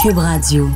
Cube 0.00 0.16
Radio. 0.16 0.66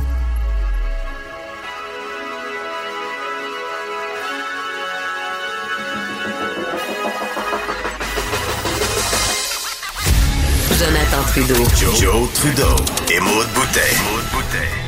Jonathan 10.77 11.23
Trudeau. 11.31 11.55
Joe, 11.75 11.95
Joe 11.95 12.27
Trudeau 12.35 12.75
et 13.09 13.19
Maude 13.19 13.47
Boutet. 13.55 14.84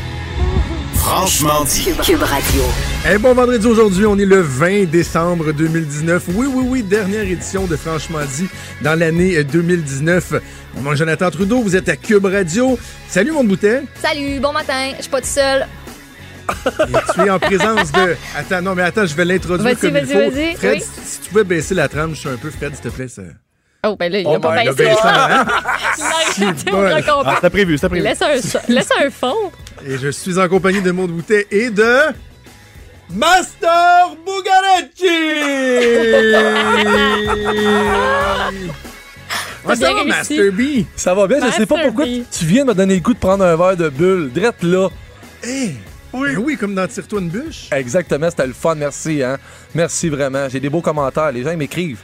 Franchement 1.07 1.63
dit. 1.63 1.85
Cube, 1.85 2.01
Cube 2.01 2.21
Radio. 2.23 2.63
Eh 3.09 3.17
bon 3.17 3.33
vendredi 3.33 3.65
aujourd'hui, 3.65 4.05
on 4.05 4.17
est 4.19 4.25
le 4.25 4.41
20 4.41 4.89
décembre 4.91 5.53
2019. 5.53 6.23
Oui, 6.33 6.47
oui, 6.53 6.65
oui, 6.67 6.83
dernière 6.83 7.21
édition 7.23 7.65
de 7.65 7.77
Franchement 7.77 8.19
dit 8.35 8.49
dans 8.81 8.93
l'année 8.99 9.41
2019. 9.41 10.33
Mon 10.75 10.81
nom 10.81 10.91
est 10.91 10.97
Jonathan 10.97 11.31
Trudeau, 11.31 11.61
vous 11.61 11.77
êtes 11.77 11.87
à 11.87 11.95
Cube 11.95 12.25
Radio. 12.25 12.77
Salut 13.07 13.31
mon 13.31 13.45
boutet. 13.45 13.83
Salut, 14.01 14.41
bon 14.41 14.51
matin. 14.51 14.91
Je 14.97 15.04
suis 15.04 15.09
pas 15.09 15.21
tout 15.21 15.27
seul. 15.27 15.65
Et 16.49 17.13
tu 17.13 17.21
es 17.25 17.29
en 17.29 17.39
présence 17.39 17.89
de. 17.93 18.18
Attends, 18.37 18.61
non, 18.61 18.75
mais 18.75 18.83
attends, 18.83 19.05
je 19.05 19.15
vais 19.15 19.24
l'introduire 19.24 19.63
Vas-y, 19.63 19.75
comme 19.77 19.96
il 19.97 20.05
vas-y, 20.05 20.25
faut. 20.25 20.32
vas-y, 20.35 20.55
Fred, 20.55 20.74
oui. 20.82 20.83
si 21.05 21.19
tu 21.21 21.29
pouvais 21.29 21.43
baisser 21.46 21.74
la 21.74 21.87
trame, 21.87 22.15
je 22.15 22.19
suis 22.19 22.29
un 22.29 22.35
peu 22.35 22.49
Fred, 22.51 22.74
s'il 22.75 22.83
te 22.83 22.89
plaît. 22.93 23.07
Ça... 23.07 23.21
Oh, 23.85 23.96
ben 23.97 24.11
là, 24.11 24.19
il 24.19 24.27
a 24.27 24.29
Oh, 24.32 24.39
pas 24.39 24.55
ben, 24.55 24.65
baissé. 24.65 24.75
baisse 24.89 24.97
ça, 25.01 25.27
hein? 25.41 25.46
Il 26.68 26.69
a 26.69 26.75
au 26.75 26.96
recompte. 26.96 27.25
Ah, 27.25 27.33
c'était 27.35 27.49
prévu, 27.49 27.77
c'était 27.77 27.89
prévu. 27.89 28.04
Laisse 28.04 28.21
un, 28.21 28.74
laisse 28.74 28.89
un 29.01 29.10
fond. 29.10 29.51
Et 29.86 29.97
je 29.97 30.09
suis 30.09 30.39
en 30.39 30.47
compagnie 30.49 30.81
de 30.81 30.91
Maud 30.91 31.11
Boutet 31.11 31.47
et 31.51 31.69
de. 31.69 31.97
Master 33.09 34.16
Bugaracci! 34.25 35.08
Ouais, 39.66 39.75
ça 39.75 39.91
va, 39.94 40.02
réussi. 40.02 40.08
Master 40.39 40.52
B? 40.53 40.61
Ça 40.95 41.13
va 41.13 41.27
bien, 41.27 41.38
je 41.45 41.52
sais 41.52 41.66
pas 41.66 41.75
Master 41.75 41.88
pourquoi 41.91 42.05
B. 42.05 42.23
tu 42.31 42.45
viens 42.45 42.63
de 42.63 42.69
me 42.69 42.73
donner 42.73 42.95
le 42.95 43.02
coup 43.02 43.13
de 43.13 43.19
prendre 43.19 43.44
un 43.44 43.53
verre 43.58 43.75
de 43.75 43.89
bulle. 43.89 44.31
Drette 44.31 44.63
là. 44.63 44.88
Hey! 45.44 45.75
Oui. 46.13 46.30
oui, 46.37 46.55
comme 46.55 46.73
dans 46.73 46.87
Tire-toi 46.87 47.19
une 47.19 47.27
bûche. 47.30 47.67
Exactement, 47.73 48.30
c'était 48.30 48.47
le 48.47 48.53
fun, 48.53 48.75
merci, 48.75 49.21
hein. 49.21 49.37
Merci 49.75 50.07
vraiment. 50.07 50.47
J'ai 50.47 50.61
des 50.61 50.69
beaux 50.69 50.80
commentaires, 50.81 51.33
les 51.33 51.43
gens 51.43 51.52
ils 51.52 51.57
m'écrivent. 51.57 51.99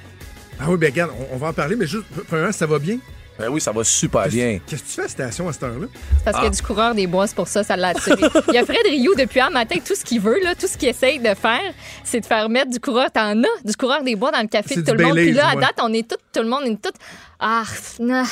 Ah 0.59 0.65
oui, 0.67 0.77
ben 0.77 0.91
regarde, 0.91 1.11
on, 1.17 1.35
on 1.35 1.37
va 1.37 1.47
en 1.47 1.53
parler, 1.53 1.77
mais 1.77 1.87
juste, 1.87 2.03
premièrement, 2.27 2.51
ça 2.51 2.65
va 2.65 2.79
bien? 2.79 2.97
Ben 3.39 3.49
oui, 3.49 3.59
ça 3.59 3.71
va 3.71 3.83
super 3.83 4.27
bien. 4.27 4.59
Qu'est-ce 4.67 4.83
que 4.83 4.87
tu 4.87 4.93
fais 4.93 5.01
à 5.01 5.05
la 5.05 5.09
station 5.09 5.49
à 5.49 5.53
cette 5.53 5.63
heure-là? 5.63 5.87
C'est 6.17 6.23
parce 6.23 6.35
qu'il 6.37 6.43
y 6.45 6.47
a 6.47 6.51
du 6.51 6.61
coureur 6.61 6.93
des 6.93 7.07
bois, 7.07 7.25
c'est 7.25 7.35
pour 7.35 7.47
ça, 7.47 7.63
ça 7.63 7.75
l'a 7.75 7.89
attiré. 7.89 8.21
Il 8.49 8.53
y 8.53 8.57
a 8.59 8.63
Fred 8.63 8.85
Rioux 8.85 9.15
depuis 9.17 9.39
un 9.41 9.49
matin, 9.49 9.75
tout 9.85 9.95
ce 9.95 10.05
qu'il 10.05 10.21
veut, 10.21 10.39
là, 10.43 10.53
tout 10.53 10.67
ce 10.67 10.77
qu'il 10.77 10.89
essaye 10.89 11.17
de 11.19 11.33
faire, 11.33 11.73
c'est 12.03 12.19
de 12.19 12.25
faire 12.25 12.47
mettre 12.47 12.69
du 12.69 12.79
coureur. 12.79 13.09
T'en 13.11 13.41
as 13.41 13.63
du 13.65 13.75
coureur 13.75 14.03
des 14.03 14.15
bois 14.15 14.31
dans 14.31 14.41
le 14.41 14.47
café 14.47 14.75
de 14.75 14.81
tout 14.81 14.95
le 14.95 15.03
monde. 15.03 15.15
Puis 15.17 15.31
là, 15.31 15.49
à 15.49 15.55
date, 15.55 15.79
on 15.81 15.91
est 15.93 16.07
tout, 16.07 16.17
tout 16.31 16.41
le 16.43 16.47
monde 16.47 16.65
est 16.65 16.81
tout. 16.81 16.93
Ah, 17.39 17.63
non. 17.99 18.23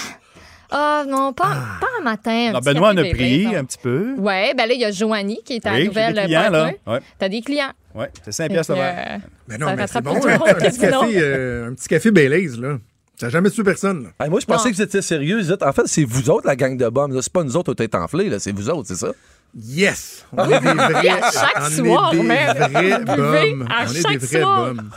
Ah, 0.74 1.04
non, 1.06 1.34
pas, 1.34 1.50
pas 1.82 1.88
un 2.00 2.04
matin. 2.04 2.52
un 2.56 2.60
petit 2.62 2.66
Benoît 2.74 2.90
en 2.92 2.98
a 2.98 3.04
pris 3.04 3.56
un 3.56 3.66
petit 3.66 3.78
peu. 3.78 4.14
Ouais, 4.18 4.54
ben 4.56 4.68
là, 4.68 4.74
il 4.74 4.80
y 4.80 4.86
a 4.86 4.92
Joanie 4.92 5.42
qui 5.44 5.56
est 5.56 5.66
à 5.66 5.74
Oui, 5.74 5.80
la 5.80 5.86
nouvelle. 5.86 6.14
des 6.16 6.22
clients, 6.26 6.50
là. 6.50 6.72
Ouais. 6.88 7.00
T'as 7.20 7.28
des 7.28 7.42
clients? 7.42 7.72
Ouais, 7.94 8.10
c'est 8.24 8.32
5 8.32 8.50
piastres 8.52 8.74
verre. 8.76 9.06
euh, 9.16 9.18
Ben 9.50 9.60
non, 9.60 9.68
Ça 9.68 9.76
mais 9.76 9.88
c'est 9.88 10.02
bon, 10.02 10.14
le 10.14 10.32
un, 10.32 10.38
petit 10.40 10.80
café, 10.80 10.96
euh, 11.18 11.70
un 11.70 11.74
petit 11.74 11.88
café 11.90 12.12
Baileys, 12.12 12.56
là. 12.58 12.78
Ça 13.22 13.28
n'a 13.28 13.32
jamais 13.34 13.52
tué 13.52 13.64
personne, 13.64 14.02
là. 14.06 14.10
Hey, 14.26 14.32
moi, 14.32 14.40
je 14.40 14.48
pensais 14.48 14.70
Non. 14.70 14.72
que 14.72 14.76
vous 14.78 14.82
étiez 14.82 15.04
sérieux. 15.04 15.38
vous 15.40 15.52
êtes- 15.52 15.62
En 15.62 15.72
fait, 15.74 15.84
c'est 15.86 16.04
vous 16.06 16.32
autres, 16.32 16.48
la 16.48 16.56
gang 16.56 16.76
de 16.76 16.90
bombes. 16.90 17.16
C'est 17.22 17.32
pas 17.32 17.44
nous 17.44 17.56
autres 17.56 17.76
qui 17.76 17.84
êtes 17.84 17.94
enflés, 17.94 18.30
là. 18.30 18.40
C'est 18.40 18.52
vous 18.52 18.68
autres, 18.68 18.88
c'est 18.88 18.96
ça? 18.96 19.12
Yes! 19.56 20.26
On 20.36 20.44
est 20.50 20.60
des 20.60 20.66
vrais. 20.74 21.08
à 21.10 21.32
chaque 21.32 21.58
on 21.60 21.70
soir, 21.86 22.14
est 22.14 22.18
des 22.18 22.24
vrais 22.28 22.42
à 22.42 22.68
On 22.68 23.94
est 23.94 24.18
des 24.18 24.18
vrais 24.18 24.42
bums. 24.42 24.90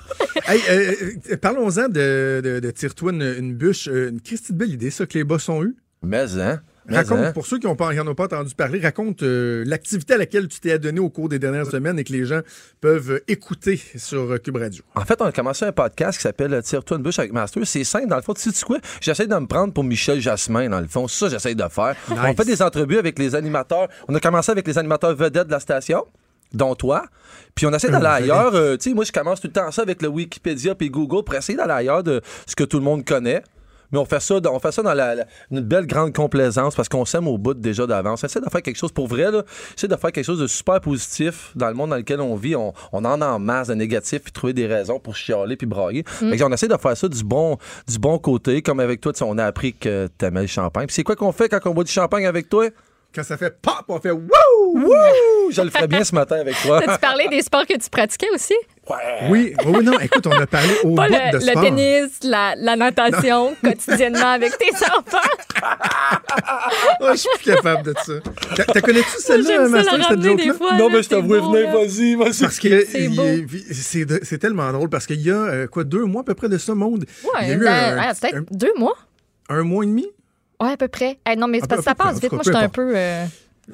hey, 0.48 0.60
euh, 0.70 0.92
euh, 1.32 1.36
parlons-en 1.36 1.88
de, 1.88 2.40
de, 2.42 2.60
de 2.60 2.70
Tire-toi 2.70 3.12
une, 3.12 3.34
une 3.40 3.54
bûche. 3.54 3.88
Euh, 3.88 4.08
Une 4.08 4.22
Christie 4.22 4.52
de 4.54 4.58
belle 4.58 4.70
idée, 4.72 4.90
ça, 4.90 5.04
que 5.04 5.18
les 5.18 5.24
boss 5.24 5.46
ont 5.50 5.62
eu. 5.62 5.76
Mais, 6.02 6.24
hein? 6.40 6.60
Mais, 6.86 6.96
Raconte, 6.96 7.18
hein? 7.18 7.32
pour 7.32 7.46
ceux 7.46 7.58
qui 7.58 7.66
n'en 7.66 7.72
ont 7.72 8.14
pas 8.14 8.24
entendu 8.24 8.54
parler, 8.54 8.78
raconte 8.80 9.22
euh, 9.22 9.64
l'activité 9.66 10.14
à 10.14 10.18
laquelle 10.18 10.48
tu 10.48 10.60
t'es 10.60 10.72
adonné 10.72 11.00
au 11.00 11.08
cours 11.08 11.28
des 11.28 11.38
dernières 11.38 11.66
semaines 11.66 11.98
et 11.98 12.04
que 12.04 12.12
les 12.12 12.26
gens 12.26 12.40
peuvent 12.80 13.12
euh, 13.12 13.24
écouter 13.26 13.80
sur 13.96 14.32
euh, 14.32 14.38
Cube 14.38 14.56
Radio. 14.56 14.82
En 14.94 15.04
fait, 15.04 15.20
on 15.22 15.24
a 15.24 15.32
commencé 15.32 15.64
un 15.64 15.72
podcast 15.72 16.18
qui 16.18 16.22
s'appelle 16.22 16.52
euh, 16.52 16.60
Tire-toi 16.60 16.98
une 16.98 17.02
bûche 17.02 17.18
avec 17.18 17.32
Master. 17.32 17.62
C'est 17.66 17.84
simple, 17.84 18.08
dans 18.08 18.16
le 18.16 18.22
fond. 18.22 18.34
Tu 18.34 18.50
sais 18.50 18.64
quoi? 18.64 18.78
J'essaie 19.00 19.26
de 19.26 19.34
me 19.34 19.46
prendre 19.46 19.72
pour 19.72 19.84
Michel 19.84 20.20
Jasmin, 20.20 20.68
dans 20.68 20.80
le 20.80 20.86
fond. 20.86 21.08
C'est 21.08 21.20
ça 21.20 21.26
que 21.26 21.32
j'essaie 21.32 21.54
de 21.54 21.68
faire. 21.70 21.96
On 22.10 22.34
fait 22.34 22.44
des 22.44 22.60
entrevues 22.60 22.98
avec 22.98 23.18
les 23.18 23.34
animateurs. 23.34 23.88
On 24.08 24.14
a 24.14 24.20
commencé 24.20 24.52
avec 24.52 24.66
les 24.66 24.76
animateurs 24.76 25.14
vedettes 25.14 25.46
de 25.46 25.52
la 25.52 25.60
station 25.60 26.04
dont 26.54 26.74
toi. 26.74 27.04
Puis 27.54 27.66
on 27.66 27.72
essaie 27.72 27.90
d'aller 27.90 28.06
ailleurs. 28.06 28.54
Euh, 28.54 28.76
tu 28.76 28.90
sais, 28.90 28.94
moi, 28.94 29.04
je 29.04 29.12
commence 29.12 29.40
tout 29.40 29.48
le 29.48 29.52
temps 29.52 29.70
ça 29.70 29.82
avec 29.82 30.02
le 30.02 30.08
Wikipédia 30.08 30.74
puis 30.74 30.90
Google 30.90 31.24
pour 31.24 31.34
essayer 31.34 31.56
d'aller 31.56 31.72
ailleurs 31.72 32.02
de 32.02 32.20
ce 32.46 32.56
que 32.56 32.64
tout 32.64 32.78
le 32.78 32.84
monde 32.84 33.04
connaît. 33.04 33.42
Mais 33.94 34.00
on 34.00 34.04
fait 34.04 34.20
ça, 34.20 34.40
dans- 34.40 34.52
on 34.52 34.58
fait 34.58 34.72
ça 34.72 34.82
dans 34.82 34.92
la, 34.92 35.14
la- 35.14 35.24
une 35.52 35.60
belle 35.60 35.86
grande 35.86 36.12
complaisance 36.12 36.74
parce 36.74 36.88
qu'on 36.88 37.04
s'aime 37.04 37.28
au 37.28 37.38
bout 37.38 37.54
déjà 37.54 37.86
d'avance. 37.86 38.22
On 38.22 38.26
essaie 38.26 38.40
de 38.40 38.50
faire 38.50 38.60
quelque 38.60 38.76
chose 38.76 38.90
pour 38.92 39.06
vrai, 39.06 39.30
là. 39.30 39.44
Essaie 39.76 39.86
de 39.88 39.94
faire 39.96 40.10
quelque 40.10 40.24
chose 40.26 40.40
de 40.40 40.48
super 40.48 40.80
positif 40.80 41.52
dans 41.54 41.68
le 41.68 41.74
monde 41.74 41.90
dans 41.90 41.96
lequel 41.96 42.20
on 42.20 42.34
vit. 42.34 42.56
On, 42.56 42.72
on 42.92 43.04
en 43.04 43.20
a 43.22 43.26
en 43.26 43.38
masse 43.38 43.68
de 43.68 43.74
négatifs 43.74 44.22
puis 44.22 44.32
trouver 44.32 44.52
des 44.52 44.66
raisons 44.66 44.98
pour 44.98 45.14
chialer 45.14 45.56
puis 45.56 45.66
brailler. 45.68 46.02
Fait 46.06 46.36
que 46.36 46.42
on 46.42 46.52
essaie 46.52 46.68
de 46.68 46.76
faire 46.76 46.96
ça 46.96 47.08
du 47.08 47.22
bon, 47.22 47.56
du 47.88 47.98
bon 47.98 48.18
côté. 48.18 48.60
Comme 48.62 48.80
avec 48.80 49.00
toi, 49.00 49.12
tu 49.12 49.22
on 49.22 49.38
a 49.38 49.44
appris 49.44 49.72
que 49.74 50.08
t'aimais 50.18 50.40
le 50.42 50.46
champagne. 50.48 50.86
Puis 50.86 50.94
c'est 50.94 51.04
quoi 51.04 51.14
qu'on 51.16 51.30
fait 51.32 51.48
quand 51.48 51.60
on 51.66 51.70
boit 51.74 51.84
du 51.84 51.92
champagne 51.92 52.26
avec 52.26 52.48
toi? 52.48 52.66
Quand 53.14 53.22
ça 53.22 53.36
fait 53.36 53.56
pop, 53.62 53.84
on 53.86 54.00
fait 54.00 54.10
wouh! 54.10 54.28
Wouh! 54.74 54.90
Je 55.52 55.60
le 55.62 55.70
ferais 55.70 55.86
bien 55.86 56.02
ce 56.02 56.14
matin 56.16 56.36
avec 56.40 56.56
toi. 56.62 56.80
T'as-tu 56.84 56.98
parlé 56.98 57.28
des 57.28 57.42
sports 57.42 57.64
que 57.64 57.78
tu 57.78 57.88
pratiquais 57.88 58.26
aussi? 58.34 58.54
Oui, 59.30 59.54
oui, 59.64 59.72
oui, 59.78 59.84
non, 59.84 59.98
écoute, 59.98 60.26
on 60.26 60.32
a 60.32 60.46
parlé 60.46 60.74
au 60.84 60.94
Pas 60.94 61.08
bout 61.08 61.14
le, 61.14 61.30
de 61.32 61.36
le 61.46 61.50
sport. 61.52 61.62
tennis, 61.62 62.10
la, 62.22 62.54
la 62.56 62.76
natation 62.76 63.54
quotidiennement 63.62 64.32
avec 64.32 64.58
tes 64.58 64.70
enfants. 64.84 65.18
Oh, 67.00 67.08
je 67.12 67.16
suis 67.16 67.28
plus 67.42 67.54
capable 67.54 67.82
de 67.82 67.94
ça. 68.04 68.12
T'as- 68.72 68.80
connais-tu 68.80 69.18
celle-là, 69.20 69.68
Master, 69.68 70.08
cette 70.08 70.22
joke-là? 70.22 70.54
fois. 70.54 70.74
non, 70.76 70.90
mais 70.90 71.02
je 71.02 71.08
t'avoue, 71.08 71.28
venez, 71.52 71.64
vas-y, 71.64 72.14
vas-y. 72.14 72.40
Parce 72.42 72.58
que 72.58 72.86
C'est 73.72 74.38
tellement 74.38 74.70
drôle 74.72 74.88
parce 74.90 75.06
qu'il 75.06 75.20
y 75.20 75.30
a 75.30 75.34
euh, 75.36 75.66
quoi 75.66 75.84
deux 75.84 76.04
mois 76.04 76.20
à 76.22 76.24
peu 76.24 76.34
près 76.34 76.48
de 76.48 76.58
ça 76.58 76.74
monde. 76.74 77.06
il 77.42 77.48
y 77.48 77.52
a 77.52 77.54
Ouais, 77.54 77.60
eu 77.60 77.64
ben, 77.64 77.68
un, 77.72 77.96
ouais, 78.08 78.14
peut-être 78.20 78.36
un- 78.36 78.44
deux 78.50 78.72
mois. 78.76 78.96
un 79.48 79.62
mois 79.62 79.84
et 79.84 79.86
demi? 79.86 80.06
Ouais, 80.60 80.72
à 80.72 80.76
peu 80.76 80.88
près. 80.88 81.18
Non, 81.36 81.48
mais 81.48 81.60
parce 81.60 81.80
que 81.80 81.84
ça 81.84 81.94
passe 81.94 82.20
vite. 82.20 82.32
Moi, 82.32 82.42
j'étais 82.44 82.56
un 82.58 82.68
peu. 82.68 82.92
euh, 82.94 83.24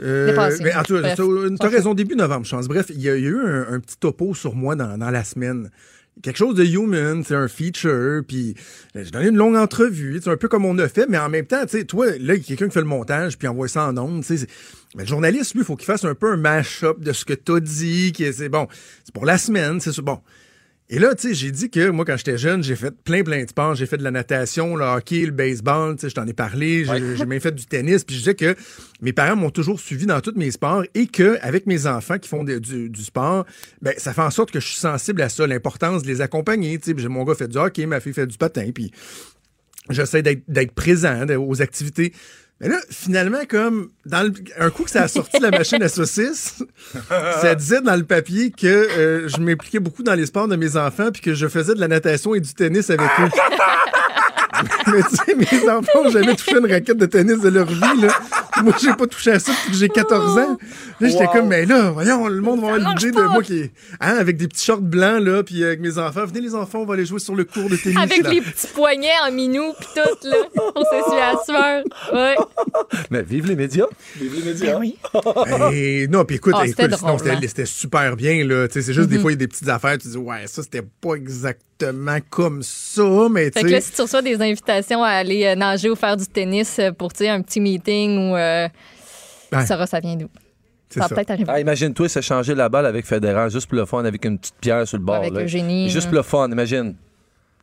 Euh, 0.01 0.51
mais 0.63 0.75
en 0.75 0.83
tout 0.83 0.95
cas, 0.95 1.15
Bref. 1.15 1.21
t'as- 1.59 1.69
raison, 1.69 1.95
début 1.95 2.15
novembre, 2.15 2.45
je 2.47 2.51
pense. 2.55 2.69
Bref, 2.69 2.87
il 2.91 3.01
y 3.01 3.09
a, 3.09 3.17
il 3.17 3.25
y 3.25 3.27
a 3.27 3.31
eu 3.31 3.39
un, 3.41 3.73
un 3.75 3.81
petit 3.81 3.97
topo 3.99 4.35
sur 4.35 4.55
moi 4.55 4.77
dans, 4.77 4.97
dans 4.99 5.11
la 5.11 5.25
semaine. 5.25 5.71
Quelque 6.23 6.37
chose 6.37 6.55
de 6.55 6.65
human, 6.65 7.25
c'est 7.25 7.35
un 7.35 7.49
feature, 7.49 8.23
puis 8.27 8.55
euh, 8.95 9.03
j'ai 9.05 9.11
donné 9.11 9.29
une 9.29 9.37
longue 9.37 9.57
entrevue, 9.57 10.21
c'est 10.23 10.29
un 10.29 10.37
peu 10.37 10.49
comme 10.49 10.67
on 10.67 10.77
a 10.79 10.87
fait, 10.87 11.07
mais 11.09 11.17
en 11.19 11.31
même 11.31 11.47
temps, 11.47 11.63
tu 11.65 11.79
sais, 11.79 11.85
toi, 11.85 12.07
là, 12.19 12.35
il 12.35 12.41
y 12.41 12.43
a 12.43 12.45
quelqu'un 12.45 12.67
qui 12.69 12.75
fait 12.75 12.81
le 12.81 12.87
montage, 12.87 13.39
puis 13.39 13.49
envoie 13.49 13.69
ça 13.69 13.87
en 13.89 13.97
ondes, 13.97 14.23
tu 14.25 14.37
sais. 14.37 14.47
Mais 14.97 15.05
le 15.05 15.09
journaliste, 15.09 15.55
lui, 15.55 15.61
il 15.63 15.65
faut 15.65 15.77
qu'il 15.77 15.87
fasse 15.87 16.05
un 16.05 16.15
peu 16.15 16.33
un 16.33 16.37
mash-up 16.37 17.01
de 17.01 17.13
ce 17.13 17.25
que 17.25 17.33
t'as 17.33 17.61
dit, 17.61 18.13
qui 18.13 18.25
est- 18.25 18.33
c'est 18.33 18.49
bon, 18.51 18.67
c'est 19.05 19.15
pour 19.15 19.25
la 19.25 19.39
semaine, 19.39 19.81
c'est 19.81 19.99
bon. 20.01 20.19
Et 20.93 20.99
là, 20.99 21.15
tu 21.15 21.29
sais, 21.29 21.35
j'ai 21.35 21.53
dit 21.53 21.71
que 21.71 21.89
moi, 21.91 22.05
quand 22.05 22.17
j'étais 22.17 22.37
jeune, 22.37 22.65
j'ai 22.65 22.75
fait 22.75 22.91
plein, 22.91 23.23
plein 23.23 23.45
de 23.45 23.49
sports. 23.49 23.77
J'ai 23.77 23.87
fait 23.87 23.97
de 23.97 24.03
la 24.03 24.11
natation, 24.11 24.75
le 24.75 24.85
hockey, 24.85 25.25
le 25.25 25.31
baseball, 25.31 25.95
tu 25.95 26.01
sais, 26.01 26.11
je 26.11 26.17
t'en 26.17 26.27
ai 26.27 26.33
parlé. 26.33 26.85
J'ai 27.17 27.27
même 27.27 27.39
fait 27.39 27.55
du 27.55 27.65
tennis. 27.65 28.03
Puis 28.03 28.17
je 28.17 28.21
disais 28.23 28.35
que 28.35 28.57
mes 29.01 29.13
parents 29.13 29.37
m'ont 29.37 29.51
toujours 29.51 29.79
suivi 29.79 30.05
dans 30.05 30.21
tous 30.21 30.35
mes 30.35 30.51
sports 30.51 30.83
et 30.97 31.07
que 31.07 31.39
avec 31.43 31.67
mes 31.67 31.87
enfants 31.87 32.19
qui 32.19 32.29
font 32.29 32.43
de- 32.43 32.59
du, 32.59 32.91
du 32.91 33.03
sport, 33.05 33.47
ben, 33.81 33.95
ça 33.99 34.13
fait 34.13 34.23
en 34.23 34.31
sorte 34.31 34.51
que 34.51 34.59
je 34.59 34.67
suis 34.67 34.79
sensible 34.81 35.23
à 35.23 35.29
ça, 35.29 35.47
l'importance 35.47 36.03
de 36.03 36.09
les 36.09 36.21
accompagner. 36.23 36.77
Tu 36.81 36.93
sais, 37.01 37.09
mon 37.09 37.23
gars 37.23 37.37
fait 37.37 37.47
du 37.49 37.57
hockey, 37.57 37.87
ma 37.87 38.01
fille 38.01 38.13
fait 38.13 38.27
du 38.27 38.37
patin. 38.37 38.69
Puis 38.75 38.91
j'essaie 39.91 40.23
d'être 40.23 40.73
présent 40.73 41.25
aux 41.39 41.63
activités. 41.63 42.13
Mais 42.61 42.69
là, 42.69 42.77
finalement, 42.91 43.39
comme 43.49 43.89
dans 44.05 44.23
le- 44.23 44.35
un 44.59 44.69
coup 44.71 44.85
que 44.85 44.91
ça 44.91 45.03
a 45.05 45.09
sorti 45.09 45.39
de 45.39 45.43
la 45.43 45.51
machine 45.51 45.83
à 45.83 45.89
saucisses, 45.89 46.63
ça 47.41 47.55
disait 47.55 47.81
dans 47.81 47.97
le 47.97 48.05
papier 48.05 48.51
que 48.51 48.67
euh, 48.67 49.29
je 49.29 49.39
m'impliquais 49.41 49.79
beaucoup 49.81 50.03
dans 50.03 50.15
les 50.15 50.27
sports 50.27 50.47
de 50.47 50.57
mes 50.57 50.77
enfants 50.77 51.11
puis 51.11 51.23
que 51.23 51.33
je 51.35 51.49
faisais 51.49 51.75
de 51.75 51.81
la 51.81 51.89
natation 51.89 52.35
et 52.35 52.41
du 52.41 52.53
tennis 52.53 52.91
avec 52.91 53.09
eux. 53.21 53.29
Mais 54.87 55.03
tu 55.03 55.17
sais, 55.17 55.35
mes 55.35 55.69
enfants 55.71 56.05
n'ont 56.05 56.11
jamais 56.11 56.35
touché 56.37 56.59
une 56.59 56.71
raquette 56.71 56.97
de 56.97 57.07
tennis 57.07 57.41
de 57.41 57.49
leur 57.49 57.67
vie. 57.67 58.01
Là. 58.01 58.09
Moi, 58.63 58.75
j'ai 58.83 58.93
pas 58.93 59.07
touché 59.07 59.33
à 59.33 59.39
ça 59.39 59.53
depuis 59.53 59.73
que 59.73 59.77
j'ai 59.79 59.89
14 59.89 60.39
ans. 60.39 60.59
Là, 61.01 61.09
j'étais 61.09 61.27
comme, 61.29 61.49
mais 61.49 61.65
là, 61.67 61.91
voyons, 61.91 62.29
le 62.29 62.41
monde 62.41 62.61
va 62.61 62.75
avoir 62.75 62.95
l'idée 62.95 63.11
de 63.11 63.23
moi 63.23 63.43
qui 63.43 63.59
est. 63.61 63.73
Hein, 64.01 64.17
avec 64.19 64.37
des 64.37 64.49
petits 64.49 64.65
shorts 64.65 64.81
blancs, 64.81 65.23
là, 65.23 65.43
puis 65.43 65.65
avec 65.65 65.81
mes 65.81 65.99
enfants. 65.99 66.25
Venez, 66.27 66.41
les 66.41 66.55
enfants, 66.55 66.81
on 66.81 66.87
va 66.87 66.95
aller 66.95 67.07
jouer 67.07 67.19
sur 67.21 67.35
le 67.35 67.45
cours 67.45 67.69
de 67.69 67.77
tennis. 67.77 67.99
Avec 67.99 68.23
là. 68.25 68.31
les 68.31 68.41
petits 68.41 68.67
poignets 68.69 69.09
en 69.27 69.33
minou 69.33 69.73
pis 69.79 69.87
tout, 69.95 70.29
là. 70.29 70.37
On 70.75 70.83
s'essuie 70.85 71.19
à 71.21 71.33
la 71.33 71.45
sueur. 71.45 71.85
Ouais. 72.13 72.37
Mais 73.11 73.23
vive 73.23 73.47
les 73.47 73.57
médias. 73.57 73.87
Vive 74.17 74.35
les 74.35 74.53
médias. 74.53 74.79
oui. 74.79 74.97
Et 75.73 76.09
non, 76.09 76.25
puis 76.25 76.37
écoute, 76.37 76.55
Ah, 76.57 76.67
écoute, 76.67 76.77
c'était 76.81 76.97
sinon, 76.97 77.09
drôle, 77.09 77.19
c'était 77.21 77.31
hein. 77.33 77.41
c'était 77.43 77.67
super 77.67 78.17
bien, 78.17 78.45
là. 78.45 78.69
Tu 78.69 78.75
sais, 78.75 78.83
c'est 78.83 78.93
juste 78.95 79.09
Mm-hmm. 79.11 79.13
des 79.13 79.19
fois, 79.19 79.31
il 79.33 79.35
y 79.35 79.37
a 79.37 79.39
des 79.39 79.49
petites 79.49 79.69
affaires, 79.69 79.97
tu 79.99 80.09
dis, 80.09 80.17
ouais, 80.17 80.47
ça, 80.47 80.63
c'était 80.63 80.83
pas 80.83 81.15
exactement 81.15 81.65
comme 82.31 82.63
ça, 82.63 83.03
mais 83.31 83.45
Fait 83.51 83.61
tu 83.61 83.67
que 83.67 83.71
là, 83.73 83.81
sais. 83.81 83.87
si 83.89 83.93
tu 83.97 84.03
reçois 84.03 84.23
des 84.23 84.41
invitations 84.41 85.03
à 85.03 85.09
aller 85.11 85.45
euh, 85.47 85.55
nager 85.55 85.91
ou 85.91 85.97
faire 85.97 86.17
du 86.17 86.27
tennis 86.27 86.79
euh, 86.79 86.93
pour, 86.93 87.13
tu 87.13 87.19
sais, 87.19 87.29
un 87.29 87.43
petit 87.43 87.61
meeting 87.61 88.31
ou. 88.31 88.37
Euh. 88.37 88.69
Sarah, 89.67 89.87
ça 89.87 90.01
vient 90.01 90.17
d'où? 90.17 90.29
Ça 90.91 91.09
peut-être 91.09 91.31
arriver. 91.31 91.51
Ah, 91.53 91.61
imagine-toi 91.61 92.09
s'échanger 92.09 92.55
la 92.55 92.69
balle 92.69 92.87
avec 92.87 93.07
Federer 93.07 93.49
juste 93.51 93.67
pour 93.69 93.79
le 93.79 93.85
fun, 93.85 94.05
avec 94.05 94.25
une 94.25 94.39
petite 94.39 94.57
pierre 94.61 94.87
sur 94.89 94.99
le 94.99 95.05
bord. 95.05 95.17
Avec 95.17 95.33
là. 95.33 95.43
Eugénie, 95.45 95.89
Juste 95.89 96.07
là. 96.07 96.11
pour 96.11 96.17
le 96.17 96.23
fun, 96.23 96.51
imagine. 96.51 96.95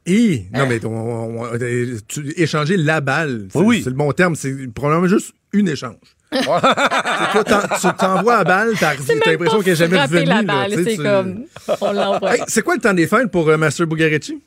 Et, 0.06 0.46
Hein? 0.54 0.60
non, 0.60 0.68
mais 0.68 0.86
on, 0.86 0.90
on- 0.90 1.42
on- 1.42 1.46
euh, 1.54 1.98
tu- 2.08 2.34
échanger 2.38 2.78
la 2.78 3.02
balle, 3.02 3.48
c'est 3.52 3.60
Oui, 3.60 3.84
le 3.86 3.92
bon 3.92 4.10
terme, 4.14 4.36
c'est 4.36 4.54
probablement 4.74 5.08
juste 5.08 5.34
une 5.52 5.68
échange. 5.68 5.96
Tu 6.32 7.88
t'envoies 7.98 8.36
à 8.38 8.44
balle, 8.44 8.74
t'as 8.80 8.94
l'impression 9.26 9.62
qu'elle 9.62 9.74
est 9.74 9.76
jamais 9.76 10.02
revenue. 10.02 10.26
la 10.26 10.42
balle, 10.44 10.72
c'est 10.84 10.96
tu- 10.96 11.04
comme... 11.04 11.46
On 11.82 11.92
l'envoie. 11.94 12.36
Hey, 12.36 12.44
c'est 12.48 12.62
quoi 12.62 12.76
le 12.76 12.82
temps 12.82 12.94
des 12.94 13.08
fêtes 13.08 13.32
pour 13.32 13.48
euh, 13.50 13.58
Master 13.58 13.88
Bugarici? 13.88 14.42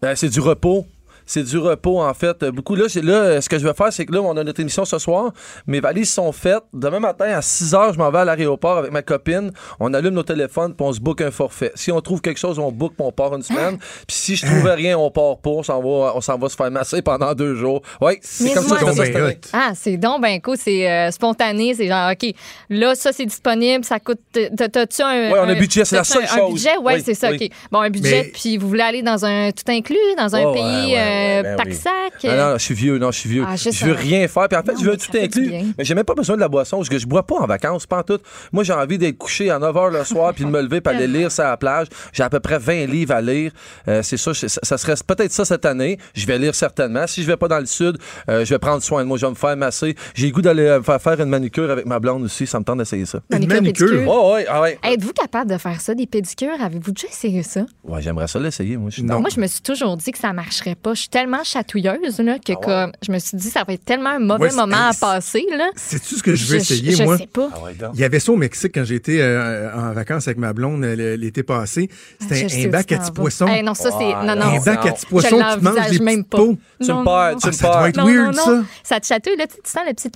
Ben, 0.00 0.14
c'est 0.14 0.28
du 0.28 0.40
repos. 0.40 0.86
C'est 1.28 1.44
du 1.44 1.58
repos, 1.58 2.00
en 2.00 2.14
fait. 2.14 2.42
Beaucoup. 2.46 2.74
Là, 2.74 2.86
là, 3.02 3.12
euh, 3.12 3.40
ce 3.40 3.48
que 3.48 3.58
je 3.58 3.64
vais 3.66 3.74
faire, 3.74 3.92
c'est 3.92 4.06
que 4.06 4.12
là, 4.14 4.20
on 4.22 4.36
a 4.36 4.42
notre 4.42 4.60
émission 4.60 4.84
ce 4.84 4.98
soir. 4.98 5.30
Mes 5.66 5.78
valises 5.78 6.10
sont 6.10 6.32
faites. 6.32 6.62
Demain 6.72 7.00
matin, 7.00 7.26
à 7.26 7.42
6 7.42 7.72
h, 7.74 7.92
je 7.92 7.98
m'en 7.98 8.10
vais 8.10 8.18
à 8.20 8.24
l'aéroport 8.24 8.78
avec 8.78 8.90
ma 8.92 9.02
copine. 9.02 9.52
On 9.78 9.92
allume 9.94 10.14
nos 10.14 10.22
téléphones, 10.22 10.74
puis 10.74 10.86
on 10.86 10.92
se 10.92 11.00
book 11.00 11.20
un 11.20 11.30
forfait. 11.30 11.70
Si 11.74 11.92
on 11.92 12.00
trouve 12.00 12.20
quelque 12.22 12.38
chose, 12.38 12.58
on 12.58 12.72
book, 12.72 12.94
puis 12.96 13.06
on 13.06 13.12
part 13.12 13.34
une 13.36 13.42
semaine. 13.42 13.76
Puis 14.08 14.16
si 14.16 14.36
je 14.36 14.46
trouve 14.46 14.64
rien, 14.64 14.96
on 14.98 15.10
part 15.10 15.36
pas. 15.38 15.50
On 15.50 15.62
s'en 15.62 15.80
va, 15.80 16.12
on 16.16 16.20
s'en 16.22 16.38
va 16.38 16.48
se 16.48 16.56
faire 16.56 16.70
masser 16.70 17.02
pendant 17.02 17.34
deux 17.34 17.54
jours. 17.54 17.82
Oui, 18.00 18.14
c'est 18.22 18.54
comme 18.54 18.64
ça 18.66 18.76
que 18.76 18.80
je 18.80 18.84
moi- 18.86 19.04
fais 19.04 19.12
ça. 19.12 19.50
Ah, 19.52 19.72
c'est 19.74 19.98
donc 19.98 20.22
ben 20.22 20.40
cool, 20.40 20.56
c'est 20.56 20.90
euh, 20.90 21.10
spontané, 21.10 21.74
c'est 21.74 21.88
genre 21.88 22.10
OK, 22.12 22.32
là 22.70 22.94
ça 22.94 23.12
c'est 23.12 23.26
disponible, 23.26 23.84
ça 23.84 24.00
coûte 24.00 24.20
t'as- 24.32 24.68
t'as-tu 24.68 25.02
un 25.02 25.08
Ouais, 25.30 25.32
on 25.32 25.42
a 25.42 25.46
un 25.46 25.48
un- 25.50 25.54
budget, 25.58 25.84
c'est 25.84 25.96
la 25.96 26.04
seule 26.04 26.22
un, 26.22 26.34
un 26.34 26.38
chose. 26.38 26.54
budget, 26.54 26.76
ouais, 26.78 26.94
Oui, 26.94 27.02
c'est 27.04 27.14
ça, 27.14 27.30
oui. 27.30 27.38
OK. 27.50 27.56
Bon, 27.70 27.80
un 27.80 27.90
budget 27.90 28.22
Mais- 28.24 28.30
puis 28.32 28.56
vous 28.56 28.68
voulez 28.68 28.82
aller 28.82 29.02
dans 29.02 29.24
un 29.24 29.50
tout 29.50 29.70
inclus 29.70 29.96
dans 30.16 30.34
un 30.34 30.44
Oh, 30.44 30.52
pays 30.52 30.62
ouais, 30.62 30.92
ouais, 30.94 30.98
euh, 30.98 31.17
ben 31.42 31.46
oui. 31.46 31.64
pack-sac. 31.64 32.24
Ah 32.24 32.36
non, 32.36 32.52
je 32.58 32.62
suis 32.64 32.74
vieux, 32.74 32.98
non, 32.98 33.10
je 33.10 33.18
suis 33.18 33.28
vieux. 33.28 33.44
Ah, 33.46 33.56
je 33.56 33.84
veux 33.84 33.92
rien 33.92 34.26
faire. 34.28 34.48
Puis 34.48 34.58
en 34.58 34.62
fait, 34.62 34.72
Non, 34.72 34.80
je 34.80 34.90
veux 34.90 34.96
tout 34.96 35.12
bien. 35.12 35.72
Mais 35.76 35.84
j'ai 35.84 35.94
même 35.94 36.04
pas 36.04 36.14
besoin 36.14 36.36
de 36.36 36.40
la 36.40 36.48
boisson 36.48 36.78
parce 36.78 36.88
que 36.88 36.98
je 36.98 37.06
bois 37.06 37.26
pas 37.26 37.36
en 37.36 37.46
vacances, 37.46 37.86
pas 37.86 37.98
en 37.98 38.02
tout. 38.02 38.18
Moi, 38.52 38.64
j'ai 38.64 38.72
envie 38.72 38.98
d'être 38.98 39.18
couché 39.18 39.50
à 39.50 39.58
9 39.58 39.74
h 39.74 39.92
le 39.98 40.04
soir 40.04 40.34
puis 40.34 40.44
de 40.44 40.50
me 40.50 40.60
lever 40.60 40.80
puis 40.80 40.94
aller 40.94 41.06
lire 41.06 41.30
ça 41.30 41.48
à 41.48 41.50
la 41.50 41.56
plage. 41.56 41.88
J'ai 42.12 42.22
à 42.22 42.30
peu 42.30 42.40
près 42.40 42.58
20 42.58 42.86
livres 42.86 43.14
à 43.14 43.20
lire. 43.20 43.52
Euh, 43.88 44.02
c'est 44.02 44.16
ça, 44.16 44.34
ça, 44.34 44.48
ça 44.62 44.78
serait 44.78 44.94
peut-être 45.06 45.32
ça 45.32 45.44
cette 45.44 45.64
année. 45.64 45.98
Je 46.14 46.26
vais 46.26 46.38
lire 46.38 46.54
certainement. 46.54 47.06
Si 47.06 47.22
je 47.22 47.26
vais 47.26 47.36
pas 47.36 47.48
dans 47.48 47.60
le 47.60 47.66
sud, 47.66 47.98
euh, 48.28 48.44
je 48.44 48.50
vais 48.54 48.58
prendre 48.58 48.82
soin 48.82 49.02
de 49.02 49.08
moi. 49.08 49.18
Je 49.18 49.26
vais 49.26 49.30
me 49.30 49.36
faire 49.36 49.56
masser. 49.56 49.94
J'ai 50.14 50.26
le 50.26 50.32
goût 50.32 50.42
d'aller 50.42 50.66
euh, 50.66 50.78
me 50.78 50.82
faire 50.84 51.00
faire 51.00 51.20
une 51.20 51.28
manicure 51.28 51.70
avec 51.70 51.86
ma 51.86 51.98
blonde 51.98 52.24
aussi. 52.24 52.46
Ça 52.46 52.58
me 52.58 52.64
tente 52.64 52.78
d'essayer 52.78 53.06
ça. 53.06 53.20
Une 53.30 53.46
Manicure. 53.46 54.04
Oh, 54.06 54.34
ouais, 54.34 54.46
ah 54.48 54.60
ouais. 54.60 54.78
Êtes-vous 54.84 55.12
capable 55.12 55.50
de 55.50 55.58
faire 55.58 55.80
ça, 55.80 55.94
des 55.94 56.06
pédicures? 56.06 56.60
Avez-vous 56.60 56.92
déjà 56.92 57.08
essayé 57.08 57.42
ça? 57.42 57.64
Ouais, 57.84 58.02
j'aimerais 58.02 58.28
ça 58.28 58.38
l'essayer, 58.38 58.76
moi. 58.76 58.90
Non. 59.02 59.20
Moi, 59.20 59.30
je 59.34 59.40
me 59.40 59.46
suis 59.46 59.62
toujours 59.62 59.96
dit 59.96 60.12
que 60.12 60.18
ça 60.18 60.32
marcherait 60.32 60.74
pas. 60.74 60.94
Je 60.94 61.07
suis 61.08 61.20
tellement 61.20 61.42
chatouilleuse 61.44 62.18
là, 62.20 62.34
Ah 62.36 62.38
que 62.44 62.52
comme, 62.64 62.92
je 63.06 63.12
me 63.12 63.18
suis 63.18 63.36
dit 63.36 63.48
ça 63.50 63.64
va 63.66 63.72
être 63.72 63.84
tellement 63.84 64.10
un 64.10 64.18
mauvais 64.18 64.50
Ouais, 64.50 64.54
moment 64.56 64.88
à 64.88 64.92
passer. 64.98 65.44
Là. 65.56 65.70
Sais-tu 65.76 66.16
ce 66.16 66.22
que 66.22 66.34
je 66.34 66.46
veux 66.46 66.56
essayer, 66.56 66.92
je 66.92 67.02
moi? 67.02 67.16
sais 67.18 67.26
pas. 67.26 67.48
Ah 67.54 67.62
ouais. 67.62 67.76
Il 67.94 68.00
y 68.00 68.04
avait 68.04 68.20
ça 68.20 68.32
au 68.32 68.36
Mexique 68.36 68.72
quand 68.74 68.84
j'étais 68.84 69.20
euh, 69.20 69.74
en 69.74 69.92
vacances 69.92 70.28
avec 70.28 70.38
ma 70.38 70.52
blonde 70.52 70.84
euh, 70.84 71.16
l'été 71.16 71.42
passé. 71.42 71.88
C'était 72.20 72.48
Je 72.48 72.66
un- 72.66 72.70
bac 72.70 72.86
tu 72.86 72.94
à 72.94 72.98
petits 72.98 73.12
poissons. 73.12 73.46
Eh, 73.48 73.62
non, 73.62 73.74
ça, 73.74 73.90
c'est. 73.90 74.12
Ah, 74.14 74.22
Non, 74.24 74.34
non. 74.36 74.46
non. 74.52 74.60
un 74.60 74.64
bac 74.64 74.86
à 74.86 74.92
petits 74.92 75.06
poissons 75.06 75.28
Je 75.30 75.34
mangent 75.36 75.62
l'envisage 75.62 75.90
des 75.98 76.04
même 76.04 76.24
pas. 76.24 76.36
peaux. 76.38 76.58
Tu 76.80 76.92
me 76.92 77.04
perds, 77.04 77.36
tu 77.40 77.46
me 77.46 77.52
Ah, 77.52 77.56
ça 77.56 77.62
doit 77.66 77.76
perds. 77.78 77.86
être 77.86 78.04
weird, 78.04 78.34
ça. 78.34 78.62
Ça 78.82 79.00
te 79.00 79.06
chatouille, 79.06 79.36
là, 79.36 79.46
tu 79.46 79.54
tu 79.62 79.70
sens 79.70 79.82
le 79.86 79.94
petit. 79.94 80.10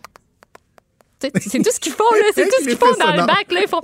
Tu 1.21 1.31
C'est 1.49 1.59
tout 1.63 1.71
ce 1.73 1.81
qu'ils 1.81 1.93
font, 1.93 2.05
là. 2.13 2.27
C'est 2.35 2.45
tout 2.47 2.55
ce 2.61 2.69
qu'ils 2.69 2.77
font 2.77 2.87
dans 2.99 3.13
le 3.13 3.27
bac, 3.27 3.47
là. 3.51 3.61
Ils 3.63 3.69
font. 3.69 3.81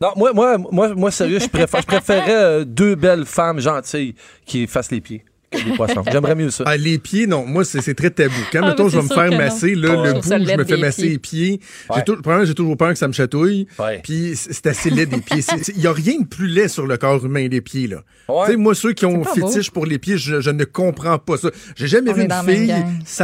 Non, 0.00 0.12
moi, 0.16 0.32
moi, 0.32 0.56
moi, 0.56 0.94
moi 0.94 1.10
sérieux, 1.10 1.40
je, 1.40 1.48
préfère, 1.48 1.82
je 1.82 1.86
préférais 1.86 2.32
euh, 2.34 2.64
deux 2.64 2.94
belles 2.94 3.26
femmes 3.26 3.60
gentilles 3.60 4.14
qui 4.46 4.66
fassent 4.66 4.90
les 4.90 5.02
pieds 5.02 5.24
des 5.52 5.72
poissons. 5.76 6.02
J'aimerais 6.10 6.34
mieux 6.34 6.50
ça. 6.50 6.64
Ah, 6.66 6.76
les 6.76 6.98
pieds, 6.98 7.26
non. 7.26 7.44
Moi, 7.46 7.64
c'est 7.64 7.80
c'est 7.80 7.94
très 7.94 8.10
tabou. 8.10 8.34
Quand, 8.52 8.60
Ah, 8.62 8.68
mettons, 8.68 8.88
je 8.88 8.96
vais 8.98 9.02
me 9.02 9.08
faire 9.08 9.30
masser, 9.36 9.74
là, 9.74 10.00
Ouais. 10.00 10.08
le 10.08 10.12
bout, 10.14 10.22
ça 10.22 10.38
je 10.38 10.56
me 10.56 10.64
fais 10.64 10.76
masser 10.76 11.08
les 11.08 11.18
pieds. 11.18 11.60
Ouais. 11.88 11.96
J'ai 11.96 12.04
tout, 12.04 12.16
premièrement, 12.22 12.44
j'ai 12.44 12.54
toujours 12.54 12.76
peur 12.76 12.90
que 12.90 12.98
ça 12.98 13.08
me 13.08 13.12
chatouille. 13.12 13.66
Ouais. 13.78 14.00
Puis 14.02 14.32
c'est 14.36 14.66
assez 14.66 14.90
laid 14.90 15.06
des 15.06 15.20
pieds. 15.20 15.42
Il 15.76 15.80
y 15.82 15.86
a 15.86 15.92
rien 15.92 16.20
de 16.20 16.26
plus 16.26 16.46
laid 16.46 16.68
sur 16.68 16.86
le 16.86 16.96
corps 16.96 17.24
humain, 17.24 17.48
les 17.48 17.60
pieds, 17.60 17.86
là. 17.86 18.02
Ouais. 18.28 18.44
Tu 18.46 18.50
sais, 18.52 18.56
moi, 18.56 18.74
ceux 18.74 18.92
qui 18.92 19.06
ont 19.06 19.24
fétiche 19.24 19.70
pour 19.70 19.86
les 19.86 19.98
pieds, 19.98 20.18
je, 20.18 20.40
je 20.40 20.50
ne 20.50 20.64
comprends 20.64 21.18
pas 21.18 21.36
ça. 21.36 21.50
J'ai 21.76 21.86
jamais 21.88 22.10
On 22.10 22.14
vu 22.14 22.22
une 22.24 22.32
fille 22.46 22.74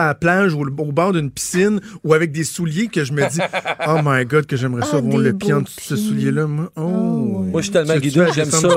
la 0.07 0.15
plage 0.15 0.55
ou 0.55 0.61
au 0.63 0.93
bord 0.93 1.13
d'une 1.13 1.31
piscine 1.31 1.81
ou 2.05 2.15
avec 2.15 2.31
des 2.33 2.45
souliers 2.45 2.87
que 2.89 3.05
je 3.05 3.13
me 3.13 3.29
dis, 3.29 3.41
oh 3.89 3.99
my 4.05 4.25
God, 4.25 4.47
que 4.47 4.57
j'aimerais 4.57 4.83
ça 4.83 4.91
Ah, 4.95 4.97
avoir 4.99 5.19
des 5.19 5.25
le 5.31 5.33
pied 5.37 5.53
en 5.53 5.63
dessous 5.63 5.77
de 5.81 5.83
ce 5.85 5.97
soulier-là. 5.97 6.47
Moi, 6.47 6.71
oh. 6.77 6.81
Moi, 7.51 7.61
je 7.61 7.65
suis 7.65 7.73
tellement 7.73 7.95
fais 7.95 8.11
j'aime 8.11 8.51
ça. 8.51 8.69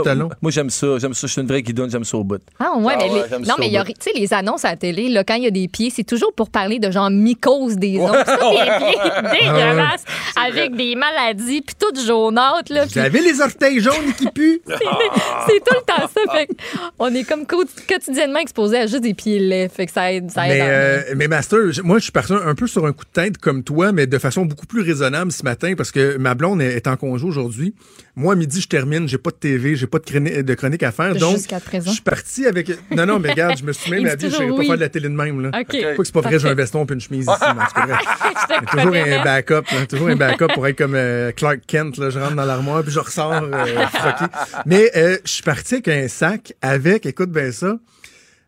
Moi, 0.41 0.51
j'aime 0.51 0.69
ça. 0.69 0.97
J'aime 0.99 1.13
ça. 1.13 1.27
Je 1.27 1.31
suis 1.31 1.41
une 1.41 1.47
vraie 1.47 1.61
guidoune, 1.61 1.89
j'aime 1.89 2.03
ça 2.03 2.17
au 2.17 2.23
bout. 2.23 2.41
Ah, 2.59 2.77
ouais, 2.77 2.93
Ah 2.97 3.03
mais 3.13 3.38
non, 3.47 3.55
mais 3.59 3.67
il 3.67 3.73
y 3.73 3.77
a, 3.77 3.83
tu 3.83 3.93
sais, 3.99 4.11
les 4.15 4.33
annonces 4.33 4.65
à 4.65 4.69
la 4.71 4.75
télé, 4.77 5.09
là, 5.09 5.23
quand 5.23 5.35
il 5.35 5.43
y 5.43 5.47
a 5.47 5.51
des 5.51 5.67
pieds, 5.67 5.89
c'est 5.95 6.03
toujours 6.03 6.33
pour 6.33 6.49
parler 6.49 6.79
de 6.79 6.91
genre 6.91 7.09
mycose 7.09 7.75
des 7.77 7.97
ongles. 7.99 8.23
C'est 8.25 8.37
tous 8.37 8.49
des 8.51 8.77
pieds 8.77 9.41
dégueulasses 9.41 10.03
avec 10.35 10.75
des 10.75 10.95
maladies, 10.95 11.61
puis 11.61 11.75
tout 11.77 11.93
jaunâtres, 12.05 12.71
là. 12.73 12.85
Vous 12.85 12.91
puis 12.91 12.99
avez 12.99 13.21
les 13.21 13.41
orteils 13.41 13.79
jaunes 13.81 14.13
qui 14.17 14.27
puent? 14.31 14.61
C'est 14.67 15.59
tout 15.63 15.75
le 15.75 15.85
temps 15.85 16.07
ça. 16.07 16.31
Fait 16.33 16.47
que 16.47 16.53
on 16.99 17.13
est 17.13 17.23
comme 17.23 17.45
co- 17.45 17.63
quotidiennement 17.87 18.39
exposé 18.39 18.77
à 18.77 18.87
juste 18.87 19.01
des 19.01 19.13
pieds 19.13 19.39
laids. 19.39 19.69
Fait 19.69 19.85
que 19.85 19.91
ça 19.91 20.11
aide. 20.11 20.29
Ça 20.31 20.47
aide 20.47 20.53
Mais, 20.53 20.61
en- 20.61 20.65
euh, 20.67 21.01
mais 21.15 21.27
Master, 21.27 21.71
j- 21.71 21.81
moi, 21.83 21.97
je 21.97 22.03
suis 22.03 22.11
parti 22.11 22.33
un 22.33 22.55
peu 22.55 22.67
sur 22.67 22.85
un 22.85 22.91
coup 22.93 23.05
de 23.05 23.09
tête 23.11 23.37
comme 23.37 23.63
toi, 23.63 23.91
mais 23.91 24.07
de 24.07 24.17
façon 24.17 24.45
beaucoup 24.45 24.65
plus 24.65 24.81
raisonnable 24.81 25.31
ce 25.31 25.43
matin 25.43 25.73
parce 25.75 25.91
que 25.91 26.17
ma 26.17 26.35
blonde 26.35 26.61
est 26.61 26.69
est 26.75 26.87
en 26.87 26.95
congé 26.97 27.25
aujourd'hui. 27.25 27.73
Moi, 28.15 28.33
à 28.33 28.35
midi, 28.35 28.61
je 28.61 28.67
termine, 28.67 29.07
j'ai 29.07 29.17
pas 29.17 29.29
de 29.31 29.35
TV, 29.35 29.75
j'ai 29.75 29.87
pas 29.87 29.99
de, 29.99 30.03
chroni- 30.03 30.43
de 30.43 30.53
chronique 30.53 30.83
à 30.83 30.91
faire. 30.91 31.15
Donc, 31.15 31.37
Jusqu'à 31.37 31.59
présent. 31.59 31.87
je 31.89 31.95
suis 31.95 32.03
parti 32.03 32.45
avec. 32.45 32.69
Non, 32.91 33.05
non, 33.05 33.19
mais 33.19 33.28
regarde, 33.29 33.57
je 33.57 33.63
me 33.63 33.73
suis 33.73 33.91
même 33.91 34.07
habillé, 34.07 34.29
je 34.29 34.37
toujours 34.37 34.57
pas 34.57 34.63
faire 34.63 34.75
de 34.75 34.81
la 34.81 34.89
télé 34.89 35.09
de 35.09 35.13
même. 35.13 35.41
Là. 35.41 35.51
Pas 35.51 35.63
que 35.63 36.03
c'est 36.03 36.13
pas 36.13 36.21
vrai, 36.21 36.39
j'ai 36.39 36.49
un 36.49 36.53
veston 36.53 36.85
et 36.85 36.93
une 36.93 37.01
chemise 37.01 37.25
ici. 37.25 37.45
mais 37.55 37.63
c'est 37.73 37.81
vrai. 37.81 37.97
Toujours 38.71 38.95
un 38.95 39.19
hein? 39.19 39.23
backup, 39.23 39.65
hein, 39.71 39.85
toujours 39.87 40.09
un 40.09 40.15
backup 40.15 40.47
pour 40.53 40.67
être 40.67 40.77
comme 40.77 40.95
euh, 40.95 41.31
Clark 41.31 41.59
Kent. 41.67 41.97
Là, 41.97 42.09
je 42.09 42.19
rentre 42.19 42.35
dans 42.35 42.45
l'armoire 42.45 42.83
puis 42.83 42.91
je 42.91 42.99
ressors 42.99 43.33
euh, 43.33 43.87
froqué. 43.87 44.25
Mais 44.65 44.91
euh, 44.95 45.17
je 45.23 45.31
suis 45.31 45.43
parti 45.43 45.75
avec 45.75 45.87
un 45.87 46.07
sac 46.07 46.53
avec, 46.61 47.05
écoute 47.05 47.31
bien 47.31 47.51
ça, 47.51 47.77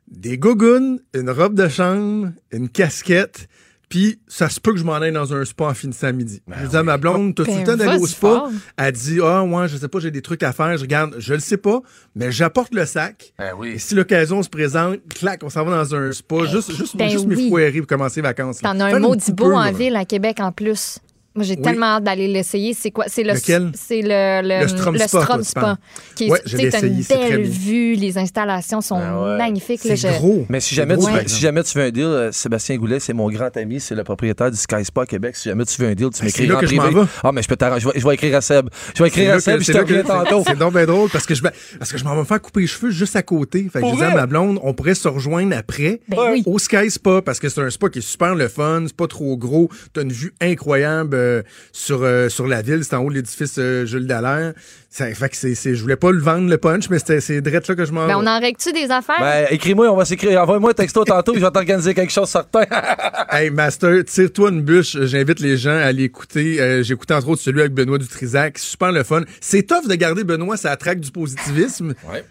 des 0.07 0.37
gougounes, 0.37 0.99
une 1.13 1.29
robe 1.29 1.55
de 1.55 1.67
chambre, 1.67 2.29
une 2.51 2.69
casquette. 2.69 3.47
Puis 3.91 4.19
ça 4.25 4.49
se 4.49 4.59
peut 4.59 4.71
que 4.71 4.79
je 4.79 4.83
m'en 4.83 4.93
aille 4.95 5.11
dans 5.11 5.33
un 5.33 5.45
spa 5.45 5.65
en 5.65 5.73
finissant 5.73 6.07
à 6.07 6.11
midi. 6.13 6.41
je 6.61 6.65
dis 6.67 6.75
à 6.77 6.81
ma 6.81 6.97
blonde, 6.97 7.35
t'as-tu 7.35 7.51
Ben, 7.51 7.59
le 7.59 7.63
temps 7.65 7.75
d'aller 7.77 7.99
au 7.99 8.07
spa? 8.07 8.19
fort. 8.29 8.51
Elle 8.77 8.91
dit, 8.93 9.19
ah, 9.21 9.43
moi, 9.45 9.67
je 9.67 9.75
sais 9.77 9.87
pas, 9.89 9.99
j'ai 9.99 10.11
des 10.11 10.21
trucs 10.21 10.41
à 10.43 10.53
faire. 10.53 10.75
Je 10.77 10.81
regarde, 10.81 11.15
je 11.19 11.33
le 11.33 11.39
sais 11.41 11.57
pas, 11.57 11.81
mais 12.15 12.31
j'apporte 12.31 12.73
le 12.73 12.85
sac. 12.85 13.33
Ben 13.37 13.51
oui. 13.57 13.73
Et 13.75 13.77
si 13.79 13.93
l'occasion 13.93 14.41
se 14.41 14.49
présente, 14.49 14.99
clac, 15.09 15.43
on 15.43 15.49
s'en 15.49 15.65
va 15.65 15.75
dans 15.83 15.93
un 15.93 16.11
spa, 16.13 16.45
juste, 16.45 16.71
juste, 16.73 16.95
Ben 16.95 17.09
juste 17.09 17.25
oui. 17.27 17.35
m'effoirer 17.43 17.79
pour 17.79 17.87
commencer 17.87 18.21
les 18.21 18.27
vacances. 18.27 18.59
T'en 18.59 18.79
as 18.79 18.95
un 18.95 18.99
maudit 18.99 19.33
beau 19.33 19.51
en 19.53 19.59
là. 19.65 19.71
ville 19.71 19.95
à 19.97 20.05
Québec 20.05 20.37
en 20.39 20.51
plus. 20.53 20.97
Moi, 21.33 21.45
j'ai 21.45 21.55
Oui. 21.55 21.61
tellement 21.61 21.85
hâte 21.85 22.03
d'aller 22.03 22.27
l'essayer. 22.27 22.73
C'est 22.73 22.91
quoi? 22.91 23.05
C'est 23.07 23.23
le, 23.23 23.33
Lequel? 23.33 23.71
C'est 23.73 24.01
le, 24.01 24.41
le, 24.47 24.61
Le 24.63 24.67
Strom 24.67 24.97
Spa, 24.97 25.07
Strom 25.07 25.43
Spa. 25.43 25.77
Qui 26.15 26.25
est, 26.25 26.29
Ouais, 26.29 26.41
je 26.45 26.57
une 26.57 27.03
belle 27.03 27.43
vue, 27.43 27.93
les 27.93 28.17
installations 28.17 28.81
sont 28.81 28.99
Ah 29.01 29.21
ouais. 29.23 29.37
magnifiques. 29.37 29.79
C'est 29.81 29.95
je- 29.95 30.09
gros. 30.09 30.45
Mais 30.49 30.59
si 30.59 30.75
jamais, 30.75 30.97
tu 30.97 31.03
si 31.27 31.39
jamais 31.39 31.63
tu 31.63 31.77
veux 31.77 31.85
un 31.85 31.89
deal, 31.89 32.03
euh, 32.03 32.31
Sébastien 32.33 32.75
Goulet, 32.75 32.99
c'est 32.99 33.13
mon 33.13 33.29
grand 33.29 33.55
ami, 33.55 33.79
c'est 33.79 33.95
le 33.95 34.03
propriétaire 34.03 34.51
du 34.51 34.57
Sky 34.57 34.83
Spa 34.83 35.05
Québec. 35.05 35.35
Si 35.37 35.47
jamais 35.47 35.63
tu 35.63 35.81
veux 35.81 35.87
un 35.87 35.93
deal, 35.93 36.09
tu 36.09 36.19
Ah, 36.21 36.25
m'écris 36.25 36.51
en 36.51 36.59
que 36.59 36.65
je 36.67 36.75
privé. 36.75 36.91
m'en 36.95 37.03
vais. 37.03 37.09
Ah, 37.23 37.31
mais 37.31 37.41
je 37.41 37.47
peux 37.47 37.55
t'arranger. 37.55 37.81
Je 37.81 37.87
vais, 37.93 37.99
je 37.99 38.07
vais 38.07 38.13
écrire 38.15 38.35
à 38.35 38.41
Seb. 38.41 38.67
Je 38.95 39.01
vais 39.01 39.07
écrire 39.07 39.33
à 39.35 39.39
Seb, 39.39 39.61
je 39.61 39.71
te 39.71 40.01
tantôt. 40.07 40.43
C'est 40.45 40.57
donc 40.57 40.73
bien 40.73 40.85
drôle 40.85 41.09
parce 41.09 41.25
que 41.25 41.33
je 41.35 41.41
parce 41.79 41.91
que 41.91 41.97
je 41.97 42.03
m'en 42.03 42.13
vais 42.13 42.19
me 42.19 42.25
faire 42.25 42.41
couper 42.41 42.61
les 42.61 42.67
cheveux 42.67 42.91
juste 42.91 43.15
à 43.15 43.23
côté. 43.23 43.67
Fait 43.71 43.79
que 43.81 43.87
je 43.87 43.91
disais 43.93 44.05
à 44.05 44.15
ma 44.15 44.25
blonde, 44.27 44.59
on 44.63 44.73
pourrait 44.73 44.95
se 44.95 45.07
rejoindre 45.07 45.55
après 45.55 46.01
Ben 46.09 46.41
au 46.45 46.59
Sky 46.59 46.89
Spa 46.91 47.21
parce 47.21 47.39
que 47.39 47.47
c'est 47.47 47.61
un 47.61 47.69
spa 47.69 47.87
qui 47.89 47.99
est 47.99 48.01
super 48.01 48.35
le 48.35 48.47
fun, 48.49 48.83
c'est 48.87 48.95
pas 48.95 49.07
trop 49.07 49.37
gros, 49.37 49.69
t'as 49.93 50.01
une 50.01 50.11
vue 50.11 50.33
incroyable 50.41 51.15
euh, 51.21 51.41
sur 51.71 52.01
euh, 52.03 52.29
sur 52.29 52.47
la 52.47 52.61
ville, 52.61 52.83
c'est 52.83 52.95
en 52.95 53.03
haut 53.03 53.09
de 53.09 53.15
l'édifice 53.15 53.55
euh, 53.57 53.85
Jules 53.85 54.07
Dallaire. 54.07 54.53
Ça 54.89 55.13
fait 55.13 55.29
que 55.29 55.35
c'est 55.37 55.55
c'est 55.55 55.75
je 55.75 55.81
voulais 55.81 55.95
pas 55.95 56.11
le 56.11 56.19
vendre 56.19 56.49
le 56.49 56.57
punch 56.57 56.89
mais 56.89 56.99
c'était 56.99 57.21
c'est 57.21 57.39
direct 57.41 57.67
là 57.67 57.75
que 57.75 57.85
je 57.85 57.91
m'en 57.91 58.07
Ben, 58.07 58.17
on 58.17 58.27
en 58.27 58.39
règle-tu 58.39 58.73
des 58.73 58.91
affaires? 58.91 59.19
Ben, 59.19 59.47
écris-moi, 59.49 59.89
on 59.91 59.95
va 59.95 60.05
s'écrire. 60.05 60.41
Envoie-moi 60.41 60.71
un 60.71 60.73
texto 60.73 61.03
tantôt, 61.05 61.33
je 61.35 61.39
vais 61.39 61.51
t'organiser 61.51 61.93
quelque 61.93 62.11
chose 62.11 62.29
certain. 62.29 62.65
Hey 63.31 63.49
Master, 63.49 64.03
tire-toi 64.03 64.49
une 64.49 64.61
bûche, 64.61 64.97
j'invite 65.03 65.39
les 65.39 65.55
gens 65.55 65.77
à 65.77 65.91
l'écouter. 65.93 66.59
Euh, 66.59 66.83
j'ai 66.83 66.93
écouté 66.93 67.13
entre 67.13 67.29
autres 67.29 67.41
celui 67.41 67.61
avec 67.61 67.73
Benoît 67.73 67.97
Dutrisac, 67.97 68.57
super 68.57 68.91
le 68.91 69.03
fun. 69.03 69.21
C'est 69.39 69.63
tough 69.63 69.87
de 69.87 69.95
garder 69.95 70.25
Benoît 70.25 70.57
ça 70.57 70.75
traque 70.75 70.99
du 70.99 71.11
positivisme. 71.11 71.93
Ouais. 72.11 72.25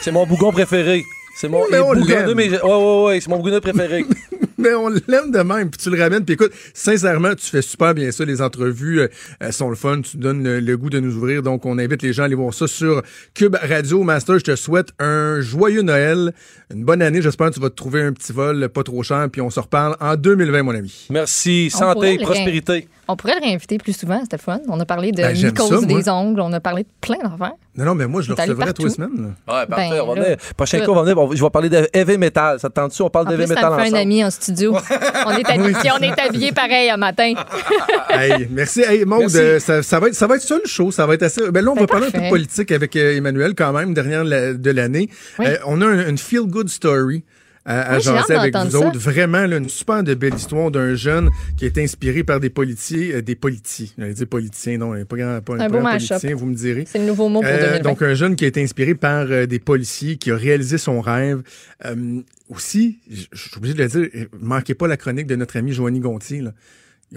c'est 0.00 0.12
mon 0.12 0.26
bougon 0.26 0.50
préféré. 0.50 1.04
C'est 1.36 1.48
mon 1.48 1.62
Mais 1.70 1.78
on 1.78 1.92
l'aime. 1.92 2.32
mais 2.34 2.50
ouais, 2.50 2.60
ouais, 2.62 3.04
ouais, 3.04 3.20
c'est 3.20 3.28
mon 3.28 3.36
bougonneux 3.36 3.60
préféré. 3.60 4.04
Mais 4.58 4.74
on 4.74 4.88
l'aime 4.88 5.30
de 5.30 5.38
même, 5.40 5.70
puis 5.70 5.80
tu 5.80 5.90
le 5.90 6.02
ramènes. 6.02 6.24
Puis 6.24 6.34
écoute, 6.34 6.52
sincèrement, 6.74 7.34
tu 7.34 7.46
fais 7.46 7.62
super 7.62 7.94
bien 7.94 8.10
ça. 8.10 8.24
Les 8.24 8.42
entrevues 8.42 9.00
euh, 9.00 9.08
elles 9.40 9.52
sont 9.52 9.70
le 9.70 9.76
fun. 9.76 10.00
Tu 10.02 10.16
donnes 10.16 10.42
le, 10.42 10.60
le 10.60 10.76
goût 10.76 10.90
de 10.90 11.00
nous 11.00 11.14
ouvrir. 11.16 11.42
Donc, 11.42 11.64
on 11.66 11.78
invite 11.78 12.02
les 12.02 12.12
gens 12.12 12.22
à 12.22 12.26
aller 12.26 12.34
voir 12.34 12.52
ça 12.52 12.66
sur 12.66 13.02
Cube 13.34 13.56
Radio. 13.60 14.02
Master, 14.02 14.38
je 14.38 14.44
te 14.44 14.56
souhaite 14.56 14.88
un 14.98 15.40
joyeux 15.40 15.82
Noël, 15.82 16.32
une 16.74 16.84
bonne 16.84 17.02
année. 17.02 17.22
J'espère 17.22 17.48
que 17.50 17.54
tu 17.54 17.60
vas 17.60 17.70
te 17.70 17.76
trouver 17.76 18.02
un 18.02 18.12
petit 18.12 18.32
vol 18.32 18.68
pas 18.68 18.82
trop 18.82 19.02
cher. 19.02 19.28
Puis 19.30 19.40
on 19.40 19.50
se 19.50 19.60
reparle 19.60 19.96
en 20.00 20.16
2020, 20.16 20.62
mon 20.62 20.74
ami. 20.74 21.06
Merci. 21.10 21.70
On 21.74 21.78
Santé, 21.78 22.18
prospérité. 22.18 22.88
On 23.10 23.16
pourrait 23.16 23.36
le 23.40 23.46
réinviter 23.46 23.78
plus 23.78 23.96
souvent, 23.98 24.20
c'était 24.20 24.36
fun. 24.36 24.58
On 24.68 24.78
a 24.80 24.84
parlé 24.84 25.12
de 25.12 25.22
Ben, 25.22 25.34
mycose 25.34 25.80
ça, 25.80 25.86
des 25.86 26.10
ongles, 26.10 26.40
on 26.42 26.52
a 26.52 26.60
parlé 26.60 26.82
de 26.82 26.88
plein 27.00 27.16
d'affaires. 27.16 27.54
Non, 27.74 27.86
non, 27.86 27.94
mais 27.94 28.06
moi, 28.06 28.20
je 28.20 28.28
le 28.28 28.34
recevrai 28.34 28.74
tous 28.74 28.84
les 28.84 28.90
semaines. 28.90 29.34
là. 29.46 29.60
Ouais, 29.60 29.66
parfait. 29.66 29.90
Ben, 29.92 30.00
on 30.02 30.14
va 30.14 30.20
venir. 30.20 30.36
Prochain 30.58 30.80
coup, 30.80 30.90
on 30.90 30.94
va 30.94 31.02
venir. 31.04 31.36
Je 31.36 31.42
vais 31.42 31.48
parler 31.50 31.70
de 31.70 31.88
heavy 31.94 32.18
metal. 32.18 32.60
Ça 32.60 32.68
te 32.68 32.74
tente-tu? 32.74 33.00
On 33.00 33.08
parle 33.08 33.28
de 33.28 33.32
heavy 33.32 33.46
metal 33.46 33.72
un 33.72 33.94
ami 33.94 34.22
en 34.24 34.30
studio. 34.30 34.57
On 34.66 35.30
est 35.36 35.48
habillés, 35.50 35.90
on 35.96 36.02
est 36.02 36.20
habillés 36.20 36.52
pareil 36.52 36.90
un 36.90 36.96
matin. 36.96 37.32
hey, 38.10 38.48
merci. 38.50 38.82
Hey, 38.82 39.04
Maud, 39.04 39.20
Merci. 39.20 39.38
euh, 39.38 39.58
ça, 39.60 39.82
ça 39.82 40.00
va 40.00 40.08
être, 40.08 40.14
ça 40.14 40.26
va 40.26 40.36
être 40.36 40.42
ça 40.42 40.56
le 40.62 40.68
show. 40.68 40.90
Ça 40.90 41.06
va 41.06 41.14
être 41.14 41.22
assez. 41.22 41.50
Ben 41.50 41.64
là, 41.64 41.70
on 41.70 41.74
Ben, 41.74 41.82
va 41.82 41.86
parler 41.86 42.06
un 42.08 42.10
peu 42.10 42.20
de 42.20 42.28
politique 42.28 42.72
avec 42.72 42.94
euh, 42.96 43.16
Emmanuel 43.16 43.54
quand 43.56 43.72
même, 43.72 43.94
dernière 43.94 44.24
de 44.24 44.30
la- 44.30 44.54
de 44.54 44.70
l'année. 44.70 45.08
Oui. 45.38 45.46
Euh, 45.46 45.56
on 45.66 45.80
a 45.80 45.86
un- 45.86 46.08
une 46.08 46.18
feel 46.18 46.42
good 46.42 46.68
story. 46.68 47.24
À, 47.68 47.92
à 47.92 47.98
jaser 47.98 48.34
avec 48.34 48.56
vous 48.56 48.70
ça. 48.70 48.78
autres. 48.78 48.98
Vraiment, 48.98 49.46
là, 49.46 49.58
une 49.58 49.68
super 49.68 50.02
de 50.02 50.14
belle 50.14 50.34
histoire 50.34 50.70
d'un 50.70 50.94
jeune 50.94 51.30
qui 51.56 51.66
est 51.66 51.76
inspiré 51.78 52.24
par 52.24 52.40
des 52.40 52.50
politiciens, 52.50 53.16
euh, 53.16 53.20
des 53.22 53.34
politiciens. 53.34 53.86
J'allais 53.98 54.14
dire 54.14 54.26
politiciens, 54.26 54.78
non, 54.78 55.04
pas 55.04 55.16
grand, 55.16 55.40
pas, 55.42 55.54
Un 55.54 55.58
pas 55.58 55.68
beau 55.68 55.80
politicien, 55.82 56.34
vous 56.34 56.46
me 56.46 56.54
direz. 56.54 56.84
C'est 56.86 56.98
le 56.98 57.04
nouveau 57.06 57.28
mot 57.28 57.40
pour 57.40 57.48
Euh, 57.50 57.58
2020. 57.78 57.80
donc, 57.82 58.02
un 58.02 58.14
jeune 58.14 58.34
qui 58.36 58.44
a 58.44 58.48
été 58.48 58.62
inspiré 58.62 58.94
par 58.94 59.26
euh, 59.30 59.46
des 59.46 59.58
policiers, 59.58 60.16
qui 60.16 60.30
a 60.30 60.36
réalisé 60.36 60.78
son 60.78 61.00
rêve. 61.00 61.42
Euh, 61.84 62.20
aussi, 62.48 62.98
je 63.10 63.26
suis 63.38 63.50
obligé 63.56 63.74
de 63.74 63.82
le 63.82 63.88
dire, 63.88 64.26
manquez 64.40 64.74
pas 64.74 64.88
la 64.88 64.96
chronique 64.96 65.26
de 65.26 65.36
notre 65.36 65.56
ami 65.58 65.72
Joanie 65.72 66.00
Gontier. 66.00 66.40
là. 66.40 66.52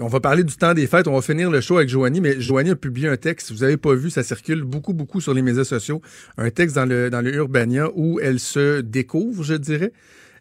On 0.00 0.08
va 0.08 0.20
parler 0.20 0.42
du 0.42 0.54
temps 0.56 0.72
des 0.72 0.86
fêtes. 0.86 1.06
On 1.06 1.14
va 1.14 1.20
finir 1.20 1.50
le 1.50 1.60
show 1.60 1.76
avec 1.76 1.88
Joanie, 1.90 2.22
mais 2.22 2.40
Joanie 2.40 2.70
a 2.70 2.76
publié 2.76 3.08
un 3.08 3.16
texte. 3.18 3.48
Si 3.48 3.52
vous 3.52 3.62
avez 3.62 3.76
pas 3.76 3.94
vu, 3.94 4.08
ça 4.08 4.22
circule 4.22 4.62
beaucoup, 4.62 4.94
beaucoup 4.94 5.20
sur 5.20 5.34
les 5.34 5.42
médias 5.42 5.64
sociaux. 5.64 6.00
Un 6.38 6.48
texte 6.50 6.76
dans 6.76 6.86
le, 6.86 7.10
dans 7.10 7.20
le 7.20 7.34
Urbania 7.34 7.88
où 7.94 8.18
elle 8.20 8.40
se 8.40 8.80
découvre, 8.80 9.42
je 9.44 9.52
dirais. 9.54 9.92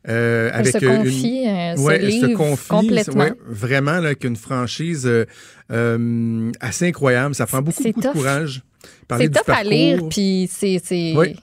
Euh, 0.09 0.49
Elle 0.53 0.59
avec 0.59 0.73
se 0.77 0.85
euh, 0.85 0.89
une- 0.89 0.97
confie, 1.03 1.45
euh, 1.47 1.75
Ouais, 1.77 1.99
se 1.99 2.01
se 2.01 2.05
livre 2.25 2.33
confie, 2.37 2.67
complètement. 2.67 3.23
ouais, 3.23 3.33
vraiment 3.47 3.91
là, 3.99 4.07
avec 4.07 4.23
une 4.23 4.35
franchise 4.35 5.05
euh, 5.05 5.25
euh, 5.71 6.51
assez 6.59 6.87
incroyable. 6.87 7.35
Ça 7.35 7.45
prend 7.45 7.61
beaucoup, 7.61 7.83
de 7.83 8.11
courage. 8.11 8.61
C'est 9.17 9.29
top 9.29 9.49
à 9.49 9.63
lire, 9.63 9.99
puis 10.09 10.49
c'est. 10.51 10.81
Oui. 11.15 11.35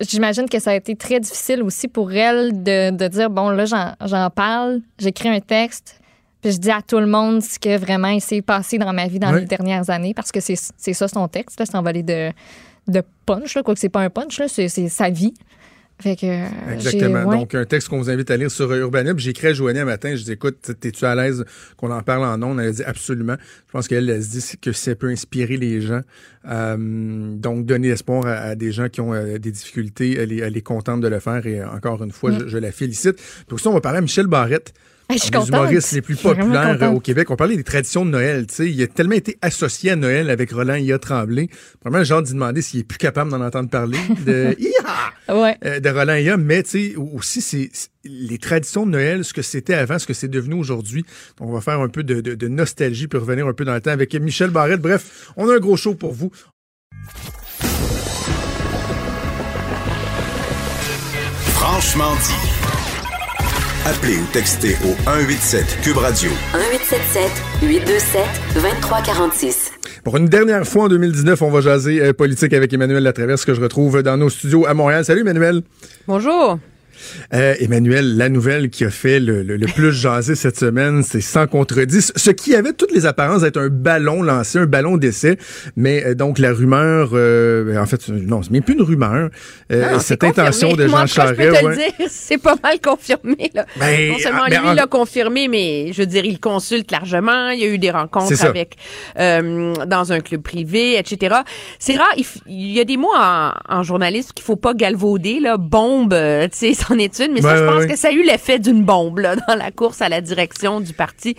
J'imagine 0.00 0.48
que 0.48 0.58
ça 0.58 0.72
a 0.72 0.74
été 0.74 0.96
très 0.96 1.20
difficile 1.20 1.62
aussi 1.62 1.88
pour 1.88 2.12
elle 2.12 2.62
de, 2.62 2.90
de 2.90 3.08
dire 3.08 3.30
bon, 3.30 3.50
là, 3.50 3.64
j'en- 3.64 4.30
parle, 4.30 4.80
j'écris 4.98 5.28
un 5.28 5.40
texte, 5.40 6.00
puis 6.42 6.52
je 6.52 6.58
dis 6.58 6.70
à 6.70 6.82
tout 6.82 6.98
le 6.98 7.06
monde 7.06 7.42
ce 7.42 7.58
que 7.58 7.76
vraiment 7.78 8.08
il 8.08 8.20
s'est 8.20 8.42
passé 8.42 8.76
dans 8.78 8.92
ma 8.92 9.06
vie 9.06 9.18
dans 9.18 9.32
Oui. 9.32 9.40
les 9.40 9.46
dernières 9.46 9.88
années, 9.90 10.14
parce 10.14 10.32
que 10.32 10.40
c'est 10.40 10.56
ça 10.56 11.08
son 11.08 11.28
texte, 11.28 11.58
là, 11.60 11.66
c'est 11.66 11.76
envolé 11.76 12.02
de, 12.02 12.30
de 12.88 13.02
punch, 13.24 13.54
là, 13.54 13.62
quoique 13.62 13.78
c'est 13.80 13.88
pas 13.88 14.00
un 14.00 14.10
punch, 14.10 14.38
là, 14.40 14.46
c'est 14.48 14.68
sa 14.88 15.10
vie. 15.10 15.34
Fait 16.00 16.16
que. 16.16 16.26
euh, 16.26 16.74
Exactement. 16.74 17.24
ouais. 17.24 17.36
Donc, 17.36 17.54
un 17.54 17.64
texte 17.64 17.88
qu'on 17.88 17.98
vous 17.98 18.10
invite 18.10 18.30
à 18.30 18.36
lire 18.36 18.50
sur 18.50 18.70
J'ai 19.18 19.30
écrit 19.30 19.48
à 19.48 19.52
Joanie 19.52 19.80
un 19.80 19.84
matin. 19.84 20.14
Je 20.16 20.24
dis, 20.24 20.32
écoute, 20.32 20.70
t'es-tu 20.80 21.04
à 21.04 21.14
l'aise 21.14 21.44
qu'on 21.76 21.90
en 21.90 22.02
parle 22.02 22.24
en 22.24 22.42
ondes? 22.42 22.60
Elle 22.60 22.68
a 22.68 22.72
dit, 22.72 22.82
absolument. 22.82 23.36
Je 23.66 23.72
pense 23.72 23.88
qu'elle 23.88 24.08
elle 24.08 24.22
se 24.22 24.30
dit 24.30 24.58
que 24.60 24.72
ça 24.72 24.94
peut 24.94 25.08
inspirer 25.08 25.56
les 25.56 25.80
gens. 25.80 26.00
Euh, 26.48 26.76
donc, 27.36 27.66
donner 27.66 27.88
espoir 27.88 28.26
à, 28.26 28.32
à 28.36 28.54
des 28.54 28.72
gens 28.72 28.88
qui 28.88 29.00
ont 29.00 29.12
euh, 29.14 29.38
des 29.38 29.50
difficultés. 29.52 30.16
Elle 30.18 30.32
est, 30.32 30.38
elle 30.38 30.56
est 30.56 30.62
contente 30.62 31.00
de 31.00 31.08
le 31.08 31.20
faire. 31.20 31.46
Et 31.46 31.62
encore 31.62 32.02
une 32.02 32.12
fois, 32.12 32.32
je, 32.32 32.48
je 32.48 32.58
la 32.58 32.72
félicite. 32.72 33.16
Puis 33.16 33.54
aussi, 33.54 33.68
on 33.68 33.72
va 33.74 33.80
parler 33.80 33.98
à 33.98 34.02
Michel 34.02 34.26
Barrette. 34.26 34.72
Je 35.12 35.18
suis 35.18 35.30
contente. 35.30 35.48
humoristes 35.48 35.92
les 35.92 36.02
plus 36.02 36.16
populaires 36.16 36.76
euh, 36.82 36.88
au 36.88 37.00
Québec. 37.00 37.30
On 37.30 37.36
parlait 37.36 37.56
des 37.56 37.64
traditions 37.64 38.04
de 38.04 38.10
Noël. 38.10 38.46
Tu 38.46 38.54
sais, 38.54 38.70
il 38.70 38.82
a 38.82 38.86
tellement 38.86 39.14
été 39.14 39.36
associé 39.42 39.90
à 39.90 39.96
Noël 39.96 40.30
avec 40.30 40.50
Roland 40.52 40.74
Ia 40.76 40.98
Tremblay. 40.98 41.48
Vraiment, 41.84 42.04
j'ai 42.04 42.14
hâte 42.14 42.24
d'y 42.26 42.32
demander 42.34 42.62
s'il 42.62 42.80
est 42.80 42.84
plus 42.84 42.98
capable 42.98 43.30
d'en 43.30 43.40
entendre 43.40 43.68
parler. 43.70 43.98
De! 44.24 44.56
Ouais. 45.28 45.56
euh, 45.64 45.78
de 45.78 45.88
Roland 45.88 46.16
Ia, 46.16 46.36
mais 46.36 46.64
tu 46.64 46.70
sais, 46.90 46.94
aussi, 46.96 47.40
c'est 47.40 47.70
les 48.04 48.38
traditions 48.38 48.84
de 48.84 48.90
Noël, 48.90 49.24
ce 49.24 49.32
que 49.32 49.42
c'était 49.42 49.74
avant, 49.74 49.96
ce 50.00 50.06
que 50.06 50.12
c'est 50.14 50.26
devenu 50.26 50.54
aujourd'hui. 50.54 51.04
Donc, 51.38 51.50
on 51.50 51.52
va 51.52 51.60
faire 51.60 51.78
un 51.80 51.88
peu 51.88 52.02
de, 52.02 52.20
de- 52.20 52.34
de 52.34 52.48
nostalgie 52.48 53.06
puis 53.06 53.16
revenir 53.18 53.46
un 53.46 53.52
peu 53.52 53.64
dans 53.64 53.74
le 53.74 53.80
temps 53.80 53.92
avec 53.92 54.12
Michel 54.16 54.50
Barrette. 54.50 54.80
Bref, 54.80 55.30
on 55.36 55.48
a 55.48 55.54
un 55.54 55.58
gros 55.60 55.76
show 55.76 55.94
pour 55.94 56.12
vous. 56.12 56.32
Franchement 61.54 62.14
dit. 62.16 62.59
Appelez 63.90 64.18
ou 64.18 64.26
textez 64.32 64.76
au 64.84 64.94
187 65.02 65.80
Cube 65.82 65.96
Radio 65.96 66.30
1877 66.54 67.24
827 67.60 68.22
2346. 68.54 69.72
Pour 70.04 70.16
une 70.16 70.26
dernière 70.26 70.64
fois 70.64 70.84
en 70.84 70.88
2019, 70.88 71.42
on 71.42 71.50
va 71.50 71.60
jaser 71.60 72.00
euh, 72.00 72.12
politique 72.12 72.52
avec 72.52 72.72
Emmanuel 72.72 73.02
Latraverse 73.02 73.44
que 73.44 73.52
je 73.52 73.60
retrouve 73.60 74.04
dans 74.04 74.16
nos 74.16 74.30
studios 74.30 74.64
à 74.64 74.74
Montréal. 74.74 75.04
Salut 75.04 75.22
Emmanuel. 75.22 75.62
Bonjour. 76.06 76.60
Euh, 77.34 77.54
Emmanuel, 77.60 78.16
la 78.16 78.28
nouvelle 78.28 78.70
qui 78.70 78.84
a 78.84 78.90
fait 78.90 79.20
le, 79.20 79.42
le- 79.42 79.56
le 79.56 79.66
plus 79.66 79.92
jaser 80.00 80.34
cette 80.34 80.58
semaine, 80.58 81.02
c'est 81.02 81.20
sans 81.20 81.46
contredit. 81.46 82.00
Ce- 82.02 82.30
qui 82.30 82.54
avait 82.54 82.72
toutes 82.72 82.92
les 82.92 83.06
apparences 83.06 83.42
d'être 83.42 83.58
un 83.58 83.68
ballon 83.68 84.22
lancé, 84.22 84.58
un 84.58 84.66
ballon 84.66 84.96
d'essai, 84.96 85.36
mais 85.76 86.04
euh, 86.06 86.14
donc 86.14 86.38
la 86.38 86.52
rumeur, 86.52 87.10
euh, 87.12 87.76
en 87.76 87.86
fait, 87.86 88.08
non, 88.08 88.42
c'est 88.42 88.50
même 88.50 88.62
plus 88.62 88.74
une 88.74 88.82
rumeur. 88.82 89.30
Euh, 89.72 89.92
Non, 89.92 89.98
cette 89.98 90.24
intention 90.24 90.74
de 90.74 90.86
Jean 90.88 91.06
Charest, 91.06 91.62
ouais. 91.62 91.92
le 91.98 92.04
c'est 92.08 92.38
pas 92.38 92.54
mal 92.62 92.80
confirmé. 92.80 93.50
Là. 93.54 93.66
Ben, 93.78 94.10
non 94.12 94.18
seulement 94.18 94.46
lui 94.46 94.56
en- 94.58 94.72
l'a 94.74 94.86
confirmé, 94.86 95.48
mais 95.48 95.92
je 95.92 95.98
veux 96.02 96.06
dire, 96.06 96.24
il 96.24 96.38
consulte 96.40 96.90
largement. 96.90 97.50
Il 97.50 97.60
y 97.60 97.64
a 97.64 97.68
eu 97.68 97.78
des 97.78 97.90
rencontres 97.90 98.44
avec 98.44 98.76
euh, 99.18 99.74
dans 99.86 100.12
un 100.12 100.20
club 100.20 100.42
privé, 100.42 100.98
etc. 100.98 101.36
C'est 101.78 101.96
rare. 101.96 102.12
Il, 102.46 102.72
y 102.72 102.80
a 102.80 102.84
des 102.84 102.96
mots 102.96 103.12
en, 103.16 103.52
en 103.68 103.82
journalisme 103.82 104.30
qu'il 104.34 104.44
faut 104.44 104.56
pas 104.56 104.74
galvauder. 104.74 105.40
Là, 105.40 105.56
bombe, 105.56 106.14
tu 106.14 106.48
sais, 106.52 106.74
est 106.98 107.18
une. 107.18 107.32
Mais 107.32 107.42
ça, 107.42 107.56
je 107.56 107.64
pense 107.64 107.86
que 107.86 107.96
ça 107.96 108.08
a 108.08 108.12
eu 108.12 108.22
l'effet 108.22 108.58
d'une 108.58 108.84
bombe 108.84 109.18
là, 109.18 109.36
dans 109.36 109.54
la 109.54 109.70
course 109.70 110.02
à 110.02 110.08
la 110.08 110.20
direction 110.20 110.80
du 110.80 110.92
parti 110.92 111.36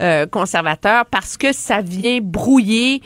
euh, 0.00 0.26
conservateur 0.26 1.06
parce 1.06 1.36
que 1.36 1.52
ça 1.52 1.80
vient 1.80 2.20
brouiller 2.20 3.02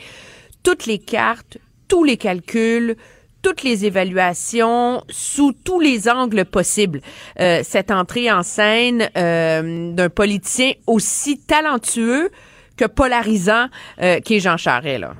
toutes 0.63 0.85
les 0.85 0.99
cartes, 0.99 1.57
tous 1.87 2.03
les 2.03 2.17
calculs, 2.17 2.95
toutes 3.41 3.63
les 3.63 3.85
évaluations 3.85 5.03
sous 5.09 5.53
tous 5.63 5.79
les 5.79 6.09
angles 6.09 6.45
possibles. 6.45 7.01
Euh, 7.39 7.61
cette 7.63 7.91
entrée 7.91 8.31
en 8.31 8.43
scène 8.43 9.09
euh, 9.17 9.93
d'un 9.93 10.09
politicien 10.09 10.73
aussi 10.87 11.39
talentueux 11.39 12.29
que 12.77 12.85
polarisant 12.85 13.67
euh, 14.01 14.19
qu'est 14.23 14.39
Jean 14.39 14.57
Charest. 14.57 15.01
Là. 15.01 15.13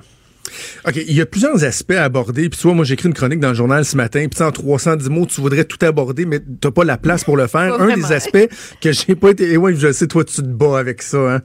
OK, 0.86 0.96
il 0.96 1.12
y 1.12 1.20
a 1.20 1.26
plusieurs 1.26 1.64
aspects 1.64 1.92
à 1.92 2.04
aborder. 2.04 2.48
Puis 2.48 2.58
tu 2.58 2.66
vois, 2.66 2.74
moi, 2.74 2.84
j'ai 2.84 2.94
écrit 2.94 3.08
une 3.08 3.14
chronique 3.14 3.40
dans 3.40 3.50
le 3.50 3.54
journal 3.54 3.84
ce 3.84 3.96
matin. 3.96 4.26
Puis 4.30 4.42
en 4.42 4.52
310 4.52 5.08
mots, 5.08 5.26
tu 5.26 5.40
voudrais 5.40 5.64
tout 5.64 5.84
aborder, 5.84 6.26
mais 6.26 6.40
t'as 6.60 6.70
pas 6.70 6.84
la 6.84 6.98
place 6.98 7.24
pour 7.24 7.36
le 7.36 7.46
faire. 7.46 7.80
Un 7.80 7.94
des 7.94 8.12
aspects 8.12 8.48
que 8.80 8.92
j'ai 8.92 9.14
pas 9.14 9.30
été... 9.30 9.50
Et 9.52 9.56
ouais, 9.56 9.74
je 9.74 9.92
sais, 9.92 10.06
toi, 10.06 10.24
tu 10.24 10.36
te 10.36 10.42
bats 10.42 10.78
avec 10.78 11.02
ça, 11.02 11.18
hein? 11.18 11.42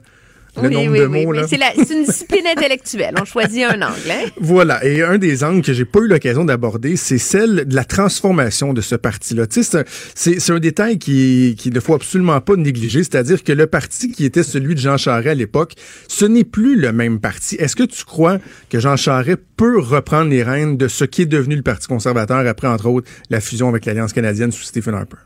Le 0.62 0.68
oui, 0.68 0.74
nombre 0.74 0.90
oui, 0.92 0.98
de 1.00 1.06
oui, 1.06 1.24
mots, 1.24 1.30
oui. 1.32 1.36
là. 1.38 1.46
C'est, 1.48 1.56
la- 1.58 1.72
c'est 1.76 1.94
une 1.94 2.04
discipline 2.04 2.46
intellectuelle. 2.46 3.14
On 3.20 3.24
choisit 3.24 3.64
un 3.64 3.82
angle. 3.82 4.10
Hein? 4.10 4.24
Voilà. 4.40 4.84
Et 4.84 5.02
un 5.02 5.18
des 5.18 5.44
angles 5.44 5.62
que 5.62 5.72
j'ai 5.72 5.84
pas 5.84 6.00
eu 6.00 6.08
l'occasion 6.08 6.44
d'aborder, 6.44 6.96
c'est 6.96 7.18
celle 7.18 7.64
de 7.66 7.74
la 7.74 7.84
transformation 7.84 8.72
de 8.72 8.80
ce 8.80 8.94
parti-là. 8.94 9.46
Tu 9.46 9.62
sais, 9.62 9.70
c'est 9.70 9.78
un, 9.78 9.84
c'est- 10.14 10.40
c'est 10.40 10.52
un 10.52 10.58
détail 10.58 10.98
qui, 10.98 11.54
qui 11.58 11.70
ne 11.70 11.80
faut 11.80 11.94
absolument 11.94 12.40
pas 12.40 12.56
négliger. 12.56 13.02
C'est-à-dire 13.04 13.42
que 13.44 13.52
le 13.52 13.66
parti 13.66 14.10
qui 14.10 14.24
était 14.24 14.42
celui 14.42 14.74
de 14.74 14.80
Jean 14.80 14.96
Charest 14.96 15.26
à 15.28 15.34
l'époque, 15.34 15.74
ce 16.08 16.24
n'est 16.24 16.44
plus 16.44 16.76
le 16.76 16.92
même 16.92 17.20
parti. 17.20 17.56
Est-ce 17.56 17.76
que 17.76 17.82
tu 17.84 18.04
crois 18.04 18.38
que 18.70 18.78
Jean 18.80 18.96
Charest 18.96 19.38
peut 19.56 19.78
reprendre 19.78 20.30
les 20.30 20.42
rênes 20.42 20.76
de 20.76 20.88
ce 20.88 21.04
qui 21.04 21.22
est 21.22 21.26
devenu 21.26 21.56
le 21.56 21.62
Parti 21.62 21.86
conservateur 21.86 22.38
après, 22.46 22.68
entre 22.68 22.86
autres, 22.86 23.10
la 23.30 23.40
fusion 23.40 23.68
avec 23.68 23.84
l'Alliance 23.86 24.12
canadienne 24.12 24.52
sous 24.52 24.62
Stephen 24.62 24.94
Harper? 24.94 25.16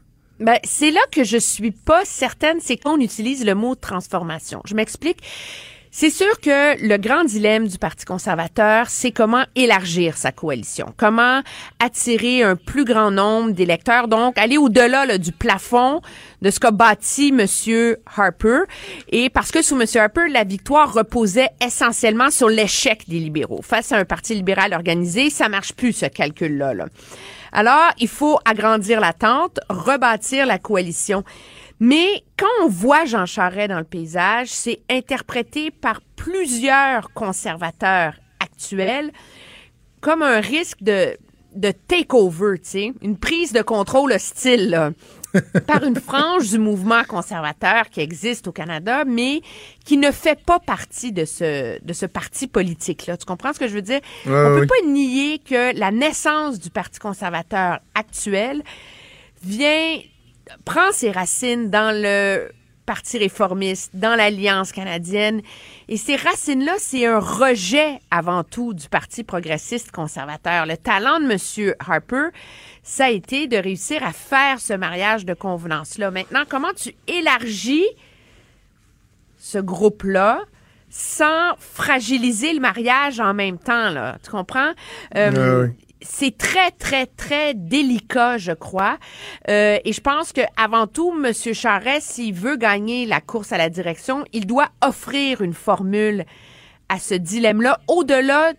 Ben, 0.40 0.58
c'est 0.64 0.90
là 0.90 1.00
que 1.12 1.22
je 1.22 1.36
suis 1.36 1.70
pas 1.70 2.04
certaine, 2.04 2.58
c'est 2.60 2.78
qu'on 2.78 2.98
utilise 2.98 3.44
le 3.44 3.54
mot 3.54 3.74
transformation. 3.74 4.62
Je 4.64 4.74
m'explique. 4.74 5.18
C'est 5.92 6.10
sûr 6.10 6.40
que 6.40 6.80
le 6.86 6.96
grand 6.98 7.24
dilemme 7.24 7.66
du 7.66 7.76
Parti 7.76 8.04
conservateur, 8.04 8.88
c'est 8.88 9.10
comment 9.10 9.42
élargir 9.56 10.16
sa 10.16 10.30
coalition, 10.30 10.94
comment 10.96 11.42
attirer 11.80 12.44
un 12.44 12.54
plus 12.54 12.84
grand 12.84 13.10
nombre 13.10 13.50
d'électeurs, 13.50 14.06
donc 14.06 14.38
aller 14.38 14.56
au-delà 14.56 15.04
là, 15.04 15.18
du 15.18 15.32
plafond 15.32 16.00
de 16.42 16.50
ce 16.50 16.60
qu'a 16.60 16.70
bâti 16.70 17.32
Monsieur 17.32 17.98
Harper. 18.16 18.60
Et 19.08 19.30
parce 19.30 19.50
que 19.50 19.62
sous 19.62 19.74
Monsieur 19.74 20.00
Harper, 20.00 20.28
la 20.30 20.44
victoire 20.44 20.92
reposait 20.92 21.48
essentiellement 21.60 22.30
sur 22.30 22.48
l'échec 22.48 23.08
des 23.08 23.18
libéraux. 23.18 23.60
Face 23.60 23.90
à 23.90 23.96
un 23.96 24.04
parti 24.04 24.36
libéral 24.36 24.72
organisé, 24.72 25.28
ça 25.28 25.48
marche 25.48 25.72
plus 25.72 25.92
ce 25.92 26.06
calcul-là. 26.06 26.72
Là. 26.72 26.86
Alors, 27.52 27.90
il 27.98 28.08
faut 28.08 28.38
agrandir 28.44 29.00
la 29.00 29.12
tente, 29.12 29.58
rebâtir 29.68 30.46
la 30.46 30.58
coalition. 30.58 31.24
Mais 31.80 32.24
quand 32.38 32.46
on 32.62 32.68
voit 32.68 33.06
Jean 33.06 33.26
Charest 33.26 33.70
dans 33.70 33.78
le 33.78 33.84
paysage, 33.84 34.48
c'est 34.48 34.80
interprété 34.90 35.70
par 35.70 36.00
plusieurs 36.16 37.12
conservateurs 37.14 38.14
actuels 38.38 39.12
comme 40.00 40.22
un 40.22 40.40
risque 40.40 40.82
de, 40.82 41.16
de 41.54 41.72
takeover, 41.72 42.58
tu 42.58 42.68
sais, 42.68 42.92
une 43.02 43.18
prise 43.18 43.52
de 43.52 43.62
contrôle 43.62 44.12
hostile 44.12 44.70
là, 44.70 44.90
par 45.66 45.84
une 45.84 45.96
frange 45.96 46.50
du 46.50 46.58
mouvement 46.58 47.04
conservateur 47.04 47.88
qui 47.90 48.00
existe 48.00 48.48
au 48.48 48.52
Canada, 48.52 49.04
mais 49.04 49.42
qui 49.84 49.96
ne 49.96 50.10
fait 50.10 50.38
pas 50.40 50.58
partie 50.58 51.12
de 51.12 51.24
ce, 51.24 51.82
de 51.82 51.92
ce 51.92 52.06
parti 52.06 52.46
politique-là. 52.46 53.16
Tu 53.16 53.24
comprends 53.24 53.52
ce 53.52 53.58
que 53.58 53.68
je 53.68 53.74
veux 53.74 53.82
dire? 53.82 54.00
Ouais, 54.26 54.32
On 54.32 54.54
peut 54.56 54.60
oui. 54.62 54.66
pas 54.66 54.88
nier 54.88 55.38
que 55.38 55.78
la 55.78 55.90
naissance 55.90 56.58
du 56.58 56.70
Parti 56.70 56.98
conservateur 56.98 57.78
actuel 57.94 58.62
vient 59.42 59.98
prend 60.64 60.90
ses 60.92 61.10
racines 61.10 61.70
dans 61.70 61.94
le 61.94 62.50
Parti 62.90 63.18
réformiste, 63.18 63.92
dans 63.94 64.16
l'Alliance 64.16 64.72
canadienne. 64.72 65.42
Et 65.88 65.96
ces 65.96 66.16
racines-là, 66.16 66.72
c'est 66.78 67.06
un 67.06 67.20
rejet 67.20 68.00
avant 68.10 68.42
tout 68.42 68.74
du 68.74 68.88
Parti 68.88 69.22
progressiste 69.22 69.92
conservateur. 69.92 70.66
Le 70.66 70.76
talent 70.76 71.20
de 71.20 71.30
M. 71.30 71.74
Harper, 71.78 72.30
ça 72.82 73.04
a 73.04 73.10
été 73.10 73.46
de 73.46 73.56
réussir 73.56 74.02
à 74.02 74.12
faire 74.12 74.58
ce 74.58 74.72
mariage 74.72 75.24
de 75.24 75.34
convenance-là. 75.34 76.10
Maintenant, 76.10 76.42
comment 76.48 76.72
tu 76.74 76.92
élargis 77.06 77.86
ce 79.38 79.58
groupe-là 79.58 80.40
sans 80.88 81.54
fragiliser 81.60 82.54
le 82.54 82.60
mariage 82.60 83.20
en 83.20 83.34
même 83.34 83.58
temps, 83.58 83.90
là? 83.90 84.18
Tu 84.24 84.32
comprends? 84.32 84.72
Euh, 85.14 85.62
ouais. 85.62 85.76
C'est 86.02 86.36
très, 86.36 86.70
très, 86.70 87.06
très 87.06 87.54
délicat, 87.54 88.38
je 88.38 88.52
crois. 88.52 88.98
Euh, 89.48 89.78
et 89.84 89.92
je 89.92 90.00
pense 90.00 90.32
que 90.32 90.40
avant 90.56 90.86
tout, 90.86 91.12
M. 91.12 91.32
Charest, 91.54 92.12
s'il 92.12 92.34
veut 92.34 92.56
gagner 92.56 93.06
la 93.06 93.20
course 93.20 93.52
à 93.52 93.58
la 93.58 93.68
direction, 93.68 94.24
il 94.32 94.46
doit 94.46 94.68
offrir 94.84 95.42
une 95.42 95.54
formule 95.54 96.24
à 96.88 96.98
ce 96.98 97.14
dilemme-là, 97.14 97.80
au-delà 97.88 98.52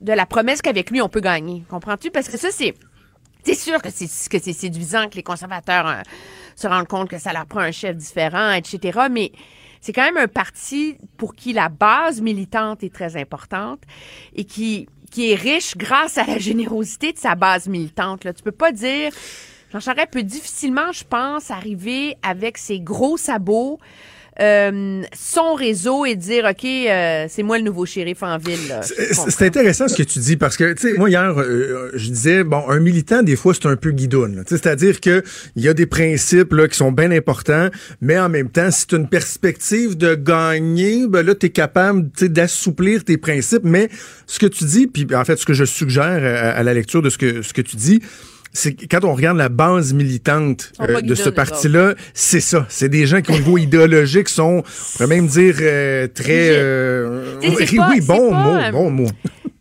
de 0.00 0.12
la 0.12 0.26
promesse 0.26 0.62
qu'avec 0.62 0.90
lui, 0.90 1.00
on 1.00 1.08
peut 1.08 1.20
gagner. 1.20 1.64
Comprends-tu? 1.68 2.10
Parce 2.10 2.28
que 2.28 2.38
ça, 2.38 2.50
c'est... 2.50 2.74
C'est 3.44 3.56
sûr 3.56 3.82
que 3.82 3.90
c'est 3.90 4.06
que 4.28 4.38
c'est 4.38 4.52
séduisant 4.52 5.08
que 5.08 5.16
les 5.16 5.24
conservateurs 5.24 5.88
euh, 5.88 6.00
se 6.54 6.68
rendent 6.68 6.86
compte 6.86 7.08
que 7.10 7.18
ça 7.18 7.32
leur 7.32 7.46
prend 7.46 7.58
un 7.58 7.72
chef 7.72 7.96
différent, 7.96 8.52
etc. 8.52 9.08
Mais 9.10 9.32
c'est 9.82 9.92
quand 9.92 10.04
même 10.04 10.16
un 10.16 10.28
parti 10.28 10.96
pour 11.18 11.34
qui 11.34 11.52
la 11.52 11.68
base 11.68 12.22
militante 12.22 12.82
est 12.82 12.94
très 12.94 13.20
importante 13.20 13.82
et 14.34 14.44
qui 14.44 14.88
qui 15.10 15.30
est 15.30 15.34
riche 15.34 15.76
grâce 15.76 16.16
à 16.16 16.24
la 16.24 16.38
générosité 16.38 17.12
de 17.12 17.18
sa 17.18 17.34
base 17.34 17.68
militante. 17.68 18.24
Là. 18.24 18.32
Tu 18.32 18.42
peux 18.42 18.50
pas 18.50 18.72
dire... 18.72 19.12
Jean 19.70 19.80
Charest 19.80 20.10
peut 20.10 20.22
difficilement, 20.22 20.92
je 20.92 21.04
pense, 21.04 21.50
arriver 21.50 22.16
avec 22.22 22.58
ses 22.58 22.80
gros 22.80 23.16
sabots 23.16 23.78
euh, 24.40 25.02
son 25.14 25.54
réseau 25.54 26.06
et 26.06 26.16
dire 26.16 26.46
OK, 26.48 26.64
euh, 26.64 27.26
c'est 27.28 27.42
moi 27.42 27.58
le 27.58 27.64
nouveau 27.64 27.84
shérif 27.84 28.22
en 28.22 28.38
ville. 28.38 28.80
C'est 28.82 29.42
intéressant 29.42 29.88
ce 29.88 29.94
que 29.94 30.02
tu 30.02 30.20
dis 30.20 30.36
parce 30.36 30.56
que 30.56 30.72
tu 30.72 30.88
sais 30.88 30.98
moi 30.98 31.10
hier 31.10 31.38
euh, 31.38 31.90
je 31.94 32.08
disais 32.08 32.42
bon 32.42 32.62
un 32.68 32.80
militant 32.80 33.22
des 33.22 33.36
fois 33.36 33.52
c'est 33.52 33.66
un 33.66 33.76
peu 33.76 33.90
guidoune. 33.90 34.42
C'est-à-dire 34.46 35.00
que 35.00 35.22
il 35.54 35.62
y 35.62 35.68
a 35.68 35.74
des 35.74 35.84
principes 35.84 36.54
là 36.54 36.66
qui 36.66 36.76
sont 36.76 36.92
bien 36.92 37.10
importants, 37.10 37.68
mais 38.00 38.18
en 38.18 38.30
même 38.30 38.48
temps 38.48 38.70
si 38.70 38.86
tu 38.86 38.96
une 38.96 39.08
perspective 39.08 39.96
de 39.96 40.14
gagner, 40.14 41.06
ben 41.08 41.26
là 41.26 41.34
tu 41.34 41.46
es 41.46 41.50
capable 41.50 42.08
d'assouplir 42.22 43.04
tes 43.04 43.18
principes, 43.18 43.64
mais 43.64 43.90
ce 44.26 44.38
que 44.38 44.46
tu 44.46 44.64
dis 44.64 44.86
puis 44.86 45.06
en 45.14 45.24
fait 45.26 45.36
ce 45.36 45.44
que 45.44 45.54
je 45.54 45.64
suggère 45.64 46.22
à, 46.24 46.58
à 46.58 46.62
la 46.62 46.72
lecture 46.72 47.02
de 47.02 47.10
ce 47.10 47.18
que 47.18 47.42
ce 47.42 47.52
que 47.52 47.62
tu 47.62 47.76
dis 47.76 48.00
c'est 48.52 48.74
quand 48.86 49.04
on 49.04 49.14
regarde 49.14 49.38
la 49.38 49.48
base 49.48 49.94
militante 49.94 50.72
euh, 50.80 51.00
de 51.00 51.14
ce 51.14 51.30
parti-là, 51.30 51.94
c'est 52.12 52.40
ça. 52.40 52.66
C'est 52.68 52.88
des 52.88 53.06
gens 53.06 53.22
qui, 53.22 53.32
au 53.32 53.34
niveau 53.38 53.58
idéologique, 53.58 54.28
sont, 54.28 54.62
on 54.62 54.92
pourrait 54.92 55.06
même 55.06 55.26
dire, 55.26 55.56
euh, 55.60 56.06
très... 56.06 56.50
Euh, 56.50 57.40
oui, 57.42 58.00
bon 58.00 58.34
mot, 58.34 58.58
bon 58.70 58.90
mot. 58.90 59.08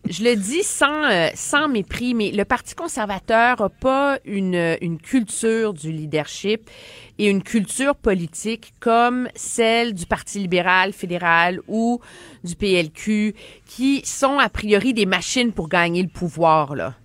Je 0.09 0.25
le 0.25 0.35
dis 0.35 0.63
sans, 0.63 1.31
sans 1.35 1.69
mépris, 1.69 2.13
mais 2.13 2.31
le 2.31 2.43
Parti 2.43 2.75
conservateur 2.75 3.61
n'a 3.61 3.69
pas 3.69 4.19
une, 4.25 4.75
une 4.81 4.97
culture 4.97 5.73
du 5.73 5.89
leadership 5.89 6.69
et 7.17 7.29
une 7.29 7.43
culture 7.43 7.95
politique 7.95 8.73
comme 8.81 9.29
celle 9.35 9.93
du 9.93 10.05
Parti 10.05 10.39
libéral 10.39 10.91
fédéral 10.91 11.61
ou 11.69 12.01
du 12.43 12.55
PLQ, 12.55 13.35
qui 13.65 14.01
sont 14.03 14.37
a 14.37 14.49
priori 14.49 14.93
des 14.93 15.05
machines 15.05 15.53
pour 15.53 15.69
gagner 15.69 16.01
le 16.01 16.09
pouvoir. 16.09 16.75
Là. 16.75 16.95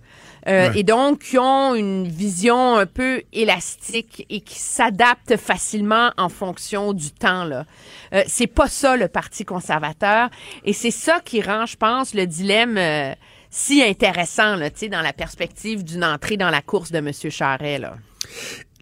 Euh, 0.47 0.71
et 0.73 0.83
donc 0.83 1.19
qui 1.19 1.37
ont 1.37 1.75
une 1.75 2.07
vision 2.07 2.77
un 2.77 2.85
peu 2.85 3.21
élastique 3.33 4.25
et 4.29 4.39
qui 4.39 4.59
s'adaptent 4.59 5.35
facilement 5.35 6.11
en 6.17 6.29
fonction 6.29 6.93
du 6.93 7.11
temps. 7.11 7.43
Là, 7.43 7.65
euh, 8.13 8.23
c'est 8.27 8.47
pas 8.47 8.67
ça 8.67 8.95
le 8.95 9.07
Parti 9.07 9.43
conservateur, 9.45 10.29
et 10.63 10.73
c'est 10.73 10.91
ça 10.91 11.19
qui 11.23 11.41
rend, 11.41 11.65
je 11.65 11.75
pense, 11.75 12.13
le 12.13 12.25
dilemme. 12.25 12.77
Euh, 12.77 13.13
si 13.49 13.81
intéressant 13.81 14.57
là, 14.57 14.69
dans 14.69 15.01
la 15.01 15.13
perspective 15.13 15.83
d'une 15.83 16.03
entrée 16.03 16.35
dans 16.35 16.49
la 16.49 16.61
course 16.61 16.91
de 16.91 16.97
M. 16.97 17.11
Charret. 17.29 17.79
Là. 17.79 17.95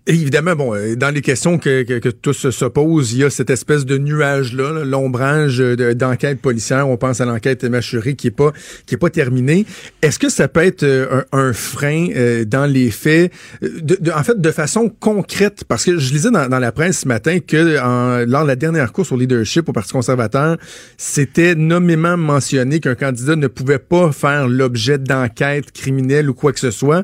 Évidemment, 0.08 0.56
bon, 0.56 0.76
euh, 0.76 0.96
dans 0.96 1.10
les 1.10 1.22
questions 1.22 1.58
que, 1.58 1.82
que, 1.82 1.98
que 1.98 2.10
tous 2.10 2.52
se 2.52 2.66
posent, 2.66 3.14
il 3.14 3.20
y 3.20 3.24
a 3.24 3.32
cette 3.32 3.50
espèce 3.50 3.86
de 3.86 3.98
nuage-là, 3.98 4.84
l'ombrage 4.86 5.58
d'enquête 5.58 6.40
policière. 6.42 6.88
On 6.88 6.96
pense 6.96 7.22
à 7.22 7.26
l'enquête 7.26 7.64
mâchurée 7.64 8.14
qui 8.16 8.28
est 8.28 8.32
pas 8.32 8.52
qui 8.86 8.94
est 8.94 9.00
pas 9.00 9.10
terminée. 9.10 9.66
Est-ce 10.04 10.20
que 10.20 10.30
ça 10.30 10.48
peut 10.48 10.60
être 10.60 10.84
euh, 10.84 11.24
un, 11.32 11.40
un 11.40 11.54
frein 11.54 12.10
euh, 12.16 12.46
dans 12.46 12.68
les 12.68 12.92
faits, 12.92 13.32
de, 13.64 14.12
en 14.12 14.24
fait, 14.24 14.40
de 14.40 14.52
façon 14.52 14.90
concrète? 14.90 15.64
Parce 15.68 15.84
que 15.84 15.98
je 15.98 16.14
lisais 16.14 16.30
dans, 16.30 16.48
dans 16.48 16.60
la 16.60 16.72
presse 16.72 17.00
ce 17.00 17.08
matin 17.08 17.40
que 17.40 17.80
en, 17.80 18.26
lors 18.28 18.44
de 18.44 18.48
la 18.48 18.56
dernière 18.56 18.92
course 18.94 19.12
au 19.12 19.18
leadership 19.18 19.68
au 19.70 19.74
Parti 19.74 19.92
conservateur, 19.92 20.58
c'était 20.98 21.56
nommément 21.56 22.16
mentionné 22.16 22.80
qu'un 22.80 22.94
candidat 22.94 23.36
ne 23.36 23.48
pouvait 23.48 23.80
pas 23.80 24.12
faire 24.12 24.48
l'objet 24.48 25.00
d'enquête 25.00 25.72
criminelle 25.72 26.30
ou 26.30 26.36
quoi 26.36 26.54
que 26.54 26.60
ce 26.60 26.70
soit. 26.70 27.04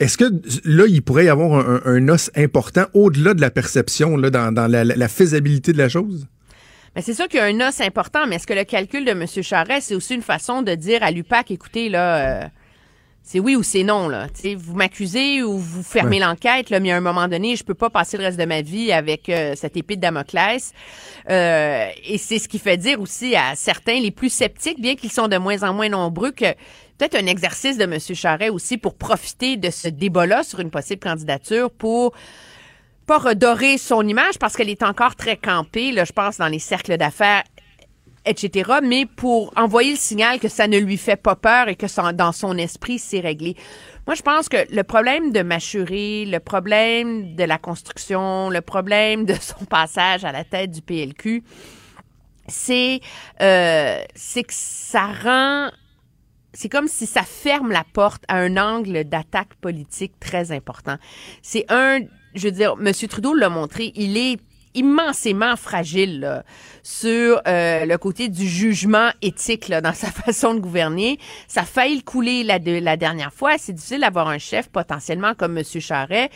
Est-ce 0.00 0.18
que 0.18 0.24
là, 0.64 0.86
il 0.88 1.02
pourrait 1.02 1.26
y 1.26 1.28
avoir 1.28 1.60
un, 1.60 1.80
un, 1.84 2.08
os 2.08 2.30
important 2.42 2.86
au-delà 2.94 3.34
de 3.34 3.40
la 3.40 3.50
perception, 3.50 4.16
là, 4.16 4.30
dans, 4.30 4.52
dans 4.52 4.66
la, 4.66 4.84
la, 4.84 5.08
faisabilité 5.08 5.72
de 5.72 5.78
la 5.78 5.88
chose? 5.88 6.26
Mais 6.96 7.02
c'est 7.02 7.14
sûr 7.14 7.28
qu'il 7.28 7.38
y 7.38 7.42
a 7.42 7.46
un 7.46 7.68
os 7.68 7.80
important, 7.80 8.26
mais 8.26 8.36
est-ce 8.36 8.46
que 8.46 8.54
le 8.54 8.64
calcul 8.64 9.04
de 9.04 9.12
M. 9.12 9.26
Charest, 9.26 9.88
c'est 9.88 9.94
aussi 9.94 10.14
une 10.14 10.22
façon 10.22 10.62
de 10.62 10.74
dire 10.74 11.02
à 11.02 11.10
l'UPAC, 11.10 11.50
écoutez, 11.52 11.88
là, 11.88 12.42
euh, 12.42 12.48
c'est 13.22 13.38
oui 13.38 13.54
ou 13.54 13.62
c'est 13.62 13.84
non, 13.84 14.08
là. 14.08 14.26
vous 14.56 14.74
m'accusez 14.74 15.42
ou 15.42 15.56
vous 15.58 15.82
fermez 15.82 16.18
l'enquête, 16.18 16.70
là, 16.70 16.80
mais 16.80 16.90
à 16.90 16.96
un 16.96 17.00
moment 17.00 17.28
donné, 17.28 17.54
je 17.54 17.62
peux 17.62 17.74
pas 17.74 17.90
passer 17.90 18.16
le 18.16 18.24
reste 18.24 18.38
de 18.38 18.44
ma 18.44 18.62
vie 18.62 18.90
avec 18.90 19.28
euh, 19.28 19.52
cette 19.54 19.76
épée 19.76 19.96
de 19.96 20.00
Damoclès. 20.00 20.72
Euh, 21.28 21.88
et 22.04 22.18
c'est 22.18 22.38
ce 22.38 22.48
qui 22.48 22.58
fait 22.58 22.76
dire 22.76 23.00
aussi 23.00 23.36
à 23.36 23.54
certains, 23.54 24.00
les 24.00 24.10
plus 24.10 24.30
sceptiques, 24.30 24.80
bien 24.80 24.96
qu'ils 24.96 25.12
sont 25.12 25.28
de 25.28 25.36
moins 25.36 25.62
en 25.62 25.72
moins 25.72 25.88
nombreux, 25.88 26.32
que 26.32 26.46
peut-être 27.00 27.16
un 27.16 27.26
exercice 27.26 27.78
de 27.78 27.84
M. 27.84 27.98
Charret 27.98 28.50
aussi 28.50 28.76
pour 28.76 28.94
profiter 28.94 29.56
de 29.56 29.70
ce 29.70 29.88
débat-là 29.88 30.42
sur 30.42 30.60
une 30.60 30.70
possible 30.70 31.00
candidature 31.00 31.70
pour 31.70 32.12
pas 33.06 33.16
redorer 33.16 33.78
son 33.78 34.06
image 34.06 34.38
parce 34.38 34.54
qu'elle 34.54 34.68
est 34.68 34.82
encore 34.82 35.16
très 35.16 35.38
campée, 35.38 35.92
là, 35.92 36.04
je 36.04 36.12
pense, 36.12 36.36
dans 36.36 36.48
les 36.48 36.58
cercles 36.58 36.98
d'affaires 36.98 37.44
etc., 38.26 38.80
mais 38.82 39.06
pour 39.06 39.50
envoyer 39.56 39.92
le 39.92 39.96
signal 39.96 40.38
que 40.40 40.48
ça 40.48 40.68
ne 40.68 40.76
lui 40.76 40.98
fait 40.98 41.16
pas 41.16 41.36
peur 41.36 41.68
et 41.68 41.74
que 41.74 42.12
dans 42.12 42.32
son 42.32 42.58
esprit, 42.58 42.98
c'est 42.98 43.20
réglé. 43.20 43.56
Moi, 44.06 44.14
je 44.14 44.20
pense 44.20 44.50
que 44.50 44.58
le 44.70 44.82
problème 44.82 45.32
de 45.32 45.40
Machuré, 45.40 46.26
le 46.26 46.38
problème 46.38 47.34
de 47.34 47.44
la 47.44 47.56
construction, 47.56 48.50
le 48.50 48.60
problème 48.60 49.24
de 49.24 49.34
son 49.40 49.64
passage 49.64 50.26
à 50.26 50.32
la 50.32 50.44
tête 50.44 50.70
du 50.70 50.82
PLQ, 50.82 51.42
c'est 52.46 53.00
euh, 53.40 54.02
c'est 54.14 54.42
que 54.42 54.52
ça 54.52 55.06
rend 55.24 55.70
c'est 56.52 56.68
comme 56.68 56.88
si 56.88 57.06
ça 57.06 57.22
ferme 57.22 57.70
la 57.70 57.84
porte 57.84 58.24
à 58.28 58.38
un 58.38 58.56
angle 58.56 59.04
d'attaque 59.04 59.54
politique 59.60 60.18
très 60.20 60.52
important. 60.52 60.96
C'est 61.42 61.64
un, 61.68 62.00
je 62.34 62.48
veux 62.48 62.52
dire, 62.52 62.74
M. 62.80 62.92
Trudeau 63.08 63.34
l'a 63.34 63.48
montré, 63.48 63.92
il 63.94 64.16
est 64.16 64.38
immensément 64.74 65.56
fragile 65.56 66.42
sur 66.82 67.40
euh, 67.46 67.84
le 67.84 67.98
côté 67.98 68.28
du 68.28 68.46
jugement 68.46 69.10
éthique 69.22 69.68
là, 69.68 69.80
dans 69.80 69.92
sa 69.94 70.08
façon 70.08 70.54
de 70.54 70.60
gouverner. 70.60 71.18
Ça 71.48 71.62
a 71.62 71.64
failli 71.64 71.96
le 71.96 72.02
couler 72.02 72.44
la, 72.44 72.58
de, 72.58 72.78
la 72.78 72.96
dernière 72.96 73.32
fois. 73.32 73.58
C'est 73.58 73.72
difficile 73.72 74.00
d'avoir 74.00 74.28
un 74.28 74.38
chef 74.38 74.68
potentiellement 74.68 75.34
comme 75.34 75.58
M. 75.58 75.64
Charret 75.64 76.30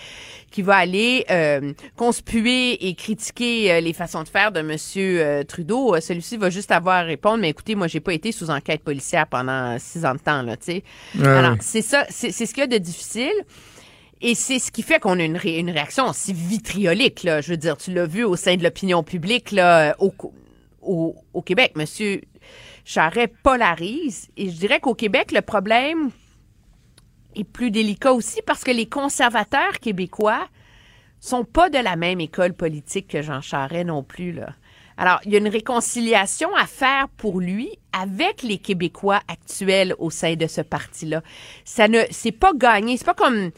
qui 0.50 0.62
va 0.62 0.76
aller 0.76 1.24
euh, 1.30 1.72
conspuer 1.96 2.86
et 2.86 2.94
critiquer 2.94 3.72
euh, 3.72 3.80
les 3.80 3.92
façons 3.92 4.22
de 4.22 4.28
faire 4.28 4.52
de 4.52 4.60
M. 4.60 4.76
Euh, 4.96 5.42
Trudeau. 5.42 6.00
Celui-ci 6.00 6.36
va 6.36 6.50
juste 6.50 6.70
avoir 6.70 6.98
à 6.98 7.02
répondre, 7.02 7.38
mais 7.38 7.50
écoutez, 7.50 7.74
moi, 7.74 7.88
j'ai 7.88 8.00
pas 8.00 8.12
été 8.12 8.30
sous 8.30 8.50
enquête 8.50 8.82
policière 8.82 9.26
pendant 9.26 9.76
six 9.80 10.04
ans 10.06 10.14
de 10.14 10.20
temps. 10.20 10.42
Là, 10.42 10.56
sais. 10.60 10.84
Alors, 11.20 11.56
c'est 11.60 11.82
ça, 11.82 12.06
c'est 12.08 12.30
ce 12.30 12.54
qu'il 12.54 12.60
y 12.60 12.62
a 12.62 12.66
de 12.66 12.78
difficile. 12.78 13.32
Et 14.20 14.34
c'est 14.34 14.58
ce 14.58 14.70
qui 14.70 14.82
fait 14.82 15.00
qu'on 15.00 15.18
a 15.18 15.24
une, 15.24 15.36
réaction 15.36 16.08
aussi 16.08 16.32
vitriolique. 16.32 17.22
Là. 17.22 17.40
Je 17.40 17.50
veux 17.50 17.56
dire, 17.56 17.76
tu 17.76 17.92
l'as 17.92 18.06
vu 18.06 18.24
au 18.24 18.36
sein 18.36 18.56
de 18.56 18.62
l'opinion 18.62 19.02
publique 19.02 19.50
là, 19.50 19.96
au, 19.98 21.42
Québec. 21.44 21.72
Monsieur 21.76 22.22
Charret 22.84 23.28
polarise. 23.28 24.28
Et 24.36 24.50
je 24.50 24.56
dirais 24.56 24.80
qu'au 24.80 24.94
Québec, 24.94 25.32
le 25.32 25.42
problème 25.42 26.10
est 27.34 27.44
plus 27.44 27.70
délicat 27.70 28.12
aussi 28.12 28.40
parce 28.46 28.62
que 28.62 28.70
les 28.70 28.86
conservateurs 28.86 29.78
québécois 29.80 30.46
sont 31.20 31.44
pas 31.44 31.70
de 31.70 31.78
la 31.78 31.96
même 31.96 32.20
école 32.20 32.52
politique 32.52 33.08
que 33.08 33.22
Jean 33.22 33.40
Charest 33.40 33.86
non 33.86 34.02
plus. 34.02 34.32
Là. 34.32 34.54
Alors, 34.96 35.20
il 35.24 35.32
y 35.32 35.34
a 35.34 35.38
une 35.38 35.48
réconciliation 35.48 36.54
à 36.54 36.66
faire 36.66 37.08
pour 37.16 37.40
lui 37.40 37.70
avec 37.92 38.42
les 38.42 38.58
Québécois 38.58 39.20
actuels 39.26 39.94
au 39.98 40.10
sein 40.10 40.34
de 40.34 40.46
ce 40.46 40.60
parti-là. 40.60 41.22
Ça 41.64 41.88
ne, 41.88 42.00
c'est 42.10 42.32
pas 42.32 42.52
gagné. 42.54 42.96
C'est 42.96 43.06
pas 43.06 43.14
comme 43.14 43.50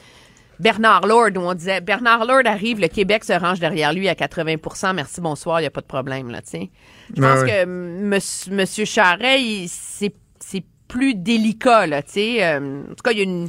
Bernard 0.61 1.07
Lord, 1.07 1.31
où 1.37 1.41
on 1.41 1.55
disait 1.55 1.81
Bernard 1.81 2.25
Lord 2.25 2.43
arrive, 2.47 2.81
le 2.81 2.89
Québec 2.89 3.25
se 3.25 3.33
range 3.33 3.61
derrière 3.61 3.93
lui 3.93 4.09
à 4.09 4.15
80% 4.15 4.95
merci, 4.95 5.21
bonsoir, 5.21 5.61
il 5.61 5.65
n'y 5.65 5.69
a 5.69 5.71
pas 5.71 5.81
de 5.81 5.87
problème, 5.87 6.31
là, 6.31 6.43
tu 6.43 6.51
sais. 6.51 6.71
Je 7.15 7.21
pense 7.21 7.43
que 7.43 8.53
M. 8.53 8.67
Charret, 8.87 9.67
c'est 9.69 10.65
plus 10.89 11.15
délicat, 11.15 11.87
là, 11.87 12.03
tu 12.03 12.13
sais. 12.13 12.45
Euh, 12.45 12.83
en 12.83 12.95
tout 12.95 13.03
cas, 13.03 13.13
il 13.13 13.19
y 13.19 13.21
a 13.21 13.25
une 13.25 13.49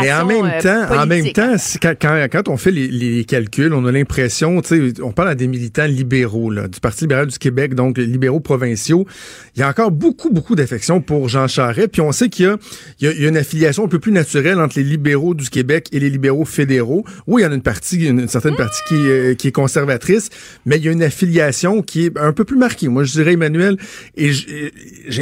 mais 0.00 0.12
en 0.12 0.24
même 0.24 0.44
euh, 0.44 0.60
temps, 0.60 1.02
en 1.02 1.06
même 1.06 1.32
temps, 1.32 1.54
quand, 1.82 2.28
quand, 2.30 2.48
on 2.48 2.56
fait 2.56 2.70
les, 2.70 3.24
calculs, 3.24 3.72
on 3.72 3.84
a 3.86 3.92
l'impression, 3.92 4.60
tu 4.62 4.92
sais, 4.94 5.02
on 5.02 5.12
parle 5.12 5.28
à 5.28 5.34
des 5.34 5.46
militants 5.46 5.86
libéraux 5.86 6.50
là, 6.50 6.68
du 6.68 6.80
Parti 6.80 7.04
libéral 7.04 7.26
du 7.26 7.38
Québec, 7.38 7.74
donc 7.74 7.98
les 7.98 8.06
libéraux 8.06 8.40
provinciaux. 8.40 9.06
Il 9.56 9.60
y 9.60 9.62
a 9.62 9.68
encore 9.68 9.90
beaucoup, 9.90 10.30
beaucoup 10.30 10.54
d'affection 10.54 11.00
pour 11.00 11.28
Jean 11.28 11.48
Charest. 11.48 11.88
Puis 11.88 12.00
on 12.00 12.12
sait 12.12 12.28
qu'il 12.28 12.56
y, 13.00 13.06
y, 13.06 13.24
a 13.24 13.28
une 13.28 13.36
affiliation 13.36 13.84
un 13.84 13.88
peu 13.88 13.98
plus 13.98 14.12
naturelle 14.12 14.58
entre 14.60 14.78
les 14.78 14.84
libéraux 14.84 15.34
du 15.34 15.50
Québec 15.50 15.88
et 15.92 16.00
les 16.00 16.10
libéraux 16.10 16.44
fédéraux. 16.44 17.04
Oui, 17.26 17.42
il 17.42 17.44
y 17.44 17.48
en 17.48 17.52
a 17.52 17.54
une 17.54 17.62
partie, 17.62 18.06
une, 18.06 18.28
certaine 18.28 18.56
partie 18.56 18.80
qui, 18.88 18.94
est, 19.08 19.38
qui 19.38 19.48
est 19.48 19.52
conservatrice, 19.52 20.30
mais 20.66 20.76
il 20.76 20.84
y 20.84 20.88
a 20.88 20.92
une 20.92 21.02
affiliation 21.02 21.82
qui 21.82 22.06
est 22.06 22.18
un 22.18 22.32
peu 22.32 22.44
plus 22.44 22.56
marquée. 22.56 22.88
Moi, 22.88 23.04
je 23.04 23.12
dirais 23.12 23.32
Emmanuel, 23.32 23.76
et 24.16 24.32
j'ai 24.32 24.72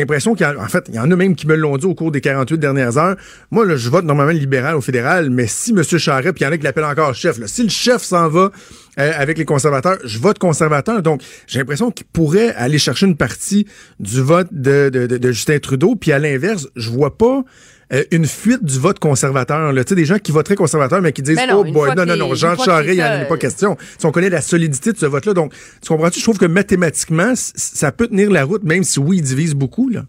l'impression 0.01 0.35
qu'il 0.35 0.47
en 0.47 0.69
fait, 0.69 0.85
il 0.89 0.95
y 0.95 0.99
en 0.99 1.11
a 1.11 1.17
même 1.17 1.35
qui 1.35 1.47
me 1.47 1.55
l'ont 1.55 1.77
dit 1.77 1.87
au 1.87 1.95
cours 1.95 2.11
des 2.11 2.21
48 2.21 2.59
dernières 2.59 2.99
heures. 2.99 3.17
Moi, 3.51 3.65
là, 3.67 3.77
je 3.77 3.89
vote 3.91 4.05
normalement 4.05 4.36
libéral 4.39 4.77
au 4.77 4.81
fédéral, 4.81 5.31
mais 5.31 5.47
si 5.47 5.73
M. 5.73 5.83
Charret, 5.83 6.33
puis 6.33 6.43
il 6.43 6.45
y 6.45 6.47
en 6.49 6.53
a 6.53 6.57
qui 6.57 6.65
l'appellent 6.65 6.85
encore 6.85 7.15
chef, 7.15 7.39
là, 7.39 7.47
si 7.47 7.63
le 7.63 7.69
chef 7.69 8.03
s'en 8.03 8.29
va 8.29 8.51
euh, 8.99 9.13
avec 9.17 9.39
les 9.39 9.45
conservateurs, 9.45 9.99
je 10.05 10.19
vote 10.19 10.39
conservateur. 10.39 11.03
Donc, 11.03 11.23
j'ai 11.47 11.59
l'impression 11.59 11.91
qu'il 11.91 12.07
pourrait 12.07 12.55
aller 12.55 12.79
chercher 12.79 13.07
une 13.07 13.17
partie 13.17 13.67
du 14.01 14.21
vote 14.21 14.49
de, 14.53 14.91
de, 14.93 15.07
de, 15.07 15.19
de 15.19 15.33
Justin 15.33 15.59
Trudeau. 15.59 15.97
Puis 15.97 16.13
à 16.13 16.19
l'inverse, 16.19 16.69
je 16.77 16.91
vois 16.91 17.17
pas 17.19 17.45
euh, 17.93 18.03
une 18.11 18.27
fuite 18.27 18.65
du 18.65 18.81
vote 18.81 18.99
conservateur. 18.99 19.73
Là. 19.73 19.85
Tu 19.85 19.91
sais, 19.91 19.95
des 19.95 20.05
gens 20.05 20.19
qui 20.19 20.33
voteraient 20.33 20.57
conservateur, 20.57 21.01
mais 21.01 21.13
qui 21.13 21.23
disent 21.23 21.37
Mais 21.37 21.47
non, 21.47 21.63
Oh 21.67 21.73
boy, 21.73 21.95
non, 21.97 22.05
non, 22.05 22.17
non, 22.17 22.35
Jean 22.35 22.57
Charest, 22.57 22.89
il 22.89 22.97
n'y 22.97 23.03
en 23.03 23.23
a 23.23 23.25
pas 23.27 23.37
question. 23.37 23.77
Si 23.97 24.07
on 24.07 24.11
connaît 24.11 24.31
la 24.31 24.41
solidité 24.41 24.93
de 24.93 24.99
ce 24.99 25.07
vote-là. 25.07 25.35
Donc, 25.35 25.53
tu 25.81 25.89
comprends-tu? 25.89 26.19
Je 26.19 26.25
trouve 26.25 26.39
que 26.39 26.47
mathématiquement, 26.47 27.35
ça 27.37 27.93
peut 27.93 28.09
tenir 28.09 28.31
la 28.31 28.45
route, 28.45 28.65
même 28.65 28.83
si 28.83 28.99
oui, 28.99 29.19
il 29.19 29.23
divise 29.23 29.55
beaucoup. 29.55 29.89
Là. 29.89 30.05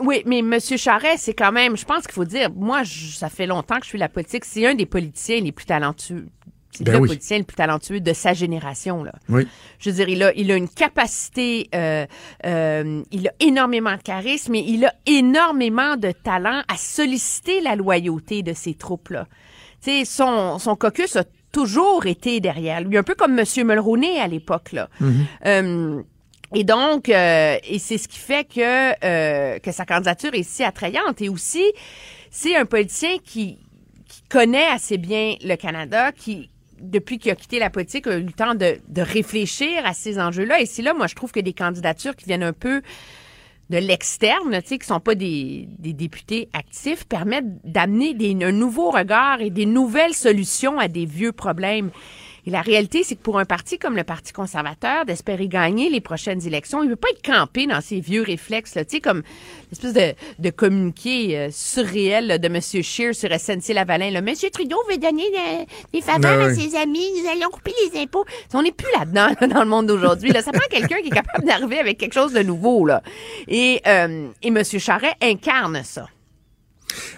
Oui, 0.00 0.22
mais 0.26 0.38
M. 0.40 0.58
Charest, 0.60 1.24
c'est 1.24 1.34
quand 1.34 1.52
même, 1.52 1.76
je 1.76 1.84
pense 1.84 2.02
qu'il 2.02 2.12
faut 2.12 2.24
dire, 2.24 2.50
moi, 2.54 2.82
je- 2.82 3.14
ça 3.16 3.28
fait 3.30 3.46
longtemps 3.46 3.76
que 3.78 3.84
je 3.84 3.88
suis 3.90 3.98
la 3.98 4.08
politique, 4.08 4.44
c'est 4.44 4.66
un 4.66 4.74
des 4.74 4.86
politiciens 4.86 5.40
les 5.40 5.52
plus 5.52 5.66
talentueux. 5.66 6.26
C'est 6.72 6.84
Ben 6.84 6.92
le 6.92 6.98
oui. 7.00 7.08
politicien 7.08 7.38
le 7.38 7.44
plus 7.44 7.54
talentueux 7.56 8.00
de 8.00 8.12
sa 8.12 8.34
génération, 8.34 9.02
là. 9.02 9.12
Oui. 9.30 9.46
Je 9.78 9.88
veux 9.88 9.96
dire, 9.96 10.08
il 10.10 10.22
a, 10.22 10.34
il 10.34 10.52
a 10.52 10.56
une 10.56 10.68
capacité, 10.68 11.68
euh, 11.74 12.04
euh, 12.44 13.02
il 13.10 13.28
a 13.28 13.32
énormément 13.40 13.96
de 13.96 14.02
charisme 14.02 14.54
et 14.54 14.60
il 14.66 14.84
a 14.84 14.92
énormément 15.06 15.96
de 15.96 16.10
talent 16.12 16.62
à 16.68 16.76
solliciter 16.76 17.62
la 17.62 17.76
loyauté 17.76 18.42
de 18.42 18.52
ses 18.52 18.74
troupes-là. 18.74 19.26
Son, 20.04 20.58
son 20.58 20.76
caucus 20.76 21.16
a 21.16 21.24
toujours 21.52 22.04
été 22.06 22.40
derrière 22.40 22.80
lui, 22.82 22.98
un 22.98 23.02
peu 23.02 23.14
comme 23.14 23.38
M. 23.38 23.44
Mulroney 23.66 24.18
à 24.20 24.26
l'époque, 24.26 24.72
là. 24.72 24.88
Euh, 25.46 26.02
et 26.58 26.64
donc, 26.64 27.10
euh, 27.10 27.58
et 27.68 27.78
c'est 27.78 27.98
ce 27.98 28.08
qui 28.08 28.16
fait 28.16 28.48
que, 28.48 29.04
euh, 29.04 29.58
que 29.58 29.72
sa 29.72 29.84
candidature 29.84 30.32
est 30.32 30.42
si 30.42 30.64
attrayante. 30.64 31.20
Et 31.20 31.28
aussi, 31.28 31.62
c'est 32.30 32.56
un 32.56 32.64
politicien 32.64 33.18
qui, 33.22 33.58
qui 34.08 34.22
connaît 34.30 34.66
assez 34.68 34.96
bien 34.96 35.34
le 35.44 35.56
Canada, 35.56 36.12
qui, 36.12 36.48
depuis 36.80 37.18
qu'il 37.18 37.30
a 37.30 37.34
quitté 37.34 37.58
la 37.58 37.68
politique, 37.68 38.06
a 38.06 38.16
eu 38.16 38.22
le 38.22 38.32
temps 38.32 38.54
de, 38.54 38.78
de 38.88 39.02
réfléchir 39.02 39.84
à 39.84 39.92
ces 39.92 40.18
enjeux-là. 40.18 40.62
Et 40.62 40.64
c'est 40.64 40.80
là, 40.80 40.94
moi, 40.94 41.08
je 41.08 41.14
trouve 41.14 41.30
que 41.30 41.40
des 41.40 41.52
candidatures 41.52 42.16
qui 42.16 42.24
viennent 42.24 42.42
un 42.42 42.54
peu 42.54 42.80
de 43.68 43.76
l'externe, 43.76 44.58
tu 44.62 44.68
sais, 44.68 44.78
qui 44.78 44.86
sont 44.86 44.98
pas 44.98 45.14
des, 45.14 45.68
des 45.78 45.92
députés 45.92 46.48
actifs, 46.54 47.04
permettent 47.04 47.66
d'amener 47.70 48.16
un 48.42 48.52
nouveau 48.52 48.90
regard 48.90 49.42
et 49.42 49.50
des 49.50 49.66
nouvelles 49.66 50.14
solutions 50.14 50.78
à 50.78 50.88
des 50.88 51.04
vieux 51.04 51.32
problèmes. 51.32 51.90
Et 52.46 52.50
la 52.50 52.60
réalité, 52.60 53.02
c'est 53.02 53.16
que 53.16 53.22
pour 53.22 53.38
un 53.38 53.44
parti 53.44 53.76
comme 53.76 53.96
le 53.96 54.04
Parti 54.04 54.32
conservateur, 54.32 55.04
d'espérer 55.04 55.48
gagner 55.48 55.90
les 55.90 56.00
prochaines 56.00 56.46
élections, 56.46 56.82
il 56.82 56.86
ne 56.86 56.90
veut 56.90 56.96
pas 56.96 57.08
être 57.10 57.24
campé 57.24 57.66
dans 57.66 57.80
ces 57.80 58.00
vieux 58.00 58.22
réflexes, 58.22 58.76
là, 58.76 58.84
tu 58.84 58.96
sais, 58.96 59.00
comme 59.00 59.22
l'espèce 59.70 59.92
de, 59.92 60.14
de 60.38 60.50
communiqué 60.50 61.36
euh, 61.36 61.48
surréel 61.50 62.28
là, 62.28 62.38
de 62.38 62.46
M. 62.46 62.60
Scheer 62.60 63.14
sur 63.14 63.30
SNC-Lavalin. 63.30 64.10
Là. 64.10 64.20
M. 64.20 64.32
Trudeau 64.52 64.76
veut 64.88 64.98
donner 64.98 65.24
euh, 65.24 65.64
des 65.92 66.00
faveurs 66.00 66.38
Ben 66.38 66.50
à 66.50 66.54
ses 66.54 66.76
amis, 66.76 67.10
nous 67.20 67.28
allons 67.28 67.50
couper 67.50 67.72
les 67.92 68.00
impôts. 68.00 68.24
On 68.54 68.62
n'est 68.62 68.72
plus 68.72 68.88
là-dedans 68.96 69.34
là, 69.40 69.46
dans 69.48 69.64
le 69.64 69.68
monde 69.68 69.86
d'aujourd'hui. 69.86 70.30
Ça 70.32 70.52
prend 70.52 70.68
quelqu'un 70.70 71.00
qui 71.00 71.08
est 71.08 71.10
capable 71.10 71.44
d'arriver 71.44 71.78
avec 71.80 71.98
quelque 71.98 72.14
chose 72.14 72.32
de 72.32 72.42
nouveau. 72.42 72.86
Là. 72.86 73.02
Et, 73.48 73.80
euh, 73.86 74.28
et 74.42 74.48
M. 74.48 74.62
Charret 74.64 75.14
incarne 75.20 75.82
ça. 75.82 76.06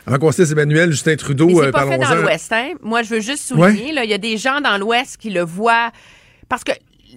Avant 0.06 0.18
qu'on 0.18 0.32
se 0.32 0.42
laisse 0.42 0.52
Emmanuel, 0.52 0.90
Justin 0.90 1.16
Trudeau, 1.16 1.62
euh, 1.62 1.70
pas 1.70 1.86
fait 1.86 1.98
dans 1.98 2.14
l'Ouest. 2.14 2.52
Hein? 2.52 2.72
Moi, 2.82 3.02
je 3.02 3.14
veux 3.14 3.20
juste 3.20 3.44
souligner, 3.44 3.92
Ouais. 3.94 4.04
il 4.04 4.10
y 4.10 4.14
a 4.14 4.18
des 4.18 4.36
gens 4.36 4.60
dans 4.60 4.78
l'Ouest 4.78 5.16
qui 5.18 5.30
le 5.30 5.42
voient 5.42 5.90
parce 6.48 6.64
que 6.64 6.72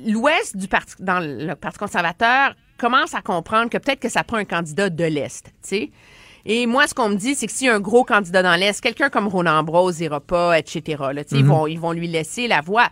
l'Ouest 0.06 0.58
du 0.58 0.68
parti, 0.68 0.94
dans 1.00 1.20
le 1.20 1.54
Parti 1.56 1.80
conservateur 1.80 2.54
commence 2.78 3.14
à 3.14 3.22
comprendre 3.22 3.70
que 3.70 3.78
peut-être 3.78 4.00
que 4.00 4.10
ça 4.10 4.24
prend 4.24 4.38
un 4.38 4.46
candidat 4.46 4.90
de 4.90 5.04
l'Est, 5.06 5.46
tu 5.46 5.52
sais. 5.62 5.92
Et 6.44 6.66
moi, 6.66 6.88
ce 6.88 6.96
qu'on 6.96 7.10
me 7.10 7.16
dit, 7.16 7.36
c'est 7.36 7.46
que 7.46 7.52
s'il 7.54 7.68
y 7.68 7.70
a 7.70 7.76
un 7.76 7.80
gros 7.80 8.04
candidat 8.04 8.42
dans 8.42 8.56
l'Est, 8.56 8.82
quelqu'un 8.82 9.10
comme 9.12 9.28
Ronan 9.28 9.60
Ambrose 9.60 10.00
n'ira 10.00 10.20
pas, 10.20 10.58
etc. 10.58 10.98
Là, 11.14 11.24
tu 11.24 11.36
sais, 11.36 11.40
ils, 11.42 11.46
vont, 11.46 11.68
ils 11.68 11.80
vont 11.80 11.92
lui 11.92 12.08
laisser 12.08 12.48
la 12.48 12.62
voix. 12.62 12.88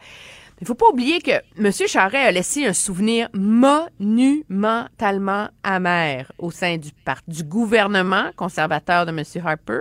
Il 0.61 0.67
faut 0.67 0.75
pas 0.75 0.87
oublier 0.91 1.21
que 1.21 1.31
M. 1.57 1.71
Charest 1.71 2.15
a 2.15 2.31
laissé 2.31 2.65
un 2.65 2.73
souvenir 2.73 3.29
monumentalement 3.33 5.49
amer 5.63 6.31
au 6.37 6.51
sein 6.51 6.77
du, 6.77 6.89
par- 7.05 7.21
du 7.27 7.43
gouvernement 7.43 8.31
conservateur 8.35 9.05
de 9.05 9.11
M. 9.11 9.23
Harper. 9.45 9.79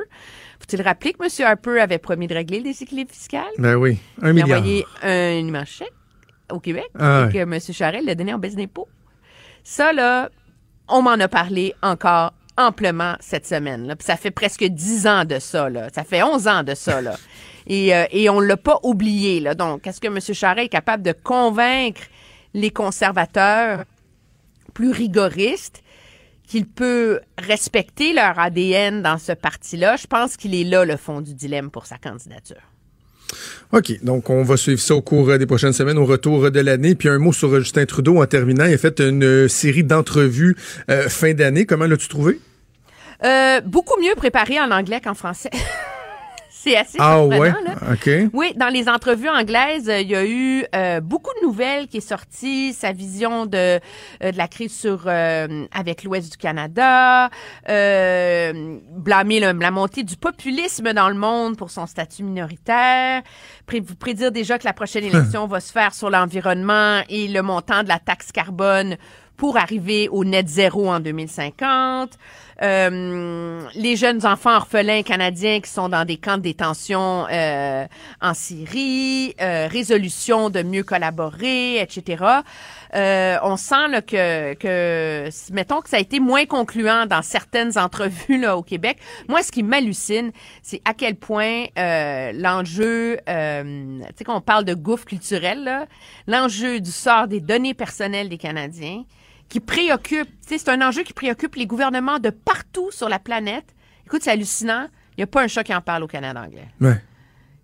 Faut-il 0.60 0.82
rappeler 0.82 1.12
que 1.14 1.24
M. 1.24 1.46
Harper 1.46 1.80
avait 1.80 1.98
promis 1.98 2.26
de 2.26 2.34
régler 2.34 2.58
le 2.58 2.64
déséquilibre 2.64 3.10
fiscal? 3.10 3.46
Ben 3.58 3.74
oui, 3.76 3.98
un 4.22 4.26
Il 4.26 4.30
a 4.30 4.32
milliard. 4.44 4.58
envoyé 4.58 4.84
un 5.02 5.30
immense 5.32 5.68
chèque 5.68 5.92
au 6.50 6.60
Québec 6.60 6.86
Ah 6.98 7.26
et 7.28 7.32
que 7.32 7.38
M. 7.38 7.58
Charest 7.60 8.04
l'a 8.04 8.14
donné 8.14 8.32
en 8.34 8.38
baisse 8.38 8.54
d'impôt. 8.56 8.88
Ça, 9.64 9.92
là, 9.92 10.30
on 10.88 11.02
m'en 11.02 11.12
a 11.12 11.28
parlé 11.28 11.74
encore 11.82 12.32
amplement 12.56 13.14
cette 13.20 13.46
semaine. 13.46 13.86
Là. 13.86 13.96
Puis 13.96 14.04
ça 14.06 14.16
fait 14.16 14.30
presque 14.32 14.64
10 14.64 15.06
ans 15.06 15.24
de 15.24 15.38
ça. 15.38 15.68
Là. 15.70 15.88
Ça 15.94 16.04
fait 16.04 16.22
11 16.22 16.48
ans 16.48 16.62
de 16.62 16.74
ça. 16.74 17.00
Là. 17.00 17.16
Et, 17.68 17.94
euh, 17.94 18.07
et 18.11 18.28
on 18.31 18.40
l'a 18.40 18.57
pas 18.57 18.81
oublié. 18.83 19.40
Là. 19.40 19.54
Donc, 19.54 19.87
est-ce 19.87 20.00
que 20.00 20.07
M. 20.09 20.18
Charest 20.20 20.66
est 20.66 20.68
capable 20.68 21.02
de 21.02 21.12
convaincre 21.12 22.00
les 22.54 22.70
conservateurs 22.70 23.85
plus 24.74 24.90
rigoristes 24.90 25.83
qu'il 26.46 26.66
peut 26.66 27.20
respecter 27.37 28.14
leur 28.14 28.38
ADN 28.38 29.02
dans 29.02 29.18
ce 29.18 29.33
parti-là? 29.33 29.96
Je 29.96 30.07
pense 30.07 30.37
qu'il 30.37 30.54
est 30.54 30.64
là 30.64 30.85
le 30.85 30.96
fond 30.96 31.20
du 31.20 31.35
dilemme 31.35 31.70
pour 31.70 31.87
sa 31.87 31.98
candidature. 31.98 32.62
OK, 33.72 34.02
donc 34.02 34.31
on 34.31 34.42
va 34.42 34.57
suivre 34.57 34.81
ça 34.81 34.94
au 34.94 35.02
cours 35.02 35.37
des 35.37 35.46
prochaines 35.46 35.74
semaines, 35.74 35.98
au 35.98 36.07
retour 36.07 36.50
de 36.50 36.61
l'année. 36.61 36.94
Puis 36.94 37.09
un 37.09 37.18
mot 37.18 37.33
sur 37.33 37.54
Justin 37.61 37.85
Trudeau 37.85 38.22
en 38.22 38.26
terminant. 38.26 38.64
Il 38.64 38.74
a 38.74 38.78
fait 38.78 39.00
une 39.00 39.24
euh, 39.24 39.48
série 39.48 39.85
d'entrevues 39.85 40.57
euh, 40.90 41.09
fin 41.09 41.35
d'année. 41.35 41.66
Comment 41.66 41.85
l'as-tu 41.85 42.09
trouvé? 42.09 42.40
Euh, 43.24 43.61
beaucoup 43.61 44.00
mieux 44.00 44.14
préparé 44.16 44.59
en 44.61 44.70
anglais 44.70 45.00
qu'en 45.02 45.14
français. 45.14 45.50
C'est 46.70 46.76
assez 46.76 46.98
Ah 47.00 47.24
ouais? 47.24 47.38
là. 47.50 47.92
OK. 47.92 48.11
Oui, 48.33 48.52
dans 48.57 48.68
les 48.68 48.88
entrevues 48.88 49.28
anglaises, 49.28 49.88
euh, 49.88 50.00
il 50.00 50.09
y 50.11 50.14
a 50.16 50.24
eu 50.26 50.64
euh, 50.74 51.00
beaucoup 51.00 51.31
de 51.40 51.46
nouvelles 51.46 51.87
qui 51.88 51.98
est 51.98 52.00
sorties, 52.00 52.72
sa 52.74 52.92
vision 52.92 53.46
de, 53.46 53.57
euh, 54.22 54.33
de 54.33 54.37
la 54.37 54.48
crise 54.48 54.76
sur 54.78 55.04
euh, 55.07 55.66
avec 55.72 56.04
l'Ouest 56.04 56.31
du 56.33 56.37
Canada, 56.37 57.31
euh, 57.68 58.78
blâmer 58.96 59.40
le- 59.40 59.52
la 59.59 59.70
montée 59.70 60.02
du 60.02 60.16
populisme 60.16 60.92
dans 60.92 61.09
le 61.09 61.14
monde 61.14 61.57
pour 61.57 61.70
son 61.70 61.87
statut 61.87 62.22
minoritaire, 62.22 63.22
pré- 63.66 63.81
prédire 63.98 64.33
déjà 64.33 64.59
que 64.59 64.64
la 64.64 64.72
prochaine 64.72 65.04
élection 65.33 65.46
va 65.46 65.61
se 65.61 65.72
faire 65.72 65.94
sur 65.94 66.11
l'environnement 66.11 67.00
et 67.09 67.28
le 67.28 67.42
montant 67.42 67.83
de 67.83 67.88
la 67.88 67.98
taxe 67.98 68.33
carbone 68.33 68.96
pour 69.37 69.57
arriver 69.57 70.09
au 70.11 70.24
net 70.24 70.48
zéro 70.48 70.90
en 70.90 70.98
2050. 71.00 72.11
Euh, 72.60 73.62
les 73.74 73.96
jeunes 73.96 74.26
enfants 74.26 74.56
orphelins 74.56 75.02
canadiens 75.02 75.60
qui 75.60 75.70
sont 75.70 75.88
dans 75.88 76.04
des 76.04 76.16
camps 76.16 76.38
de 76.38 76.42
détention 76.42 77.26
euh, 77.30 77.86
en 78.20 78.34
Syrie, 78.34 79.34
euh, 79.40 79.68
résolution 79.68 80.50
de 80.50 80.62
mieux 80.62 80.82
collaborer, 80.82 81.80
etc. 81.80 82.24
Euh, 82.94 83.36
on 83.42 83.56
sent 83.56 84.02
que, 84.06 84.54
que, 84.54 85.52
mettons 85.52 85.80
que 85.80 85.88
ça 85.88 85.98
a 85.98 86.00
été 86.00 86.18
moins 86.18 86.46
concluant 86.46 87.06
dans 87.06 87.22
certaines 87.22 87.78
entrevues 87.78 88.40
là, 88.40 88.56
au 88.56 88.62
Québec. 88.62 88.98
Moi, 89.28 89.42
ce 89.42 89.52
qui 89.52 89.62
m'hallucine, 89.62 90.32
c'est 90.62 90.82
à 90.84 90.94
quel 90.94 91.14
point 91.14 91.66
l'enjeu, 92.34 93.18
tu 93.18 93.32
sais, 94.16 94.24
quand 94.24 94.36
on 94.36 94.40
parle 94.40 94.64
de 94.64 94.74
gouffre 94.74 95.04
culturel, 95.04 95.86
l'enjeu 96.26 96.80
du 96.80 96.90
sort 96.90 97.28
des 97.28 97.40
données 97.40 97.74
personnelles 97.74 98.28
des 98.28 98.38
Canadiens, 98.38 99.04
qui 99.48 99.61
préoccupe, 99.61 100.28
c'est 100.46 100.68
un 100.68 100.80
enjeu 100.87 101.02
qui 101.02 101.12
préoccupe 101.12 101.54
les 101.56 101.66
gouvernements 101.66 102.18
de 102.18 102.30
partout 102.30 102.90
sur 102.90 103.08
la 103.08 103.18
planète. 103.18 103.64
Écoute, 104.06 104.22
c'est 104.22 104.30
hallucinant. 104.30 104.87
Il 105.16 105.20
n'y 105.20 105.24
a 105.24 105.26
pas 105.26 105.42
un 105.42 105.48
chat 105.48 105.64
qui 105.64 105.74
en 105.74 105.80
parle 105.80 106.02
au 106.02 106.06
Canada 106.06 106.40
anglais. 106.42 106.68
Ouais. 106.80 107.00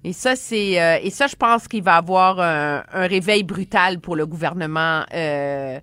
Et 0.03 0.13
ça, 0.13 0.37
c'est 0.37 0.81
euh, 0.83 0.99
et 1.03 1.11
ça, 1.11 1.27
je 1.27 1.37
pense 1.37 1.67
qu'il 1.69 1.83
va 1.83 1.97
avoir 1.97 2.39
un, 2.41 2.83
un 2.93 3.07
réveil 3.07 3.43
brutal 3.43 4.01
pour 4.01 4.17
le 4.17 4.27
gouvernement 4.27 5.05
euh, 5.15 5.79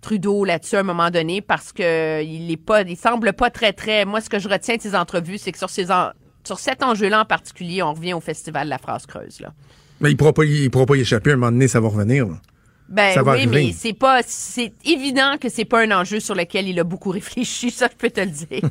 Trudeau 0.00 0.44
là-dessus 0.44 0.76
à 0.76 0.80
un 0.80 0.84
moment 0.84 1.10
donné 1.10 1.40
parce 1.42 1.72
que 1.72 2.22
il 2.22 2.50
est 2.50 2.56
pas, 2.56 2.82
il 2.82 2.96
semble 2.96 3.32
pas 3.32 3.50
très 3.50 3.72
très. 3.72 4.04
Moi, 4.04 4.20
ce 4.20 4.30
que 4.30 4.38
je 4.38 4.48
retiens 4.48 4.76
de 4.76 4.80
ces 4.80 4.94
entrevues, 4.94 5.38
c'est 5.38 5.52
que 5.52 5.58
sur 5.58 5.68
ces 5.70 5.90
en- 5.92 6.10
sur 6.42 6.58
cet 6.58 6.82
enjeu-là 6.82 7.20
en 7.20 7.24
particulier, 7.26 7.82
on 7.82 7.92
revient 7.92 8.14
au 8.14 8.20
festival 8.20 8.64
de 8.64 8.70
la 8.70 8.78
phrase 8.78 9.04
creuse 9.06 9.40
là. 9.40 9.52
Mais 10.00 10.10
il 10.10 10.16
pourra 10.16 10.32
pas, 10.32 10.44
y- 10.44 10.64
il 10.64 10.70
pourra 10.70 10.86
pas 10.86 10.96
y 10.96 11.00
échapper. 11.02 11.30
À 11.30 11.34
un 11.34 11.36
moment 11.36 11.52
donné, 11.52 11.68
ça 11.68 11.80
va 11.80 11.88
revenir. 11.88 12.26
là. 12.26 12.36
Ben 12.90 13.14
Ça 13.14 13.22
va 13.22 13.32
oui, 13.32 13.38
arriver. 13.42 13.66
mais 13.68 13.72
c'est 13.72 13.92
pas, 13.92 14.20
c'est 14.26 14.72
évident 14.84 15.36
que 15.40 15.48
c'est 15.48 15.64
pas 15.64 15.80
un 15.82 15.92
enjeu 15.92 16.18
sur 16.18 16.34
lequel 16.34 16.66
il 16.68 16.78
a 16.80 16.84
beaucoup 16.84 17.10
réfléchi, 17.20 17.70
ça 17.70 17.88
je 17.90 17.96
peux 17.96 18.10
te 18.10 18.20
le 18.20 18.26
dire. 18.26 18.68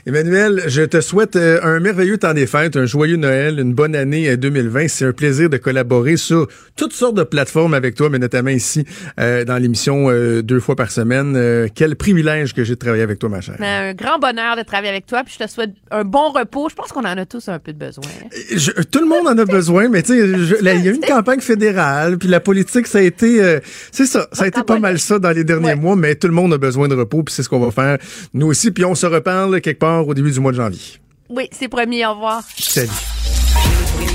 Emmanuel, 0.05 0.63
je 0.67 0.81
te 0.83 1.01
souhaite 1.01 1.35
euh, 1.35 1.59
un 1.63 1.79
merveilleux 1.79 2.17
temps 2.17 2.33
des 2.33 2.47
fêtes, 2.47 2.75
un 2.77 2.85
joyeux 2.85 3.15
Noël, 3.17 3.59
une 3.59 3.73
bonne 3.73 3.95
année 3.95 4.29
euh, 4.29 4.37
2020. 4.37 4.87
C'est 4.87 5.05
un 5.05 5.11
plaisir 5.13 5.49
de 5.49 5.57
collaborer 5.57 6.17
sur 6.17 6.47
toutes 6.75 6.93
sortes 6.93 7.15
de 7.15 7.23
plateformes 7.23 7.73
avec 7.73 7.95
toi, 7.95 8.09
mais 8.09 8.19
notamment 8.19 8.49
ici 8.51 8.85
euh, 9.19 9.45
dans 9.45 9.57
l'émission 9.57 10.09
euh, 10.09 10.41
deux 10.41 10.59
fois 10.59 10.75
par 10.75 10.91
semaine. 10.91 11.35
Euh, 11.35 11.67
quel 11.73 11.95
privilège 11.95 12.53
que 12.53 12.63
j'ai 12.63 12.73
de 12.75 12.79
travailler 12.79 13.03
avec 13.03 13.19
toi, 13.19 13.29
ma 13.29 13.41
chère. 13.41 13.55
un 13.59 13.93
grand 13.93 14.19
bonheur 14.19 14.55
de 14.57 14.63
travailler 14.63 14.89
avec 14.89 15.05
toi, 15.05 15.23
puis 15.25 15.35
je 15.39 15.45
te 15.45 15.49
souhaite 15.49 15.71
un 15.91 16.03
bon 16.03 16.29
repos. 16.31 16.67
Je 16.69 16.75
pense 16.75 16.91
qu'on 16.91 17.01
en 17.01 17.17
a 17.17 17.25
tous 17.25 17.47
un 17.49 17.59
peu 17.59 17.73
de 17.73 17.79
besoin. 17.79 18.03
hein. 18.23 18.27
Je- 18.55 18.71
tout 18.91 18.99
le 18.99 19.07
monde 19.07 19.27
en 19.27 19.37
a 19.37 19.45
besoin, 19.45 19.89
mais 19.89 20.03
tu 20.03 20.13
sais, 20.13 20.29
il 20.61 20.65
y 20.65 20.69
a 20.69 20.75
eu 20.91 20.95
une 20.95 21.01
campagne 21.01 21.39
fédérale, 21.39 22.17
puis 22.17 22.27
la 22.27 22.39
politique, 22.39 22.87
ça 22.87 22.99
a 22.99 23.01
été, 23.01 23.41
euh, 23.43 23.59
c'est 23.91 24.05
ça, 24.05 24.27
ça 24.31 24.43
a 24.43 24.47
été 24.47 24.61
pas 24.63 24.79
mal 24.79 24.99
ça 24.99 25.19
dans 25.19 25.31
les 25.31 25.43
derniers 25.43 25.65
Ouais. 25.69 25.75
mois, 25.75 25.95
mais 25.95 26.15
tout 26.15 26.27
le 26.27 26.33
monde 26.33 26.53
a 26.53 26.57
besoin 26.57 26.87
de 26.87 26.95
repos, 26.95 27.23
puis 27.23 27.33
c'est 27.33 27.41
ce 27.43 27.49
qu'on 27.49 27.59
va 27.59 27.71
faire 27.71 27.97
nous 28.33 28.47
aussi, 28.47 28.71
puis 28.71 28.85
on 28.85 28.93
se 28.95 29.05
reparle 29.05 29.54
quelque 29.59 29.79
part 29.79 30.07
au 30.07 30.13
début 30.13 30.31
du 30.31 30.39
mois 30.39 30.51
de 30.51 30.57
janvier. 30.57 30.81
Oui, 31.29 31.49
c'est 31.51 31.67
promis. 31.67 32.05
Au 32.05 32.13
revoir. 32.13 32.43
Salut. 32.57 32.89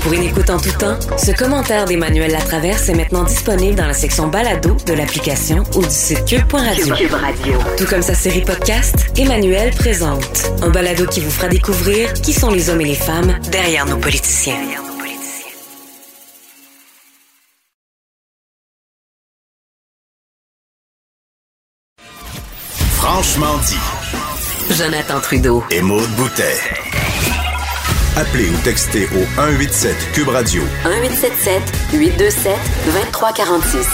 Pour 0.01 0.13
une 0.13 0.23
écoute 0.23 0.49
en 0.49 0.59
tout 0.59 0.71
temps, 0.79 0.97
ce 1.17 1.31
commentaire 1.31 1.85
d'Emmanuel 1.85 2.31
Latraverse 2.31 2.89
est 2.89 2.95
maintenant 2.95 3.23
disponible 3.23 3.75
dans 3.75 3.85
la 3.85 3.93
section 3.93 4.27
balado 4.27 4.75
de 4.87 4.93
l'application 4.93 5.63
ou 5.75 5.81
du 5.81 5.89
site 5.89 6.25
cube.radio. 6.25 6.95
Cube 6.95 7.13
Radio. 7.13 7.53
Tout 7.77 7.85
comme 7.85 8.01
sa 8.01 8.15
série 8.15 8.41
podcast, 8.41 9.11
Emmanuel 9.15 9.71
présente 9.75 10.51
un 10.63 10.69
balado 10.69 11.05
qui 11.05 11.19
vous 11.19 11.29
fera 11.29 11.49
découvrir 11.49 12.13
qui 12.13 12.33
sont 12.33 12.49
les 12.49 12.69
hommes 12.69 12.81
et 12.81 12.85
les 12.85 12.95
femmes 12.95 13.37
derrière 13.51 13.85
nos 13.85 13.97
politiciens. 13.97 14.55
Franchement 22.95 23.57
dit. 23.67 24.30
Jonathan 24.71 25.19
Trudeau. 25.19 25.63
Et 25.69 25.81
Maude 25.81 26.09
Boutet. 26.11 26.57
Appelez 28.15 28.49
ou 28.49 28.57
textez 28.63 29.05
au 29.07 29.25
187 29.35 29.95
Cube 30.13 30.29
Radio. 30.29 30.63
1877 30.85 31.61
827 31.93 32.55
2346. 32.85 33.87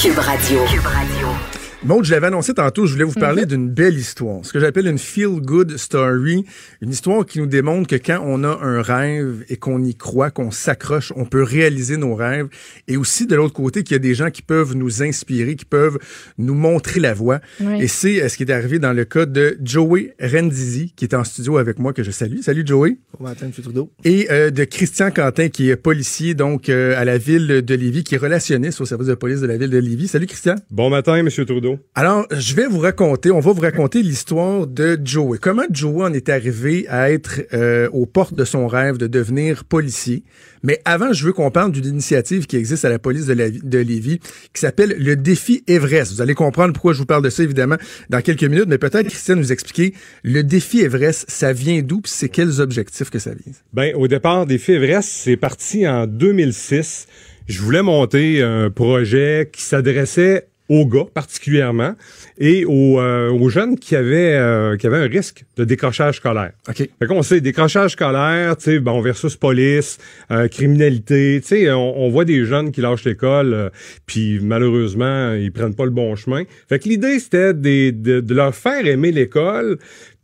Cube 0.00 0.18
Radio. 0.18 0.64
Cube 0.64 0.86
Radio. 0.86 1.53
Bon, 1.84 2.02
je 2.02 2.10
l'avais 2.12 2.28
annoncé 2.28 2.54
tantôt, 2.54 2.86
je 2.86 2.92
voulais 2.92 3.04
vous 3.04 3.12
parler 3.12 3.44
d'une 3.44 3.68
belle 3.68 3.98
histoire. 3.98 4.42
Ce 4.42 4.54
que 4.54 4.58
j'appelle 4.58 4.86
une 4.86 4.96
feel-good 4.96 5.76
story. 5.76 6.46
Une 6.80 6.88
histoire 6.88 7.26
qui 7.26 7.40
nous 7.40 7.46
démontre 7.46 7.88
que 7.88 7.96
quand 7.96 8.22
on 8.24 8.42
a 8.42 8.58
un 8.62 8.80
rêve 8.80 9.44
et 9.50 9.58
qu'on 9.58 9.84
y 9.84 9.94
croit, 9.94 10.30
qu'on 10.30 10.50
s'accroche, 10.50 11.12
on 11.14 11.26
peut 11.26 11.42
réaliser 11.42 11.98
nos 11.98 12.14
rêves. 12.14 12.48
Et 12.88 12.96
aussi, 12.96 13.26
de 13.26 13.36
l'autre 13.36 13.52
côté, 13.52 13.82
qu'il 13.82 13.92
y 13.92 13.96
a 13.96 13.98
des 13.98 14.14
gens 14.14 14.30
qui 14.30 14.40
peuvent 14.40 14.74
nous 14.74 15.02
inspirer, 15.02 15.56
qui 15.56 15.66
peuvent 15.66 15.98
nous 16.38 16.54
montrer 16.54 17.00
la 17.00 17.12
voie. 17.12 17.40
Oui. 17.60 17.82
Et 17.82 17.86
c'est 17.86 18.22
euh, 18.22 18.30
ce 18.30 18.38
qui 18.38 18.44
est 18.44 18.50
arrivé 18.50 18.78
dans 18.78 18.94
le 18.94 19.04
cas 19.04 19.26
de 19.26 19.58
Joey 19.62 20.14
Rendizi, 20.18 20.94
qui 20.96 21.04
est 21.04 21.14
en 21.14 21.22
studio 21.22 21.58
avec 21.58 21.78
moi, 21.78 21.92
que 21.92 22.02
je 22.02 22.10
salue. 22.10 22.38
Salut, 22.40 22.62
Joey. 22.64 22.96
Bon 23.18 23.24
matin, 23.24 23.44
M. 23.44 23.52
Trudeau. 23.62 23.92
Et 24.04 24.28
euh, 24.30 24.50
de 24.50 24.64
Christian 24.64 25.10
Quentin, 25.10 25.50
qui 25.50 25.68
est 25.68 25.76
policier, 25.76 26.32
donc, 26.32 26.70
euh, 26.70 26.98
à 26.98 27.04
la 27.04 27.18
ville 27.18 27.46
de 27.46 27.74
Lévis, 27.74 28.04
qui 28.04 28.14
est 28.14 28.18
relationniste 28.18 28.80
au 28.80 28.86
service 28.86 29.08
de 29.08 29.14
police 29.14 29.42
de 29.42 29.46
la 29.46 29.58
ville 29.58 29.70
de 29.70 29.78
Lévis. 29.78 30.08
Salut, 30.08 30.26
Christian. 30.26 30.54
Bon 30.70 30.88
matin, 30.88 31.16
M. 31.16 31.28
Trudeau. 31.28 31.73
Alors, 31.94 32.26
je 32.30 32.54
vais 32.54 32.66
vous 32.66 32.80
raconter, 32.80 33.30
on 33.30 33.40
va 33.40 33.52
vous 33.52 33.60
raconter 33.60 34.02
l'histoire 34.02 34.66
de 34.66 34.98
Joey. 35.02 35.38
Comment 35.40 35.64
Joey 35.70 36.04
en 36.04 36.12
est 36.12 36.28
arrivé 36.28 36.86
à 36.88 37.10
être 37.10 37.42
euh, 37.52 37.88
aux 37.92 38.06
portes 38.06 38.34
de 38.34 38.44
son 38.44 38.66
rêve 38.66 38.96
de 38.96 39.06
devenir 39.06 39.64
policier? 39.64 40.22
Mais 40.62 40.80
avant, 40.84 41.12
je 41.12 41.26
veux 41.26 41.32
qu'on 41.32 41.50
parle 41.50 41.72
d'une 41.72 41.86
initiative 41.86 42.46
qui 42.46 42.56
existe 42.56 42.84
à 42.84 42.88
la 42.88 42.98
police 42.98 43.26
de, 43.26 43.78
Lévis 43.78 44.18
qui 44.52 44.60
s'appelle 44.60 44.96
le 44.98 45.16
défi 45.16 45.62
Everest. 45.66 46.12
Vous 46.12 46.22
allez 46.22 46.34
comprendre 46.34 46.72
pourquoi 46.72 46.92
je 46.92 46.98
vous 46.98 47.06
parle 47.06 47.22
de 47.22 47.30
ça, 47.30 47.42
évidemment, 47.42 47.76
dans 48.10 48.20
quelques 48.20 48.44
minutes. 48.44 48.66
Mais 48.68 48.78
peut-être, 48.78 49.08
Christian, 49.08 49.36
nous 49.36 49.52
expliquer 49.52 49.94
le 50.22 50.42
défi 50.42 50.80
Everest, 50.80 51.26
ça 51.28 51.52
vient 51.52 51.82
d'où 51.82 52.00
puis 52.00 52.12
c'est 52.14 52.28
quels 52.28 52.60
objectifs 52.60 53.10
que 53.10 53.18
ça 53.18 53.30
vise? 53.32 53.62
Ben, 53.72 53.94
au 53.94 54.08
départ, 54.08 54.46
Défi 54.46 54.72
Everest, 54.72 55.08
c'est 55.08 55.36
parti 55.36 55.86
en 55.86 56.06
2006. 56.06 57.06
Je 57.46 57.60
voulais 57.60 57.82
monter 57.82 58.42
un 58.42 58.70
projet 58.70 59.50
qui 59.52 59.62
s'adressait 59.62 60.48
aux 60.70 60.86
gars 60.86 61.04
particulièrement 61.12 61.94
et 62.38 62.64
aux, 62.64 62.98
euh, 62.98 63.28
aux 63.30 63.50
jeunes 63.50 63.78
qui 63.78 63.94
avaient 63.96 64.34
euh, 64.34 64.76
qui 64.78 64.86
avaient 64.86 64.96
un 64.96 65.06
risque 65.08 65.44
de 65.58 65.64
décrochage 65.64 66.16
scolaire. 66.16 66.52
OK. 66.68 66.76
Fait 66.76 67.06
qu'on 67.06 67.22
sait 67.22 67.40
décrochage 67.42 67.92
scolaire, 67.92 68.56
tu 68.56 68.64
sais, 68.64 68.78
bon 68.78 69.00
versus 69.02 69.36
police, 69.36 69.98
euh, 70.30 70.48
criminalité, 70.48 71.38
tu 71.42 71.48
sais, 71.48 71.70
on, 71.70 71.98
on 72.04 72.08
voit 72.08 72.24
des 72.24 72.44
jeunes 72.46 72.72
qui 72.72 72.80
lâchent 72.80 73.04
l'école, 73.04 73.52
euh, 73.52 73.68
puis 74.06 74.40
malheureusement 74.42 75.34
ils 75.34 75.52
prennent 75.52 75.74
pas 75.74 75.84
le 75.84 75.90
bon 75.90 76.16
chemin. 76.16 76.44
Fait 76.68 76.78
que 76.78 76.88
l'idée 76.88 77.18
c'était 77.18 77.52
de, 77.52 77.90
de, 77.90 78.20
de 78.20 78.34
leur 78.34 78.54
faire 78.54 78.86
aimer 78.86 79.12
l'école 79.12 79.78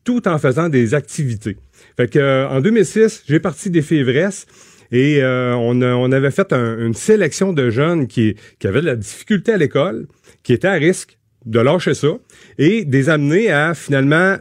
tout 0.04 0.26
en 0.26 0.38
faisant 0.38 0.68
des 0.70 0.94
activités. 0.94 1.58
Fait 1.98 2.10
que 2.10 2.18
euh, 2.18 2.48
en 2.48 2.60
2006, 2.62 3.24
j'ai 3.28 3.40
parti 3.40 3.68
des 3.68 3.84
Everest. 3.94 4.48
Et 4.92 5.22
euh, 5.22 5.54
on, 5.54 5.82
a- 5.82 5.94
on 5.94 6.10
avait 6.10 6.32
fait 6.32 6.52
un- 6.52 6.76
une 6.84 6.94
sélection 6.94 7.52
de 7.52 7.70
jeunes 7.70 8.08
qui, 8.08 8.34
qui 8.58 8.66
avaient 8.66 8.80
de 8.80 8.86
la 8.86 8.96
difficulté 8.96 9.52
à 9.52 9.56
l'école, 9.56 10.06
qui 10.42 10.52
étaient 10.52 10.68
à 10.68 10.72
risque 10.74 11.18
de 11.46 11.60
lâcher 11.60 11.94
ça, 11.94 12.08
et 12.58 12.84
des 12.84 13.08
amener 13.08 13.50
à 13.50 13.74
finalement 13.74 14.36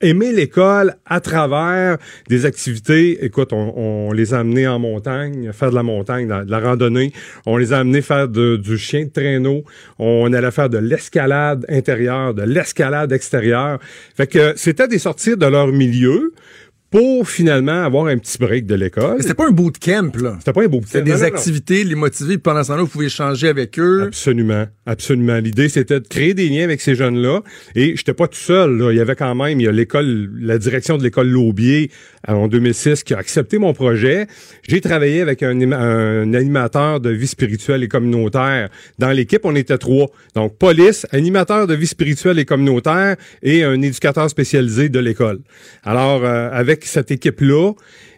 aimer 0.00 0.32
l'école 0.32 0.94
à 1.06 1.20
travers 1.20 1.96
des 2.28 2.44
activités. 2.44 3.24
Écoute, 3.24 3.52
on, 3.52 3.72
on 3.76 4.12
les 4.12 4.34
a 4.34 4.40
amenés 4.40 4.66
en 4.68 4.78
montagne, 4.78 5.50
faire 5.52 5.70
de 5.70 5.74
la 5.74 5.82
montagne, 5.82 6.26
de 6.28 6.50
la, 6.50 6.60
randonnée. 6.60 7.12
On 7.46 7.56
les 7.56 7.72
a 7.72 7.78
amenés 7.78 8.02
faire 8.02 8.28
de- 8.28 8.56
du 8.56 8.76
chien 8.76 9.04
de 9.04 9.10
traîneau. 9.10 9.64
On 9.98 10.32
allait 10.32 10.50
faire 10.50 10.68
de 10.68 10.78
l'escalade 10.78 11.64
intérieure, 11.68 12.34
de 12.34 12.42
l'escalade 12.42 13.12
extérieure. 13.12 13.78
Fait 14.14 14.26
que 14.26 14.52
c'était 14.56 14.88
des 14.88 14.98
sorties 14.98 15.36
de 15.36 15.46
leur 15.46 15.68
milieu 15.68 16.34
pour 16.94 17.28
finalement 17.28 17.82
avoir 17.82 18.06
un 18.06 18.16
petit 18.18 18.38
break 18.38 18.66
de 18.66 18.76
l'école. 18.76 19.16
Mais 19.16 19.22
C'était 19.22 19.34
pas 19.34 19.48
un 19.48 19.50
bootcamp, 19.50 20.12
là. 20.14 20.36
C'était 20.38 20.52
pas 20.52 20.62
un 20.62 20.68
petit 20.68 20.86
C'était 20.86 21.02
des 21.02 21.24
activités, 21.24 21.82
les 21.82 21.96
motiver, 21.96 22.34
puis 22.34 22.38
pendant 22.38 22.62
ce 22.62 22.68
temps-là, 22.68 22.82
vous 22.82 22.88
pouvez 22.88 23.06
échanger 23.06 23.48
avec 23.48 23.80
eux. 23.80 24.04
Absolument, 24.04 24.66
absolument. 24.86 25.38
L'idée, 25.38 25.68
c'était 25.68 25.98
de 25.98 26.06
créer 26.06 26.34
des 26.34 26.48
liens 26.48 26.62
avec 26.62 26.80
ces 26.80 26.94
jeunes-là. 26.94 27.40
Et 27.74 27.96
j'étais 27.96 28.14
pas 28.14 28.28
tout 28.28 28.38
seul. 28.38 28.78
Là. 28.78 28.92
Il 28.92 28.96
y 28.96 29.00
avait 29.00 29.16
quand 29.16 29.34
même, 29.34 29.58
il 29.58 29.64
y 29.64 29.68
a 29.68 29.72
l'école, 29.72 30.30
la 30.38 30.56
direction 30.56 30.96
de 30.96 31.02
l'école 31.02 31.26
Laubier 31.26 31.90
euh, 32.28 32.34
en 32.34 32.46
2006 32.46 33.02
qui 33.02 33.12
a 33.12 33.18
accepté 33.18 33.58
mon 33.58 33.72
projet. 33.72 34.28
J'ai 34.68 34.80
travaillé 34.80 35.20
avec 35.20 35.42
un, 35.42 35.72
un 35.72 36.32
animateur 36.32 37.00
de 37.00 37.10
vie 37.10 37.26
spirituelle 37.26 37.82
et 37.82 37.88
communautaire. 37.88 38.68
Dans 39.00 39.10
l'équipe, 39.10 39.40
on 39.42 39.56
était 39.56 39.78
trois. 39.78 40.12
Donc, 40.36 40.58
police, 40.58 41.08
animateur 41.10 41.66
de 41.66 41.74
vie 41.74 41.88
spirituelle 41.88 42.38
et 42.38 42.44
communautaire 42.44 43.16
et 43.42 43.64
un 43.64 43.82
éducateur 43.82 44.30
spécialisé 44.30 44.88
de 44.90 45.00
l'école. 45.00 45.40
Alors, 45.82 46.24
euh, 46.24 46.50
avec 46.52 46.83
cette 46.88 47.10
équipe-là, 47.10 47.72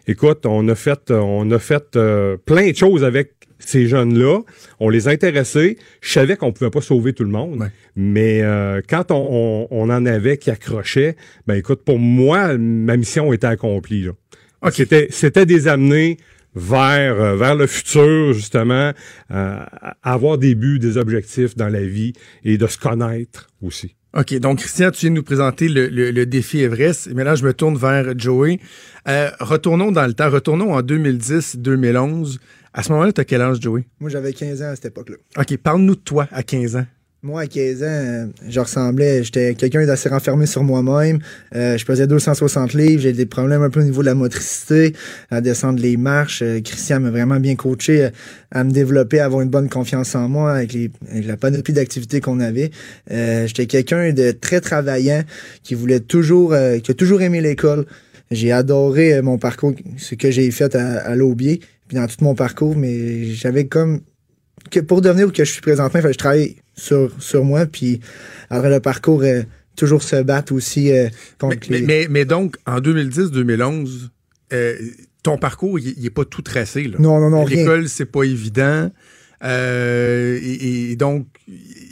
écoute, 0.07 0.45
on 0.45 0.67
a 0.69 0.75
fait, 0.75 1.11
on 1.11 1.49
a 1.51 1.59
fait 1.59 1.95
euh, 1.95 2.37
plein 2.37 2.71
de 2.71 2.75
choses 2.75 3.03
avec 3.03 3.33
ces 3.59 3.87
jeunes-là, 3.87 4.41
on 4.79 4.89
les 4.89 5.07
a 5.07 5.11
intéressés. 5.11 5.77
Je 6.01 6.11
savais 6.11 6.35
qu'on 6.37 6.51
pouvait 6.53 6.69
pas 6.69 6.81
sauver 6.81 7.13
tout 7.13 7.23
le 7.23 7.31
monde, 7.31 7.59
Ouais. 7.61 7.67
mais 7.95 8.41
euh, 8.43 8.81
quand 8.87 9.09
on, 9.11 9.15
on- 9.29 9.67
on 9.71 9.89
en 9.89 10.05
avait 10.05 10.37
qui 10.37 10.51
accrochaient, 10.51 11.15
ben 11.47 11.55
écoute, 11.55 11.81
pour 11.83 11.97
moi, 11.97 12.55
ma 12.57 12.95
mission 12.97 13.33
était 13.33 13.47
accomplie. 13.47 14.03
Là. 14.03 14.11
C'était, 14.71 15.07
c'était 15.09 15.45
des 15.47 15.67
amener 15.67 16.17
vers 16.55 17.21
euh, 17.21 17.35
vers 17.35 17.55
le 17.55 17.67
futur 17.67 18.33
justement, 18.33 18.91
euh, 19.31 19.57
avoir 20.03 20.37
des 20.37 20.55
buts, 20.55 20.79
des 20.79 20.97
objectifs 20.97 21.55
dans 21.55 21.69
la 21.69 21.81
vie 21.81 22.13
et 22.43 22.57
de 22.57 22.65
se 22.67 22.77
connaître 22.77 23.47
aussi. 23.61 23.95
OK, 24.17 24.33
donc 24.39 24.57
Christian, 24.59 24.89
tu 24.91 25.01
viens 25.01 25.09
de 25.11 25.15
nous 25.15 25.23
présenter 25.23 25.67
le, 25.69 25.87
le- 25.87 26.09
le 26.11 26.25
défi 26.25 26.61
Everest. 26.61 27.09
Mais 27.13 27.23
là, 27.23 27.35
je 27.35 27.45
me 27.45 27.53
tourne 27.53 27.77
vers 27.77 28.17
Joey. 28.17 28.59
Euh, 29.07 29.29
retournons 29.39 29.91
dans 29.91 30.07
le 30.07 30.13
temps. 30.13 30.29
Retournons 30.29 30.73
en 30.73 30.81
2010-2011. 30.81 32.37
À 32.73 32.83
ce 32.83 32.91
moment-là, 32.91 33.11
tu 33.13 33.21
as 33.21 33.25
quel 33.25 33.41
âge, 33.41 33.59
Joey? 33.61 33.85
Moi, 33.99 34.09
j'avais 34.09 34.33
15 34.33 34.61
ans 34.61 34.69
à 34.69 34.75
cette 34.75 34.85
époque-là. 34.85 35.17
OK, 35.37 35.57
parle-nous 35.57 35.95
de 35.95 35.99
toi 36.01 36.27
à 36.31 36.43
15 36.43 36.75
ans. 36.77 36.85
Moi, 37.23 37.41
à 37.41 37.47
15 37.47 37.81
ans, 37.81 37.85
euh, 37.87 38.25
je 38.47 38.59
ressemblais, 38.59 39.23
j'étais 39.23 39.55
quelqu'un 39.55 39.83
d'assez 39.87 40.07
renfermé 40.07 40.45
sur 40.45 40.63
moi-même. 40.63 41.17
Euh, 41.55 41.75
je 41.75 41.83
pesais 41.83 42.05
260 42.05 42.75
livres, 42.75 43.01
j'ai 43.01 43.11
des 43.11 43.25
problèmes 43.25 43.63
un 43.63 43.71
peu 43.71 43.79
au 43.79 43.83
niveau 43.83 44.01
de 44.01 44.05
la 44.05 44.13
motricité, 44.13 44.93
à 45.31 45.41
descendre 45.41 45.81
les 45.81 45.97
marches. 45.97 46.43
Euh, 46.43 46.61
Christian 46.61 46.99
m'a 46.99 47.09
vraiment 47.09 47.39
bien 47.39 47.55
coaché 47.55 48.03
euh, 48.05 48.09
à 48.51 48.63
me 48.63 48.69
développer, 48.69 49.19
à 49.19 49.25
avoir 49.25 49.41
une 49.41 49.49
bonne 49.49 49.67
confiance 49.67 50.13
en 50.13 50.29
moi 50.29 50.53
avec, 50.53 50.73
les, 50.73 50.91
avec 51.09 51.25
la 51.25 51.37
panoplie 51.37 51.73
d'activités 51.73 52.21
qu'on 52.21 52.39
avait. 52.39 52.69
Euh, 53.09 53.47
j'étais 53.47 53.65
quelqu'un 53.65 54.13
de 54.13 54.29
très 54.29 54.61
travaillant, 54.61 55.23
qui 55.63 55.73
voulait 55.73 56.01
toujours, 56.01 56.53
qui 56.83 56.91
a 56.91 56.93
toujours 56.93 57.23
aimé 57.23 57.41
l'école. 57.41 57.87
J'ai 58.29 58.51
adoré 58.51 59.23
mon 59.23 59.39
parcours, 59.39 59.73
ce 59.97 60.13
que 60.13 60.29
j'ai 60.29 60.51
fait 60.51 60.75
à, 60.75 60.99
à 60.99 61.15
l'Aubier, 61.15 61.61
puis 61.87 61.97
dans 61.97 62.05
tout 62.05 62.23
mon 62.23 62.35
parcours, 62.35 62.75
mais 62.75 63.25
j'avais 63.25 63.65
comme 63.65 64.01
que 64.69 64.79
pour 64.79 65.01
devenir 65.01 65.27
où 65.27 65.31
que 65.31 65.43
je 65.43 65.51
suis 65.51 65.61
présentement, 65.61 65.99
il 65.99 66.01
fallait 66.01 66.13
que 66.13 66.13
je 66.13 66.17
travaille 66.19 66.55
sur, 66.77 67.11
sur 67.19 67.43
moi, 67.43 67.65
puis 67.65 67.99
après 68.49 68.69
le 68.69 68.79
parcours, 68.79 69.23
euh, 69.23 69.41
toujours 69.75 70.01
se 70.03 70.21
battre 70.23 70.53
aussi 70.53 70.91
euh, 70.91 71.05
Mais, 71.05 71.09
contre 71.39 71.67
mais, 71.69 71.79
les... 71.79 71.85
mais- 71.85 72.07
mais 72.09 72.25
donc, 72.25 72.55
en 72.65 72.79
2010-2011, 72.79 74.09
euh, 74.53 74.75
ton 75.23 75.37
parcours, 75.37 75.77
il 75.79 76.01
n'est 76.01 76.09
pas 76.09 76.23
tout 76.23 76.41
tracé. 76.41 76.83
Là. 76.83 76.97
Non, 76.99 77.19
non, 77.19 77.29
non. 77.29 77.45
L'école, 77.45 77.89
c'est 77.89 78.05
pas 78.05 78.23
évident. 78.23 78.89
Et, 79.43 80.91
et 80.91 80.95
donc, 80.95 81.27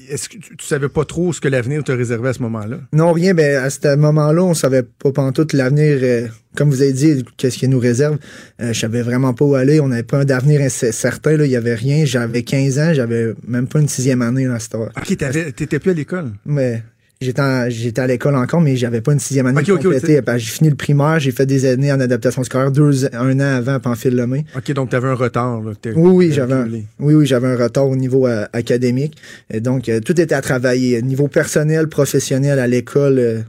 est-ce 0.09 0.29
que 0.29 0.37
tu, 0.37 0.55
tu 0.57 0.65
savais 0.65 0.89
pas 0.89 1.05
trop 1.05 1.33
ce 1.33 1.41
que 1.41 1.47
l'avenir 1.47 1.83
te 1.83 1.91
réservait 1.91 2.29
à 2.29 2.33
ce 2.33 2.41
moment-là? 2.43 2.77
Non, 2.93 3.11
rien, 3.11 3.33
ben, 3.33 3.63
à 3.63 3.69
ce 3.69 3.95
moment-là, 3.95 4.43
on 4.43 4.53
savait 4.53 4.83
pas 4.83 5.11
pantoute 5.11 5.53
l'avenir, 5.53 5.99
euh, 6.01 6.27
comme 6.55 6.69
vous 6.69 6.81
avez 6.81 6.93
dit, 6.93 7.23
qu'est-ce 7.37 7.57
qui 7.57 7.67
nous 7.67 7.79
réserve. 7.79 8.17
Euh, 8.61 8.73
je 8.73 8.79
savais 8.79 9.01
vraiment 9.01 9.33
pas 9.33 9.45
où 9.45 9.55
aller, 9.55 9.79
on 9.79 9.87
n'avait 9.87 10.03
pas 10.03 10.19
un 10.19 10.25
d'avenir 10.25 10.61
inc- 10.61 10.91
certain, 10.91 11.37
là, 11.37 11.45
il 11.45 11.51
y 11.51 11.55
avait 11.55 11.75
rien. 11.75 12.05
J'avais 12.05 12.43
15 12.43 12.79
ans, 12.79 12.93
j'avais 12.93 13.33
même 13.47 13.67
pas 13.67 13.79
une 13.79 13.89
sixième 13.89 14.21
année 14.21 14.45
dans 14.47 14.59
cette 14.59 14.75
heure. 14.75 14.91
OK, 14.97 15.17
t'étais 15.17 15.79
plus 15.79 15.91
à 15.91 15.93
l'école. 15.93 16.31
Mais 16.45 16.83
j'étais 17.21 17.99
à 18.01 18.07
l'école 18.07 18.35
encore, 18.35 18.61
mais 18.61 18.75
j'avais 18.75 19.01
pas 19.01 19.13
une 19.13 19.19
sixième 19.19 19.47
année 19.47 19.61
Ok, 19.61 19.69
ok, 19.69 19.83
complétée. 19.83 20.21
Ben, 20.21 20.37
j'ai 20.37 20.51
fini 20.51 20.69
le 20.69 20.75
primaire, 20.75 21.19
j'ai 21.19 21.31
fait 21.31 21.45
des 21.45 21.65
années 21.65 21.91
en 21.91 21.99
adaptation 21.99 22.43
scolaire, 22.43 22.71
deux, 22.71 23.05
un 23.13 23.39
an 23.39 23.57
avant 23.57 23.73
à 23.73 23.79
Pamphile-Lemay. 23.79 24.45
OK, 24.55 24.71
donc 24.73 24.89
t'avais 24.89 25.07
un 25.07 25.13
retard. 25.13 25.61
Là, 25.61 25.71
Oui, 25.95 26.11
oui, 26.11 26.31
j'avais 26.31 26.53
un, 26.53 26.67
oui, 26.67 26.85
oui, 26.99 27.25
j'avais 27.25 27.47
un 27.47 27.57
retard 27.57 27.87
au 27.87 27.95
niveau 27.95 28.27
euh, 28.27 28.45
académique. 28.53 29.17
Et 29.51 29.59
donc, 29.59 29.89
euh, 29.89 29.99
tout 29.99 30.19
était 30.19 30.35
à 30.35 30.41
travailler. 30.41 31.01
Niveau 31.01 31.27
personnel, 31.27 31.87
professionnel, 31.87 32.59
à 32.59 32.67
l'école, 32.67 33.19
euh, 33.19 33.39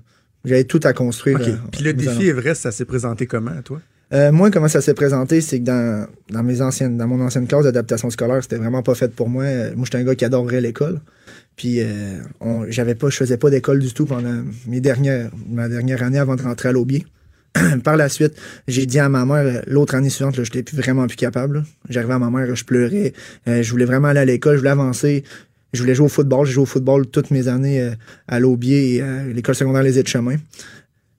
J'avais 0.45 0.65
tout 0.65 0.81
à 0.85 0.93
construire. 0.93 1.41
Puis 1.73 1.83
le 1.83 1.93
défi. 1.93 2.29
Everest, 2.29 2.63
ça 2.63 2.71
s'est 2.71 2.85
présenté 2.85 3.27
comment, 3.27 3.51
toi? 3.65 3.81
Euh, 4.13 4.31
moi, 4.31 4.53
comment 4.53 4.69
ça 4.69 4.81
s'est 4.81 4.95
présenté, 4.95 5.41
c'est 5.41 5.59
que 5.59 5.65
dans, 5.65 6.07
dans 6.31 6.45
mes 6.45 6.63
anciennes, 6.63 6.97
dans 6.97 7.09
mon 7.09 7.21
ancienne 7.21 7.49
classe 7.49 7.65
d'adaptation 7.65 8.09
scolaire, 8.11 8.41
c'était 8.41 8.57
vraiment 8.57 8.81
pas 8.83 8.95
fait 8.95 9.13
pour 9.13 9.29
moi. 9.29 9.43
Moi, 9.75 9.85
j'étais 9.85 9.99
un 9.99 10.05
gars 10.05 10.15
qui 10.15 10.25
adorait 10.25 10.61
l'école. 10.61 11.01
Puis, 11.57 11.81
euh, 11.81 12.19
on, 12.41 12.67
j'avais 12.69 12.95
pas, 12.95 13.09
je 13.09 13.17
faisais 13.17 13.39
pas 13.39 13.51
d'école 13.51 13.79
du 13.79 13.93
tout 13.93 14.05
pendant 14.05 14.45
mes 14.67 14.81
dernières, 14.81 15.31
ma 15.49 15.69
dernière 15.69 16.03
année 16.03 16.19
avant 16.19 16.37
de 16.37 16.43
rentrer 16.43 16.69
à 16.69 16.73
l'Aubier. 16.73 17.07
Par 17.85 17.97
la 17.97 18.09
suite, 18.09 18.35
j'ai 18.69 18.87
dit 18.87 18.99
à 18.99 19.09
ma 19.09 19.25
mère, 19.25 19.63
l'autre 19.67 19.95
année 19.95 20.11
suivante, 20.11 20.43
j'étais 20.43 20.63
plus 20.63 20.77
vraiment 20.77 21.07
plus 21.07 21.17
capable. 21.17 21.65
J'arrivais 21.89 22.15
à 22.15 22.19
ma 22.19 22.31
mère, 22.31 22.55
je 22.55 22.65
pleurais. 22.65 23.13
Euh, 23.49 23.63
je 23.63 23.71
voulais 23.71 23.85
vraiment 23.85 24.09
aller 24.09 24.21
à 24.21 24.25
l'école, 24.25 24.55
je 24.55 24.59
voulais 24.59 24.71
avancer. 24.71 25.25
Je 25.73 25.81
voulais 25.81 25.95
jouer 25.95 26.07
au 26.07 26.11
football. 26.11 26.47
J'ai 26.47 26.53
joué 26.53 26.63
au 26.63 26.67
football 26.67 27.07
toutes 27.07 27.31
mes 27.31 27.49
années 27.49 27.81
euh, 27.81 27.91
à 28.29 28.41
l'Aubier 28.41 28.95
et 28.95 29.03
à 29.03 29.25
l'école 29.25 29.55
secondaire 29.55 29.83
Les 29.83 29.99
Aides-Chemins. 29.99 30.37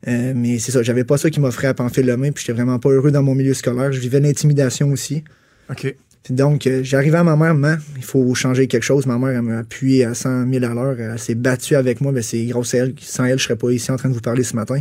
Euh, 0.07 0.33
mais 0.35 0.59
c'est 0.59 0.71
ça, 0.71 0.83
j'avais 0.83 1.03
pas 1.03 1.17
ça 1.17 1.29
qui 1.29 1.39
m'offrait 1.39 1.67
à 1.67 1.73
pamphile 1.73 2.05
le 2.05 2.17
main, 2.17 2.31
puis 2.31 2.43
j'étais 2.43 2.53
vraiment 2.53 2.79
pas 2.79 2.89
heureux 2.89 3.11
dans 3.11 3.23
mon 3.23 3.35
milieu 3.35 3.53
scolaire. 3.53 3.91
Je 3.91 3.99
vivais 3.99 4.19
l'intimidation 4.19 4.91
aussi. 4.91 5.23
OK. 5.69 5.95
Donc, 6.29 6.67
euh, 6.67 6.83
j'arrivais 6.83 7.17
à 7.17 7.23
ma 7.23 7.35
mère, 7.35 7.53
maman, 7.53 7.77
il 7.95 8.03
faut 8.03 8.33
changer 8.35 8.67
quelque 8.67 8.83
chose. 8.83 9.05
Ma 9.05 9.17
mère, 9.17 9.29
elle 9.29 9.41
m'a 9.41 9.59
appuyé 9.59 10.05
à 10.05 10.13
100 10.13 10.51
000 10.51 10.65
à 10.65 10.73
l'heure. 10.73 10.99
Elle 10.99 11.19
s'est 11.19 11.35
battue 11.35 11.75
avec 11.75 12.01
moi. 12.01 12.11
Ben, 12.11 12.21
c'est 12.21 12.37
à 12.37 12.77
elle. 12.77 12.93
Sans 12.99 13.25
elle, 13.25 13.39
je 13.39 13.43
serais 13.43 13.55
pas 13.55 13.71
ici 13.71 13.91
en 13.91 13.97
train 13.97 14.09
de 14.09 14.13
vous 14.13 14.21
parler 14.21 14.43
ce 14.43 14.55
matin. 14.55 14.79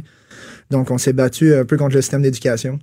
Donc, 0.70 0.90
on 0.90 0.98
s'est 0.98 1.12
battu 1.12 1.54
un 1.54 1.64
peu 1.64 1.76
contre 1.76 1.94
le 1.94 2.02
système 2.02 2.22
d'éducation. 2.22 2.78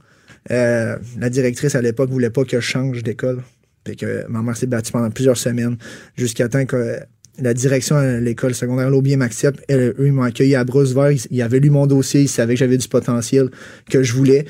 Euh, 0.51 0.97
la 1.19 1.29
directrice, 1.29 1.75
à 1.75 1.81
l'époque, 1.81 2.09
voulait 2.09 2.29
pas 2.29 2.43
que 2.45 2.59
je 2.59 2.65
change 2.65 3.03
d'école. 3.03 3.41
Fait 3.85 3.95
que 3.95 4.25
ma 4.29 4.41
mère 4.41 4.55
s'est 4.55 4.67
battue 4.67 4.93
pendant 4.93 5.09
plusieurs 5.09 5.37
semaines 5.37 5.77
jusqu'à 6.15 6.47
temps 6.47 6.65
que 6.65 6.99
la 7.39 7.53
direction 7.53 7.97
à 7.97 8.19
l'école 8.19 8.53
secondaire 8.53 8.89
Laubier 8.89 9.17
m'accepte. 9.17 9.59
Eux, 9.71 9.93
ils 9.99 10.13
m'ont 10.13 10.23
accueilli 10.23 10.55
à 10.55 10.63
bras 10.63 10.83
ouverts. 10.83 11.11
Ils, 11.11 11.21
ils 11.31 11.41
avaient 11.41 11.59
lu 11.59 11.69
mon 11.69 11.87
dossier. 11.87 12.21
Ils 12.21 12.29
savaient 12.29 12.53
que 12.53 12.59
j'avais 12.59 12.77
du 12.77 12.87
potentiel, 12.87 13.49
que 13.89 14.03
je 14.03 14.13
voulais, 14.13 14.45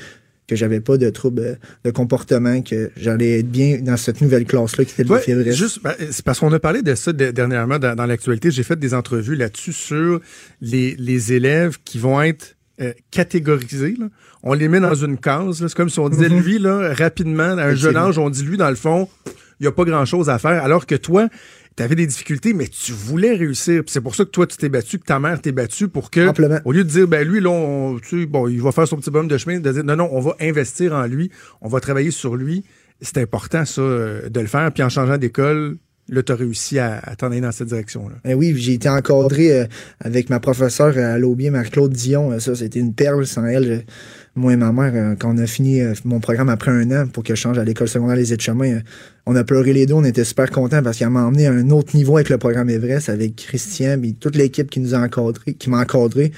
que 0.46 0.56
j'avais 0.56 0.80
pas 0.80 0.96
de 0.98 1.08
troubles 1.10 1.40
euh, 1.42 1.54
de 1.84 1.90
comportement, 1.90 2.60
que 2.62 2.90
j'allais 2.96 3.38
être 3.40 3.50
bien 3.50 3.78
dans 3.80 3.96
cette 3.96 4.20
nouvelle 4.20 4.44
classe-là 4.44 4.84
qui 4.84 4.92
était 4.92 5.04
le 5.04 5.10
Ouais, 5.10 5.22
défi 5.26 5.52
juste, 5.56 5.82
ben, 5.82 5.94
c'est 6.10 6.24
parce 6.24 6.38
qu'on 6.40 6.52
a 6.52 6.58
parlé 6.58 6.82
de 6.82 6.94
ça 6.94 7.12
de- 7.12 7.30
dernièrement 7.30 7.78
dans, 7.78 7.94
dans 7.94 8.06
l'actualité. 8.06 8.50
J'ai 8.50 8.62
fait 8.62 8.78
des 8.78 8.92
entrevues 8.94 9.36
là-dessus 9.36 9.72
sur 9.72 10.20
les, 10.60 10.94
les 10.98 11.32
élèves 11.32 11.78
qui 11.84 11.98
vont 11.98 12.20
être 12.20 12.56
euh, 12.80 12.92
catégorisés. 13.10 13.96
là. 13.98 14.06
On 14.42 14.52
les 14.52 14.68
met 14.68 14.80
dans 14.80 14.94
une 14.94 15.16
case. 15.16 15.58
C'est 15.66 15.74
comme 15.74 15.88
si 15.88 15.98
on 16.00 16.08
disait, 16.08 16.28
lui, 16.28 16.58
là, 16.58 16.92
rapidement, 16.92 17.56
à 17.56 17.64
un 17.64 17.74
jeune 17.74 17.96
âge, 17.96 18.18
on 18.18 18.28
dit, 18.30 18.42
lui, 18.42 18.56
dans 18.56 18.68
le 18.68 18.74
fond, 18.76 19.08
il 19.60 19.62
n'y 19.62 19.66
a 19.68 19.72
pas 19.72 19.84
grand-chose 19.84 20.28
à 20.28 20.38
faire. 20.38 20.62
Alors 20.62 20.84
que 20.84 20.94
toi, 20.96 21.28
tu 21.76 21.82
avais 21.82 21.94
des 21.96 22.06
difficultés, 22.06 22.54
mais 22.54 22.68
tu 22.68 22.92
voulais 22.92 23.34
réussir. 23.34 23.82
C'est 23.86 24.00
pour 24.00 24.14
ça 24.14 24.24
que 24.24 24.30
toi, 24.30 24.46
tu 24.46 24.56
t'es 24.56 24.68
battu, 24.68 24.98
que 24.98 25.04
ta 25.04 25.18
mère 25.18 25.40
t'est 25.40 25.52
battue 25.52 25.88
pour 25.88 26.10
que, 26.10 26.20
au 26.64 26.72
lieu 26.72 26.84
de 26.84 26.88
dire, 26.88 27.08
ben 27.08 27.26
lui, 27.26 27.40
là, 27.40 27.50
on- 27.50 27.98
tu 27.98 28.26
bon, 28.26 28.46
il 28.48 28.60
va 28.62 28.70
faire 28.72 28.86
son 28.86 28.96
petit 28.96 29.10
bonhomme 29.10 29.28
de 29.28 29.38
chemin, 29.38 29.58
de 29.60 29.72
dire, 29.72 29.84
non, 29.84 29.96
non, 29.96 30.08
on 30.12 30.20
va 30.20 30.36
investir 30.40 30.92
en 30.92 31.06
lui, 31.06 31.30
on 31.60 31.68
va 31.68 31.80
travailler 31.80 32.10
sur 32.12 32.36
lui. 32.36 32.64
C'est 33.00 33.18
important, 33.18 33.64
ça, 33.64 33.80
euh, 33.82 34.28
de 34.28 34.40
le 34.40 34.46
faire. 34.46 34.70
Puis 34.72 34.82
en 34.84 34.88
changeant 34.88 35.18
d'école, 35.18 35.76
là, 36.08 36.22
tu 36.22 36.30
as 36.32 36.36
réussi 36.36 36.78
à, 36.78 37.00
à 37.02 37.16
t'en 37.16 37.26
aller 37.32 37.40
dans 37.40 37.50
cette 37.50 37.68
direction-là. 37.68 38.14
Ben 38.24 38.34
oui, 38.34 38.54
j'ai 38.56 38.74
été 38.74 38.88
encadré 38.88 39.52
euh, 39.62 39.64
avec 40.00 40.30
ma 40.30 40.38
professeure 40.38 40.96
à 40.96 41.18
l'Aubier, 41.18 41.50
Marie-Claude 41.50 41.92
Dion. 41.92 42.30
Euh, 42.32 42.38
Ça, 42.38 42.54
c'était 42.54 42.78
une 42.78 42.94
perle 42.94 43.26
sans 43.26 43.44
elle. 43.46 43.64
je- 43.64 43.92
moi 44.36 44.52
et 44.52 44.56
ma 44.56 44.72
mère, 44.72 44.92
euh, 44.94 45.14
quand 45.16 45.32
on 45.32 45.38
a 45.38 45.46
fini 45.46 45.80
euh, 45.80 45.94
mon 46.04 46.18
programme 46.18 46.48
après 46.48 46.72
un 46.72 46.90
an 46.90 47.06
pour 47.06 47.22
que 47.22 47.34
je 47.34 47.40
change 47.40 47.58
à 47.58 47.64
l'école 47.64 47.88
secondaire 47.88 48.16
Les 48.16 48.32
Aides-Chemins, 48.32 48.74
euh, 48.74 48.80
on 49.26 49.36
a 49.36 49.44
pleuré 49.44 49.72
les 49.72 49.86
deux. 49.86 49.94
On 49.94 50.04
était 50.04 50.24
super 50.24 50.50
contents 50.50 50.82
parce 50.82 50.98
qu'elle 50.98 51.10
m'a 51.10 51.24
emmené 51.24 51.46
à 51.46 51.52
un 51.52 51.70
autre 51.70 51.96
niveau 51.96 52.16
avec 52.16 52.28
le 52.30 52.38
programme 52.38 52.68
Everest, 52.68 53.08
avec 53.08 53.36
Christian 53.36 54.02
et 54.02 54.12
toute 54.14 54.36
l'équipe 54.36 54.68
qui 54.70 54.80
nous 54.80 54.94
a 54.94 54.98
encadré, 54.98 55.54
qui 55.54 55.70
m'a 55.70 55.80
encadré. 55.80 56.32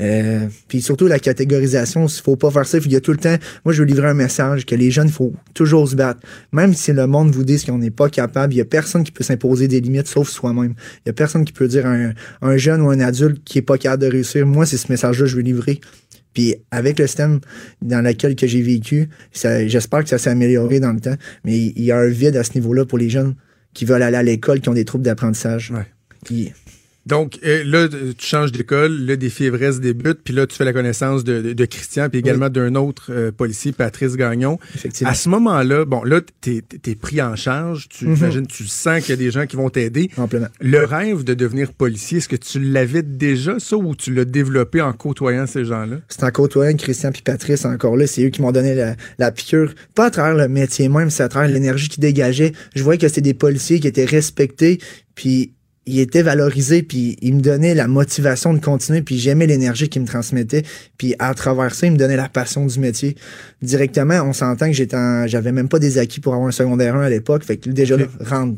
Euh, 0.00 0.46
puis 0.68 0.82
surtout 0.82 1.06
la 1.06 1.18
catégorisation, 1.18 2.06
il 2.06 2.20
faut 2.20 2.36
pas 2.36 2.50
faire 2.50 2.66
ça. 2.66 2.78
Il 2.78 2.92
y 2.92 2.96
a 2.96 3.00
tout 3.00 3.12
le 3.12 3.18
temps. 3.18 3.36
Moi, 3.64 3.72
je 3.72 3.82
veux 3.82 3.88
livrer 3.88 4.08
un 4.08 4.14
message 4.14 4.66
que 4.66 4.74
les 4.74 4.90
jeunes, 4.90 5.06
il 5.06 5.12
faut 5.12 5.32
toujours 5.54 5.88
se 5.88 5.96
battre. 5.96 6.20
Même 6.52 6.74
si 6.74 6.92
le 6.92 7.06
monde 7.06 7.30
vous 7.30 7.44
dit 7.44 7.62
qu'on 7.64 7.78
n'est 7.78 7.90
pas 7.90 8.10
capable, 8.10 8.52
il 8.52 8.58
y 8.58 8.60
a 8.60 8.64
personne 8.64 9.04
qui 9.04 9.12
peut 9.12 9.24
s'imposer 9.24 9.68
des 9.68 9.80
limites 9.80 10.08
sauf 10.08 10.28
soi-même. 10.28 10.74
Il 11.04 11.08
y 11.08 11.10
a 11.10 11.12
personne 11.12 11.44
qui 11.44 11.52
peut 11.52 11.68
dire 11.68 11.86
à 11.86 11.90
un, 11.92 12.12
un 12.42 12.56
jeune 12.56 12.82
ou 12.82 12.90
un 12.90 13.00
adulte 13.00 13.42
qui 13.44 13.58
est 13.58 13.62
pas 13.62 13.78
capable 13.78 14.02
de 14.02 14.08
réussir. 14.08 14.46
Moi, 14.46 14.66
c'est 14.66 14.76
ce 14.76 14.90
message-là 14.90 15.24
que 15.24 15.30
je 15.30 15.36
veux 15.36 15.42
livrer. 15.42 15.80
Puis 16.36 16.54
avec 16.70 16.98
le 16.98 17.06
système 17.06 17.40
dans 17.80 18.04
lequel 18.04 18.36
que 18.36 18.46
j'ai 18.46 18.60
vécu, 18.60 19.08
j'espère 19.32 20.02
que 20.02 20.10
ça 20.10 20.18
s'est 20.18 20.28
amélioré 20.28 20.80
dans 20.80 20.92
le 20.92 21.00
temps. 21.00 21.16
Mais 21.44 21.56
il 21.56 21.82
y 21.82 21.90
a 21.90 21.96
un 21.96 22.08
vide 22.08 22.36
à 22.36 22.44
ce 22.44 22.52
niveau-là 22.56 22.84
pour 22.84 22.98
les 22.98 23.08
jeunes 23.08 23.36
qui 23.72 23.86
veulent 23.86 24.02
aller 24.02 24.18
à 24.18 24.22
l'école, 24.22 24.60
qui 24.60 24.68
ont 24.68 24.74
des 24.74 24.84
troubles 24.84 25.04
d'apprentissage. 25.04 25.70
Ouais. 25.70 25.86
Qui- 26.26 26.52
Donc, 27.06 27.38
euh, 27.44 27.62
là, 27.64 27.88
tu 27.88 28.26
changes 28.26 28.50
d'école, 28.52 28.92
le 29.06 29.16
défi 29.16 29.44
Everest 29.44 29.80
débute, 29.80 30.18
puis 30.24 30.34
là, 30.34 30.46
tu 30.46 30.56
fais 30.56 30.64
la 30.64 30.72
connaissance 30.72 31.22
de, 31.24 31.40
de- 31.40 31.52
de 31.52 31.64
Christian, 31.64 32.08
puis 32.08 32.18
également 32.18 32.48
d'un 32.50 32.74
autre 32.74 33.10
euh, 33.10 33.30
policier, 33.30 33.70
Patrice 33.72 34.16
Gagnon. 34.16 34.58
effectivement. 34.74 35.10
À 35.10 35.14
ce 35.14 35.28
moment-là, 35.28 35.84
bon, 35.84 36.02
là, 36.02 36.20
t'es 36.40 36.62
es 36.86 36.94
pris 36.96 37.22
en 37.22 37.36
charge, 37.36 37.88
tu 37.88 38.06
Mhm. 38.06 38.16
imagines, 38.16 38.46
tu 38.46 38.66
sens 38.66 39.00
qu'il 39.00 39.10
y 39.10 39.12
a 39.12 39.16
des 39.16 39.30
gens 39.30 39.46
qui 39.46 39.54
vont 39.56 39.70
t'aider. 39.70 40.10
Le 40.60 40.84
rêve 40.84 41.22
de 41.24 41.34
devenir 41.34 41.72
policier, 41.72 42.18
est-ce 42.18 42.28
que 42.28 42.36
tu 42.36 42.58
l'avais 42.60 43.02
déjà, 43.02 43.58
ça, 43.60 43.76
ou 43.76 43.94
tu 43.94 44.12
l'as 44.12 44.24
développé 44.24 44.80
en 44.80 44.92
côtoyant 44.92 45.46
ces 45.46 45.64
gens-là? 45.64 45.98
C'est 46.08 46.24
en 46.24 46.30
côtoyant 46.30 46.76
Christian 46.76 47.12
puis 47.12 47.22
Patrice 47.22 47.64
encore 47.64 47.96
là, 47.96 48.06
c'est 48.06 48.24
eux 48.24 48.30
qui 48.30 48.42
m'ont 48.42 48.52
donné 48.52 48.74
la, 48.74 48.96
la 49.18 49.30
piqûre. 49.30 49.74
Pas 49.94 50.06
à 50.06 50.10
travers 50.10 50.34
le 50.34 50.48
métier 50.48 50.88
même, 50.88 51.10
c'est 51.10 51.22
à 51.22 51.28
travers 51.28 51.48
l'énergie 51.48 51.88
qui 51.88 52.00
dégageait. 52.00 52.52
Je 52.74 52.82
voyais 52.82 52.98
que 52.98 53.06
c'était 53.08 53.20
des 53.20 53.34
policiers 53.34 53.78
qui 53.80 53.86
étaient 53.86 54.04
respectés, 54.04 54.78
puis 55.14 55.52
ils 55.86 56.00
étaient 56.00 56.22
valorisés, 56.22 56.82
puis 56.82 57.16
ils 57.22 57.34
me 57.34 57.40
donnaient 57.40 57.74
la 57.74 57.86
motivation 57.88 58.52
de 58.52 58.58
continuer, 58.58 59.02
puis 59.02 59.18
j'aimais 59.18 59.46
l'énergie 59.46 59.88
qu'ils 59.88 60.02
me 60.02 60.06
transmettaient. 60.06 60.64
Puis 60.98 61.14
à 61.18 61.32
travers 61.34 61.74
ça, 61.74 61.86
ils 61.86 61.92
me 61.92 61.96
donnaient 61.96 62.16
la 62.16 62.28
passion 62.28 62.66
du 62.66 62.78
métier. 62.80 63.16
Directement, 63.62 64.20
on 64.22 64.32
s'entend 64.32 64.66
que 64.66 64.72
j'étais 64.72 64.96
en- 64.96 65.26
j'avais 65.26 65.52
même 65.52 65.68
pas 65.68 65.78
des 65.78 65.98
acquis 65.98 66.20
pour 66.20 66.34
avoir 66.34 66.48
un 66.48 66.52
secondaire 66.52 66.96
1 66.96 67.02
à 67.02 67.10
l'époque. 67.10 67.44
Fait 67.44 67.56
que 67.56 67.70
déjà, 67.70 67.96
rendre- 68.20 68.56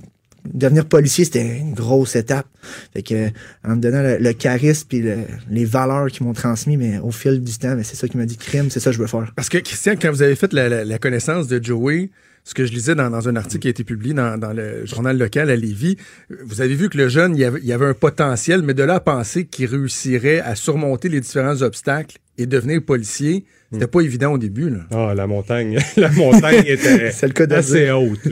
devenir 0.51 0.87
policier, 0.87 1.25
c'était 1.27 1.59
une 1.59 1.75
grosse 1.75 2.17
étape. 2.17 2.47
Fait 2.95 3.03
que, 3.03 3.29
en 3.67 3.77
me 3.77 3.81
donnant 3.81 4.03
le, 4.03 4.17
le 4.19 4.33
charisme 4.33 4.87
puis 4.89 5.01
le- 5.03 5.19
les 5.51 5.65
valeurs 5.67 6.07
qu'ils 6.07 6.25
m'ont 6.27 6.33
transmis, 6.33 6.77
mais 6.79 6.99
au 6.99 7.11
fil 7.11 7.43
du 7.43 7.53
temps, 7.59 7.75
ben, 7.75 7.85
c'est 7.85 7.97
ça 7.97 8.09
qui 8.09 8.17
m'a 8.17 8.25
dit 8.25 8.37
crime, 8.39 8.71
c'est 8.71 8.81
ça 8.81 8.91
que 8.91 8.97
je 8.97 9.03
veux 9.03 9.07
faire. 9.09 9.31
Parce 9.37 9.51
que, 9.51 9.59
Christian, 9.59 9.95
quand 10.01 10.11
vous 10.11 10.23
avez 10.23 10.37
fait 10.37 10.53
la, 10.55 10.69
la- 10.71 10.85
la 10.85 10.99
connaissance 10.99 11.47
de 11.49 11.63
Joey, 11.63 12.09
ce 12.49 12.55
que 12.55 12.65
je 12.65 12.73
lisais 12.73 12.95
dans, 12.95 13.11
dans 13.11 13.29
un 13.29 13.37
article 13.37 13.61
qui 13.61 13.69
a 13.69 13.71
été 13.71 13.85
publié 13.85 14.15
dans, 14.15 14.39
dans 14.39 14.55
le 14.55 14.87
journal 14.87 15.19
local 15.19 15.51
à 15.51 15.57
Lévis, 15.57 15.99
euh, 16.31 16.37
vous 16.47 16.63
avez 16.63 16.75
vu 16.75 16.89
que 16.89 16.97
le 16.97 17.07
jeune, 17.11 17.37
il 17.37 17.41
y 17.41 17.45
avait, 17.45 17.61
il 17.61 17.67
y 17.67 17.75
avait 17.75 17.85
un 17.85 17.93
potentiel, 17.93 18.63
mais 18.63 18.73
de 18.73 18.83
là 18.83 18.95
à 18.95 19.01
penser 19.01 19.45
qu'il 19.45 19.67
réussirait 19.67 20.41
à 20.41 20.55
surmonter 20.55 21.11
les 21.11 21.21
différents 21.21 21.61
obstacles 21.61 22.17
et 22.39 22.47
devenir 22.47 22.83
policier, 22.83 23.45
c'était 23.71 23.87
pas 23.87 24.01
évident 24.01 24.33
au 24.33 24.39
début. 24.39 24.71
Là. 24.71 24.79
Ah, 24.91 25.13
la 25.15 25.27
montagne. 25.27 25.79
la 25.99 26.11
montagne 26.11 26.63
était 26.65 27.11
C'est 27.13 27.39
le 27.39 27.53
assez 27.53 27.91
haute. 27.91 28.27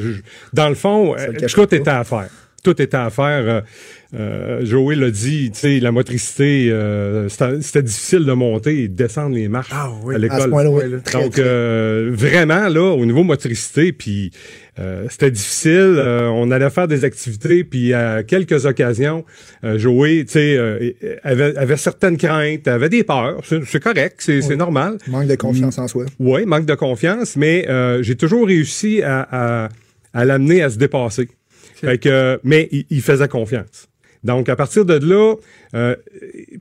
Dans 0.54 0.70
le 0.70 0.74
fond, 0.74 1.14
le 1.14 1.20
euh, 1.20 1.48
tout 1.52 1.74
était 1.74 1.90
à 1.90 2.02
faire. 2.02 2.30
Tout 2.64 2.80
était 2.80 2.96
à 2.96 3.10
faire. 3.10 3.64
Euh, 4.14 4.64
Joey 4.64 4.94
l'a 4.94 5.10
dit, 5.10 5.50
tu 5.52 5.58
sais, 5.58 5.80
la 5.80 5.90
motricité, 5.90 6.68
euh, 6.70 7.28
c'était 7.28 7.82
difficile 7.82 8.24
de 8.24 8.32
monter 8.32 8.82
et 8.84 8.88
de 8.88 8.94
descendre 8.94 9.34
les 9.34 9.48
marches 9.48 9.70
Ah 9.72 9.90
oui, 10.04 10.14
à 10.14 10.18
l'école. 10.18 10.50
oui. 10.52 10.84
Donc, 11.12 11.38
euh, 11.38 12.10
vraiment, 12.12 12.68
là, 12.68 12.92
au 12.94 13.04
niveau 13.04 13.24
motricité, 13.24 13.92
puis 13.92 14.30
euh, 14.78 15.06
c'était 15.10 15.32
difficile. 15.32 15.72
Euh, 15.98 16.28
on 16.28 16.52
allait 16.52 16.70
faire 16.70 16.86
des 16.86 17.04
activités, 17.04 17.64
puis 17.64 17.94
à 17.94 18.22
quelques 18.22 18.64
occasions, 18.64 19.24
euh, 19.64 19.76
Joey, 19.76 20.24
tu 20.24 20.34
sais, 20.34 20.56
euh, 20.56 20.92
avait, 21.24 21.56
avait 21.56 21.76
certaines 21.76 22.16
craintes, 22.16 22.68
avait 22.68 22.88
des 22.88 23.02
peurs. 23.02 23.40
C'est 23.66 23.82
correct, 23.82 24.16
c'est 24.20 24.40
c'est 24.40 24.56
normal. 24.56 24.98
Manque 25.08 25.26
de 25.26 25.34
confiance 25.34 25.78
en 25.78 25.88
soi. 25.88 26.04
Oui, 26.20 26.46
manque 26.46 26.66
de 26.66 26.74
confiance, 26.74 27.34
mais 27.36 27.66
euh, 27.68 28.02
j'ai 28.04 28.14
toujours 28.14 28.46
réussi 28.46 29.02
à, 29.02 29.26
à, 29.30 29.68
à 30.14 30.24
l'amener 30.24 30.62
à 30.62 30.70
se 30.70 30.78
dépasser. 30.78 31.28
Fait 31.74 31.98
que, 31.98 32.38
mais 32.44 32.68
il, 32.70 32.86
il 32.88 33.02
faisait 33.02 33.28
confiance. 33.28 33.88
Donc, 34.26 34.48
à 34.48 34.56
partir 34.56 34.84
de 34.84 34.94
là, 34.94 35.34
euh, 35.74 35.96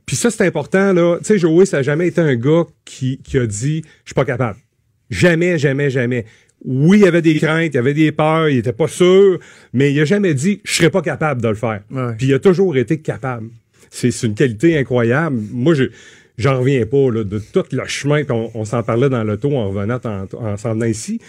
puis 0.06 0.15
ça, 0.15 0.30
c'est 0.30 0.45
important, 0.45 0.93
là. 0.93 1.17
Tu 1.17 1.25
sais, 1.25 1.38
Joey, 1.38 1.65
ça 1.65 1.78
n'a 1.78 1.84
jamais 1.84 2.08
été 2.08 2.21
un 2.21 2.36
gars 2.36 2.63
qui, 2.86 3.19
qui 3.23 3.38
a 3.38 3.45
dit 3.45 3.82
«Je 4.04 4.10
suis 4.10 4.13
pas 4.13 4.23
capable». 4.23 4.60
Jamais, 5.10 5.58
jamais, 5.58 5.89
jamais. 5.89 6.25
Oui, 6.63 7.00
il 7.00 7.06
y 7.06 7.08
avait 7.08 7.21
des 7.21 7.35
craintes, 7.35 7.71
il 7.73 7.75
y 7.75 7.79
avait 7.79 7.94
des 7.94 8.12
peurs, 8.12 8.50
il 8.50 8.58
était 8.58 8.73
pas 8.73 8.87
sûr, 8.87 9.40
mais 9.73 9.92
il 9.92 10.00
a 10.00 10.06
jamais 10.06 10.33
dit 10.33 10.62
«Je 10.63 10.73
serais 10.73 10.90
pas 10.90 11.02
capable 11.02 11.42
de 11.42 11.50
le 11.50 11.56
faire 11.56 11.81
Ouais. 11.92 12.13
Puis 12.17 12.27
il 12.27 12.33
a 12.33 12.40
toujours 12.40 12.77
été 12.77 13.00
capable. 13.00 13.50
C'est 13.90 14.10
une 14.23 14.35
qualité 14.35 14.77
incroyable. 14.77 15.37
Moi, 15.52 15.73
je 15.73 15.85
j'en 16.37 16.60
reviens 16.60 16.85
pas 16.85 17.12
là, 17.12 17.23
de 17.23 17.40
tout 17.40 17.63
le 17.71 17.85
chemin, 17.87 18.23
puis 18.23 18.31
on, 18.31 18.52
on 18.56 18.65
s'en 18.65 18.83
parlait 18.83 19.10
dans 19.10 19.23
l'auto 19.23 19.56
en 19.56 19.69
revenant 19.69 20.00
en, 20.04 20.25
en 20.33 20.58
s'en 20.58 20.73
venant 20.73 20.85
ici. 20.85 21.19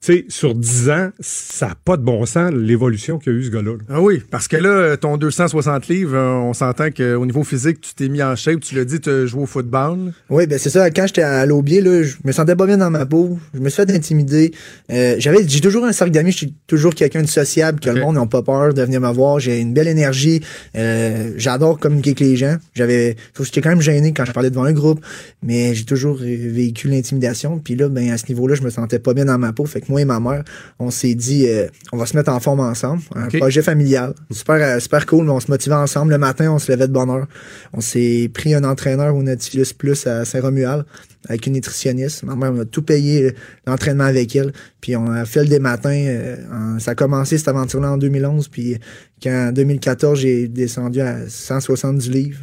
Tu 0.00 0.12
sais, 0.12 0.24
sur 0.28 0.54
10 0.54 0.90
ans, 0.90 1.10
ça 1.20 1.68
n'a 1.68 1.74
pas 1.84 1.96
de 1.96 2.02
bon 2.02 2.24
sens, 2.26 2.52
l'évolution 2.52 3.18
qu'a 3.18 3.30
eu 3.30 3.44
ce 3.44 3.50
gars-là. 3.50 3.72
Ah 3.88 4.00
oui, 4.00 4.22
parce 4.30 4.46
que 4.46 4.56
là, 4.56 4.96
ton 4.96 5.16
260 5.16 5.88
livres, 5.88 6.16
on 6.16 6.52
s'entend 6.52 6.90
qu'au 6.90 7.26
niveau 7.26 7.44
physique, 7.44 7.80
tu 7.80 7.94
t'es 7.94 8.08
mis 8.08 8.22
en 8.22 8.36
shape, 8.36 8.60
tu 8.60 8.74
l'as 8.74 8.84
dit, 8.84 9.00
tu 9.00 9.26
joué 9.26 9.42
au 9.42 9.46
football. 9.46 10.12
Oui, 10.30 10.46
ben 10.46 10.58
c'est 10.58 10.70
ça. 10.70 10.90
Quand 10.90 11.06
j'étais 11.06 11.22
à 11.22 11.46
l'aubier, 11.46 11.80
là, 11.80 12.02
je 12.02 12.16
me 12.24 12.32
sentais 12.32 12.56
pas 12.56 12.66
bien 12.66 12.78
dans 12.78 12.90
ma 12.90 13.06
peau. 13.06 13.38
Je 13.54 13.60
me 13.60 13.68
suis 13.68 13.82
fait 13.84 13.90
intimider. 13.90 14.52
Euh, 14.92 15.16
j'avais, 15.18 15.46
j'ai 15.46 15.60
toujours 15.60 15.84
un 15.84 15.92
cercle 15.92 16.12
d'amis. 16.12 16.32
Je 16.32 16.36
suis 16.36 16.54
toujours 16.66 16.94
quelqu'un 16.94 17.22
de 17.22 17.26
sociable, 17.26 17.80
que 17.80 17.90
le 17.90 18.00
monde 18.00 18.16
n'a 18.16 18.26
pas 18.26 18.42
peur 18.42 18.74
de 18.74 18.82
venir 18.82 19.00
me 19.00 19.10
voir. 19.12 19.40
J'ai 19.40 19.60
une 19.60 19.74
belle 19.74 19.88
énergie. 19.88 20.40
Euh, 20.76 21.32
j'adore 21.36 21.78
communiquer 21.78 22.10
avec 22.10 22.20
les 22.20 22.36
gens. 22.36 22.56
J'avais, 22.74 23.16
j'étais 23.40 23.60
quand 23.60 23.70
même 23.70 23.80
gêné 23.80 24.12
quand 24.12 24.24
je 24.24 24.32
parlais 24.32 24.50
devant 24.50 24.64
un 24.64 24.72
groupe, 24.72 25.04
mais 25.42 25.74
j'ai 25.74 25.84
toujours 25.84 26.18
vécu 26.18 26.88
l'intimidation. 26.88 27.58
Puis 27.58 27.74
là, 27.74 27.88
ben 27.88 28.10
à 28.10 28.18
ce 28.18 28.26
niveau-là, 28.28 28.54
je 28.54 28.62
me 28.62 28.70
sentais 28.70 28.98
pas 28.98 29.14
bien 29.14 29.24
dans 29.24 29.38
ma 29.38 29.52
peau. 29.52 29.64
Fait 29.64 29.80
que 29.80 29.86
moi 29.90 29.95
et 29.98 30.04
ma 30.04 30.20
mère, 30.20 30.44
on 30.78 30.90
s'est 30.90 31.14
dit, 31.14 31.46
euh, 31.48 31.66
on 31.92 31.96
va 31.96 32.06
se 32.06 32.16
mettre 32.16 32.30
en 32.32 32.40
forme 32.40 32.60
ensemble. 32.60 33.02
Un 33.14 33.28
projet 33.38 33.62
familial. 33.62 34.14
Super, 34.30 34.54
euh, 34.56 34.78
super 34.80 35.06
cool. 35.06 35.24
mais 35.26 35.30
On 35.32 35.40
se 35.40 35.50
motivait 35.50 35.74
ensemble. 35.74 36.12
Le 36.12 36.18
matin, 36.18 36.50
on 36.52 36.58
se 36.58 36.70
levait 36.72 36.88
de 36.88 36.92
bonne 36.92 37.10
heure. 37.10 37.26
On 37.72 37.80
s'est 37.80 38.30
pris 38.32 38.54
un 38.54 38.64
entraîneur 38.64 39.14
au 39.14 39.22
Nautilus 39.22 39.72
Plus 39.76 40.06
à 40.06 40.24
Saint-Romuald 40.24 40.84
avec 41.28 41.46
une 41.46 41.54
nutritionniste. 41.54 42.22
Ma 42.22 42.36
mère 42.36 42.52
m'a 42.52 42.64
tout 42.64 42.82
payé 42.82 43.24
euh, 43.24 43.30
l'entraînement 43.66 44.04
avec 44.04 44.34
elle. 44.36 44.52
Puis 44.80 44.94
on 44.96 45.10
a 45.10 45.24
fait 45.24 45.42
le 45.42 45.48
des 45.48 45.58
matins. 45.58 45.90
euh, 45.90 46.36
en- 46.52 46.78
ça 46.78 46.92
a 46.92 46.94
commencé 46.94 47.36
cette 47.38 47.48
aventure-là 47.48 47.92
en 47.92 47.96
2011. 47.98 48.48
Puis 48.48 48.78
quand 49.22 49.48
en 49.48 49.52
2014, 49.52 50.18
j'ai 50.20 50.48
descendu 50.48 51.00
à 51.00 51.28
170 51.28 52.10
livres. 52.10 52.38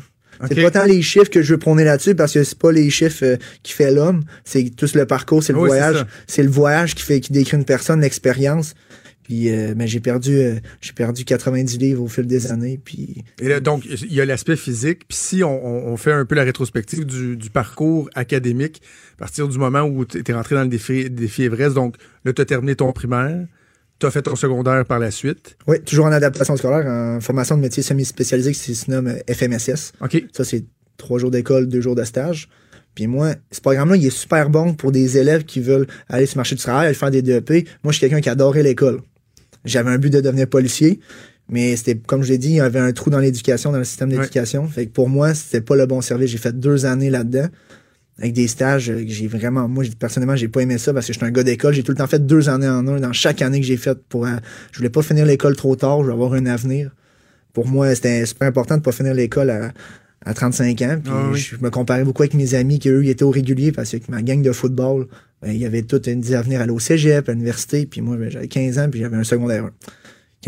C'est 0.47 0.61
pas 0.61 0.71
tant 0.71 0.85
les 0.85 1.01
chiffres 1.01 1.29
que 1.29 1.41
je 1.41 1.53
veux 1.53 1.59
prôner 1.59 1.83
là-dessus 1.83 2.15
parce 2.15 2.33
que 2.33 2.43
c'est 2.43 2.57
pas 2.57 2.71
les 2.71 2.89
chiffres 2.89 3.23
euh, 3.23 3.37
qui 3.63 3.73
fait 3.73 3.91
l'homme, 3.91 4.23
c'est 4.45 4.69
tout 4.75 4.87
le 4.95 5.05
parcours, 5.05 5.43
c'est 5.43 5.53
le 5.53 5.59
Oui, 5.59 5.67
voyage, 5.67 6.05
c'est 6.27 6.43
le 6.43 6.49
voyage 6.49 6.95
qui 6.95 7.03
fait 7.03 7.19
qui 7.19 7.31
décrit 7.31 7.57
une 7.57 7.65
personne, 7.65 8.01
l'expérience. 8.01 8.73
Puis 9.23 9.49
euh, 9.49 9.73
ben, 9.73 9.87
j'ai 9.87 10.01
perdu 10.01 10.35
euh, 10.37 10.55
j'ai 10.81 10.91
perdu 10.91 11.23
90 11.23 11.77
livres 11.77 12.03
au 12.03 12.07
fil 12.09 12.27
des 12.27 12.51
années 12.51 12.77
puis 12.83 13.23
Et 13.41 13.47
là, 13.47 13.61
donc, 13.61 13.85
il 13.85 14.13
y 14.13 14.19
a 14.19 14.25
l'aspect 14.25 14.57
physique. 14.57 15.07
Puis 15.07 15.17
si 15.17 15.43
on, 15.45 15.65
on- 15.65 15.93
on 15.93 15.95
fait 15.97 16.11
un 16.11 16.25
peu 16.25 16.35
la 16.35 16.43
rétrospective 16.43 17.05
du, 17.05 17.37
du 17.37 17.49
parcours 17.49 18.09
académique, 18.15 18.81
à 19.15 19.19
partir 19.19 19.47
du 19.47 19.57
moment 19.57 19.83
où 19.83 20.03
tu 20.03 20.21
es 20.27 20.33
rentré 20.33 20.55
dans 20.55 20.63
le 20.63 20.67
défi, 20.67 21.09
défi 21.09 21.43
Everest, 21.43 21.73
donc 21.73 21.95
là, 22.25 22.33
tu 22.33 22.41
as 22.41 22.45
terminé 22.45 22.75
ton 22.75 22.91
primaire, 22.91 23.45
tu 24.03 24.07
as 24.07 24.11
fait 24.11 24.21
ton 24.21 24.35
secondaire 24.35 24.85
par 24.85 24.99
la 24.99 25.11
suite? 25.11 25.57
oui, 25.67 25.79
toujours 25.81 26.05
en 26.05 26.11
adaptation 26.11 26.55
scolaire, 26.57 26.85
en 26.85 27.19
formation 27.21 27.55
de 27.57 27.61
métier 27.61 27.81
semi-spécialisé 27.83 28.51
qui 28.53 28.75
se 28.75 28.91
nomme 28.91 29.07
euh, 29.07 29.33
FMSS. 29.33 29.93
OK. 30.01 30.23
Ça, 30.33 30.43
c'est 30.43 30.65
trois 30.97 31.19
jours 31.19 31.31
d'école, 31.31 31.67
deux 31.67 31.81
jours 31.81 31.95
de 31.95 32.03
stage. 32.03 32.49
Puis 32.95 33.07
moi, 33.07 33.33
ce 33.51 33.59
programme-là, 33.61 33.95
il 33.95 34.05
est 34.05 34.09
super 34.15 34.49
bon 34.49 34.73
pour 34.75 34.91
des 34.91 35.17
élèves 35.17 35.45
qui 35.45 35.59
veulent 35.61 35.87
aller 36.09 36.25
sur 36.27 36.35
le 36.35 36.39
marché 36.39 36.55
du 36.55 36.61
travail, 36.61 36.85
aller 36.87 36.95
faire 36.95 37.09
des 37.11 37.21
DEP. 37.23 37.67
Moi, 37.83 37.91
je 37.91 37.97
suis 37.97 38.01
quelqu'un 38.01 38.21
qui 38.21 38.29
adorait 38.29 38.61
l'école. 38.61 39.01
J'avais 39.65 39.89
un 39.89 39.97
but 39.97 40.11
de 40.11 40.21
devenir 40.21 40.47
policier, 40.47 40.99
mais 41.49 41.75
c'était, 41.75 41.95
comme 41.95 42.21
je 42.23 42.29
l'ai 42.29 42.37
dit, 42.37 42.49
il 42.49 42.55
y 42.55 42.59
avait 42.59 42.79
un 42.79 42.91
trou 42.91 43.09
dans 43.09 43.19
l'éducation, 43.19 43.71
dans 43.71 43.77
le 43.79 43.83
système 43.83 44.09
Ouais. 44.11 44.17
d'éducation. 44.19 44.67
Fait 44.67 44.85
que 44.85 44.91
pour 44.91 45.09
moi, 45.09 45.33
c'était 45.33 45.61
pas 45.61 45.75
le 45.75 45.85
bon 45.87 46.01
service. 46.01 46.29
J'ai 46.29 46.37
fait 46.37 46.57
deux 46.59 46.85
années 46.85 47.09
là-dedans. 47.09 47.47
Avec 48.19 48.33
des 48.33 48.47
stages 48.47 48.89
euh, 48.91 49.03
que 49.03 49.09
j'ai 49.09 49.27
vraiment, 49.27 49.67
moi, 49.67 49.83
personnellement, 49.97 50.35
j'ai 50.35 50.47
pas 50.47 50.61
aimé 50.61 50.77
ça 50.77 50.93
parce 50.93 51.07
que 51.07 51.13
j'étais 51.13 51.25
un 51.25 51.31
gars 51.31 51.43
d'école. 51.43 51.73
J'ai 51.73 51.83
tout 51.83 51.91
le 51.91 51.97
temps 51.97 52.07
fait 52.07 52.25
deux 52.25 52.47
années 52.47 52.69
en 52.69 52.87
un 52.87 52.99
dans 52.99 53.13
chaque 53.13 53.41
année 53.41 53.59
que 53.59 53.65
j'ai 53.65 53.77
faite 53.77 54.03
pour, 54.07 54.25
euh, 54.25 54.35
je 54.71 54.77
voulais 54.77 54.89
pas 54.89 55.01
finir 55.01 55.25
l'école 55.25 55.55
trop 55.55 55.75
tard. 55.75 55.99
Je 55.99 56.03
voulais 56.03 56.13
avoir 56.13 56.33
un 56.33 56.45
avenir. 56.45 56.91
Pour 57.53 57.67
moi, 57.67 57.93
c'était 57.95 58.25
super 58.25 58.47
important 58.47 58.77
de 58.77 58.81
pas 58.81 58.91
finir 58.91 59.13
l'école 59.13 59.49
à, 59.49 59.71
à 60.25 60.33
35 60.33 60.81
ans. 60.83 60.99
Puis 61.03 61.13
Ah 61.13 61.29
oui. 61.31 61.39
je 61.39 61.57
me 61.57 61.69
comparais 61.69 62.03
beaucoup 62.03 62.21
avec 62.21 62.33
mes 62.35 62.53
amis 62.55 62.79
qui, 62.79 62.89
eux, 62.89 63.03
ils 63.03 63.09
étaient 63.09 63.23
au 63.23 63.31
régulier 63.31 63.71
parce 63.71 63.91
que 63.91 63.97
ma 64.09 64.21
gang 64.21 64.41
de 64.41 64.51
football, 64.51 65.07
ben, 65.41 65.51
il 65.51 65.57
y 65.57 65.65
avait 65.65 65.81
tout 65.81 66.01
un 66.05 66.15
dit 66.15 66.35
avenir 66.35 66.59
à 66.59 66.63
aller 66.63 66.71
au 66.71 66.79
cégep, 66.79 67.27
à 67.27 67.31
l'université. 67.31 67.85
Puis 67.85 68.01
moi, 68.01 68.15
ben, 68.17 68.29
j'avais 68.29 68.47
15 68.47 68.79
ans, 68.79 68.89
puis 68.89 68.99
j'avais 68.99 69.17
un 69.17 69.23
secondaire 69.23 69.65
1. 69.65 69.71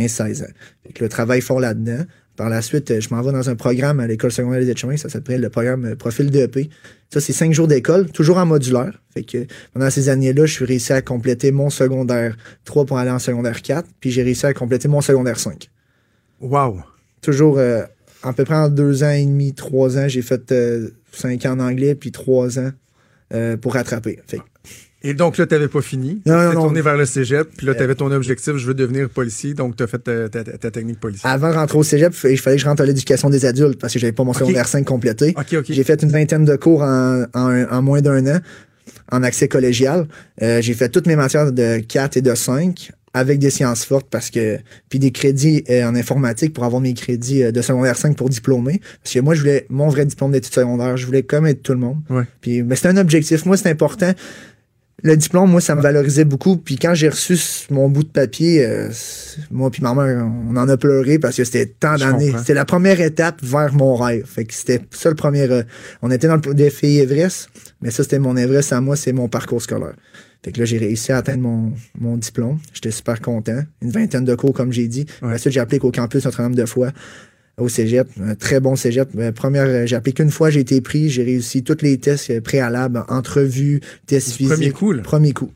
15-16 0.04 0.44
ans. 0.44 0.48
Fait 0.86 0.94
que 0.94 1.04
le 1.04 1.10
travail 1.10 1.42
fort 1.42 1.60
là-dedans. 1.60 2.04
Par 2.36 2.50
la 2.50 2.62
suite, 2.62 2.92
euh, 2.92 3.00
je 3.00 3.10
m'en 3.14 3.22
vais 3.22 3.32
dans 3.32 3.50
un 3.50 3.56
programme 3.56 4.00
à 4.00 4.08
l'école 4.08 4.32
secondaire 4.32 4.66
des 4.66 4.76
chemins, 4.76 4.98
ça 4.98 5.10
s'appelle 5.10 5.42
le 5.42 5.50
programme 5.50 5.86
euh, 5.86 5.96
Profil 5.96 6.30
DEP. 6.32 6.70
Ça, 7.14 7.22
c'est 7.22 7.34
cinq 7.34 7.54
jours 7.54 7.68
d'école, 7.68 8.12
toujours 8.12 8.38
en 8.38 8.46
modulaire. 8.46 9.00
Fait 9.14 9.24
que 9.24 9.46
pendant 9.74 9.90
ces 9.90 10.10
années-là, 10.10 10.46
je 10.46 10.54
suis 10.54 10.66
réussi 10.66 10.92
à 10.92 11.02
compléter 11.02 11.52
mon 11.52 11.70
secondaire 11.70 12.36
3 12.66 12.86
pour 12.86 12.98
aller 12.98 13.12
en 13.12 13.20
secondaire 13.20 13.62
4, 13.62 13.88
puis 14.00 14.12
j'ai 14.12 14.24
réussi 14.24 14.46
à 14.46 14.54
compléter 14.54 14.88
mon 14.88 15.02
secondaire 15.02 15.40
5 15.40 15.70
Wow. 16.42 16.80
toujours 17.22 17.58
euh, 17.58 17.84
à 18.24 18.34
peu 18.34 18.44
près 18.44 18.56
en 18.56 18.70
deux 18.70 19.04
ans 19.04 19.12
et 19.12 19.24
demi, 19.26 19.54
trois 19.54 19.98
ans, 19.98 20.08
j'ai 20.08 20.22
fait 20.22 20.52
euh, 20.52 20.90
cinq 21.12 21.46
ans 21.46 21.52
en 21.54 21.60
anglais, 21.60 21.96
puis 21.96 22.12
trois 22.12 22.60
ans 22.60 22.72
euh, 23.34 23.56
pour 23.56 23.74
rattraper. 23.76 24.20
Fait 24.28 24.38
que- 24.38 24.44
Et 25.08 25.14
donc 25.14 25.38
là, 25.38 25.46
tu 25.46 25.54
n'avais 25.54 25.68
pas 25.68 25.82
fini. 25.82 26.22
Tu 26.26 26.32
non. 26.32 26.52
tourné 26.54 26.82
vers 26.82 26.98
le 26.98 27.06
cégep, 27.06 27.48
puis 27.56 27.66
là, 27.68 27.74
Euh. 27.74 27.76
tu 27.76 27.84
avais 27.84 27.96
ton 27.96 28.12
objectif, 28.12 28.56
je 28.58 28.66
veux 28.66 28.74
devenir 28.74 29.10
policier, 29.10 29.54
donc 29.54 29.76
tu 29.76 29.84
as 29.84 29.88
fait 29.88 30.00
ta, 30.00 30.30
ta- 30.30 30.44
ta 30.44 30.72
technique 30.72 31.00
policière. 31.00 31.32
avant 31.32 31.50
de 31.52 31.56
rentrer 31.56 31.78
au 31.78 31.84
cégep, 31.84 32.14
il 32.30 32.38
fallait- 32.40 32.56
que 32.56 32.62
je 32.62 32.68
rentre 32.68 32.82
à 32.82 32.86
l'éducation 32.86 33.30
des 33.30 33.46
adultes 33.46 33.80
parce 33.80 33.94
que 33.94 34.00
j'avais 34.00 34.14
pas 34.14 34.24
mon 34.24 34.34
secondaire 34.34 34.68
5 34.68 34.84
complété. 34.86 35.36
J'ai 35.70 35.84
fait 35.84 36.02
une 36.02 36.10
vingtaine 36.12 36.46
de 36.46 36.56
cours 36.56 36.82
en, 36.82 37.24
en, 37.34 37.64
en 37.72 37.82
moins 37.82 38.02
d'un 38.02 38.26
an 38.36 38.40
en 39.12 39.22
accès 39.24 39.48
collégial. 39.48 40.08
Euh, 40.42 40.62
j'ai 40.62 40.74
fait 40.74 40.90
toutes 40.90 41.06
mes 41.08 41.16
matières 41.16 41.52
de 41.52 41.78
4 41.80 42.18
et 42.18 42.22
de 42.22 42.34
5 42.34 42.92
avec 43.14 43.40
des 43.40 43.50
sciences 43.50 43.86
fortes 43.86 44.08
parce 44.10 44.30
que 44.30 44.58
puis 44.90 45.00
des 45.00 45.12
crédits 45.12 45.64
euh, 45.70 45.86
en 45.88 45.96
informatique 45.96 46.54
pour 46.54 46.64
avoir 46.66 46.82
mes 46.82 46.94
crédits 46.94 47.44
euh, 47.44 47.52
de 47.52 47.62
secondaire 47.62 47.96
5 47.98 48.18
pour 48.18 48.30
diplômer 48.30 48.82
parce 49.04 49.14
que 49.14 49.20
moi 49.20 49.36
je 49.36 49.42
voulais 49.42 49.66
mon 49.70 49.88
vrai 49.90 50.06
diplôme 50.06 50.32
d'études 50.32 50.54
secondaires, 50.54 50.98
je 50.98 51.06
voulais 51.06 51.24
comme 51.24 51.46
être 51.46 51.62
tout 51.64 51.72
le 51.74 51.78
monde. 51.80 51.98
Ouais. 52.10 52.24
Puis 52.42 52.64
mais 52.64 52.76
c'était 52.76 52.90
un 52.90 52.98
objectif, 52.98 53.46
moi 53.46 53.56
c'est 53.58 53.70
important. 53.70 54.12
Le 55.04 55.18
diplôme, 55.18 55.52
moi, 55.52 55.62
ça 55.62 55.76
me 55.76 55.82
valorisait 55.82 56.24
beaucoup. 56.24 56.58
Puis 56.58 56.78
quand 56.78 56.94
j'ai 56.94 57.10
reçu 57.10 57.38
mon 57.70 57.90
bout 57.90 58.04
de 58.04 58.10
papier, 58.10 58.66
euh, 58.66 58.90
moi 59.52 59.70
puis 59.70 59.84
ma 59.84 59.94
mère, 59.94 60.26
on 60.26 60.56
en 60.56 60.70
a 60.70 60.78
pleuré 60.78 61.20
parce 61.20 61.36
que 61.36 61.44
c'était 61.44 61.66
tant 61.66 61.98
d'années. 61.98 62.34
C'était 62.38 62.54
la 62.54 62.66
première 62.66 63.00
étape 63.02 63.40
vers 63.44 63.74
mon 63.74 63.96
rêve. 63.96 64.26
Fait 64.26 64.46
que 64.46 64.54
c'était 64.54 64.82
ça 64.92 65.10
le 65.10 65.16
premier. 65.16 65.52
euh, 65.52 65.64
on 66.02 66.10
était 66.12 66.28
dans 66.28 66.38
le 66.38 66.54
défi 66.54 67.00
Everest, 67.00 67.50
mais 67.82 67.92
ça, 67.92 68.04
c'était 68.04 68.20
mon 68.20 68.38
Everest 68.38 68.72
à 68.74 68.80
moi, 68.82 68.96
c'est 68.96 69.12
mon 69.14 69.28
parcours 69.28 69.62
scolaire. 69.62 69.96
Fait 70.44 70.52
que 70.52 70.60
là, 70.60 70.66
j'ai 70.66 70.78
réussi 70.78 71.12
à 71.12 71.18
atteindre 71.18 71.42
mon, 71.42 71.74
mon 72.00 72.18
diplôme. 72.18 72.60
J'étais 72.74 72.92
super 72.92 73.20
content. 73.20 73.62
Une 73.82 73.92
vingtaine 73.92 74.26
de 74.26 74.36
cours, 74.36 74.54
comme 74.54 74.72
j'ai 74.72 74.88
dit. 74.88 75.06
Ouais. 75.22 75.34
Ensuite, 75.34 75.54
j'ai 75.54 75.60
appliqué 75.60 75.86
au 75.86 75.92
campus 75.92 76.20
un 76.26 76.30
certain 76.30 76.44
nombre 76.44 76.56
de 76.56 76.66
fois 76.66 76.92
au 77.58 77.70
cégep. 77.70 78.08
Un 78.22 78.36
très 78.36 78.60
bon 78.60 78.76
cégep. 78.76 79.10
Euh, 79.18 79.32
première, 79.32 79.66
euh, 79.66 79.86
j'ai 79.86 79.96
appliqué 79.96 80.24
une 80.24 80.32
fois, 80.32 80.50
j'ai 80.50 80.60
été 80.60 80.82
pris. 80.82 81.10
J'ai 81.10 81.24
réussi 81.24 81.64
tous 81.64 81.78
les 81.82 81.98
tests 81.98 82.30
euh, 82.30 82.42
préalables, 82.42 83.04
entrevues, 83.08 83.82
tests 84.06 84.32
physiques. 84.32 84.54
Premier 84.54 84.72
coup, 84.72 84.92
là. 84.92 85.02
Premier 85.04 85.34
coup. 85.34 85.52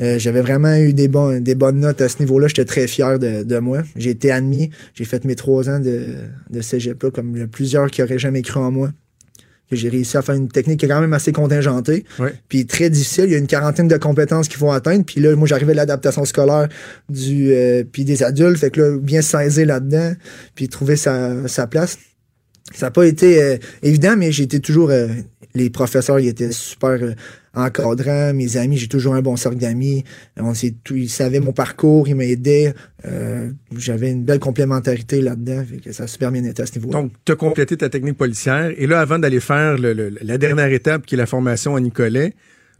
Euh, 0.00 0.18
j'avais 0.18 0.42
vraiment 0.42 0.76
eu 0.76 0.92
des, 0.92 1.08
bonnes 1.08 1.80
notes 1.80 2.00
à 2.00 2.08
ce 2.08 2.20
niveau-là. 2.20 2.48
J'étais 2.48 2.64
très 2.64 2.86
fier 2.86 3.18
de, 3.18 3.42
de 3.42 3.58
moi. 3.58 3.82
J'ai 3.96 4.10
été 4.10 4.30
admis. 4.30 4.70
J'ai 4.94 5.04
fait 5.04 5.24
mes 5.24 5.34
trois 5.34 5.68
ans 5.68 5.80
de, 5.80 6.06
de 6.50 6.60
cégep-là, 6.60 7.10
comme 7.10 7.34
il 7.34 7.40
y 7.40 7.42
a 7.42 7.48
plusieurs 7.48 7.90
qui 7.90 8.02
auraient 8.02 8.18
jamais 8.18 8.42
cru 8.42 8.60
en 8.60 8.70
moi. 8.70 8.90
Que 9.70 9.76
J'ai 9.76 9.90
réussi 9.90 10.16
à 10.16 10.22
faire 10.22 10.34
une 10.34 10.48
technique 10.48 10.80
qui 10.80 10.86
est 10.86 10.88
quand 10.88 11.00
même 11.00 11.12
assez 11.12 11.30
contingentée, 11.30 12.04
Ouais. 12.18 12.32
puis 12.48 12.64
très 12.66 12.88
difficile. 12.88 13.24
Il 13.26 13.32
y 13.32 13.34
a 13.34 13.38
une 13.38 13.46
quarantaine 13.46 13.86
de 13.88 13.96
compétences 13.98 14.48
qu'il 14.48 14.56
faut 14.58 14.72
atteindre. 14.72 15.04
Puis 15.04 15.20
là, 15.20 15.36
moi, 15.36 15.46
j'arrivais 15.46 15.72
à 15.72 15.76
l'adaptation 15.76 16.24
scolaire 16.24 16.68
du 17.10 17.52
euh, 17.52 17.84
puis 17.90 18.04
des 18.04 18.22
adultes. 18.22 18.56
Fait 18.58 18.70
que 18.70 18.80
là, 18.80 18.96
bien 18.98 19.20
saisir 19.20 19.66
là-dedans, 19.66 20.14
puis 20.54 20.68
trouver 20.68 20.96
sa, 20.96 21.46
sa 21.48 21.66
place. 21.66 21.98
Ça 22.74 22.86
n'a 22.86 22.90
pas 22.90 23.04
été 23.06 23.42
euh, 23.42 23.56
évident, 23.82 24.14
mais 24.16 24.32
j'ai 24.32 24.44
été 24.44 24.60
toujours. 24.60 24.90
euh, 24.90 25.08
les 25.54 25.70
professeurs, 25.70 26.20
ils 26.20 26.28
étaient 26.28 26.52
super 26.52 26.98
encadrants. 27.58 28.32
Mes 28.34 28.56
amis, 28.56 28.76
j'ai 28.76 28.88
toujours 28.88 29.14
un 29.14 29.22
bon 29.22 29.36
cercle 29.36 29.58
d'amis. 29.58 30.04
On 30.36 30.54
s'est 30.54 30.74
ils 30.90 31.08
savaient 31.08 31.40
mon 31.40 31.52
parcours, 31.52 32.08
ils 32.08 32.14
m'aidaient. 32.14 32.74
Euh, 33.04 33.50
J'avais 33.76 34.10
une 34.10 34.24
belle 34.24 34.38
complémentarité 34.38 35.20
là-dedans. 35.20 35.64
Ça 35.90 36.04
a 36.04 36.06
super 36.06 36.32
bien 36.32 36.44
été 36.44 36.62
à 36.62 36.66
ce 36.66 36.78
niveau-là. 36.78 37.00
Donc, 37.00 37.12
tu 37.24 37.32
as 37.32 37.36
complété 37.36 37.76
ta 37.76 37.88
technique 37.88 38.16
policière. 38.16 38.72
Et 38.76 38.86
là, 38.86 39.00
avant 39.00 39.18
d'aller 39.18 39.40
faire 39.40 39.76
la 39.78 40.38
dernière 40.38 40.72
étape, 40.72 41.06
qui 41.06 41.14
est 41.14 41.18
la 41.18 41.26
formation 41.26 41.76
à 41.76 41.80
Nicolet, 41.80 42.34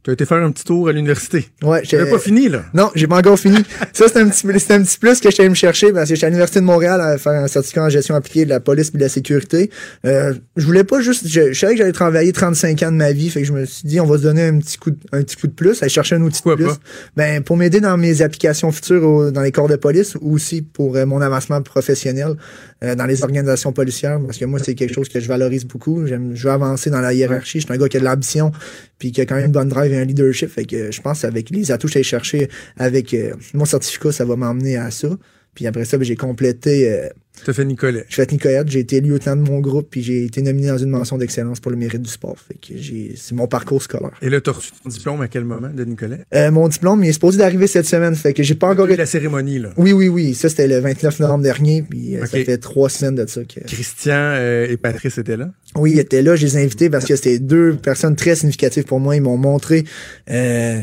tu 0.08 0.12
as 0.12 0.14
été 0.14 0.24
faire 0.24 0.38
un 0.42 0.50
petit 0.50 0.64
tour 0.64 0.88
à 0.88 0.92
l'université. 0.92 1.46
Ouais, 1.62 1.80
j'ai 1.84 1.98
pas 2.06 2.18
fini, 2.18 2.48
là. 2.48 2.64
Non, 2.72 2.90
j'ai 2.94 3.06
pas 3.06 3.18
encore 3.18 3.38
fini. 3.38 3.58
ça, 3.92 4.06
c'est 4.08 4.18
un 4.20 4.28
petit, 4.28 4.46
c'est 4.58 4.72
un 4.72 4.82
petit 4.82 4.98
plus 4.98 5.20
que 5.20 5.30
j'étais 5.30 5.48
me 5.48 5.54
chercher 5.54 5.92
parce 5.92 6.08
que 6.08 6.14
j'étais 6.14 6.26
à 6.26 6.30
l'Université 6.30 6.60
de 6.60 6.64
Montréal 6.64 7.00
à 7.00 7.18
faire 7.18 7.32
un 7.32 7.46
certificat 7.48 7.84
en 7.84 7.88
gestion 7.90 8.14
appliquée 8.14 8.44
de 8.44 8.50
la 8.50 8.60
police 8.60 8.88
et 8.94 8.96
de 8.96 9.02
la 9.02 9.08
sécurité. 9.10 9.70
Euh, 10.06 10.32
je 10.56 10.64
voulais 10.64 10.84
pas 10.84 11.00
juste, 11.00 11.28
je, 11.28 11.52
je 11.52 11.58
savais 11.58 11.74
que 11.74 11.78
j'allais 11.78 11.92
travailler 11.92 12.32
35 12.32 12.82
ans 12.84 12.90
de 12.92 12.96
ma 12.96 13.12
vie, 13.12 13.28
fait 13.30 13.40
que 13.42 13.46
je 13.46 13.52
me 13.52 13.64
suis 13.66 13.86
dit, 13.86 14.00
on 14.00 14.06
va 14.06 14.16
se 14.16 14.22
donner 14.22 14.44
un 14.46 14.58
petit 14.58 14.78
coup, 14.78 14.90
de- 14.92 14.96
un 15.12 15.22
petit 15.22 15.36
coup 15.36 15.46
de 15.46 15.52
plus, 15.52 15.82
aller 15.82 15.90
chercher 15.90 16.14
un 16.16 16.22
outil 16.22 16.40
Pourquoi 16.42 16.56
de 16.56 16.68
plus. 16.70 16.74
pas? 16.74 16.80
Ben, 17.16 17.42
pour 17.42 17.56
m'aider 17.56 17.80
dans 17.80 17.96
mes 17.98 18.22
applications 18.22 18.72
futures 18.72 19.04
au- 19.06 19.30
dans 19.30 19.42
les 19.42 19.52
corps 19.52 19.68
de 19.68 19.76
police 19.76 20.16
ou 20.20 20.34
aussi 20.34 20.62
pour 20.62 20.96
euh, 20.96 21.04
mon 21.04 21.20
avancement 21.20 21.60
professionnel 21.62 22.34
euh, 22.82 22.94
dans 22.94 23.06
les 23.06 23.22
organisations 23.22 23.72
policières 23.72 24.20
parce 24.24 24.38
que 24.38 24.44
moi, 24.44 24.58
c'est 24.62 24.74
quelque 24.74 24.94
chose 24.94 25.08
que 25.08 25.20
je 25.20 25.28
valorise 25.28 25.64
beaucoup. 25.66 26.06
J'aime, 26.06 26.32
je 26.34 26.44
veux 26.46 26.52
avancer 26.52 26.90
dans 26.90 27.00
la 27.00 27.12
hiérarchie. 27.12 27.60
Je 27.60 27.66
suis 27.66 27.74
un 27.74 27.76
gars 27.76 27.88
qui 27.88 27.96
a 27.96 28.00
de 28.00 28.04
l'ambition 28.04 28.52
puis 28.98 29.12
qui 29.12 29.20
a 29.20 29.26
quand 29.26 29.36
même 29.36 29.46
une 29.46 29.52
bonne 29.52 29.68
drive 29.68 29.92
et 29.92 29.98
un 29.98 30.04
leadership. 30.04 30.48
Fait 30.48 30.64
que 30.64 30.90
je 30.90 31.00
pense 31.00 31.24
avec 31.24 31.50
les 31.50 31.70
atouts 31.70 31.86
que 31.86 31.94
j'ai 31.94 32.02
chercher 32.02 32.48
avec 32.76 33.14
euh, 33.14 33.34
mon 33.54 33.64
certificat, 33.64 34.12
ça 34.12 34.24
va 34.24 34.36
m'emmener 34.36 34.76
à 34.76 34.90
ça. 34.90 35.08
Puis 35.54 35.66
après 35.66 35.84
ça, 35.84 35.98
ben, 35.98 36.04
j'ai 36.04 36.16
complété. 36.16 36.90
Euh, 36.90 37.08
tu 37.44 37.50
as 37.50 37.54
fait 37.54 37.64
Nicolet. 37.64 38.04
J'ai 38.08 38.16
fait 38.16 38.32
Nicolette, 38.32 38.68
j'ai 38.68 38.80
été 38.80 39.00
lieutenant 39.00 39.36
de 39.36 39.48
mon 39.48 39.60
groupe, 39.60 39.88
puis 39.90 40.02
j'ai 40.02 40.24
été 40.24 40.42
nominé 40.42 40.68
dans 40.68 40.78
une 40.78 40.90
mention 40.90 41.18
d'excellence 41.18 41.60
pour 41.60 41.70
le 41.70 41.76
mérite 41.76 42.02
du 42.02 42.10
sport. 42.10 42.36
Fait 42.38 42.54
que 42.54 42.76
j'ai, 42.76 43.14
c'est 43.16 43.34
mon 43.34 43.46
parcours 43.46 43.82
scolaire. 43.82 44.12
Et 44.22 44.28
là, 44.28 44.40
tu 44.40 44.50
as 44.50 44.52
reçu 44.52 44.72
ton 44.82 44.88
diplôme 44.88 45.20
à 45.20 45.28
quel 45.28 45.44
moment 45.44 45.68
de 45.68 45.84
Nicolet? 45.84 46.20
Euh, 46.34 46.50
mon 46.50 46.68
diplôme, 46.68 47.04
il 47.04 47.10
est 47.10 47.12
supposé 47.12 47.38
d'arriver 47.38 47.66
cette 47.66 47.86
semaine, 47.86 48.14
fait 48.14 48.34
que 48.34 48.42
j'ai 48.42 48.54
pas 48.54 48.68
encore... 48.68 48.86
la 48.86 49.06
cérémonie, 49.06 49.58
là. 49.58 49.70
Oui, 49.76 49.92
oui, 49.92 50.08
oui. 50.08 50.34
Ça, 50.34 50.48
c'était 50.48 50.66
le 50.66 50.80
29 50.80 51.20
novembre 51.20 51.44
dernier, 51.44 51.82
puis 51.82 52.16
euh, 52.16 52.20
ça 52.26 52.38
fait 52.38 52.58
trois 52.58 52.88
semaines 52.88 53.14
de 53.14 53.26
ça. 53.26 53.42
Que... 53.44 53.60
Christian 53.60 54.14
euh, 54.14 54.66
et 54.68 54.76
Patrice 54.76 55.18
étaient 55.18 55.36
là? 55.36 55.50
Oui, 55.76 55.92
ils 55.92 56.00
étaient 56.00 56.22
là. 56.22 56.34
Je 56.36 56.46
les 56.46 56.58
ai 56.58 56.62
invités 56.62 56.90
parce 56.90 57.04
que 57.04 57.14
c'était 57.16 57.38
deux 57.38 57.76
personnes 57.76 58.16
très 58.16 58.34
significatives 58.34 58.84
pour 58.84 59.00
moi. 59.00 59.16
Ils 59.16 59.22
m'ont 59.22 59.38
montré... 59.38 59.84
Euh, 60.30 60.80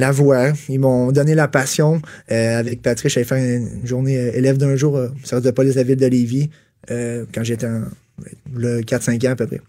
la 0.00 0.10
voix. 0.10 0.52
Ils 0.68 0.80
m'ont 0.80 1.12
donné 1.12 1.34
la 1.34 1.46
passion. 1.46 2.02
Euh, 2.32 2.58
avec 2.58 2.82
Patrick, 2.82 3.12
j'avais 3.12 3.26
fait 3.26 3.56
une 3.56 3.86
journée 3.86 4.18
euh, 4.18 4.32
élève 4.34 4.56
d'un 4.56 4.74
jour 4.74 4.94
au 4.94 5.08
service 5.24 5.46
de 5.46 5.50
police 5.50 5.74
de 5.74 5.80
la 5.80 5.84
ville 5.84 5.96
de 5.96 6.06
Lévis 6.06 6.50
euh, 6.90 7.24
quand 7.32 7.44
j'étais 7.44 7.66
en 7.66 7.82
le 8.54 8.82
4-5 8.82 9.28
ans 9.28 9.32
à 9.32 9.36
peu 9.36 9.46
près. 9.46 9.62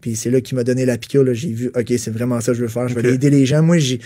Puis 0.00 0.16
c'est 0.16 0.28
là 0.28 0.40
qu'il 0.40 0.56
m'a 0.56 0.64
donné 0.64 0.84
la 0.84 0.98
piqûre. 0.98 1.24
J'ai 1.34 1.52
vu, 1.52 1.70
OK, 1.76 1.92
c'est 1.98 2.10
vraiment 2.10 2.40
ça 2.40 2.50
que 2.50 2.58
je 2.58 2.62
veux 2.62 2.68
faire. 2.68 2.88
Je 2.88 2.94
veux 2.94 3.04
aider 3.06 3.30
les 3.30 3.46
gens. 3.46 3.62
Moi, 3.62 3.78
j'ai 3.78 4.00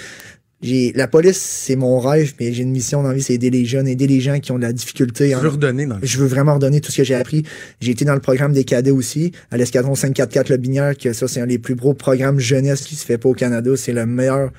j'ai 0.63 0.93
la 0.95 1.07
police, 1.07 1.37
c'est 1.37 1.77
mon 1.77 2.01
rêve, 2.01 2.33
mais 2.41 2.53
j'ai 2.53 2.63
une 2.63 2.71
mission 2.71 3.03
dans 3.03 3.11
la 3.11 3.15
vie, 3.15 3.23
c'est 3.23 3.35
aider 3.35 3.51
les 3.51 3.67
jeunes, 3.67 3.87
aider 3.87 4.07
les 4.07 4.21
gens 4.21 4.41
qui 4.41 4.53
ont 4.53 4.57
de 4.57 4.63
la 4.63 4.73
difficulté. 4.73 5.31
Je 5.31 5.37
veux 5.37 5.49
redonner 5.49 5.85
dans 5.85 5.99
Je 6.03 6.19
veux 6.19 6.27
vraiment 6.27 6.55
redonner 6.55 6.81
tout 6.81 6.91
ce 6.91 6.97
que 6.97 7.05
j'ai 7.05 7.15
appris. 7.15 7.43
J'ai 7.81 7.93
été 7.93 8.07
dans 8.07 8.15
le 8.15 8.21
programme 8.21 8.53
des 8.53 8.65
cadets 8.65 8.91
aussi, 8.91 9.33
à 9.51 9.59
l'escadron 9.59 9.95
544 9.95 10.49
Le 10.49 10.57
Binière, 10.57 10.97
que 10.97 11.13
ça, 11.13 11.29
c'est 11.29 11.41
un 11.41 11.47
des 11.47 11.59
plus 11.59 11.75
gros 11.75 11.93
programmes 11.93 12.41
jeunesse 12.41 12.83
qui 12.83 12.97
se 12.97 13.05
fait 13.05 13.19
pas 13.19 13.29
au 13.29 13.35
Canada. 13.35 13.71
C'est 13.77 13.93
le 13.93 14.07
meilleur 14.07 14.51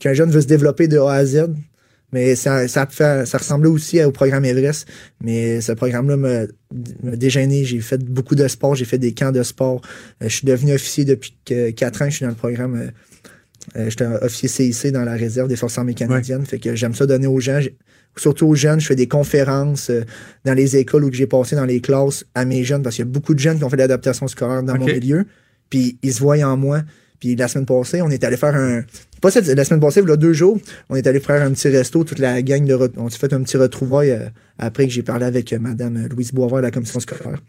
qu'un 0.00 0.12
jeune 0.12 0.30
veut 0.30 0.40
se 0.40 0.48
développer 0.48 0.88
de 0.88 0.98
A 0.98 1.12
à 1.12 1.24
Z. 1.24 1.46
Mais 2.12 2.36
ça, 2.36 2.68
ça, 2.68 2.86
fait, 2.86 3.26
ça 3.26 3.38
ressemblait 3.38 3.68
aussi 3.68 4.02
au 4.02 4.12
programme 4.12 4.44
Everest. 4.44 4.86
Mais 5.20 5.60
ce 5.60 5.72
programme-là 5.72 6.16
m'a 6.16 6.46
déjeuné. 7.16 7.64
J'ai 7.64 7.80
fait 7.80 8.02
beaucoup 8.04 8.36
de 8.36 8.46
sport. 8.46 8.74
J'ai 8.74 8.84
fait 8.84 8.98
des 8.98 9.14
camps 9.14 9.32
de 9.32 9.42
sport. 9.42 9.80
Euh, 10.22 10.28
je 10.28 10.36
suis 10.36 10.46
devenu 10.46 10.74
officier 10.74 11.04
depuis 11.04 11.36
quatre 11.74 12.02
ans. 12.02 12.06
Je 12.10 12.16
suis 12.16 12.24
dans 12.24 12.30
le 12.30 12.36
programme. 12.36 12.90
Euh, 13.76 13.80
euh, 13.80 13.90
j'étais 13.90 14.06
officier 14.06 14.48
CIC 14.48 14.92
dans 14.92 15.04
la 15.04 15.14
réserve 15.14 15.48
des 15.48 15.56
Forces 15.56 15.78
armées 15.78 15.94
canadiennes. 15.94 16.44
Fait 16.44 16.58
que 16.58 16.74
j'aime 16.74 16.94
ça 16.94 17.06
donner 17.06 17.26
aux 17.26 17.40
gens. 17.40 17.60
Surtout 18.16 18.46
aux 18.46 18.54
jeunes, 18.54 18.80
je 18.80 18.86
fais 18.86 18.96
des 18.96 19.08
conférences 19.08 19.90
dans 20.44 20.54
les 20.54 20.76
écoles 20.76 21.04
où 21.04 21.12
j'ai 21.12 21.26
passé 21.26 21.56
dans 21.56 21.64
les 21.64 21.80
classes 21.80 22.24
à 22.34 22.44
mes 22.44 22.62
jeunes 22.62 22.82
parce 22.82 22.96
qu'il 22.96 23.04
y 23.04 23.08
a 23.08 23.10
beaucoup 23.10 23.34
de 23.34 23.40
jeunes 23.40 23.58
qui 23.58 23.64
ont 23.64 23.70
fait 23.70 23.76
de 23.76 23.82
l'adaptation 23.82 24.28
scolaire 24.28 24.62
dans 24.62 24.76
mon 24.76 24.86
milieu. 24.86 25.26
Puis 25.68 25.98
ils 26.02 26.12
se 26.12 26.20
voient 26.20 26.38
en 26.44 26.56
moi. 26.56 26.82
Puis 27.24 27.36
la 27.36 27.48
semaine 27.48 27.66
passée, 27.66 28.02
on 28.02 28.10
est 28.10 28.22
allé 28.22 28.36
faire 28.36 28.54
un. 28.54 28.82
Pas 29.20 29.30
cette, 29.30 29.46
la 29.46 29.64
semaine 29.64 29.80
passée, 29.80 30.00
il 30.02 30.08
y 30.08 30.12
a 30.12 30.16
deux 30.16 30.34
jours, 30.34 30.58
on 30.90 30.96
est 30.96 31.06
allé 31.06 31.20
faire 31.20 31.42
un 31.42 31.52
petit 31.52 31.68
resto, 31.68 32.04
toute 32.04 32.18
la 32.18 32.42
gang 32.42 32.66
de. 32.66 32.92
On 32.96 33.08
s'est 33.08 33.18
fait 33.18 33.32
un 33.32 33.42
petit 33.42 33.56
retrouvaille 33.56 34.10
euh, 34.10 34.28
après 34.58 34.86
que 34.86 34.92
j'ai 34.92 35.02
parlé 35.02 35.24
avec 35.24 35.52
euh, 35.52 35.58
Madame 35.58 36.06
Louise 36.08 36.32
Boisvert 36.32 36.58
de 36.58 36.62
la 36.64 36.70
commission 36.70 37.00
scolaire. 37.00 37.40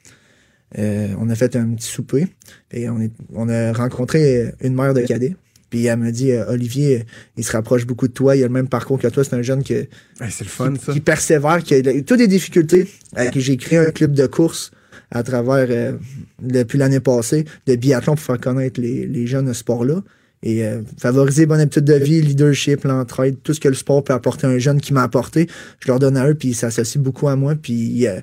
Euh, 0.78 1.10
on 1.20 1.30
a 1.30 1.36
fait 1.36 1.56
un 1.56 1.74
petit 1.74 1.88
souper 1.88 2.28
et 2.72 2.90
on, 2.90 3.00
est, 3.02 3.12
on 3.34 3.50
a 3.50 3.74
rencontré 3.74 4.54
une 4.62 4.74
mère 4.76 4.94
de 4.94 5.02
cadet. 5.02 5.36
Puis 5.70 5.86
elle 5.86 5.98
m'a 5.98 6.12
dit 6.12 6.32
Olivier, 6.48 7.06
il 7.38 7.44
se 7.44 7.52
rapproche 7.52 7.86
beaucoup 7.86 8.08
de 8.08 8.14
toi, 8.14 8.36
il 8.36 8.44
a 8.44 8.48
le 8.48 8.54
même 8.54 8.68
parcours 8.68 9.00
que 9.00 9.08
toi, 9.08 9.24
c'est 9.24 9.36
un 9.36 9.42
jeune 9.42 9.64
que, 9.64 9.88
c'est 10.30 10.44
le 10.44 10.50
fun, 10.50 10.74
qui, 10.74 10.92
qui 10.94 11.00
persévère, 11.00 11.64
qui 11.64 11.74
a 11.74 11.82
toutes 12.04 12.20
des 12.20 12.28
difficultés. 12.28 12.88
j'ai 13.36 13.58
créé 13.58 13.80
un 13.80 13.92
club 13.92 14.14
de 14.14 14.28
course 14.28 14.72
à 15.12 15.24
travers, 15.24 15.68
euh, 15.70 15.94
depuis 16.42 16.78
l'année 16.78 17.00
passée, 17.00 17.46
de 17.68 17.76
biathlon 17.76 18.16
pour 18.16 18.24
faire 18.24 18.40
connaître 18.40 18.80
les, 18.82 19.06
les 19.08 19.28
jeunes 19.28 19.48
ce 19.48 19.54
sport-là. 19.54 20.04
Et 20.44 20.64
euh, 20.66 20.82
favoriser 21.00 21.46
bonne 21.46 21.60
habitude 21.60 21.86
de 21.86 21.96
vie, 21.96 22.22
leadership, 22.22 22.84
l'entraide, 22.84 23.38
tout 23.42 23.54
ce 23.54 23.60
que 23.60 23.68
le 23.68 23.74
sport 23.74 24.04
peut 24.04 24.14
apporter 24.14 24.46
à 24.46 24.50
un 24.52 24.60
jeune 24.60 24.80
qui 24.80 24.94
m'a 24.94 25.02
apporté, 25.02 25.48
je 25.80 25.88
leur 25.88 25.98
donne 25.98 26.18
à 26.18 26.30
eux, 26.30 26.36
puis 26.36 26.50
ils 26.50 26.56
s'associent 26.56 27.02
beaucoup 27.02 27.28
à 27.28 27.36
moi. 27.36 27.56
Puis 27.56 28.06
euh, 28.06 28.20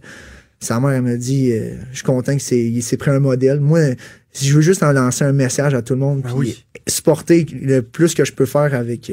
sa 0.60 0.78
mère, 0.78 0.90
elle 0.90 1.02
m'a 1.02 1.16
dit, 1.16 1.52
je 1.90 1.96
suis 1.96 2.04
content 2.04 2.36
qu'il 2.36 2.82
s'est 2.82 2.96
pris 2.96 3.10
un 3.10 3.18
modèle. 3.18 3.58
Moi, 3.58 3.96
je 4.34 4.54
veux 4.54 4.60
juste 4.60 4.82
en 4.82 4.92
lancer 4.92 5.24
un 5.24 5.32
message 5.32 5.74
à 5.74 5.82
tout 5.82 5.94
le 5.94 6.00
monde, 6.00 6.22
ben 6.22 6.30
puis 6.38 6.64
supporter 6.86 7.46
le 7.52 7.82
plus 7.82 8.14
que 8.14 8.24
je 8.24 8.32
peux 8.32 8.46
faire 8.46 8.74
avec 8.74 9.12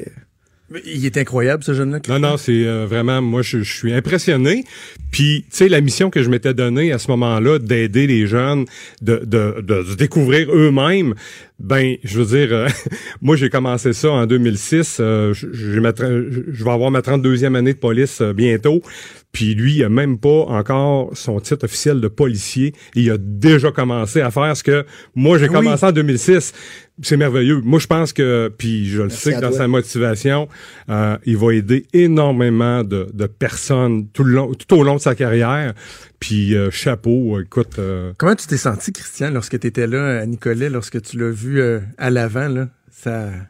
il 0.86 1.06
est 1.06 1.18
incroyable, 1.18 1.64
ce 1.64 1.74
jeune-là. 1.74 2.00
Non, 2.08 2.20
non, 2.20 2.38
c'est 2.38 2.66
euh, 2.66 2.86
vraiment, 2.86 3.22
moi, 3.22 3.42
je, 3.42 3.64
suis 3.64 3.94
impressionné. 3.94 4.64
Puis, 5.12 5.46
tu 5.50 5.58
sais, 5.58 5.70
la 5.70 5.82
mission 5.82 6.10
que 6.10 6.22
je 6.22 6.30
m'étais 6.30 6.54
donnée 6.54 6.92
à 6.92 7.00
ce 7.00 7.10
moment-là, 7.12 7.58
d'aider 7.58 8.06
les 8.06 8.28
jeunes, 8.28 8.66
de, 9.02 9.22
de, 9.26 9.62
de, 9.62 9.96
découvrir 9.96 10.52
eux-mêmes, 10.52 11.16
ben, 11.60 11.96
je 12.04 12.20
veux 12.20 12.38
dire, 12.38 12.54
euh, 12.56 12.68
moi, 13.22 13.36
j'ai 13.36 13.50
commencé 13.50 13.94
ça 13.94 14.12
en 14.12 14.26
2006. 14.28 14.98
Euh, 15.00 15.34
je, 15.34 15.48
je 15.52 16.64
vais 16.64 16.72
avoir 16.72 16.92
ma 16.92 17.02
32e 17.02 17.56
année 17.56 17.74
de 17.74 17.80
police 17.80 18.22
bientôt. 18.22 18.84
Puis 19.32 19.54
lui, 19.54 19.76
il 19.76 19.84
a 19.84 19.90
même 19.90 20.18
pas 20.18 20.46
encore 20.48 21.12
son 21.16 21.40
titre 21.40 21.66
officiel 21.66 22.02
de 22.02 22.08
policier. 22.08 22.74
Il 22.96 23.10
a 23.12 23.18
déjà 23.18 23.72
commencé 23.72 24.22
à 24.22 24.32
faire 24.32 24.58
ce 24.58 24.64
que 24.64 24.86
moi, 25.16 25.38
j'ai 25.38 25.46
ah 25.46 25.54
commencé 25.54 25.86
en 25.86 25.92
2006 25.92 26.54
c'est 27.02 27.18
merveilleux. 27.18 27.62
Moi, 27.62 27.80
je 27.80 27.88
pense 27.88 28.14
que, 28.14 28.52
puis 28.58 28.88
je 28.90 29.02
le 29.02 29.10
sais 29.10 29.34
que 29.34 29.40
dans 29.40 29.52
sa 29.52 29.68
motivation, 29.68 30.48
euh, 30.90 31.18
il 31.26 31.38
va 31.38 31.54
aider 31.54 31.86
énormément 31.94 32.84
de, 32.84 33.10
de, 33.14 33.28
personnes 33.28 34.08
tout, 34.10 34.24
le 34.24 34.34
long, 34.34 34.54
tout 34.54 34.76
au 34.76 34.84
long 34.84 34.96
de 34.96 35.02
sa 35.02 35.16
carrière. 35.16 35.74
Puis 36.20 36.56
euh, 36.56 36.70
chapeau, 36.72 37.40
écoute. 37.40 37.80
Euh, 37.80 38.14
Comment 38.18 38.36
tu 38.36 38.48
t'es 38.48 38.58
senti, 38.58 38.92
Christian, 38.92 39.32
lorsque 39.32 39.60
tu 39.60 39.68
étais 39.68 39.88
là 39.88 40.20
à 40.20 40.26
Nicolet, 40.26 40.70
lorsque 40.70 41.02
tu 41.02 41.18
l'as 41.18 41.32
vu 41.32 41.62
à 41.98 42.10
l'avant, 42.10 42.48
là? 42.48 42.68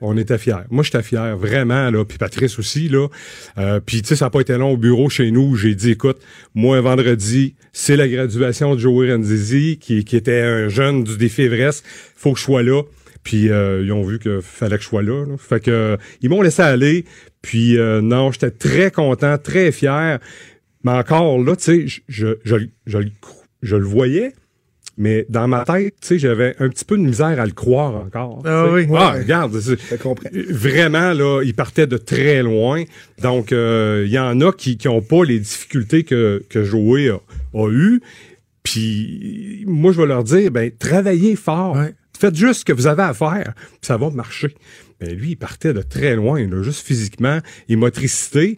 On 0.02 0.18
était 0.18 0.38
fiers. 0.38 0.66
Moi, 0.70 0.84
j'étais 0.84 1.04
fier, 1.04 1.38
vraiment, 1.38 1.90
là. 1.90 2.06
Puis 2.06 2.18
Patrice 2.18 2.60
aussi, 2.60 2.90
là. 2.90 3.08
puis, 3.86 4.02
tu 4.02 4.10
sais, 4.10 4.16
ça 4.16 4.26
n'a 4.26 4.30
pas 4.30 4.42
été 4.42 4.58
long 4.58 4.72
au 4.72 4.78
bureau 4.78 5.10
chez 5.10 5.32
nous. 5.32 5.56
J'ai 5.56 5.76
dit, 5.76 5.92
écoute, 5.92 6.20
moi, 6.56 6.80
vendredi, 6.82 7.56
c'est 7.74 7.96
la 7.96 8.08
graduation 8.08 8.76
de 8.76 8.80
Joey 8.80 9.12
Renzizi, 9.12 9.78
qui, 9.80 10.04
qui 10.04 10.16
était 10.16 10.42
un 10.42 10.70
jeune 10.70 11.04
du 11.04 11.18
défi 11.18 11.44
Everest. 11.44 11.84
faut 12.16 12.34
que 12.34 12.40
je 12.40 12.44
sois 12.44 12.64
là. 12.64 12.84
Puis 13.24 13.50
euh, 13.50 13.84
ils 13.84 13.92
ont 13.92 14.04
vu 14.04 14.20
qu'il 14.20 14.42
fallait 14.42 14.78
que 14.78 14.84
je 14.84 14.88
sois 14.88 15.04
là. 15.04 15.26
Fait 15.38 15.60
que 15.60 15.72
euh, 15.72 15.98
ils 16.22 16.30
m'ont 16.30 16.42
laissé 16.42 16.62
aller. 16.62 17.06
Puis 17.42 17.78
euh, 17.78 18.02
non, 18.02 18.32
j'étais 18.32 18.52
très 18.52 18.92
content, 18.92 19.38
très 19.38 19.72
fier. 19.72 20.20
Mais 20.84 20.92
encore 20.92 21.38
là, 21.40 21.56
tu 21.56 21.90
sais, 21.90 22.02
je, 22.08 22.38
le 23.76 23.86
voyais. 23.86 24.34
Mais 25.00 25.26
dans 25.30 25.48
ma 25.48 25.64
tête, 25.64 25.96
tu 26.02 26.08
sais, 26.08 26.20
j'avais 26.20 26.56
un 26.60 26.70
petit 26.70 26.86
peu 26.86 26.98
de 26.98 27.02
misère 27.02 27.40
à 27.40 27.46
le 27.46 27.54
croire 27.54 27.96
encore. 27.96 28.44
Ah 28.46 28.68
oui. 28.70 28.86
Ah, 28.94 29.14
regarde. 29.14 29.58
Vraiment, 30.50 31.14
là, 31.14 31.42
il 31.44 31.56
partait 31.56 31.88
de 31.88 31.98
très 31.98 32.44
loin. 32.44 32.84
Donc, 33.22 33.52
il 33.52 34.10
y 34.10 34.20
en 34.20 34.42
a 34.42 34.52
qui 34.52 34.78
n'ont 34.86 35.02
pas 35.02 35.24
les 35.24 35.40
difficultés 35.40 36.04
que, 36.04 36.44
que 36.50 36.64
Joey 36.64 37.10
a, 37.10 37.20
a 37.58 37.70
eues. 37.70 38.02
Puis, 38.64 39.64
moi, 39.66 39.94
je 39.94 40.02
vais 40.02 40.08
leur 40.08 40.24
dire, 40.24 40.52
ben, 40.52 40.70
travaillez 40.78 41.36
fort. 41.36 41.78
Faites 42.20 42.36
juste 42.36 42.60
ce 42.60 42.66
que 42.66 42.74
vous 42.74 42.88
avez 42.88 43.04
à 43.04 43.14
faire, 43.14 43.54
puis 43.56 43.80
ça 43.82 43.96
va 43.96 44.10
marcher. 44.10 44.54
Mais 45.00 45.14
lui, 45.14 45.32
il 45.32 45.36
partait 45.38 45.74
de 45.74 45.82
très 45.82 46.18
loin, 46.18 46.46
là, 46.46 46.62
juste 46.62 46.86
physiquement 46.86 47.40
et 47.70 47.78
motricité. 47.78 48.58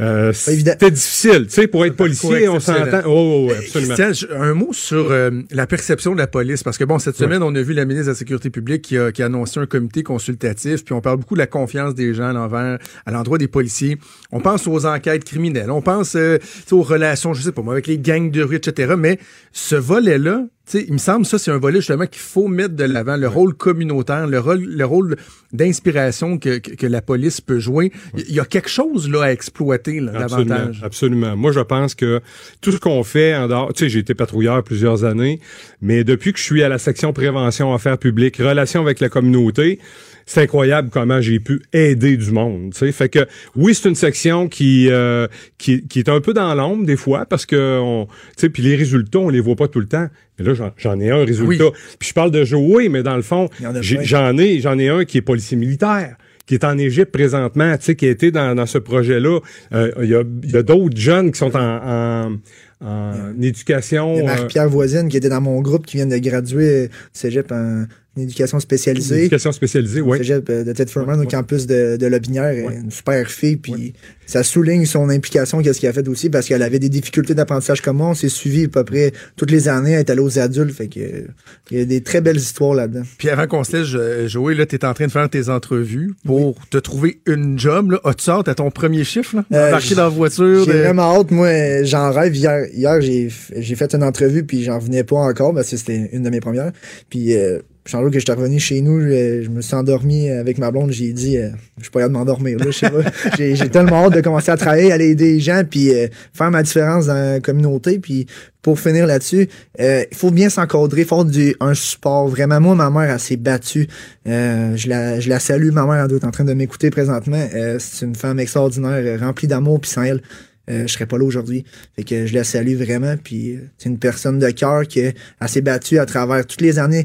Euh, 0.00 0.32
c'était 0.32 0.90
difficile, 0.90 1.46
tu 1.46 1.52
sais, 1.52 1.66
pour 1.68 1.86
être 1.86 1.94
policier, 1.94 2.48
on 2.48 2.58
s'entend. 2.58 3.02
Oh, 3.06 3.48
oh, 3.48 3.52
absolument. 3.56 3.94
un 4.40 4.54
mot 4.54 4.72
sur 4.72 5.12
euh, 5.12 5.30
la 5.52 5.68
perception 5.68 6.14
de 6.14 6.18
la 6.18 6.26
police, 6.26 6.64
parce 6.64 6.78
que 6.78 6.84
bon, 6.84 6.98
cette 6.98 7.16
semaine, 7.16 7.44
on 7.44 7.54
a 7.54 7.62
vu 7.62 7.74
la 7.74 7.84
ministre 7.84 8.06
de 8.06 8.10
la 8.12 8.16
Sécurité 8.16 8.50
publique 8.50 8.82
qui 8.82 8.98
a, 8.98 9.12
qui 9.12 9.22
a 9.22 9.26
annoncé 9.26 9.60
un 9.60 9.66
comité 9.66 10.02
consultatif, 10.02 10.84
puis 10.84 10.94
on 10.94 11.00
parle 11.00 11.18
beaucoup 11.18 11.34
de 11.34 11.38
la 11.38 11.46
confiance 11.46 11.94
des 11.94 12.12
gens 12.12 12.30
à 12.30 12.32
l'envers, 12.32 12.78
à 13.06 13.10
l'endroit 13.12 13.38
des 13.38 13.46
policiers. 13.46 13.96
On 14.32 14.40
pense 14.40 14.66
aux 14.66 14.84
enquêtes 14.84 15.24
criminelles, 15.24 15.70
on 15.70 15.82
pense 15.82 16.16
euh, 16.16 16.38
aux 16.72 16.82
relations, 16.82 17.32
je 17.32 17.42
sais 17.42 17.52
pas 17.52 17.62
moi, 17.62 17.74
avec 17.74 17.86
les 17.86 17.98
gangs 17.98 18.32
de 18.32 18.42
rue, 18.42 18.56
etc. 18.56 18.94
Mais 18.98 19.20
ce 19.52 19.76
volet-là, 19.76 20.44
il 20.72 20.92
me 20.92 20.98
semble 20.98 21.26
ça, 21.26 21.38
c'est 21.38 21.50
un 21.50 21.58
volet 21.58 21.80
justement 21.80 22.06
qu'il 22.06 22.22
faut 22.22 22.48
mettre 22.48 22.74
de 22.74 22.84
l'avant, 22.84 23.16
le 23.16 23.28
rôle 23.28 23.54
communautaire, 23.54 24.26
le 24.26 24.40
rôle, 24.40 24.64
le 24.64 24.84
rôle 24.84 25.16
d'inspiration 25.52 26.38
que, 26.38 26.58
que, 26.58 26.86
la 26.86 27.02
police 27.02 27.40
peut 27.40 27.58
jouer. 27.58 27.92
Il 28.16 28.34
y 28.34 28.40
a 28.40 28.44
quelque 28.44 28.70
chose 28.70 29.08
là 29.10 29.24
à 29.24 29.30
exploiter 29.30 30.00
là, 30.00 30.12
absolument, 30.14 30.54
davantage. 30.54 30.80
Absolument. 30.82 31.36
Moi, 31.36 31.52
je 31.52 31.60
pense 31.60 31.94
que 31.94 32.20
tout 32.62 32.72
ce 32.72 32.78
qu'on 32.78 33.04
fait 33.04 33.36
en 33.36 33.48
dehors, 33.48 33.72
tu 33.74 33.84
sais, 33.84 33.88
j'ai 33.90 33.98
été 33.98 34.14
patrouilleur 34.14 34.64
plusieurs 34.64 35.04
années, 35.04 35.38
mais 35.82 36.02
depuis 36.02 36.32
que 36.32 36.38
je 36.38 36.44
suis 36.44 36.62
à 36.62 36.68
la 36.68 36.78
section 36.78 37.12
prévention 37.12 37.74
affaires 37.74 37.98
publiques, 37.98 38.38
relations 38.38 38.80
avec 38.80 39.00
la 39.00 39.10
communauté, 39.10 39.78
c'est 40.26 40.42
incroyable 40.42 40.90
comment 40.90 41.20
j'ai 41.20 41.40
pu 41.40 41.62
aider 41.72 42.16
du 42.16 42.30
monde. 42.30 42.74
sais. 42.74 42.90
Fait 42.92 43.08
que 43.08 43.26
oui, 43.56 43.74
c'est 43.74 43.88
une 43.88 43.94
section 43.94 44.48
qui, 44.48 44.88
euh, 44.90 45.26
qui, 45.58 45.86
qui 45.86 45.98
est 45.98 46.08
un 46.08 46.20
peu 46.20 46.32
dans 46.32 46.54
l'ombre 46.54 46.84
des 46.84 46.96
fois 46.96 47.26
parce 47.26 47.46
que 47.46 47.78
on, 47.80 48.08
puis 48.36 48.62
les 48.62 48.76
résultats, 48.76 49.18
on 49.18 49.28
les 49.28 49.40
voit 49.40 49.56
pas 49.56 49.68
tout 49.68 49.80
le 49.80 49.86
temps. 49.86 50.08
Mais 50.38 50.44
là, 50.44 50.70
j'en 50.76 51.00
ai 51.00 51.10
un 51.10 51.24
résultat. 51.24 51.70
Puis 51.98 52.08
je 52.08 52.14
parle 52.14 52.30
de 52.30 52.44
jouer, 52.44 52.88
mais 52.88 53.02
dans 53.02 53.16
le 53.16 53.22
fond, 53.22 53.48
j'en 53.60 54.36
ai, 54.36 54.60
j'en 54.60 54.78
ai 54.78 54.88
un 54.88 55.04
qui 55.04 55.18
est 55.18 55.22
policier 55.22 55.56
militaire 55.56 56.16
qui 56.46 56.54
est 56.54 56.64
en 56.64 56.76
Égypte 56.76 57.10
présentement, 57.10 57.76
tu 57.78 57.84
sais, 57.84 57.96
qui 57.96 58.06
a 58.06 58.10
été 58.10 58.30
dans, 58.30 58.54
dans 58.54 58.66
ce 58.66 58.78
projet-là. 58.78 59.40
Euh, 59.72 59.90
il 60.02 60.10
y 60.10 60.14
a, 60.14 60.22
y 60.42 60.56
a 60.56 60.62
d'autres 60.62 60.96
jeunes 60.96 61.32
qui 61.32 61.38
sont 61.38 61.56
en, 61.56 62.36
en, 62.82 63.40
éducation. 63.40 64.24
Marc-Pierre 64.24 64.64
euh, 64.64 64.68
Voisine 64.68 65.08
qui 65.08 65.16
était 65.16 65.30
dans 65.30 65.40
mon 65.40 65.60
groupe, 65.62 65.86
qui 65.86 65.96
vient 65.96 66.06
de 66.06 66.18
graduer 66.18 66.88
du 66.88 66.94
cégep 67.12 67.50
en 67.50 67.86
une 68.16 68.22
éducation 68.24 68.60
spécialisée. 68.60 69.14
Une 69.16 69.20
éducation 69.22 69.52
spécialisée, 69.52 70.00
oui. 70.00 70.18
Cégep 70.18 70.48
euh, 70.48 70.64
de 70.64 70.72
Ted 70.72 70.90
Furman 70.90 71.20
au 71.20 71.26
campus 71.26 71.66
de, 71.66 71.96
de 71.96 72.06
Lobinière. 72.06 72.70
Une 72.70 72.90
super 72.90 73.28
fille, 73.28 73.56
puis 73.56 73.94
ça 74.26 74.42
souligne 74.42 74.86
son 74.86 75.10
implication, 75.10 75.60
qu'est-ce 75.62 75.80
qu'elle 75.80 75.90
a 75.90 75.92
fait 75.92 76.08
aussi, 76.08 76.30
parce 76.30 76.46
qu'elle 76.46 76.62
avait 76.62 76.78
des 76.78 76.88
difficultés 76.88 77.34
d'apprentissage 77.34 77.80
comme 77.82 77.96
moi. 77.98 78.08
On 78.08 78.14
s'est 78.14 78.28
suivi 78.28 78.64
à 78.64 78.68
peu 78.68 78.84
près 78.84 79.12
toutes 79.36 79.50
les 79.50 79.68
années, 79.68 79.92
elle 79.92 80.00
est 80.00 80.10
allée 80.10 80.20
aux 80.20 80.38
adultes, 80.38 80.74
fait 80.74 80.88
que 80.88 81.24
il 81.70 81.78
y 81.78 81.80
a 81.80 81.84
des 81.84 82.02
très 82.02 82.20
belles 82.20 82.36
histoires 82.36 82.74
là-dedans. 82.74 83.02
Puis 83.18 83.28
avant 83.28 83.46
qu'on 83.46 83.64
se 83.64 83.76
laisse, 83.76 84.28
Joey, 84.30 84.54
là, 84.54 84.66
t'es 84.66 84.84
en 84.84 84.94
train 84.94 85.06
de 85.06 85.12
faire 85.12 85.28
tes 85.28 85.48
entrevues 85.48 86.14
pour 86.24 86.56
te 86.70 86.78
trouver 86.78 87.20
une 87.26 87.58
job, 87.58 87.90
là. 87.92 88.00
As-tu 88.04 88.30
hâte 88.30 88.48
à 88.48 88.54
ton 88.54 88.70
premier 88.70 89.04
chiffre, 89.04 89.36
là? 89.36 89.44
Euh, 89.52 89.70
dans 89.72 90.02
la 90.02 90.08
voiture. 90.08 90.64
J'ai 90.64 90.72
de- 90.72 90.78
vraiment 90.78 91.18
hâte, 91.18 91.30
moi, 91.30 91.82
j'en 91.82 92.10
rêve. 92.10 92.34
Hier, 92.34 92.66
hier 92.72 93.00
j'ai, 93.00 93.28
j'ai 93.56 93.74
fait 93.74 93.94
une 93.94 94.02
entrevue, 94.02 94.44
puis 94.44 94.62
j'en 94.62 94.78
revenais 94.78 95.04
pas 95.04 95.16
encore, 95.16 95.54
parce 95.54 95.70
que 95.70 95.76
c'était 95.76 96.10
une 96.12 96.22
de 96.22 96.30
mes 96.30 96.40
premières. 96.40 96.72
Puis, 97.10 97.34
euh, 97.36 97.58
Jean-Luc, 97.86 98.14
que 98.14 98.18
j'étais 98.18 98.32
revenu 98.32 98.58
chez 98.58 98.80
nous, 98.80 99.00
je, 99.00 99.42
je 99.44 99.50
me 99.50 99.60
suis 99.60 99.74
endormi 99.74 100.30
avec 100.30 100.58
ma 100.58 100.70
blonde, 100.70 100.90
j'ai 100.90 101.12
dit, 101.12 101.36
euh, 101.36 101.50
je 101.76 101.82
suis 101.82 101.90
pas 101.90 102.00
capable 102.00 102.14
de 102.14 102.18
m'endormir, 102.18 102.58
là, 102.58 102.66
je 102.66 102.70
sais 102.70 102.90
pas. 102.90 103.02
j'ai, 103.38 103.68
tellement 103.68 104.06
hâte 104.06 104.14
de 104.14 104.20
commencer 104.20 104.50
à 104.50 104.56
travailler, 104.56 104.90
aller 104.90 105.10
aider 105.10 105.34
les 105.34 105.40
gens, 105.40 105.62
puis 105.68 105.94
euh, 105.94 106.08
faire 106.32 106.50
ma 106.50 106.62
différence 106.62 107.06
dans 107.06 107.14
la 107.14 107.40
communauté, 107.40 107.98
puis 107.98 108.26
pour 108.62 108.80
finir 108.80 109.06
là-dessus, 109.06 109.48
euh, 109.80 110.04
il 110.10 110.16
faut 110.16 110.30
bien 110.30 110.48
s'encadrer, 110.48 111.02
il 111.02 111.06
faut 111.06 111.16
avoir 111.16 111.30
du, 111.30 111.54
un 111.60 111.74
support. 111.74 112.26
Vraiment, 112.28 112.60
moi, 112.60 112.74
ma 112.74 112.88
mère, 112.88 113.12
elle 113.12 113.20
s'est 113.20 113.36
battue. 113.36 113.86
Euh, 114.26 114.74
je, 114.74 114.88
la, 114.88 115.20
je 115.20 115.28
la 115.28 115.38
salue, 115.38 115.70
ma 115.70 115.84
mère, 115.84 116.02
elle 116.02 116.08
doit 116.08 116.16
être 116.16 116.24
en 116.24 116.30
train 116.30 116.44
de 116.44 116.54
m'écouter 116.54 116.90
présentement. 116.90 117.46
Euh, 117.54 117.76
c'est 117.78 118.06
une 118.06 118.14
femme 118.14 118.40
extraordinaire, 118.40 119.20
remplie 119.20 119.46
d'amour, 119.46 119.82
puis 119.82 119.90
sans 119.90 120.04
elle, 120.04 120.22
euh, 120.70 120.86
je 120.86 120.92
serais 120.92 121.06
pas 121.06 121.18
là 121.18 121.24
aujourd'hui. 121.24 121.64
Fait 121.94 122.04
que 122.04 122.26
je 122.26 122.34
la 122.34 122.44
salue 122.44 122.76
vraiment, 122.76 123.16
puis 123.22 123.52
euh, 123.52 123.68
c'est 123.76 123.90
une 123.90 123.98
personne 123.98 124.38
de 124.38 124.50
cœur 124.50 124.86
qui 124.88 125.00
elle 125.00 125.14
s'est 125.46 125.60
battue 125.60 125.98
à 125.98 126.06
travers 126.06 126.46
toutes 126.46 126.62
les 126.62 126.78
années 126.78 127.04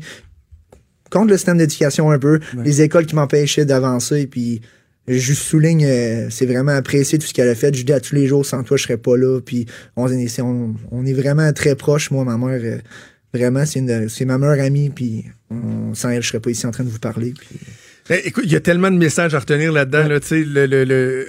contre 1.10 1.28
le 1.32 1.38
système 1.38 1.58
d'éducation 1.58 2.12
un 2.12 2.20
peu, 2.20 2.40
les 2.64 2.82
écoles 2.82 3.06
qui 3.06 3.16
m'empêchaient 3.16 3.66
d'avancer, 3.66 4.28
puis 4.28 4.62
je 5.08 5.34
souligne, 5.34 5.86
euh, 5.86 6.28
c'est 6.30 6.46
vraiment 6.46 6.74
apprécié 6.74 7.18
tout 7.18 7.26
ce 7.26 7.34
qu'elle 7.34 7.50
a 7.50 7.56
fait. 7.56 7.74
Je 7.76 7.84
dis 7.84 7.94
à 7.94 8.00
tous 8.00 8.14
les 8.16 8.28
jours, 8.28 8.46
sans 8.46 8.62
toi, 8.64 8.78
je 8.78 8.84
serais 8.84 8.98
pas 8.98 9.18
là. 9.18 9.40
Puis 9.42 9.66
on, 9.96 10.08
est- 10.08 10.40
on, 10.42 10.76
on 10.92 11.06
est 11.06 11.14
vraiment 11.14 11.52
très 11.52 11.76
proches, 11.76 12.12
moi, 12.12 12.24
ma 12.26 12.38
mère. 12.38 12.60
euh, 12.64 12.78
vraiment, 13.34 13.64
c'est 13.66 14.26
ma 14.26 14.38
meilleure 14.38 14.64
amie. 14.64 14.90
Puis 14.92 15.26
on- 15.50 15.94
sans 15.96 16.10
elle, 16.10 16.22
je 16.22 16.28
serais 16.28 16.40
pas 16.40 16.52
ici 16.52 16.68
en 16.68 16.72
train 16.72 16.84
de 16.84 16.90
vous 16.90 17.00
parler. 17.00 17.34
Puis 17.38 17.60
Eh, 18.12 18.28
écoute, 18.28 18.44
il 18.46 18.52
y 18.52 18.56
a 18.56 18.60
tellement 18.60 18.92
de 18.92 18.98
messages 18.98 19.34
à 19.36 19.40
retenir 19.40 19.72
là-dedans, 19.72 20.08
là, 20.08 20.20
tu 20.20 20.28
sais, 20.28 20.44
le, 20.44 20.66
le, 20.68 20.84
le- 20.84 21.26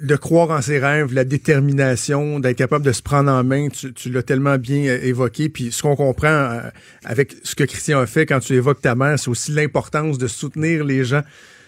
de 0.00 0.16
croire 0.16 0.50
en 0.50 0.62
ses 0.62 0.78
rêves, 0.78 1.12
la 1.12 1.24
détermination, 1.24 2.40
d'être 2.40 2.56
capable 2.56 2.84
de 2.84 2.92
se 2.92 3.02
prendre 3.02 3.30
en 3.30 3.44
main, 3.44 3.68
tu, 3.68 3.92
tu 3.92 4.10
l'as 4.10 4.22
tellement 4.22 4.56
bien 4.56 4.84
euh, 4.86 4.98
évoqué. 5.02 5.48
Puis 5.48 5.72
ce 5.72 5.82
qu'on 5.82 5.96
comprend 5.96 6.28
euh, 6.28 6.60
avec 7.04 7.34
ce 7.42 7.54
que 7.54 7.64
Christian 7.64 8.00
a 8.00 8.06
fait 8.06 8.26
quand 8.26 8.40
tu 8.40 8.54
évoques 8.54 8.80
ta 8.80 8.94
mère, 8.94 9.18
c'est 9.18 9.28
aussi 9.28 9.52
l'importance 9.52 10.18
de 10.18 10.26
soutenir 10.26 10.84
les 10.84 11.04
gens. 11.04 11.22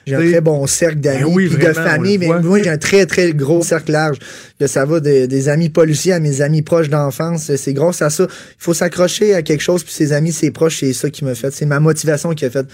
J'ai 0.05 0.17
un 0.17 0.19
très 0.31 0.41
bon 0.41 0.67
cercle 0.67 0.99
d'amis 0.99 1.21
Ben 1.23 1.27
oui, 1.33 1.49
puis 1.49 1.65
de 1.65 1.73
famille, 1.73 2.19
le 2.19 2.27
mais 2.27 2.41
moi 2.41 2.61
j'ai 2.61 2.71
un 2.71 2.77
très 2.79 3.07
très 3.07 3.33
gros 3.33 3.63
cercle 3.63 3.93
large. 3.93 4.19
Que 4.59 4.67
ça 4.67 4.85
va 4.85 4.99
de- 4.99 5.27
des 5.27 5.49
amis 5.49 5.69
policiers 5.69 6.13
à 6.15 6.19
mes 6.19 6.41
amis 6.41 6.63
proches 6.63 6.89
d'enfance. 6.89 7.55
C'est 7.55 7.73
grâce 7.73 8.03
à 8.03 8.11
ça. 8.11 8.25
Il 8.29 8.55
faut 8.59 8.75
s'accrocher 8.75 9.33
à 9.35 9.43
quelque 9.43 9.61
chose 9.61 9.85
puis 9.85 9.93
ses 9.93 10.13
amis, 10.13 10.33
ses 10.33 10.51
proches, 10.51 10.81
c'est 10.81 10.93
ça 10.93 11.09
qui 11.09 11.25
m'a 11.25 11.37
fait. 11.37 11.53
C'est 11.53 11.67
ma 11.67 11.79
motivation 11.79 12.35
qui 12.35 12.45
a 12.47 12.51
fait. 12.51 12.67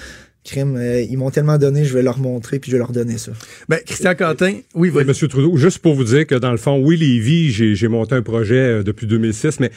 Crime, 0.45 0.77
euh, 0.77 1.01
ils 1.03 1.17
m'ont 1.19 1.31
tellement 1.31 1.59
donné, 1.59 1.85
je 1.85 1.93
vais 1.93 2.03
leur 2.03 2.19
montrer 2.19 2.59
puis 2.59 2.71
je 2.71 2.77
vais 2.77 2.81
leur 2.81 2.93
donner 2.93 3.19
ça. 3.19 3.33
Ben, 3.69 3.81
Christian 3.85 4.15
Quentin, 4.15 4.53
oui, 4.53 4.63
Oui, 4.75 4.91
vas-y. 4.91 5.05
Monsieur 5.05 5.29
Trudeau, 5.29 5.57
juste 5.57 5.79
pour 5.81 5.95
vous 5.95 6.05
dire 6.05 6.27
que 6.27 6.35
dans 6.35 6.53
le 6.53 6.57
fond, 6.59 6.81
oui, 6.83 6.97
Lévis, 6.97 7.51
j'ai 7.51 7.75
j'ai 7.75 7.89
monté 7.89 8.15
un 8.15 8.23
projet 8.23 8.55
euh, 8.79 8.83
depuis 8.83 9.07
2006, 9.07 9.61
mais 9.61 9.71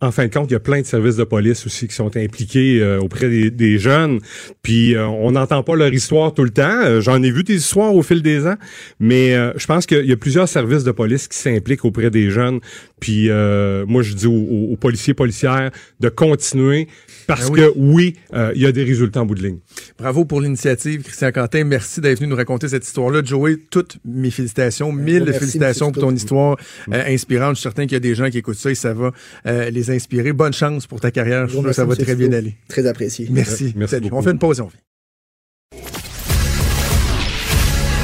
en 0.00 0.12
fin 0.12 0.26
de 0.28 0.32
compte, 0.32 0.48
il 0.48 0.52
y 0.52 0.56
a 0.56 0.60
plein 0.60 0.80
de 0.80 0.86
services 0.86 1.16
de 1.16 1.24
police 1.24 1.66
aussi 1.66 1.88
qui 1.88 1.94
sont 1.94 2.16
impliqués 2.16 2.80
euh, 2.80 3.00
auprès 3.00 3.28
des, 3.28 3.50
des 3.50 3.78
jeunes. 3.80 4.20
Puis 4.62 4.94
euh, 4.94 5.04
on 5.08 5.32
n'entend 5.32 5.64
pas 5.64 5.74
leur 5.74 5.92
histoire 5.92 6.32
tout 6.34 6.44
le 6.44 6.50
temps. 6.50 6.82
Euh, 6.84 7.00
J'en 7.00 7.20
ai 7.20 7.32
vu 7.32 7.42
des 7.42 7.56
histoires 7.56 7.92
au 7.92 8.02
fil 8.02 8.22
des 8.22 8.46
ans, 8.46 8.54
mais 9.00 9.34
euh, 9.34 9.52
je 9.56 9.66
pense 9.66 9.86
qu'il 9.86 10.06
y 10.06 10.12
a 10.12 10.16
plusieurs 10.16 10.48
services 10.48 10.84
de 10.84 10.92
police 10.92 11.26
qui 11.26 11.36
s'impliquent 11.36 11.84
auprès 11.84 12.10
des 12.10 12.30
jeunes. 12.30 12.60
Puis 13.00 13.30
euh, 13.30 13.84
moi, 13.86 14.02
je 14.02 14.14
dis 14.14 14.26
aux, 14.26 14.32
aux- 14.32 14.72
aux 14.72 14.76
policiers 14.76 15.14
policières 15.14 15.70
de 16.00 16.08
continuer 16.08 16.88
parce 17.26 17.50
Ben 17.50 17.52
oui. 17.52 17.60
que 17.60 17.72
oui, 17.76 18.16
euh, 18.34 18.52
il 18.54 18.62
y 18.62 18.66
a 18.66 18.72
des 18.72 18.84
résultats 18.84 19.20
en 19.22 19.26
bout 19.26 19.34
de 19.34 19.42
ligne. 19.42 19.58
Bravo 19.98 20.24
pour 20.24 20.40
l'initiative, 20.40 21.02
Christian 21.02 21.30
Quentin. 21.32 21.64
Merci 21.64 22.00
d'être 22.00 22.18
venu 22.18 22.30
nous 22.30 22.36
raconter 22.36 22.68
cette 22.68 22.84
histoire-là. 22.86 23.22
Joey, 23.24 23.58
toutes 23.70 23.98
mes 24.04 24.30
félicitations. 24.30 24.92
Mille 24.92 25.24
merci, 25.24 25.38
félicitations 25.40 25.92
pour 25.92 26.02
ton 26.02 26.14
histoire 26.14 26.56
euh, 26.92 27.02
inspirante. 27.06 27.50
Je 27.56 27.60
suis 27.60 27.62
certain 27.64 27.82
qu'il 27.84 27.92
y 27.92 27.96
a 27.96 28.00
des 28.00 28.14
gens 28.14 28.30
qui 28.30 28.38
écoutent 28.38 28.56
ça 28.58 28.70
et 28.70 28.74
ça 28.74 28.94
va 28.94 29.12
euh, 29.46 29.70
les 29.70 29.90
inspirer. 29.90 30.32
Bonne 30.32 30.52
chance 30.52 30.86
pour 30.86 31.00
ta 31.00 31.10
carrière. 31.10 31.46
Je 31.48 31.52
trouve 31.54 31.66
que 31.66 31.72
ça 31.72 31.84
va 31.84 31.96
très 31.96 32.14
bien 32.14 32.32
aller. 32.32 32.56
Très 32.68 32.86
apprécié. 32.86 33.28
Merci. 33.30 33.72
Merci. 33.76 33.96
On 34.10 34.22
fait 34.22 34.30
une 34.32 34.38
pause 34.38 34.58
et 34.58 34.62
on 34.62 34.66
revient. 34.66 34.78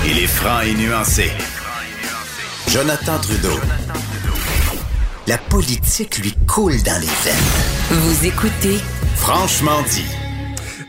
Il 0.06 0.18
est 0.22 0.26
franc 0.26 0.60
et 0.60 0.74
nuancé. 0.74 1.24
Jonathan 2.68 3.18
Trudeau. 3.20 3.58
La 5.26 5.38
politique 5.38 6.18
lui 6.18 6.34
coule 6.46 6.82
dans 6.84 7.00
les 7.00 7.06
veines. 7.06 7.90
Vous 7.90 8.26
écoutez 8.26 8.76
Franchement 9.16 9.82
dit. 9.90 10.04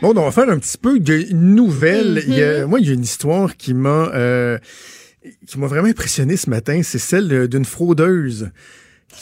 Bon, 0.02 0.12
donc 0.12 0.24
on 0.24 0.26
va 0.26 0.30
faire 0.30 0.50
un 0.52 0.58
petit 0.58 0.76
peu 0.76 0.98
de 1.00 1.32
nouvelles. 1.32 2.22
Il 2.26 2.34
y 2.34 2.42
a- 2.42 2.66
moi, 2.66 2.80
il 2.80 2.86
y 2.86 2.90
a 2.90 2.92
une 2.94 3.02
histoire 3.02 3.56
qui 3.56 3.72
m'a 3.72 4.10
euh, 4.14 4.58
qui 5.46 5.58
m'a 5.58 5.66
vraiment 5.66 5.88
impressionné 5.88 6.36
ce 6.36 6.50
matin. 6.50 6.80
C'est 6.82 6.98
celle 6.98 7.48
d'une 7.48 7.64
fraudeuse 7.64 8.50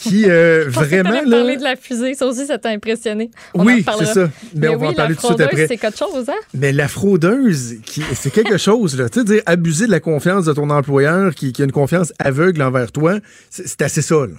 qui 0.01 0.25
euh, 0.29 0.65
vraiment 0.67 1.11
là. 1.11 1.37
parler 1.37 1.55
de 1.55 1.63
la 1.63 1.77
fusée, 1.77 2.13
ça 2.13 2.27
aussi, 2.27 2.45
ça 2.45 2.57
t'a 2.57 2.69
impressionné. 2.69 3.31
On 3.53 3.65
Oui, 3.65 3.85
c'est 3.97 4.05
ça. 4.05 4.29
Mais, 4.53 4.67
on 4.67 4.77
va 4.77 4.87
oui, 4.87 4.91
en 4.91 4.93
parler 4.95 5.15
la 5.15 5.21
tout 5.21 5.21
de 5.21 5.27
suite 5.27 5.37
fraudeuse, 5.37 5.45
après. 5.47 5.67
C'est 5.67 5.77
quelque 5.77 5.97
chose, 5.97 6.29
hein? 6.29 6.33
Mais 6.53 6.73
la 6.73 6.89
fraudeuse, 6.89 7.75
qui, 7.85 8.03
c'est 8.15 8.31
quelque 8.31 8.57
chose, 8.57 8.97
là. 8.99 9.07
Tu 9.07 9.19
sais, 9.19 9.25
dire 9.25 9.41
abuser 9.45 9.85
de 9.85 9.91
la 9.91 10.01
confiance 10.01 10.43
de 10.43 10.51
ton 10.51 10.69
employeur 10.69 11.33
qui, 11.33 11.53
qui 11.53 11.61
a 11.61 11.65
une 11.65 11.71
confiance 11.71 12.11
aveugle 12.19 12.61
envers 12.61 12.91
toi, 12.91 13.19
c'est, 13.49 13.65
c'est 13.65 13.81
assez 13.81 14.01
ça, 14.01 14.15
là. 14.25 14.35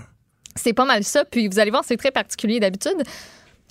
C'est 0.57 0.73
pas 0.73 0.85
mal 0.85 1.05
ça. 1.05 1.25
Puis 1.25 1.49
vous 1.49 1.59
allez 1.59 1.71
voir, 1.71 1.85
c'est 1.85 1.97
très 1.97 2.11
particulier 2.11 2.59
d'habitude. 2.59 3.03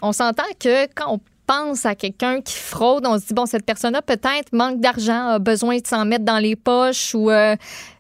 On 0.02 0.12
s'entend 0.14 0.44
que 0.60 0.86
quand 0.94 1.14
on 1.14 1.20
pense 1.48 1.86
à 1.86 1.94
quelqu'un 1.94 2.42
qui 2.42 2.56
fraude, 2.56 3.06
on 3.06 3.20
se 3.20 3.28
dit, 3.28 3.34
bon, 3.34 3.46
cette 3.46 3.66
personne-là 3.66 4.02
peut-être 4.02 4.52
manque 4.54 4.80
d'argent, 4.80 5.28
a 5.28 5.40
besoin 5.40 5.78
de 5.78 5.86
s'en 5.86 6.06
mettre 6.06 6.26
dans 6.26 6.40
les 6.40 6.56
poches 6.56 7.14
ou... 7.14 7.30
euh, 7.30 7.56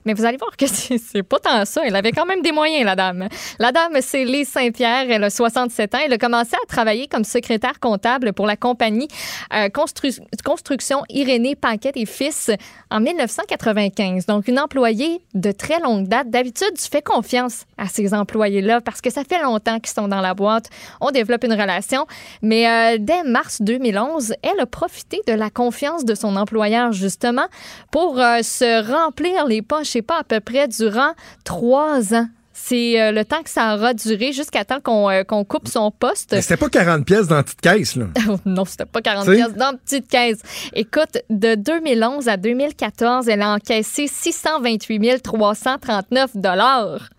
Mais 0.05 0.13
vous 0.13 0.25
allez 0.25 0.37
voir 0.37 0.55
que 0.55 0.65
c'est 0.67 1.23
pas 1.23 1.39
tant 1.39 1.65
ça. 1.65 1.81
Elle 1.85 1.95
avait 1.95 2.11
quand 2.11 2.25
même 2.25 2.41
des 2.41 2.51
moyens, 2.51 2.85
la 2.85 2.95
dame. 2.95 3.27
La 3.59 3.71
dame, 3.71 3.97
c'est 4.01 4.23
Lise 4.25 4.49
Saint-Pierre. 4.49 5.05
Elle 5.09 5.23
a 5.23 5.29
67 5.29 5.95
ans. 5.95 5.99
Elle 6.05 6.13
a 6.13 6.17
commencé 6.17 6.55
à 6.55 6.65
travailler 6.67 7.07
comme 7.07 7.23
secrétaire 7.23 7.79
comptable 7.79 8.33
pour 8.33 8.45
la 8.45 8.55
compagnie 8.55 9.07
euh, 9.53 9.67
Constru- 9.69 10.19
Construction 10.43 11.01
Irénée 11.09 11.55
Paquette 11.55 11.97
et 11.97 12.05
Fils 12.05 12.51
en 12.91 12.99
1995. 12.99 14.25
Donc, 14.27 14.47
une 14.47 14.59
employée 14.59 15.21
de 15.33 15.51
très 15.51 15.79
longue 15.79 16.07
date. 16.07 16.29
D'habitude, 16.29 16.73
tu 16.77 16.89
fais 16.89 17.01
confiance 17.01 17.65
à 17.77 17.87
ces 17.87 18.13
employés-là 18.13 18.81
parce 18.81 19.01
que 19.01 19.09
ça 19.09 19.23
fait 19.23 19.41
longtemps 19.41 19.79
qu'ils 19.79 19.93
sont 19.93 20.07
dans 20.07 20.21
la 20.21 20.33
boîte. 20.33 20.69
On 21.01 21.11
développe 21.11 21.43
une 21.43 21.53
relation. 21.53 22.05
Mais 22.41 22.67
euh, 22.67 22.97
dès 22.99 23.23
mars 23.23 23.61
2011, 23.61 24.33
elle 24.43 24.59
a 24.59 24.65
profité 24.65 25.21
de 25.27 25.33
la 25.33 25.49
confiance 25.49 26.05
de 26.05 26.15
son 26.15 26.35
employeur, 26.35 26.91
justement, 26.91 27.45
pour 27.91 28.19
euh, 28.19 28.41
se 28.41 28.91
remplir 28.91 29.45
les 29.47 29.61
poches, 29.61 29.94
sais 29.95 30.01
pas, 30.01 30.19
à 30.19 30.23
peu 30.23 30.39
près 30.39 30.67
durant 30.67 31.11
trois 31.43 32.13
ans. 32.13 32.27
C'est 32.57 33.01
euh, 33.01 33.11
le 33.11 33.25
temps 33.25 33.43
que 33.43 33.49
ça 33.49 33.75
aura 33.75 33.93
duré 33.93 34.31
jusqu'à 34.31 34.63
temps 34.63 34.79
qu'on 34.79 35.09
euh, 35.09 35.23
qu'on 35.23 35.43
coupe 35.43 35.67
son 35.67 35.91
poste. 35.91 36.31
Mais 36.31 36.41
c'était 36.41 36.55
pas 36.55 36.69
40 36.69 37.05
pièces 37.05 37.27
dans 37.27 37.35
la 37.35 37.43
petite 37.43 37.59
caisse, 37.59 37.97
là. 37.97 38.05
Oh, 38.29 38.37
non, 38.45 38.63
c'était 38.63 38.85
pas 38.85 39.01
40 39.01 39.25
T'sais? 39.25 39.35
pièces 39.35 39.53
dans 39.55 39.71
une 39.71 39.77
petite 39.79 40.07
caisse. 40.07 40.39
Écoute, 40.73 41.17
de 41.29 41.55
2011 41.55 42.29
à 42.29 42.37
2014, 42.37 43.27
elle 43.27 43.41
a 43.41 43.53
encaissé 43.53 44.07
628 44.07 45.21
339 45.21 46.37
dollars 46.37 47.09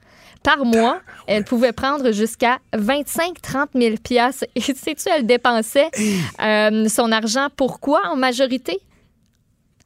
par 0.43 0.65
mois. 0.65 1.01
Elle 1.27 1.45
pouvait 1.45 1.73
prendre 1.73 2.13
jusqu'à 2.13 2.59
25-30 2.75 3.67
000 3.75 3.97
piastres. 4.03 4.45
Et 4.55 4.61
sais-tu, 4.63 5.09
elle 5.15 5.27
dépensait 5.27 5.91
euh, 6.41 6.89
son 6.89 7.13
argent 7.13 7.49
pour 7.57 7.81
quoi 7.81 8.01
en 8.11 8.17
majorité? 8.17 8.81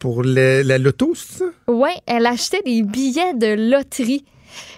Pour 0.01 0.23
le- 0.23 0.63
la 0.63 0.79
loto, 0.79 1.13
c'est 1.15 1.39
ça? 1.39 1.45
Oui, 1.69 1.91
elle 2.07 2.27
achetait 2.27 2.63
des 2.65 2.83
billets 2.83 3.35
de 3.35 3.55
loterie. 3.71 4.25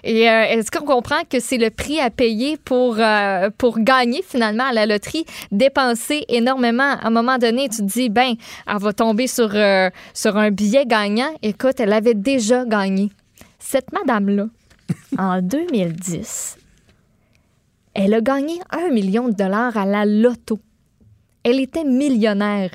Et 0.03 0.29
euh, 0.29 0.43
est-ce 0.43 0.69
qu'on 0.69 0.85
comprend 0.85 1.23
que 1.27 1.39
c'est 1.39 1.57
le 1.57 1.71
prix 1.71 1.99
à 1.99 2.11
payer 2.11 2.57
pour, 2.57 2.97
euh, 2.99 3.49
pour 3.57 3.79
gagner 3.79 4.21
finalement 4.21 4.65
à 4.65 4.71
la 4.73 4.85
loterie, 4.85 5.25
dépenser 5.51 6.25
énormément? 6.29 6.83
À 7.01 7.07
un 7.07 7.09
moment 7.09 7.39
donné, 7.39 7.69
tu 7.69 7.77
te 7.77 7.81
dis, 7.83 8.09
ben, 8.09 8.35
elle 8.67 8.77
va 8.77 8.93
tomber 8.93 9.25
sur, 9.25 9.49
euh, 9.55 9.89
sur 10.13 10.37
un 10.37 10.51
billet 10.51 10.85
gagnant. 10.85 11.33
Écoute, 11.41 11.79
elle 11.79 11.93
avait 11.93 12.13
déjà 12.13 12.65
gagné. 12.65 13.09
Cette 13.57 13.91
madame-là, 13.93 14.47
en 15.17 15.41
2010, 15.41 16.57
elle 17.95 18.13
a 18.13 18.21
gagné 18.21 18.59
un 18.71 18.89
million 18.91 19.29
de 19.29 19.33
dollars 19.33 19.75
à 19.77 19.85
la 19.85 20.05
loto. 20.05 20.59
Elle 21.43 21.59
était 21.61 21.85
millionnaire. 21.85 22.71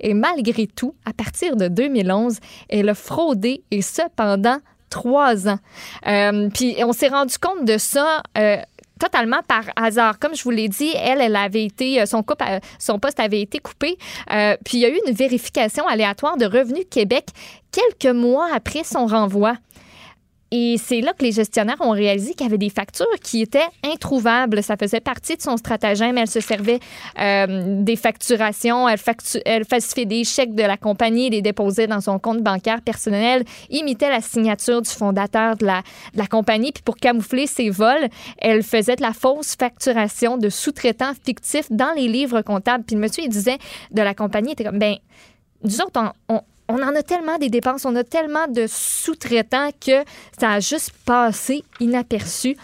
Et 0.00 0.14
malgré 0.14 0.66
tout, 0.66 0.94
à 1.04 1.12
partir 1.12 1.56
de 1.56 1.68
2011, 1.68 2.38
elle 2.68 2.88
a 2.88 2.94
fraudé 2.94 3.62
et 3.70 3.82
ce 3.82 4.02
pendant 4.16 4.58
trois 4.90 5.48
ans. 5.48 5.58
Euh, 6.06 6.48
puis 6.52 6.76
on 6.84 6.92
s'est 6.92 7.08
rendu 7.08 7.38
compte 7.38 7.64
de 7.64 7.78
ça 7.78 8.22
euh, 8.36 8.56
totalement 8.98 9.40
par 9.46 9.64
hasard. 9.76 10.18
Comme 10.18 10.34
je 10.34 10.42
vous 10.42 10.50
l'ai 10.50 10.68
dit, 10.68 10.90
elle, 10.96 11.20
elle 11.20 11.36
avait 11.36 11.64
été, 11.64 12.02
euh, 12.02 12.06
son, 12.06 12.22
poste 12.98 13.20
avait 13.20 13.40
été 13.40 13.58
coupé. 13.60 13.96
Puis 14.64 14.78
il 14.78 14.80
y 14.80 14.84
a 14.84 14.88
eu 14.88 14.98
une 15.06 15.14
vérification 15.14 15.86
aléatoire 15.86 16.36
de 16.36 16.44
Revenu 16.44 16.84
Québec 16.84 17.28
quelques 17.70 18.14
mois 18.14 18.48
après 18.52 18.84
son 18.84 19.06
renvoi. 19.06 19.54
Et 20.52 20.76
c'est 20.78 21.00
là 21.00 21.12
que 21.12 21.24
les 21.24 21.30
gestionnaires 21.30 21.76
ont 21.80 21.92
réalisé 21.92 22.34
qu'il 22.34 22.44
y 22.44 22.48
avait 22.48 22.58
des 22.58 22.70
factures 22.70 23.06
qui 23.22 23.40
étaient 23.42 23.68
introuvables. 23.84 24.62
Ça 24.64 24.76
faisait 24.76 24.98
partie 25.00 25.36
de 25.36 25.42
son 25.42 25.56
stratagème. 25.56 26.18
Elle 26.18 26.26
se 26.26 26.40
servait 26.40 26.80
euh, 27.20 27.82
des 27.82 27.94
facturations. 27.94 28.88
Elle, 28.88 28.98
factu- 28.98 29.40
elle 29.46 29.64
falsifiait 29.64 30.06
des 30.06 30.24
chèques 30.24 30.56
de 30.56 30.62
la 30.64 30.76
compagnie, 30.76 31.30
les 31.30 31.40
déposait 31.40 31.86
dans 31.86 32.00
son 32.00 32.18
compte 32.18 32.42
bancaire 32.42 32.82
personnel, 32.82 33.44
imitait 33.70 34.08
la 34.10 34.20
signature 34.20 34.82
du 34.82 34.90
fondateur 34.90 35.56
de 35.56 35.66
la, 35.66 35.82
compagnie. 36.28 36.72
Puis 36.72 36.82
pour 36.82 36.96
camoufler 36.96 37.46
ses 37.46 37.70
vols, 37.70 38.08
elle 38.38 38.64
faisait 38.64 38.96
de 38.96 39.02
la 39.02 39.12
fausse 39.12 39.54
facturation 39.56 40.36
de 40.36 40.48
sous-traitants 40.48 41.12
fictifs 41.24 41.70
dans 41.70 41.92
les 41.94 42.08
livres 42.08 42.42
comptables. 42.42 42.82
Puis 42.84 42.96
le 42.96 43.02
monsieur, 43.02 43.22
il 43.22 43.30
disait 43.30 43.58
de 43.92 44.02
la 44.02 44.14
compagnie, 44.14 44.48
il 44.50 44.52
était 44.54 44.64
comme, 44.64 44.80
ben, 44.80 44.96
nous 45.62 45.80
autres, 45.80 46.00
on, 46.28 46.34
on- 46.34 46.42
on 46.70 46.82
en 46.82 46.94
a 46.94 47.02
tellement 47.02 47.38
des 47.38 47.48
dépenses, 47.48 47.84
on 47.84 47.96
a 47.96 48.04
tellement 48.04 48.46
de 48.48 48.66
sous-traitants 48.68 49.70
que 49.84 50.04
ça 50.38 50.52
a 50.52 50.60
juste 50.60 50.92
passé 51.04 51.64
inaperçu. 51.80 52.56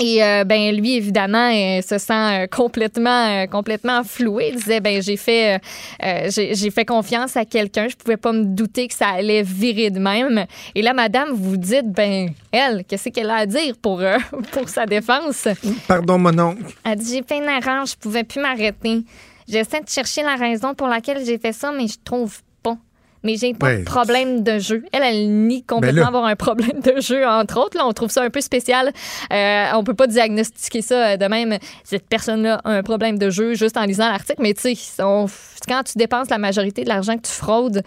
Et 0.00 0.24
euh, 0.24 0.44
ben 0.44 0.74
lui 0.74 0.96
évidemment 0.96 1.50
euh, 1.52 1.82
se 1.82 1.98
sent 1.98 2.12
euh, 2.12 2.46
complètement 2.46 3.42
euh, 3.42 3.46
complètement 3.46 4.02
floué. 4.02 4.50
Il 4.52 4.56
disait 4.56 4.80
ben 4.80 5.02
j'ai 5.02 5.18
fait 5.18 5.60
euh, 6.02 6.30
j'ai 6.30 6.70
fait 6.70 6.86
confiance 6.86 7.36
à 7.36 7.44
quelqu'un, 7.44 7.88
je 7.88 7.96
pouvais 7.96 8.16
pas 8.16 8.32
me 8.32 8.44
douter 8.44 8.88
que 8.88 8.94
ça 8.94 9.08
allait 9.08 9.42
virer 9.42 9.90
de 9.90 9.98
même. 9.98 10.46
Et 10.74 10.80
là 10.80 10.94
madame 10.94 11.30
vous 11.32 11.58
dites 11.58 11.90
ben 11.90 12.30
elle 12.50 12.84
qu'est-ce 12.88 13.10
qu'elle 13.10 13.28
a 13.28 13.36
à 13.36 13.46
dire 13.46 13.74
pour 13.82 14.00
pour 14.52 14.68
sa 14.70 14.86
défense? 14.86 15.48
Pardon, 15.86 16.16
mon 16.16 16.38
oncle. 16.38 16.62
Elle 16.84 16.96
dit 16.96 17.16
j'ai 17.16 17.22
fait 17.22 17.36
une 17.36 17.50
erreur, 17.50 17.84
je 17.84 17.96
pouvais 17.96 18.24
plus 18.24 18.40
m'arrêter. 18.40 19.02
J'essaie 19.48 19.80
de 19.80 19.88
chercher 19.88 20.22
la 20.22 20.36
raison 20.36 20.74
pour 20.74 20.86
laquelle 20.86 21.22
j'ai 21.26 21.36
fait 21.36 21.52
ça 21.52 21.72
mais 21.72 21.88
je 21.88 21.96
trouve 22.02 22.40
pas. 22.40 22.49
Mais 23.22 23.36
j'ai 23.36 23.52
pas 23.52 23.66
Ouais. 23.66 23.78
de 23.80 23.84
problème 23.84 24.42
de 24.42 24.58
jeu. 24.58 24.84
Elle, 24.92 25.02
elle 25.02 25.28
nie 25.30 25.62
complètement 25.62 25.94
Ben 25.96 26.00
là- 26.02 26.06
avoir 26.08 26.24
un 26.24 26.36
problème 26.36 26.80
de 26.80 27.00
jeu, 27.00 27.26
entre 27.26 27.58
autres. 27.60 27.76
Là, 27.76 27.86
on 27.86 27.92
trouve 27.92 28.10
ça 28.10 28.22
un 28.22 28.30
peu 28.30 28.40
spécial. 28.40 28.92
Euh, 29.32 29.66
on 29.74 29.84
peut 29.84 29.94
pas 29.94 30.06
diagnostiquer 30.06 30.80
ça 30.82 30.94
euh, 31.10 31.16
de 31.18 31.26
même. 31.26 31.58
Cette 31.84 32.08
personne-là 32.08 32.60
a 32.64 32.70
un 32.70 32.82
problème 32.82 33.18
de 33.18 33.28
jeu 33.28 33.54
juste 33.54 33.76
en 33.76 33.84
lisant 33.84 34.08
l'article. 34.10 34.40
Mais 34.42 34.54
tu 34.54 34.74
sais, 34.74 35.02
on- 35.02 35.26
quand 35.68 35.82
tu 35.82 35.98
dépenses 35.98 36.30
la 36.30 36.38
majorité 36.38 36.82
de 36.84 36.88
l'argent 36.88 37.16
que 37.16 37.26
tu 37.26 37.32
fraudes 37.32 37.82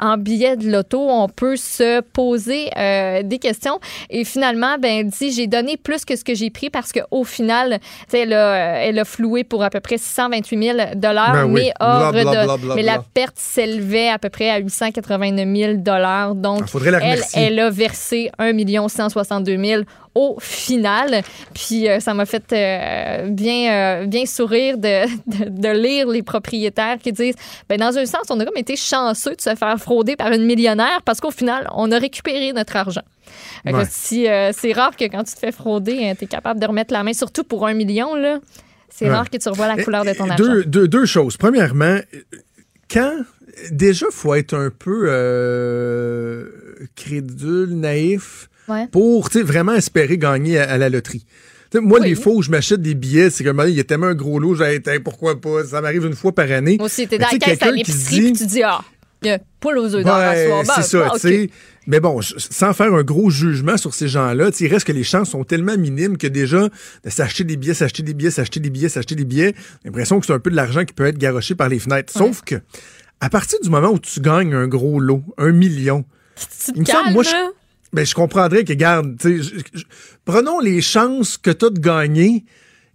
en 0.00 0.16
billets 0.16 0.56
de 0.56 0.70
loto, 0.70 1.00
on 1.00 1.28
peut 1.28 1.56
se 1.56 2.00
poser 2.00 2.70
euh, 2.76 3.22
des 3.22 3.38
questions. 3.38 3.78
Et 4.10 4.24
finalement, 4.24 4.76
ben, 4.78 5.00
elle 5.00 5.08
dit, 5.10 5.32
j'ai 5.32 5.46
donné 5.46 5.76
plus 5.76 6.04
que 6.04 6.16
ce 6.16 6.24
que 6.24 6.34
j'ai 6.34 6.50
pris 6.50 6.70
parce 6.70 6.92
qu'au 6.92 7.24
final, 7.24 7.78
tu 7.80 7.86
sais, 8.08 8.20
elle 8.20 8.32
a, 8.32 8.80
elle 8.84 8.98
a 8.98 9.04
floué 9.04 9.44
pour 9.44 9.62
à 9.62 9.70
peu 9.70 9.80
près 9.80 9.98
628 9.98 10.62
000 10.62 10.78
Ben 10.96 11.44
oui. 11.46 11.62
mais, 11.64 11.72
a 11.80 12.10
Bla, 12.10 12.12
bla, 12.12 12.20
redon- 12.32 12.44
bla, 12.44 12.56
bla, 12.56 12.74
mais 12.76 12.82
la 12.82 13.02
perte 13.14 13.38
s'élevait 13.38 14.08
à 14.08 14.18
peu 14.18 14.28
près 14.28 14.50
à 14.50 14.58
889 14.58 15.46
000 15.56 16.34
Donc, 16.34 16.62
Ah, 16.62 17.16
elle 17.34 17.58
a 17.58 17.70
versé 17.70 18.30
1 18.38 18.88
162 18.88 19.56
000 19.64 19.82
au 20.18 20.36
final. 20.40 21.22
Puis 21.54 21.88
euh, 21.88 22.00
ça 22.00 22.12
m'a 22.12 22.26
fait 22.26 22.44
euh, 22.52 23.28
bien, 23.28 23.72
euh, 24.02 24.06
bien 24.06 24.26
sourire 24.26 24.76
de, 24.76 25.06
de, 25.26 25.48
de 25.48 25.68
lire 25.68 26.08
les 26.08 26.22
propriétaires 26.22 26.98
qui 26.98 27.12
disent, 27.12 27.36
ben, 27.68 27.78
dans 27.78 27.96
un 27.96 28.04
sens, 28.04 28.22
on 28.30 28.40
a 28.40 28.44
comme 28.44 28.56
été 28.56 28.74
chanceux 28.76 29.36
de 29.36 29.40
se 29.40 29.54
faire 29.54 29.78
frauder 29.78 30.16
par 30.16 30.32
une 30.32 30.44
millionnaire 30.44 31.00
parce 31.04 31.20
qu'au 31.20 31.30
final, 31.30 31.68
on 31.74 31.92
a 31.92 31.98
récupéré 31.98 32.52
notre 32.52 32.74
argent. 32.76 33.04
Ouais. 33.64 33.84
si, 33.88 34.26
c'est 34.52 34.72
rare 34.72 34.96
que 34.96 35.04
quand 35.04 35.22
tu 35.24 35.34
te 35.34 35.38
fais 35.38 35.52
frauder, 35.52 36.14
tu 36.18 36.24
es 36.24 36.26
capable 36.26 36.58
de 36.60 36.66
remettre 36.66 36.92
la 36.92 37.02
main, 37.04 37.12
surtout 37.12 37.44
pour 37.44 37.66
un 37.66 37.74
million. 37.74 38.14
là. 38.14 38.38
C'est 38.88 39.04
Ouais. 39.04 39.14
rare 39.14 39.30
que 39.30 39.36
tu 39.36 39.48
revois 39.48 39.68
la 39.68 39.82
couleur 39.84 40.04
de 40.04 40.12
ton 40.12 40.28
argent. 40.28 40.44
deux, 40.66 41.04
choses. 41.06 41.36
Premièrement, 41.36 41.98
quand 42.90 43.12
déjà 43.70 44.06
faut 44.10 44.34
être 44.34 44.54
un 44.54 44.70
peu 44.70 45.06
euh, 45.08 46.46
crédule, 46.96 47.74
naïf 47.74 48.47
Ouais. 48.68 48.86
pour 48.90 49.28
vraiment 49.34 49.74
espérer 49.74 50.18
gagner 50.18 50.58
à, 50.58 50.70
à 50.72 50.78
la 50.78 50.88
loterie. 50.88 51.24
Moi, 51.74 51.98
Oui. 52.00 52.08
les 52.08 52.14
fois 52.14 52.32
où 52.32 52.42
je 52.42 52.50
m'achète 52.50 52.80
des 52.80 52.94
billets, 52.94 53.28
c'est 53.30 53.44
comme 53.44 53.62
il 53.68 53.74
y 53.74 53.80
a 53.80 53.84
tellement 53.84 54.06
un 54.06 54.14
gros 54.14 54.38
lot, 54.38 54.54
j'ai 54.54 54.74
été 54.76 54.98
pourquoi 55.00 55.38
pas? 55.40 55.64
Ça 55.64 55.80
m'arrive 55.82 56.06
une 56.06 56.14
fois 56.14 56.32
par 56.34 56.50
année. 56.50 56.76
Moi 56.78 56.86
aussi, 56.86 57.06
t'es 57.06 57.18
dans 57.18 57.26
la 57.30 57.38
caisse 57.38 57.60
à 57.62 57.70
l'épicerie, 57.70 58.32
dit- 58.32 58.38
tu 58.38 58.46
dis, 58.46 58.62
ah, 58.62 58.80
poule 59.60 59.76
aux 59.78 59.94
œufs 59.94 60.04
dans 60.04 60.16
la 60.16 60.46
soirée. 60.46 60.64
c'est 60.76 60.82
ça, 60.82 61.08
Ah, 61.10 61.14
tu 61.14 61.20
sais. 61.20 61.50
Mais 61.86 62.00
bon, 62.00 62.20
sans 62.22 62.72
faire 62.74 62.94
un 62.94 63.02
gros 63.02 63.28
jugement 63.30 63.76
sur 63.78 63.92
ces 63.94 64.08
gens-là, 64.08 64.50
il 64.60 64.66
reste 64.68 64.86
que 64.86 64.92
les 64.92 65.04
chances 65.04 65.30
sont 65.30 65.44
tellement 65.44 65.76
minimes 65.76 66.16
que 66.18 66.26
déjà, 66.26 66.68
de 67.04 67.10
s'acheter 67.10 67.44
des 67.44 67.56
billets, 67.56 67.74
s'acheter 67.74 68.02
des 68.02 68.12
billets, 68.14 68.30
s'acheter 68.30 68.60
des 68.60 68.70
billets, 68.70 68.88
s'acheter 68.90 69.14
des 69.14 69.24
billets, 69.24 69.54
j'ai 69.82 69.88
l'impression 69.90 70.20
que 70.20 70.26
c'est 70.26 70.32
un 70.34 70.38
peu 70.38 70.50
de 70.50 70.56
l'argent 70.56 70.84
qui 70.84 70.92
peut 70.94 71.06
être 71.06 71.18
garoché 71.18 71.54
par 71.54 71.68
les 71.70 71.78
fenêtres. 71.78 72.12
Sauf 72.12 72.42
que, 72.42 72.56
à 73.20 73.28
partir 73.30 73.58
du 73.62 73.68
moment 73.70 73.90
où 73.90 73.98
tu 73.98 74.20
gagnes 74.20 74.54
un 74.54 74.68
gros 74.68 75.00
lot, 75.00 75.22
un 75.38 75.52
million, 75.52 76.04
il 76.74 76.80
me 76.80 76.84
semble, 76.84 77.02
calmes, 77.04 77.12
moi, 77.14 77.22
je, 77.24 77.30
là. 77.30 77.48
Ben, 77.92 78.04
je 78.06 78.14
comprendrais 78.14 78.64
que, 78.64 78.72
garde, 78.72 79.16
prenons 80.24 80.60
les 80.60 80.80
chances 80.80 81.36
que 81.38 81.50
tu 81.50 81.66
as 81.66 81.70
de 81.70 81.80
gagner, 81.80 82.44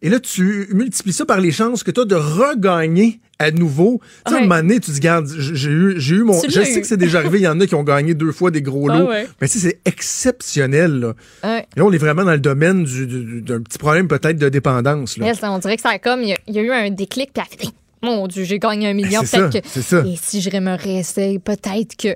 et 0.02 0.10
là, 0.10 0.20
tu 0.20 0.68
multiplies 0.74 1.14
ça 1.14 1.26
par 1.26 1.40
les 1.40 1.52
chances 1.52 1.84
que 1.84 1.92
tu 1.92 2.02
as 2.02 2.06
de 2.06 2.16
regagner 2.16 3.20
à 3.40 3.52
nouveau. 3.52 4.02
Tu 4.26 4.32
sais, 4.32 4.38
à 4.38 4.40
un 4.40 4.42
moment 4.44 4.58
donné, 4.58 4.76
tu 4.80 4.88
te 4.88 4.92
dis, 4.92 5.00
garde, 5.00 5.28
j- 5.28 5.52
j'ai 5.56 5.70
eu, 5.72 5.94
j'ai 5.98 6.16
eu 6.16 6.24
mon. 6.24 6.40
Je 6.42 6.50
sais 6.50 6.78
eu. 6.78 6.82
que 6.82 6.88
c'est 6.88 6.98
déjà 6.98 7.20
arrivé, 7.20 7.40
il 7.40 7.44
y 7.44 7.48
en 7.48 7.60
a 7.60 7.66
qui 7.66 7.74
ont 7.76 7.84
gagné 7.84 8.14
deux 8.14 8.32
fois 8.32 8.52
des 8.52 8.62
gros 8.62 8.90
Ah 8.92 9.00
lots. 9.00 9.08
ouais. 9.08 9.28
Mais 9.42 9.48
tu 9.48 9.58
sais, 9.60 9.70
c'est 9.70 9.80
exceptionnel, 9.90 11.00
là. 11.00 11.14
Ouais. 11.44 11.66
Et 11.76 11.80
là, 11.80 11.86
on 11.86 11.92
est 11.92 11.98
vraiment 11.98 12.24
dans 12.26 12.32
le 12.32 12.40
domaine 12.40 12.84
du- 12.84 13.08
du- 13.08 13.42
d'un 13.42 13.62
petit 13.62 13.78
problème 13.78 14.08
peut-être 14.08 14.38
de 14.38 14.50
dépendance, 14.50 15.18
là. 15.18 15.26
Yes, 15.28 15.40
on 15.44 15.58
dirait 15.60 15.76
que 15.78 15.82
ça 15.82 15.90
a 15.92 16.00
comme, 16.00 16.22
il 16.22 16.30
y 16.30 16.34
a, 16.34 16.38
il 16.48 16.54
y 16.56 16.60
a 16.60 16.62
eu 16.62 16.72
un 16.72 16.90
déclic, 16.92 17.32
puis 17.34 17.44
elle 17.50 17.58
a 17.60 17.66
fait, 17.66 17.74
mon 18.04 18.28
Dieu, 18.28 18.44
j'ai 18.44 18.60
gagné 18.60 18.88
un 18.90 18.94
million, 18.94 19.22
peut-être 19.22 19.62
que. 19.62 19.82
ça. 19.82 20.04
Et 20.06 20.16
si 20.22 20.42
je 20.42 20.50
me 20.50 20.78
réessaye, 20.78 21.40
peut-être 21.40 21.96
que. 21.96 22.16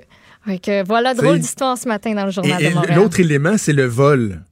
Voilà, 0.84 1.14
drôle 1.14 1.38
d'histoire 1.38 1.76
ce 1.76 1.88
matin 1.88 2.14
dans 2.14 2.24
le 2.24 2.30
journal 2.30 2.62
et 2.62 2.70
de 2.70 2.74
Montréal. 2.74 2.96
l'autre 2.96 3.20
élément, 3.20 3.58
c'est 3.58 3.72
le 3.72 3.84
vol. 3.84 4.42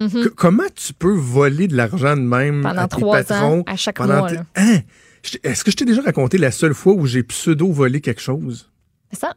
Mhm. 0.00 0.30
Comment 0.36 0.68
tu 0.74 0.92
peux 0.92 1.14
voler 1.14 1.68
de 1.68 1.76
l'argent 1.76 2.16
de 2.16 2.22
même 2.22 2.62
Pendant 2.62 2.82
à 2.82 2.88
tes 2.88 3.00
trois 3.00 3.22
patrons 3.22 3.60
ans, 3.60 3.62
à 3.66 3.76
chaque 3.76 3.96
pendant 3.96 4.18
mois. 4.18 4.30
Hein? 4.54 4.80
Est-ce 5.42 5.64
que 5.64 5.70
je 5.70 5.76
t'ai 5.76 5.84
déjà 5.84 6.02
raconté 6.02 6.38
la 6.38 6.50
seule 6.50 6.74
fois 6.74 6.92
où 6.92 7.06
j'ai 7.06 7.22
pseudo-volé 7.22 8.00
quelque 8.00 8.20
chose? 8.20 8.70
Ça, 9.12 9.34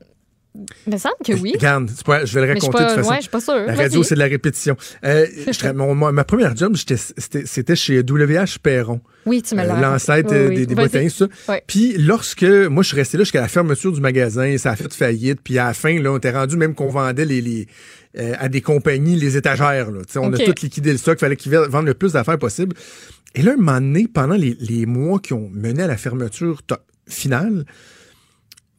il 0.56 0.93
me 0.93 0.97
semble 0.97 1.16
que 1.24 1.34
oui. 1.34 1.54
Regarde, 1.56 1.89
je 2.26 2.34
vais 2.34 2.45
le 2.45 2.54
raconter 2.54 2.72
pas, 2.72 2.84
de 2.84 2.88
toute 2.88 2.95
façon. 2.97 3.10
ouais, 3.10 3.16
je 3.18 3.22
suis 3.22 3.30
pas 3.30 3.39
sûre. 3.39 3.66
La 3.68 3.76
radio, 3.76 4.04
c'est 4.04 4.16
de 4.16 4.20
la 4.20 4.26
répétition. 4.26 4.76
Euh, 5.06 5.26
je 5.52 5.72
mon- 5.72 5.93
mon- 5.93 6.12
ma 6.12 6.24
première 6.24 6.56
job, 6.58 6.76
c'était 6.76 7.76
chez 7.76 8.00
WH 8.00 8.58
Perron, 8.62 9.00
Oui, 9.26 9.41
tu 9.41 9.56
me 9.56 9.62
euh, 9.62 9.66
l'as 9.66 9.80
l'ancêtre 9.80 10.30
Oui, 10.32 10.38
euh, 10.38 10.47
oui. 10.50 10.66
des, 10.68 10.76
des 10.88 11.10
ça. 11.10 11.28
Puis 11.68 11.97
lorsque, 11.97 12.43
moi, 12.43 12.82
je 12.84 12.88
suis 12.89 12.97
resté 12.97 13.18
là 13.18 13.24
jusqu'à 13.24 13.41
la 13.41 13.47
fermeture 13.47 13.91
du 13.91 14.02
magasin, 14.02 14.58
ça 14.58 14.72
a 14.72 14.76
fait 14.76 14.91
faillite, 14.93 15.39
puis 15.43 15.58
à 15.60 15.66
la 15.68 15.74
fin, 15.74 16.00
là, 16.02 16.12
on 16.12 16.18
était 16.18 16.32
rendu 16.32 16.58
même 16.58 16.74
qu'on 16.74 16.89
vendait 16.89 17.26
les, 17.26 17.41
les 17.41 17.68
euh, 18.18 18.34
à 18.39 18.50
des 18.50 18.62
compagnies 18.62 19.16
les 19.16 19.38
étagères. 19.38 19.91
Là. 19.91 20.00
On 20.16 20.34
a 20.34 20.38
tout 20.38 20.54
liquidé 20.64 20.91
le 20.91 20.97
stock, 20.97 21.18
il 21.18 21.22
fallait 21.22 21.36
qu'ils 21.36 21.54
vendent 21.56 21.86
le 21.86 21.93
plus 21.93 22.14
d'affaires 22.14 22.39
possible. 22.39 22.76
Et 23.36 23.43
là, 23.43 23.52
un 23.54 23.58
moment 23.58 23.80
donné, 23.80 24.08
pendant 24.12 24.34
les, 24.36 24.58
les 24.60 24.88
mois 24.88 25.20
qui 25.20 25.34
ont 25.34 25.50
mené 25.54 25.84
à 25.84 25.88
la 25.88 25.97
fermeture 25.97 26.62
finale, 27.08 27.66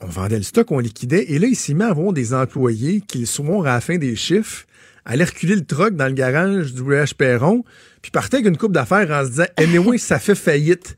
on 0.01 0.07
vendait 0.07 0.39
le 0.39 0.43
stock, 0.43 0.71
on 0.71 0.79
liquidait. 0.79 1.27
Et 1.29 1.39
là, 1.39 1.47
il 1.47 1.83
à 1.83 1.87
avoir 1.87 2.13
des 2.13 2.35
employés 2.35 3.03
qui, 3.07 3.19
le 3.19 3.27
soir, 3.27 3.67
à 3.67 3.75
la 3.75 3.81
fin 3.81 3.99
des 3.99 4.17
chiffres, 4.17 4.65
allaient 5.05 5.25
reculer 5.25 5.57
le 5.57 5.65
truck 5.65 5.95
dans 5.95 6.07
le 6.07 6.13
garage 6.13 6.75
du 6.75 6.83
WH 6.83 7.15
Perron, 7.17 7.65
puis 8.03 8.11
partaient 8.11 8.39
avec 8.39 8.49
une 8.49 8.57
coupe 8.57 8.73
d'affaires 8.73 9.11
en 9.11 9.25
se 9.25 9.31
disant, 9.31 9.47
anyway, 9.57 9.99
ça 9.99 10.19
fait 10.19 10.35
faillite. 10.35 10.97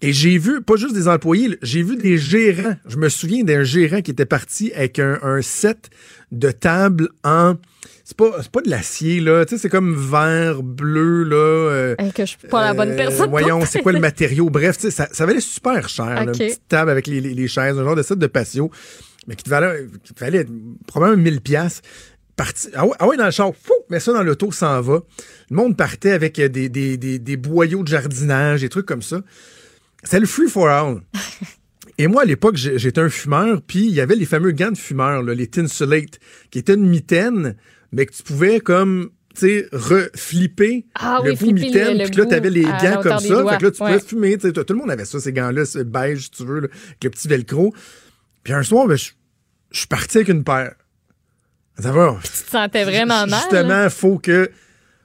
Et 0.00 0.12
j'ai 0.12 0.36
vu, 0.36 0.60
pas 0.60 0.76
juste 0.76 0.94
des 0.94 1.06
employés, 1.06 1.56
j'ai 1.62 1.82
vu 1.82 1.96
des 1.96 2.18
gérants. 2.18 2.74
Je 2.88 2.96
me 2.96 3.08
souviens 3.08 3.44
d'un 3.44 3.62
gérant 3.62 4.02
qui 4.02 4.10
était 4.10 4.26
parti 4.26 4.72
avec 4.74 4.98
un, 4.98 5.18
un 5.22 5.42
set 5.42 5.90
de 6.32 6.50
table 6.50 7.10
en. 7.22 7.54
C'est 8.04 8.16
pas, 8.16 8.30
c'est 8.42 8.50
pas 8.50 8.60
de 8.62 8.70
l'acier, 8.70 9.20
là. 9.20 9.44
Tu 9.44 9.54
sais, 9.56 9.62
c'est 9.62 9.68
comme 9.68 9.94
vert, 9.96 10.62
bleu, 10.62 11.24
là. 11.24 11.36
euh, 11.36 11.94
Hey, 11.98 12.12
que 12.12 12.22
je 12.24 12.36
suis 12.36 12.48
pas 12.48 12.64
la 12.64 12.74
bonne 12.74 12.90
euh, 12.90 12.96
personne. 12.96 13.30
Voyons, 13.30 13.64
c'est 13.66 13.80
quoi 13.82 13.92
le 13.92 14.00
matériau? 14.00 14.50
Bref, 14.50 14.76
tu 14.76 14.82
sais, 14.82 14.90
ça, 14.90 15.08
ça 15.12 15.26
valait 15.26 15.40
super 15.40 15.88
cher. 15.88 16.06
là, 16.06 16.22
une 16.22 16.32
petite 16.48 16.68
table 16.68 16.90
avec 16.90 17.06
les, 17.06 17.20
les- 17.20 17.34
les 17.34 17.48
chaises, 17.48 17.78
un 17.78 17.84
genre 17.84 17.96
de 17.96 18.02
set 18.02 18.18
de 18.18 18.26
patio, 18.26 18.70
mais 19.26 19.34
qui 19.36 19.44
te 19.44 19.50
valait, 19.50 19.86
qui 20.04 20.14
te 20.14 20.20
valait 20.20 20.46
probablement 20.86 21.22
1000 21.22 21.40
pièces. 21.40 21.80
Parti, 22.36 22.68
ah, 22.74 22.86
ouais, 22.86 22.94
ah 22.98 23.06
ouais, 23.06 23.16
dans 23.16 23.26
le 23.26 23.30
char, 23.30 23.50
fou, 23.62 23.74
mets 23.90 24.00
ça 24.00 24.12
dans 24.12 24.22
l'auto, 24.22 24.50
s'en 24.52 24.80
va. 24.80 25.00
Le 25.50 25.56
monde 25.56 25.76
partait 25.76 26.12
avec 26.12 26.38
euh, 26.38 26.48
des, 26.48 26.68
des, 26.68 26.96
des, 26.96 27.18
des 27.18 27.36
boyaux 27.36 27.82
de 27.82 27.88
jardinage, 27.88 28.62
des 28.62 28.68
trucs 28.70 28.86
comme 28.86 29.02
ça. 29.02 29.20
C'est 30.02 30.18
le 30.18 30.26
free 30.26 30.48
for 30.48 30.68
all. 30.68 31.00
Et 31.98 32.06
moi, 32.06 32.22
à 32.22 32.24
l'époque, 32.24 32.56
j'étais 32.56 33.00
un 33.00 33.08
fumeur, 33.10 33.60
puis 33.66 33.80
il 33.86 33.92
y 33.94 34.00
avait 34.00 34.16
les 34.16 34.24
fameux 34.26 34.52
gants 34.52 34.70
de 34.72 34.78
fumeur, 34.78 35.22
là, 35.22 35.34
les 35.34 35.46
Tinsulate, 35.46 36.18
qui 36.50 36.58
étaient 36.58 36.74
une 36.74 36.88
mitaine, 36.88 37.56
mais 37.92 38.06
que 38.06 38.12
tu 38.12 38.22
pouvais 38.22 38.60
comme, 38.60 39.10
tu 39.34 39.40
sais, 39.40 39.68
reflipper 39.72 40.86
Ah 40.94 41.20
le 41.24 41.32
oui, 41.32 41.36
bout 41.36 41.52
mitaine, 41.52 41.98
puis 42.08 42.16
là, 42.16 42.26
t'avais 42.26 42.50
les 42.50 42.62
gants 42.62 43.00
comme 43.02 43.18
ça. 43.18 43.28
doigts. 43.28 43.52
Fait 43.52 43.58
que 43.58 43.64
là, 43.64 43.70
tu 43.70 43.82
Ouais. 43.82 43.88
pouvais 43.98 44.00
fumer, 44.08 44.38
tout 44.38 44.64
le 44.70 44.74
monde 44.74 44.90
avait 44.90 45.04
ça, 45.04 45.20
ces 45.20 45.32
gants-là, 45.32 45.64
c'est 45.64 45.84
beige, 45.88 46.24
si 46.24 46.30
tu 46.30 46.44
veux, 46.44 46.60
là, 46.60 46.68
avec 46.86 47.04
le 47.04 47.10
petit 47.10 47.28
velcro. 47.28 47.74
Puis 48.42 48.52
un 48.52 48.62
soir, 48.62 48.86
ben, 48.86 48.96
je 48.96 49.10
je 49.70 49.78
suis 49.78 49.86
parti 49.88 50.18
avec 50.18 50.28
une 50.28 50.44
paire. 50.44 50.74
Ça 51.78 51.92
va. 51.92 52.18
Tu 52.22 52.28
te 52.44 52.50
sentais 52.50 52.84
vraiment 52.84 53.26
mal. 53.26 53.40
Justement, 53.40 53.88
faut 53.88 54.18
que 54.18 54.50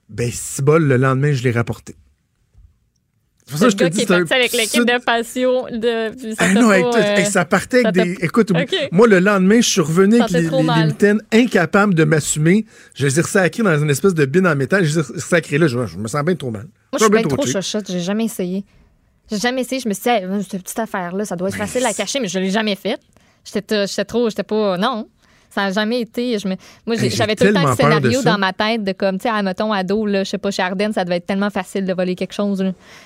Ben, 0.09 0.29
si 0.31 0.61
bol, 0.61 0.83
le 0.85 0.97
lendemain, 0.97 1.31
je 1.31 1.41
l'ai 1.43 1.51
rapporté. 1.51 1.95
C'est 3.49 3.57
ça 3.57 3.69
je 3.69 3.75
te 3.77 3.83
dis, 3.85 3.99
qui 3.99 4.03
est 4.03 4.07
parti 4.07 4.33
avec 4.33 4.51
l'équipe 4.51 4.83
de 4.83 5.01
passion. 5.03 5.65
De, 5.71 6.11
ça 6.35 6.45
ah 6.45 6.53
non, 6.53 6.69
euh, 6.69 7.23
ça 7.23 7.45
partait 7.45 7.85
avec 7.85 7.93
des. 7.93 8.25
Écoute, 8.25 8.51
moi, 8.91 9.07
le 9.07 9.19
lendemain, 9.19 9.61
je 9.61 9.69
suis 9.69 9.81
revenu 9.81 10.19
avec 10.19 10.31
les, 10.31 10.41
les, 10.41 10.85
mitaines 10.85 11.21
incapables 11.31 11.93
de 11.93 12.03
m'assumer. 12.03 12.65
Je 12.93 13.05
les 13.05 13.19
ai 13.19 13.21
ressacrés 13.21 13.63
dans 13.63 13.81
une 13.81 13.89
espèce 13.89 14.13
de 14.13 14.25
bin 14.25 14.45
en 14.45 14.55
métal. 14.55 14.83
Je 14.83 14.99
les 14.99 14.99
ai 14.99 15.13
ressacrés 15.13 15.57
là. 15.57 15.67
Je, 15.67 15.77
me 15.77 16.07
sens 16.07 16.25
bien 16.25 16.35
trop 16.35 16.51
mal. 16.51 16.63
Moi, 16.91 16.99
je 16.99 17.03
suis 17.05 17.09
bien 17.09 17.21
trop 17.23 17.45
chochotte. 17.45 17.89
J'ai 17.89 18.01
jamais 18.01 18.25
essayé. 18.25 18.65
J'ai 19.31 19.37
jamais 19.37 19.61
essayé. 19.61 19.81
Je 19.81 19.87
me 19.87 19.93
suis 19.93 20.03
dit, 20.03 20.47
cette 20.49 20.63
petite 20.63 20.79
affaire-là, 20.79 21.23
ça 21.23 21.35
doit 21.37 21.47
être 21.47 21.57
facile 21.57 21.85
à 21.85 21.93
cacher, 21.93 22.19
mais 22.19 22.27
je 22.27 22.39
l'ai 22.39 22.49
jamais 22.49 22.75
faite. 22.75 22.99
J'étais 23.45 23.87
trop. 24.05 24.29
J'étais 24.29 24.43
pas. 24.43 24.77
Non. 24.77 25.07
Ça 25.49 25.63
n'a 25.63 25.71
jamais 25.71 26.01
été. 26.01 26.37
Je 26.37 26.47
me, 26.47 26.55
moi, 26.85 26.95
j'avais 26.97 27.35
tout 27.35 27.45
le 27.45 27.53
temps 27.53 27.69
le 27.69 27.75
scénario 27.75 28.21
dans 28.21 28.37
ma 28.37 28.53
tête 28.53 28.83
de 28.83 28.91
comme, 28.91 29.17
tu 29.17 29.29
sais, 29.29 29.43
mettons, 29.43 29.71
ado, 29.71 30.05
là, 30.05 30.23
je 30.23 30.29
sais 30.29 30.37
pas, 30.37 30.51
chez 30.51 30.61
Ardennes, 30.61 30.93
ça 30.93 31.03
devait 31.03 31.17
être 31.17 31.25
tellement 31.25 31.49
facile 31.49 31.85
de 31.85 31.93
voler 31.93 32.15
quelque 32.15 32.33
chose. 32.33 32.63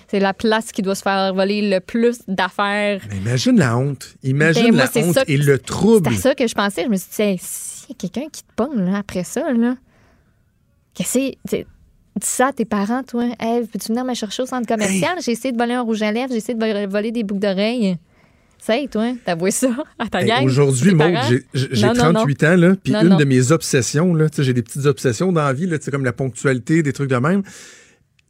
C'est 0.07 0.19
la 0.19 0.33
place 0.33 0.71
qui 0.71 0.81
doit 0.81 0.95
se 0.95 1.03
faire 1.03 1.33
voler 1.33 1.69
le 1.69 1.79
plus 1.79 2.19
d'affaires. 2.27 3.01
imagine 3.13 3.57
la 3.57 3.77
honte. 3.77 4.15
Imagine 4.23 4.71
ben, 4.71 4.89
la 4.93 5.01
honte 5.01 5.19
et 5.27 5.37
le 5.37 5.59
trouble. 5.59 6.11
C'est 6.11 6.21
ça 6.21 6.35
que 6.35 6.47
je 6.47 6.55
pensais. 6.55 6.83
Je 6.83 6.89
me 6.89 6.97
suis 6.97 7.09
dit, 7.09 7.39
s'il 7.39 7.89
y 7.89 7.91
a 7.91 7.95
quelqu'un 7.95 8.29
qui 8.31 8.43
te 8.43 8.77
là, 8.77 8.97
après 8.97 9.23
ça, 9.23 9.51
là, 9.53 9.75
qu'est-ce 10.93 11.33
que 11.49 11.65
Dis 12.19 12.27
ça 12.27 12.47
à 12.47 12.51
tes 12.51 12.65
parents, 12.65 13.03
toi. 13.03 13.23
Hey, 13.39 13.65
peux-tu 13.65 13.87
venir 13.87 14.03
me 14.03 14.13
chercher 14.13 14.43
au 14.43 14.45
centre 14.45 14.67
commercial? 14.67 15.17
J'ai 15.23 15.31
essayé 15.31 15.53
de 15.53 15.57
voler 15.57 15.75
un 15.75 15.81
rouge 15.81 16.01
à 16.01 16.11
lèvres, 16.11 16.31
j'ai 16.31 16.37
essayé 16.37 16.55
de 16.57 16.85
voler 16.87 17.11
des 17.11 17.23
boucles 17.23 17.39
d'oreilles. 17.39 17.97
C'est 18.63 18.87
toi, 18.91 19.11
t'avoues 19.25 19.49
ça 19.49 19.69
à 19.97 20.07
ta 20.07 20.23
gang. 20.23 20.45
Aujourd'hui, 20.45 20.93
Maud, 20.93 21.15
j'ai 21.53 21.93
38 21.93 22.43
ans, 22.43 22.55
là, 22.55 22.75
puis 22.81 22.93
une 22.93 23.17
de 23.17 23.25
mes 23.25 23.51
obsessions, 23.51 24.13
là, 24.13 24.27
j'ai 24.37 24.53
des 24.53 24.61
petites 24.61 24.85
obsessions 24.85 25.31
dans 25.31 25.43
la 25.43 25.53
vie, 25.53 25.65
là, 25.65 25.77
comme 25.91 26.05
la 26.05 26.13
ponctualité, 26.13 26.83
des 26.83 26.93
trucs 26.93 27.09
de 27.09 27.15
même. 27.15 27.41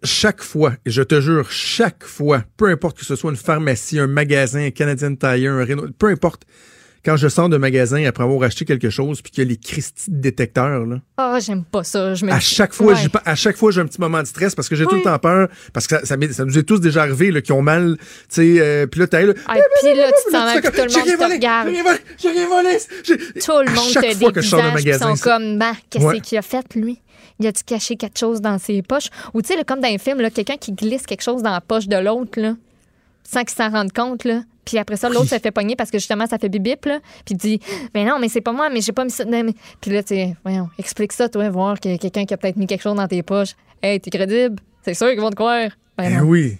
Chaque 0.03 0.41
fois, 0.41 0.73
et 0.85 0.89
je 0.89 1.03
te 1.03 1.19
jure, 1.19 1.51
chaque 1.51 2.05
fois, 2.05 2.43
peu 2.55 2.69
importe 2.69 2.97
que 2.97 3.05
ce 3.05 3.15
soit 3.15 3.29
une 3.29 3.37
pharmacie, 3.37 3.99
un 3.99 4.07
magasin, 4.07 4.65
un 4.65 4.71
Canadian 4.71 5.15
Tire, 5.15 5.51
un 5.51 5.65
Renault, 5.65 5.89
peu 5.99 6.07
importe, 6.07 6.43
quand 7.03 7.17
je 7.17 7.27
sors 7.27 7.49
de 7.49 7.57
magasin 7.57 8.03
après 8.05 8.23
avoir 8.23 8.43
acheté 8.43 8.65
quelque 8.65 8.89
chose 8.89 9.21
puis 9.21 9.31
qu'il 9.31 9.43
y 9.43 9.47
a 9.47 9.49
les 9.49 9.57
Christy 9.57 10.11
de 10.11 10.19
détecteurs 10.19 10.85
là. 10.85 10.97
Ah, 11.17 11.39
j'aime 11.39 11.63
pas 11.63 11.83
ça. 11.83 12.13
Je 12.13 12.25
à 12.27 12.39
chaque 12.39 12.73
fois, 12.73 12.93
j'ai 12.95 13.09
à 13.25 13.35
chaque 13.35 13.57
fois 13.57 13.71
j'ai 13.71 13.81
un 13.81 13.85
petit 13.85 13.99
moment 13.99 14.21
de 14.21 14.27
stress 14.27 14.55
parce 14.55 14.69
que 14.69 14.75
j'ai 14.75 14.85
tout 14.85 14.95
le 14.95 15.01
temps 15.01 15.19
peur 15.19 15.47
parce 15.73 15.87
que 15.87 16.05
ça, 16.05 16.15
ça, 16.31 16.45
nous 16.45 16.57
est 16.57 16.63
tous 16.63 16.79
déjà 16.79 17.03
arrivé 17.03 17.31
là, 17.31 17.41
qui 17.41 17.51
ont 17.51 17.61
mal, 17.61 17.97
tu 17.97 18.05
sais 18.29 18.55
euh, 18.59 18.87
puis 18.87 18.99
là 18.99 19.07
t'as 19.07 19.21
là. 19.21 19.33
Ah, 19.47 19.55
puis 19.81 19.95
là 19.95 20.11
tu 20.11 20.31
t'en 20.31 20.45
vas 20.45 20.61
tout 20.61 20.67
le 20.77 20.81
monde 20.81 21.17
te 21.17 21.33
regarde. 21.33 21.69
J'ai 22.17 22.29
rien 22.29 22.47
volé, 22.47 22.77
Tout 23.03 23.13
le 23.13 23.73
monde 23.73 23.93
te 23.93 24.17
dévisage, 24.17 24.83
ils 24.85 25.17
sont 25.17 25.23
comme 25.23 25.57
bah, 25.57 25.73
qu'est-ce 25.89 26.21
qu'il 26.21 26.37
a 26.37 26.41
fait 26.41 26.75
lui? 26.75 26.99
Il 27.39 27.47
a-tu 27.47 27.63
caché 27.63 27.95
quelque 27.95 28.19
chose 28.19 28.39
dans 28.39 28.59
ses 28.59 28.83
poches? 28.83 29.09
Ou 29.33 29.41
tu 29.41 29.47
sais, 29.47 29.63
comme 29.63 29.79
dans 29.79 29.87
un 29.87 29.97
film, 29.97 30.19
quelqu'un 30.29 30.57
qui 30.57 30.73
glisse 30.73 31.07
quelque 31.07 31.23
chose 31.23 31.41
dans 31.41 31.49
la 31.49 31.61
poche 31.61 31.87
de 31.87 31.97
l'autre, 31.97 32.39
là, 32.39 32.55
sans 33.23 33.43
qu'il 33.43 33.57
s'en 33.57 33.71
rende 33.71 33.91
compte, 33.91 34.25
là. 34.25 34.43
Puis 34.65 34.77
après 34.77 34.97
ça, 34.97 35.09
l'autre 35.09 35.29
se 35.29 35.39
fait 35.39 35.51
pogner 35.51 35.75
parce 35.75 35.91
que 35.91 35.97
justement, 35.97 36.27
ça 36.27 36.37
fait 36.37 36.49
bip 36.49 36.85
là. 36.85 36.99
Puis 37.25 37.35
il 37.35 37.37
dit, 37.37 37.59
mais 37.93 38.05
non, 38.05 38.19
mais 38.19 38.29
c'est 38.29 38.41
pas 38.41 38.53
moi, 38.53 38.69
mais 38.69 38.81
j'ai 38.81 38.91
pas 38.91 39.03
mis 39.03 39.11
ça. 39.11 39.23
Puis 39.81 39.91
là, 39.91 40.03
tu 40.03 40.15
sais, 40.15 40.35
voyons, 40.43 40.69
explique 40.77 41.13
ça, 41.13 41.29
toi, 41.29 41.49
voir 41.49 41.79
que 41.79 41.97
quelqu'un 41.97 42.25
qui 42.25 42.33
a 42.33 42.37
peut-être 42.37 42.57
mis 42.57 42.67
quelque 42.67 42.83
chose 42.83 42.95
dans 42.95 43.07
tes 43.07 43.23
poches. 43.23 43.55
Hey, 43.81 43.99
t'es 43.99 44.11
crédible? 44.11 44.57
C'est 44.83 44.93
sûr 44.93 45.09
qu'ils 45.09 45.21
vont 45.21 45.29
te 45.29 45.35
croire. 45.35 45.69
Ben 45.97 46.17
eh 46.17 46.21
oui. 46.21 46.57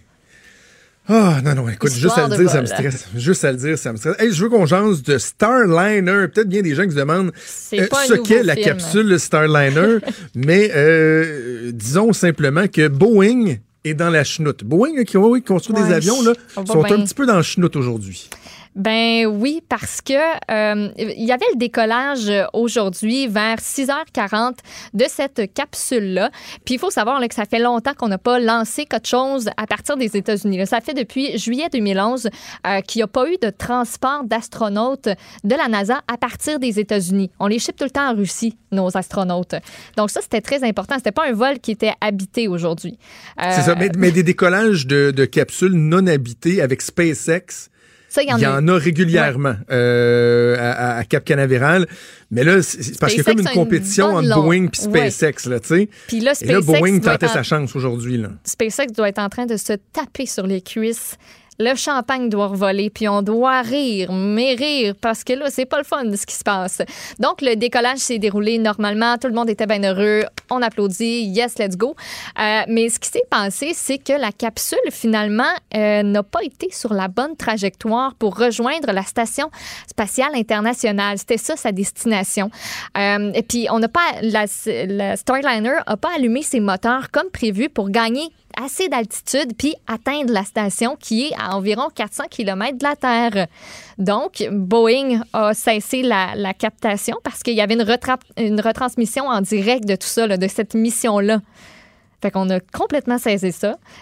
Ah, 1.08 1.38
oh, 1.38 1.42
non, 1.44 1.56
non, 1.56 1.70
écoute, 1.70 1.92
juste 1.92 2.18
à 2.18 2.28
le 2.28 2.38
dire, 2.38 2.50
ça 2.50 2.62
me 2.62 2.66
stresse. 2.68 3.08
Juste 3.16 3.44
à 3.44 3.52
le 3.52 3.58
dire, 3.58 3.78
ça 3.78 3.92
me 3.92 3.98
stresse. 3.98 4.16
Hey, 4.20 4.32
je 4.32 4.44
veux 4.44 4.50
qu'on 4.50 4.66
change 4.66 5.02
de 5.02 5.18
Starliner. 5.18 6.28
Peut-être 6.28 6.48
bien 6.48 6.62
des 6.62 6.76
gens 6.76 6.84
qui 6.84 6.92
se 6.92 6.96
demandent 6.96 7.32
euh, 7.74 7.88
ce 8.08 8.22
qu'est 8.22 8.44
la 8.44 8.56
capsule 8.56 9.20
Starliner. 9.20 9.98
mais 10.36 10.72
euh, 10.74 11.72
disons 11.74 12.14
simplement 12.14 12.68
que 12.68 12.88
Boeing 12.88 13.58
et 13.84 13.94
dans 13.94 14.10
la 14.10 14.24
chenoute. 14.24 14.64
Boeing, 14.64 15.04
qui 15.04 15.18
construit 15.42 15.76
des 15.76 15.94
avions, 15.94 16.22
là, 16.22 16.34
sont 16.66 16.84
un 16.86 17.04
petit 17.04 17.14
peu 17.14 17.26
dans 17.26 17.36
la 17.36 17.42
chenoute 17.42 17.76
aujourd'hui. 17.76 18.30
Ben 18.76 19.26
oui, 19.26 19.62
parce 19.68 20.00
que 20.00 20.14
euh, 20.14 20.90
il 20.98 21.26
y 21.26 21.34
avait 21.34 21.46
le 21.52 21.58
décollage 21.58 22.32
aujourd'hui 22.54 23.28
vers 23.28 23.58
6h40 23.58 24.54
de 24.94 25.06
cette 25.10 25.54
capsule-là. 25.54 26.32
Puis 26.64 26.76
il 26.76 26.80
faut 26.80 26.90
savoir 26.90 27.20
là, 27.20 27.28
que 27.28 27.36
ça 27.36 27.44
fait 27.44 27.60
longtemps 27.60 27.94
qu'on 27.94 28.08
n'a 28.08 28.18
pas 28.18 28.40
lancé 28.40 28.86
quelque 28.86 29.08
chose 29.08 29.50
à 29.58 29.68
partir 29.68 29.98
des 29.98 30.16
États-Unis. 30.16 30.66
Ça 30.68 30.80
fait 30.80 30.94
depuis 30.94 31.38
juillet 31.38 31.68
2011 31.72 32.30
euh, 32.66 32.82
qu'il 32.82 33.00
n'y 33.00 33.04
a 33.04 33.08
pas 33.08 33.30
eu 33.30 33.36
de 33.42 33.50
transport 33.50 34.24
d'astronautes 34.24 35.10
de 35.44 35.56
la 35.56 35.68
NASA 35.68 36.02
à 36.08 36.18
partir 36.18 36.58
des 36.58 36.80
États-Unis. 36.80 37.30
On 37.40 37.48
les 37.48 37.60
ship 37.60 37.76
tout 37.76 37.84
le 37.84 37.90
temps 37.90 38.10
en 38.10 38.16
Russie, 38.16 38.58
nos 38.72 38.96
astronautes. 38.96 39.56
Donc 39.98 40.12
ça, 40.12 40.22
c'était 40.22 40.42
très 40.42 40.64
important. 40.64 40.96
C'était 40.96 41.12
pas 41.12 41.28
un 41.28 41.34
vol 41.34 41.60
qui 41.60 41.72
était 41.72 41.94
habité 42.00 42.48
aujourd'hui. 42.48 42.98
C'est 43.38 43.64
ça, 43.64 43.76
mais, 43.76 43.90
mais, 43.98 44.12
des 44.12 44.24
décollages 44.24 44.88
de, 44.88 45.12
de 45.12 45.26
capsules 45.26 45.74
non 45.74 46.08
habitées 46.08 46.62
avec 46.62 46.82
SpaceX 46.82 47.70
il 48.18 48.42
y, 48.42 48.46
en, 48.46 48.68
a 48.68 48.78
régulièrement 48.78 49.56
euh, 49.72 50.56
à, 50.60 51.04
Cap 51.06 51.24
Canaveral. 51.24 51.88
Mais 52.30 52.44
là, 52.44 52.62
c'est 52.62 53.00
parce 53.00 53.14
qu'il 53.14 53.24
y 53.24 53.28
a 53.28 53.32
comme 53.32 53.40
une 53.40 53.54
compétition 53.54 54.16
entre 54.16 54.42
Boeing 54.42 54.66
et 54.66 54.76
SpaceX, 54.76 55.50
là, 55.50 55.60
tu 55.60 55.68
sais. 55.68 55.90
Puis 56.08 56.20
là, 56.20 56.34
SpaceX 56.34 56.50
et 56.50 56.54
là, 56.54 56.62
Boeing 56.62 57.00
tentait 57.00 57.28
sa 57.28 57.44
chance 57.44 57.76
aujourd'hui, 57.76 58.18
là. 58.18 58.30
SpaceX 58.44 58.88
doit 58.96 59.10
être 59.10 59.20
en 59.20 59.30
train 59.30 59.46
de 59.46 59.58
se 59.58 59.74
taper 59.94 60.26
sur 60.26 60.48
les 60.48 60.62
cuisses 60.62 61.18
le 61.60 61.76
champagne 61.76 62.30
doit 62.30 62.48
revoler, 62.48 62.90
puis 62.90 63.08
on 63.08 63.22
doit 63.22 63.62
rire, 63.62 64.12
mais 64.12 64.56
rire, 64.56 64.96
parce 65.00 65.24
que 65.24 65.34
là, 65.34 65.50
c'est 65.50 65.66
pas 65.66 65.78
le 65.78 65.84
fun 65.84 66.04
ce 66.16 66.26
qui 66.26 66.36
se 66.36 66.44
passe. 66.44 66.82
Donc, 67.20 67.42
le 67.42 67.56
décollage 67.56 68.00
s'est 68.00 68.20
déroulé 68.20 68.58
normalement, 68.58 69.18
tout 69.18 69.28
le 69.28 69.34
monde 69.34 69.50
était 69.50 69.68
bien 69.68 69.84
heureux, 69.84 70.24
on 70.50 70.62
applaudit, 70.62 71.24
yes, 71.24 71.58
let's 71.60 71.78
go. 71.78 71.96
Euh, 72.40 72.62
mais 72.68 72.90
ce 72.90 73.00
qui 73.00 73.10
s'est 73.10 73.24
passé, 73.30 73.74
c'est 73.76 73.98
que 73.98 74.14
la 74.14 74.32
capsule, 74.32 74.80
finalement, 74.90 75.44
euh, 75.76 76.04
n'a 76.04 76.24
pas 76.24 76.44
été 76.44 76.70
sur 76.72 76.94
la 76.94 77.08
bonne 77.08 77.36
trajectoire 77.36 78.16
pour 78.16 78.38
rejoindre 78.38 78.92
la 78.92 79.04
station 79.04 79.52
spatiale 79.88 80.32
internationale. 80.36 81.18
C'était 81.18 81.38
ça, 81.38 81.56
sa 81.56 81.72
destination. 81.72 82.50
Euh, 82.98 83.32
et 83.34 83.44
puis, 83.44 83.68
on 83.70 83.80
n'a 83.80 83.88
pas, 83.88 84.00
la, 84.22 84.46
la 84.88 85.16
Starliner 85.16 85.78
n'a 85.88 85.98
pas 85.98 86.10
allumé 86.16 86.42
ses 86.42 86.60
moteurs 86.60 87.12
comme 87.12 87.30
prévu 87.32 87.70
pour 87.70 87.90
gagner 87.90 88.32
assez 88.60 88.90
d'altitude 88.90 89.54
puis 89.58 89.76
atteindre 89.88 90.32
la 90.34 90.44
station 90.44 90.96
qui 91.00 91.28
est 91.28 91.34
à 91.38 91.56
environ 91.56 91.90
400 91.94 92.26
km 92.30 92.78
de 92.78 92.84
la 92.84 92.96
Terre. 92.96 93.48
Donc, 93.98 94.44
Boeing 94.52 95.22
a 95.34 95.54
cessé 95.54 96.02
la, 96.02 96.54
captation 96.54 97.18
parce 97.24 97.44
qu'il 97.44 97.54
y 97.54 97.62
avait 97.62 97.76
une, 97.76 98.62
retransmission 98.62 99.28
en 99.28 99.42
direct 99.42 99.86
de 99.86 99.96
tout 99.96 100.08
ça, 100.08 100.28
de 100.28 100.48
cette 100.48 100.74
mission-là. 100.74 101.42
Fait 102.22 102.30
qu'on 102.30 102.50
a 102.52 102.60
complètement 102.60 103.18
ça. 103.18 103.30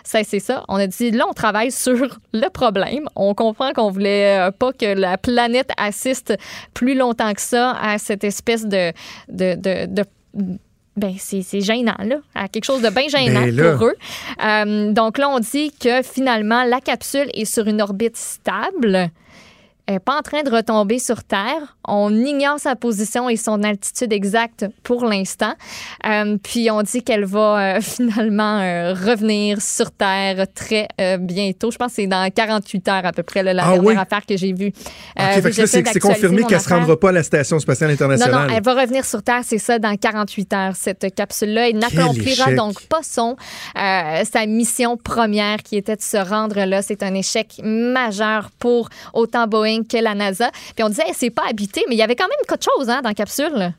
Cessé 0.04 0.40
ça. 0.40 0.66
On 0.68 0.76
a 0.76 0.88
dit, 0.88 1.12
là, 1.12 1.26
on 1.30 1.34
travaille 1.34 1.72
sur 1.72 2.20
le 2.34 2.50
problème. 2.50 3.08
On 3.16 3.34
comprend 3.34 3.72
qu'on 3.72 3.92
voulait 3.92 4.40
euh, 4.40 4.52
pas 4.52 4.74
que 4.74 4.86
la 4.86 5.18
planète 5.18 5.70
assiste 5.78 6.34
plus 6.74 6.96
longtemps 6.96 7.34
que 7.34 7.42
ça 7.42 7.72
à 7.82 7.98
cette 7.98 8.26
espèce 8.26 8.66
de, 8.66 8.92
de 9.30 10.04
ben 11.00 11.16
c'est 11.18 11.62
gênant, 11.62 11.98
là, 12.04 12.18
à 12.36 12.48
quelque 12.48 12.66
chose 12.66 12.82
de 12.82 12.90
bien 12.90 13.08
gênant 13.08 13.42
ben 13.42 13.78
pour 13.78 13.88
eux. 13.88 13.96
Euh, 14.44 14.92
donc 14.92 15.18
là, 15.18 15.30
on 15.30 15.40
dit 15.40 15.72
que 15.72 16.02
finalement, 16.02 16.64
la 16.64 16.82
capsule 16.82 17.30
est 17.34 17.46
sur 17.46 17.68
une 17.68 17.82
orbite 17.82 18.18
stable 18.18 19.10
n'est 19.92 20.00
pas 20.00 20.18
en 20.18 20.22
train 20.22 20.44
de 20.44 20.50
retomber 20.50 21.00
sur 21.00 21.24
Terre. 21.24 21.78
On 21.88 22.14
ignore 22.14 22.60
sa 22.60 22.76
position 22.76 23.30
et 23.30 23.36
son 23.36 23.64
altitude 23.64 24.14
exacte 24.14 24.66
pour 24.84 25.06
l'instant. 25.06 25.54
Euh, 26.06 26.38
puis 26.42 26.70
on 26.72 26.82
dit 26.84 27.04
qu'elle 27.04 27.26
va 27.26 27.78
euh, 27.78 27.82
finalement 27.82 28.60
euh, 28.60 28.94
revenir 28.94 29.62
sur 29.62 29.92
Terre 29.92 30.46
très 30.54 30.88
bientôt. 31.20 31.72
Je 31.72 31.78
pense 31.78 31.90
que 31.90 31.96
c'est 31.96 32.08
dans 32.08 32.30
48 32.30 32.88
heures 32.88 33.06
à 33.06 33.12
peu 33.12 33.24
près 33.24 33.44
la 33.44 33.52
ah 33.64 33.74
dernière 33.74 34.00
affaire 34.00 34.26
que 34.26 34.38
j'ai 34.38 34.54
vue. 34.54 34.72
c'est 35.18 36.00
confirmé 36.00 36.44
qu'elle 36.44 36.58
ne 36.58 36.64
se 36.64 36.70
rendra 36.70 37.00
pas 37.00 37.10
à 37.10 37.14
la 37.14 37.24
Station 37.24 37.60
spatiale 37.60 37.92
internationale. 37.92 38.32
Non, 38.32 38.48
non, 38.48 38.56
elle 38.56 38.64
va 38.64 38.82
revenir 38.82 39.06
sur 39.06 39.24
Terre, 39.24 39.42
c'est 39.44 39.58
ça, 39.58 39.80
dans 39.80 39.96
48 39.96 40.54
heures, 40.54 40.76
cette 40.76 41.14
capsule-là. 41.14 41.70
Elle 41.70 41.78
n'accomplira 41.78 42.54
donc 42.54 42.82
pas 42.88 43.02
son, 43.04 43.36
sa 43.76 44.46
mission 44.46 44.98
première 44.98 45.58
qui 45.58 45.78
était 45.78 45.96
de 45.96 46.02
se 46.02 46.18
rendre 46.18 46.64
là. 46.64 46.82
C'est 46.82 47.04
un 47.04 47.14
échec 47.14 47.62
majeur 47.64 48.50
pour 48.60 48.90
autant 49.14 49.48
Boeing 49.48 49.79
que 49.88 49.98
la 49.98 50.16
NASA. 50.16 50.52
Puis 50.76 50.84
on 50.84 50.90
disait, 50.90 51.04
c'est 51.14 51.30
pas 51.30 51.44
habité, 51.50 51.84
mais 51.88 51.96
il 51.96 52.00
y 52.00 52.04
avait 52.04 52.16
quand 52.16 52.28
même 52.28 52.38
quelque 52.48 52.64
chose 52.64 52.90
hein, 52.90 53.02
dans 53.02 53.10
la 53.10 53.16
capsule. 53.16 53.74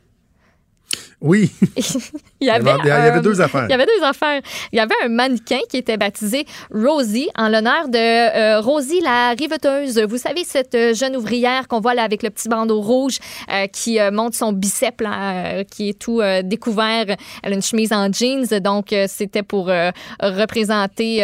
Oui. 1.20 1.50
il, 2.40 2.46
y 2.46 2.50
avait, 2.50 2.70
il 2.82 2.88
y 2.88 2.90
avait 2.90 3.20
deux 3.20 3.40
affaires. 3.40 3.66
Il 3.68 3.70
y 3.70 3.74
avait 3.74 3.86
deux 3.86 4.02
affaires. 4.02 4.40
Il 4.72 4.76
y 4.76 4.80
avait 4.80 4.94
un 5.04 5.08
mannequin 5.08 5.58
qui 5.68 5.76
était 5.76 5.98
baptisé 5.98 6.46
Rosie 6.72 7.28
en 7.36 7.48
l'honneur 7.48 7.88
de 7.88 7.98
euh, 7.98 8.60
Rosie 8.60 9.00
la 9.02 9.34
riveteuse. 9.38 10.00
Vous 10.00 10.16
savez, 10.16 10.44
cette 10.44 10.74
euh, 10.74 10.94
jeune 10.94 11.16
ouvrière 11.16 11.68
qu'on 11.68 11.80
voit 11.80 11.94
là 11.94 12.04
avec 12.04 12.22
le 12.22 12.30
petit 12.30 12.48
bandeau 12.48 12.80
rouge 12.80 13.18
euh, 13.52 13.66
qui 13.66 13.98
monte 14.12 14.34
son 14.34 14.52
bicep, 14.52 15.02
qui 15.70 15.90
est 15.90 15.98
tout 15.98 16.20
découvert. 16.44 17.04
Elle 17.42 17.52
a 17.52 17.54
une 17.54 17.62
chemise 17.62 17.92
en 17.92 18.10
jeans, 18.12 18.46
donc 18.60 18.94
c'était 19.06 19.42
pour 19.42 19.70
représenter, 20.20 21.20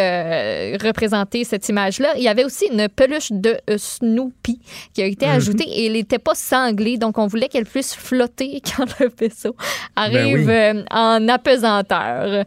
représenter 0.81 1.43
cette 1.43 1.67
image-là. 1.69 2.13
Il 2.17 2.23
y 2.23 2.27
avait 2.27 2.43
aussi 2.43 2.67
une 2.71 2.87
peluche 2.89 3.31
de 3.31 3.57
Snoopy 3.77 4.59
qui 4.93 5.01
a 5.01 5.05
été 5.05 5.25
mhm. 5.25 5.33
ajoutée 5.33 5.65
et 5.67 5.85
elle 5.87 5.93
n'était 5.93 6.19
pas 6.19 6.35
sanglée, 6.35 6.97
donc 6.97 7.17
on 7.17 7.27
voulait 7.27 7.47
qu'elle 7.47 7.65
puisse 7.65 7.95
flotter 7.95 8.61
quand 8.77 8.85
le 8.99 9.09
vaisseau 9.19 9.55
arrive 9.95 10.45
ben 10.45 10.77
euh, 10.79 10.83
en 10.91 11.27
apesanteur. 11.27 12.43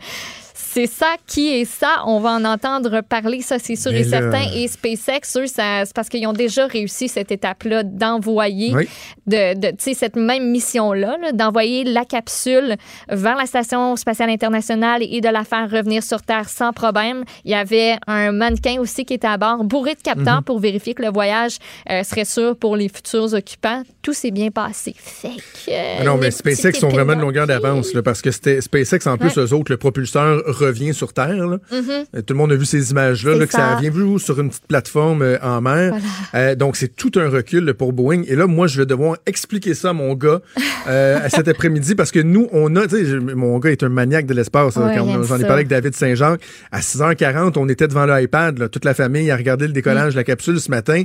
C'est 0.73 0.87
ça 0.87 1.17
qui 1.27 1.49
est 1.61 1.65
ça. 1.65 2.03
On 2.07 2.21
va 2.21 2.31
en 2.31 2.45
entendre 2.45 3.01
parler, 3.01 3.41
ça 3.43 3.59
c'est 3.59 3.75
sûr 3.75 3.91
Mais 3.91 4.03
et 4.03 4.05
là- 4.05 4.21
certain. 4.21 4.53
Et 4.55 4.69
SpaceX, 4.69 5.37
eux, 5.39 5.47
c'est 5.47 5.93
parce 5.95 6.09
qu'ils 6.09 6.25
ont 6.29 6.33
déjà 6.33 6.67
réussi 6.67 7.09
cette 7.09 7.33
étape-là 7.33 7.83
d'envoyer 7.83 8.73
Oui. 8.75 8.89
de, 9.27 9.59
de 9.59 9.69
tu 9.71 9.77
sais, 9.81 9.95
cette 9.95 10.15
même 10.17 10.51
mission-là, 10.51 11.17
là, 11.21 11.33
d'envoyer 11.33 11.83
la 11.85 12.05
capsule 12.05 12.77
vers 13.09 13.37
la 13.37 13.47
Station 13.47 13.97
spatiale 13.97 14.31
internationale 14.31 15.03
et 15.03 15.21
de 15.21 15.29
la 15.29 15.43
faire 15.45 15.69
revenir 15.69 16.03
sur 16.05 16.23
Terre 16.23 16.49
sans 16.49 16.73
problème. 16.73 17.25
Il 17.45 17.51
y 17.51 17.55
avait 17.55 17.97
un 18.07 18.31
mannequin 18.31 18.79
aussi 18.81 19.05
qui 19.05 19.15
était 19.15 19.27
à 19.27 19.39
bord, 19.39 19.65
bourré 19.65 19.95
de 19.97 20.03
capteurs 20.03 20.37
Mhm. 20.39 20.45
pour 20.45 20.61
vérifier 20.61 20.95
que 20.95 21.03
le 21.03 21.11
voyage 21.11 21.57
euh, 21.91 22.05
serait 22.05 22.25
sûr 22.25 22.57
pour 22.57 22.77
les 22.77 22.89
futurs 22.89 23.33
occupants. 23.35 23.83
Tout 24.03 24.13
s'est 24.13 24.31
bien 24.31 24.51
passé. 24.51 24.95
Fait 24.97 25.29
que, 25.31 25.71
euh, 25.71 25.97
Ah 26.01 26.05
non, 26.05 26.17
mais 26.17 26.31
SpaceX 26.31 26.79
sont 26.79 26.89
vraiment 26.89 27.07
de 27.07 27.19
épines 27.19 27.23
longueur 27.23 27.47
d'avance, 27.49 27.93
parce 28.05 28.23
que 28.23 28.31
c'était 28.31 28.61
SpaceX, 28.61 29.07
en 29.09 29.17
plus, 29.17 29.37
Ouais. 29.37 29.43
eux 29.45 29.53
autres, 29.55 29.73
le 29.73 29.77
propulseur 29.79 30.41
revient 30.61 30.95
sur 30.95 31.13
Terre. 31.13 31.47
là. 31.47 31.59
Euh, 31.73 32.23
Tout 32.23 32.35
le 32.35 32.39
monde 32.39 32.53
a 32.53 32.57
vu 32.57 32.65
ces 32.65 32.91
images-là, 32.91 33.37
là, 33.37 33.47
que 33.47 33.53
ça 33.53 33.77
vu 33.91 34.19
sur 34.19 34.39
une 34.41 34.49
petite 34.51 34.67
plateforme 34.67 35.23
euh, 35.23 35.39
en 35.43 35.61
mer. 35.61 35.95
Euh, 36.35 36.55
donc, 36.55 36.77
c'est 36.77 36.95
tout 36.95 37.13
un 37.17 37.29
recul 37.29 37.75
pour 37.75 37.93
Boeing. 37.93 38.23
Et 38.29 38.37
là, 38.37 38.47
moi, 38.47 38.67
je 38.67 38.79
vais 38.79 38.87
devoir 38.87 39.17
expliquer 39.27 39.75
ça 39.75 39.91
à 39.91 39.93
mon 39.93 40.15
gars 40.15 40.41
euh, 40.89 41.19
cet 41.29 41.49
après-midi, 41.49 41.95
parce 41.95 42.11
que 42.11 42.21
nous, 42.21 42.49
on 42.53 42.75
a, 42.77 42.83
tu 42.87 42.97
sais, 42.97 43.05
je- 43.07 43.17
mon 43.17 43.59
gars 43.59 43.71
est 43.71 43.83
un 43.83 43.89
maniaque 43.89 44.27
de 44.27 44.35
l'espace. 44.35 44.77
Ouais, 44.77 44.95
J'en 45.29 45.37
ai 45.37 45.41
parlé 45.43 45.45
avec 45.63 45.69
David 45.69 45.95
Saint-Jacques. 45.95 46.41
À 46.73 46.81
6h40, 46.81 47.55
on 47.59 47.69
était 47.69 47.89
devant 47.89 48.07
l'iPad, 48.07 48.71
toute 48.71 48.85
la 48.85 48.95
famille 48.95 49.31
a 49.31 49.37
regardé 49.37 49.67
le 49.67 49.73
décollage 49.73 50.13
de 50.15 50.19
la 50.19 50.25
capsule 50.25 50.61
ce 50.61 50.71
matin. 50.71 51.03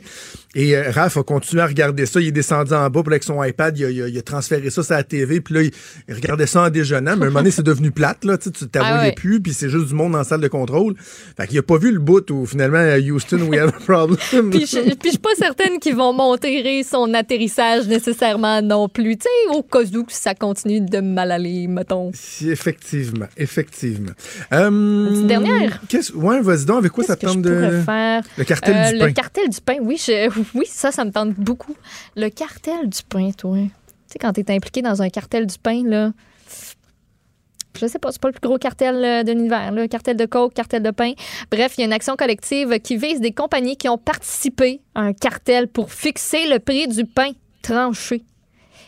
Et 0.56 0.76
euh, 0.76 0.90
Raph 0.90 1.18
a 1.18 1.24
continué 1.24 1.62
à 1.62 1.68
regarder 1.68 2.06
ça. 2.06 2.20
Il 2.22 2.28
est 2.28 2.32
descendu 2.32 2.74
en 2.74 2.90
bas, 2.90 3.02
puis 3.04 3.14
avec 3.14 3.24
son 3.24 3.44
iPad, 3.44 3.78
il 3.78 3.86
a, 3.86 3.90
il 3.92 4.02
a- 4.04 4.08
il 4.08 4.18
a 4.18 4.22
transféré 4.22 4.70
ça 4.70 4.82
sur 4.84 4.94
la 4.96 5.04
TV, 5.04 5.42
puis 5.42 5.54
là, 5.54 5.62
il, 5.64 5.72
il 6.08 6.16
regardait 6.16 6.48
ça 6.48 6.64
en 6.64 6.70
déjeunant. 6.70 7.16
Mais 7.18 7.26
à 7.26 7.28
un 7.28 7.30
moment 7.30 7.40
donné, 7.42 7.52
c'est 7.52 7.62
devenu 7.64 7.92
plate, 7.92 8.24
là. 8.26 8.38
Tu 8.38 8.50
t'avoyais 8.52 8.96
Ah 8.98 9.04
ouais. 9.08 9.12
plus, 9.14 9.42
puis 9.42 9.54
c'est 9.54 9.70
juste 9.70 9.88
du 9.88 9.94
monde 9.94 10.14
la 10.14 10.24
salle 10.24 10.42
de 10.42 10.48
contrôle. 10.48 10.96
Fait 11.38 11.46
qu'il 11.48 11.58
a 11.60 11.62
pas 11.64 11.78
vu 11.78 11.92
le 11.92 12.00
bout 12.00 12.30
où 12.32 12.46
finalement, 12.46 12.84
Houston, 12.96 13.40
we 13.50 13.60
have 13.60 13.70
a 13.70 13.72
problem. 13.86 14.18
Puis 14.52 14.66
je, 14.66 14.80
puis 14.96 14.98
je 15.06 15.10
suis 15.10 15.18
pas 15.18 15.36
certaine 15.38 15.80
qu'ils 15.80 15.96
vont 15.96 16.14
monter 16.14 16.84
son 16.84 17.14
atterrissage 17.14 17.88
nécessairement 17.88 18.62
non 18.62 18.88
plus. 18.88 19.18
Tu 19.18 19.24
sais, 19.24 19.56
au 19.58 19.62
cas 19.64 19.82
où 19.84 20.06
ça 20.08 20.34
continue 20.36 20.80
de 20.82 21.00
mal 21.02 21.32
aller, 21.32 21.68
mettons. 21.68 22.12
Si, 22.14 22.50
effectivement, 22.50 23.26
effectivement. 23.36 24.12
Euh, 24.54 25.10
petite 25.10 25.28
dernière? 25.28 25.82
qu'est-ce- 25.90 26.14
Ouais, 26.14 26.42
vas-y 26.42 26.66
donc, 26.66 26.78
avec 26.80 26.92
quoi 26.92 27.04
ça 27.04 27.16
que 27.16 27.28
je 27.28 27.34
tente 27.34 27.42
de... 27.42 27.82
faire? 27.86 28.24
Le 28.38 28.44
cartel 28.44 28.76
Euh, 28.76 28.90
du 28.92 28.94
le 29.00 29.06
pain. 29.08 29.12
cartel 29.14 29.50
du 29.50 29.60
pain, 29.62 29.76
oui, 29.82 29.98
je- 30.06 30.30
oui, 30.56 30.66
ça, 30.68 30.92
ça 30.92 31.06
me 31.06 31.12
tente 31.12 31.34
beaucoup. 31.34 31.76
Le 32.16 32.30
cartel 32.30 32.90
du 32.90 33.02
pain, 33.08 33.32
toi. 33.32 33.58
Tu 33.58 33.72
sais, 34.08 34.20
quand 34.20 34.34
t'es 34.34 34.52
impliqué 34.52 34.82
dans 34.82 35.02
un 35.02 35.10
cartel 35.10 35.48
du 35.48 35.58
pain, 35.58 35.84
là, 35.84 36.12
je 37.80 37.88
sais 37.88 38.00
pas, 38.00 38.12
c'est 38.12 38.22
pas 38.22 38.30
le 38.30 38.34
plus 38.34 38.48
gros 38.48 38.58
cartel 38.58 39.04
euh, 39.04 39.24
de 39.24 39.32
l'univers, 39.32 39.72
là. 39.72 39.88
Cartel 39.88 40.18
de 40.18 40.26
coke, 40.26 40.54
cartel 40.54 40.84
de 40.84 40.92
pain. 40.92 41.14
Bref, 41.52 41.76
il 41.78 41.82
y 41.82 41.84
a 41.84 41.88
une 41.88 41.94
action 41.94 42.16
collective 42.16 42.80
qui 42.80 42.98
vise 42.98 43.20
des 43.20 43.32
compagnies 43.32 43.78
qui 43.78 43.90
ont 43.90 43.98
participé 43.98 44.82
à 44.94 45.02
un 45.02 45.14
cartel 45.14 45.68
pour 45.68 45.92
fixer 45.92 46.48
le 46.48 46.60
prix 46.60 46.88
du 46.88 47.06
pain 47.06 47.32
tranché. 47.62 48.24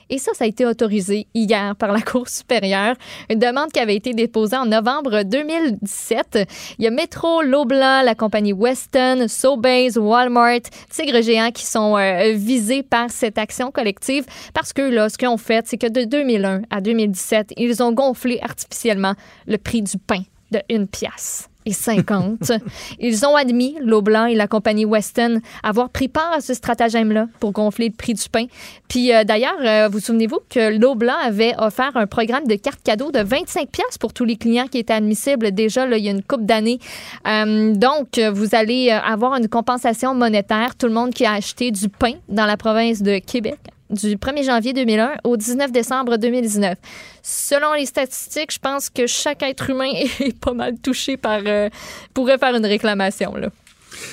Et 0.10 0.18
ça, 0.20 0.32
ça 0.34 0.46
a 0.46 0.48
été 0.48 0.66
autorisé 0.66 1.28
hier 1.34 1.76
par 1.76 1.92
la 1.92 2.02
Cour 2.02 2.30
supérieure. 2.30 2.96
Une 3.30 3.40
demande 3.40 3.72
qui 3.72 3.80
avait 3.80 3.96
été 3.96 4.14
déposée 4.14 4.56
en 4.56 4.66
novembre 4.66 5.24
2017. 5.24 6.48
Il 6.80 6.86
y 6.86 6.88
a 6.88 6.92
Metro, 6.92 7.42
Loblaw, 7.42 8.04
la 8.06 8.16
compagnie 8.16 8.54
Weston, 8.54 9.28
Sobeys, 9.28 9.98
Walmart, 9.98 10.62
Tigre 10.90 11.22
Géant 11.22 11.52
qui 11.52 11.66
sont 11.66 11.98
euh, 11.98 12.34
visés 12.34 12.84
par 12.84 13.10
cette 13.10 13.38
action 13.38 13.72
collective 13.72 14.26
parce 14.54 14.74
que 14.74 14.82
là, 14.82 15.10
ce 15.10 15.18
qu'ils 15.18 15.28
ont 15.28 15.38
fait, 15.38 15.68
c'est 15.68 15.78
que 15.78 15.88
de 15.88 16.04
2001 16.04 16.62
à 16.70 16.82
2017, 16.82 17.54
ils 17.58 17.84
ont 17.84 17.92
gonflé 17.92 18.40
artificiellement 18.42 19.14
le 19.46 19.58
prix 19.58 19.82
du 19.82 19.98
pain 19.98 20.22
de 20.52 20.62
une 20.70 20.88
pièce 20.88 21.50
et 21.68 21.74
50. 21.74 22.52
Ils 23.00 23.26
ont 23.26 23.36
admis, 23.36 23.76
Loblaw 23.82 24.28
et 24.28 24.36
la 24.36 24.48
compagnie 24.48 24.86
Weston, 24.86 25.42
avoir 25.64 25.90
pris 25.90 26.08
part 26.08 26.34
à 26.34 26.42
ce 26.42 26.54
stratagème-là 26.54 27.28
pour 27.40 27.52
gonfler 27.52 27.90
le 27.90 27.96
prix 27.96 28.14
du 28.14 28.30
pain. 28.30 28.46
Puis 28.88 29.14
euh, 29.14 29.24
d'ailleurs, 29.24 29.58
euh, 29.64 29.90
vous 29.92 30.00
souvenez-vous 30.00 30.40
que 30.50 30.78
Loblaw 30.78 31.14
avait 31.24 31.54
offert 31.58 31.92
un 31.96 32.08
programme 32.08 32.48
de 32.48 32.56
carte 32.56 32.80
cadeau 32.84 33.12
de 33.12 33.20
25 33.20 33.70
pièces 33.70 33.98
pour 34.00 34.14
tous 34.14 34.26
les 34.26 34.38
clients 34.38 34.68
qui 34.68 34.78
étaient 34.78 34.94
admissibles 34.94 35.52
déjà 35.52 35.86
là, 35.86 35.98
il 35.98 36.06
y 36.06 36.08
a 36.08 36.12
une 36.12 36.24
couple 36.24 36.46
d'années. 36.46 36.80
Euh, 37.28 37.74
donc, 37.74 38.20
vous 38.20 38.56
allez 38.56 38.90
euh, 38.90 39.00
avoir 39.00 39.36
une 39.36 39.48
compensation 39.48 40.14
monétaire, 40.16 40.76
tout 40.76 40.88
le 40.88 40.94
monde 40.94 41.14
qui 41.14 41.26
a 41.26 41.34
acheté 41.34 41.72
du 41.72 41.90
pain 41.90 42.14
dans 42.30 42.46
la 42.46 42.58
province 42.58 43.02
de 43.02 43.20
Québec 43.20 43.58
du 43.90 44.18
1er 44.18 44.44
janvier 44.46 44.74
2001 44.74 45.12
au 45.24 45.38
19 45.38 45.72
décembre 45.72 46.18
2019. 46.18 46.76
Selon 47.24 47.74
les 47.74 47.86
statistiques, 47.86 48.52
je 48.54 48.60
pense 48.60 48.90
que 48.90 49.08
chaque 49.08 49.44
être 49.44 49.70
humain 49.70 49.92
est 50.20 50.38
pas 50.40 50.54
mal 50.54 50.74
touché 50.82 51.18
par... 51.18 51.42
euh, 51.46 51.70
pourrait 52.14 52.38
faire 52.38 52.56
une 52.56 52.66
réclamation, 52.66 53.36
là. 53.36 53.50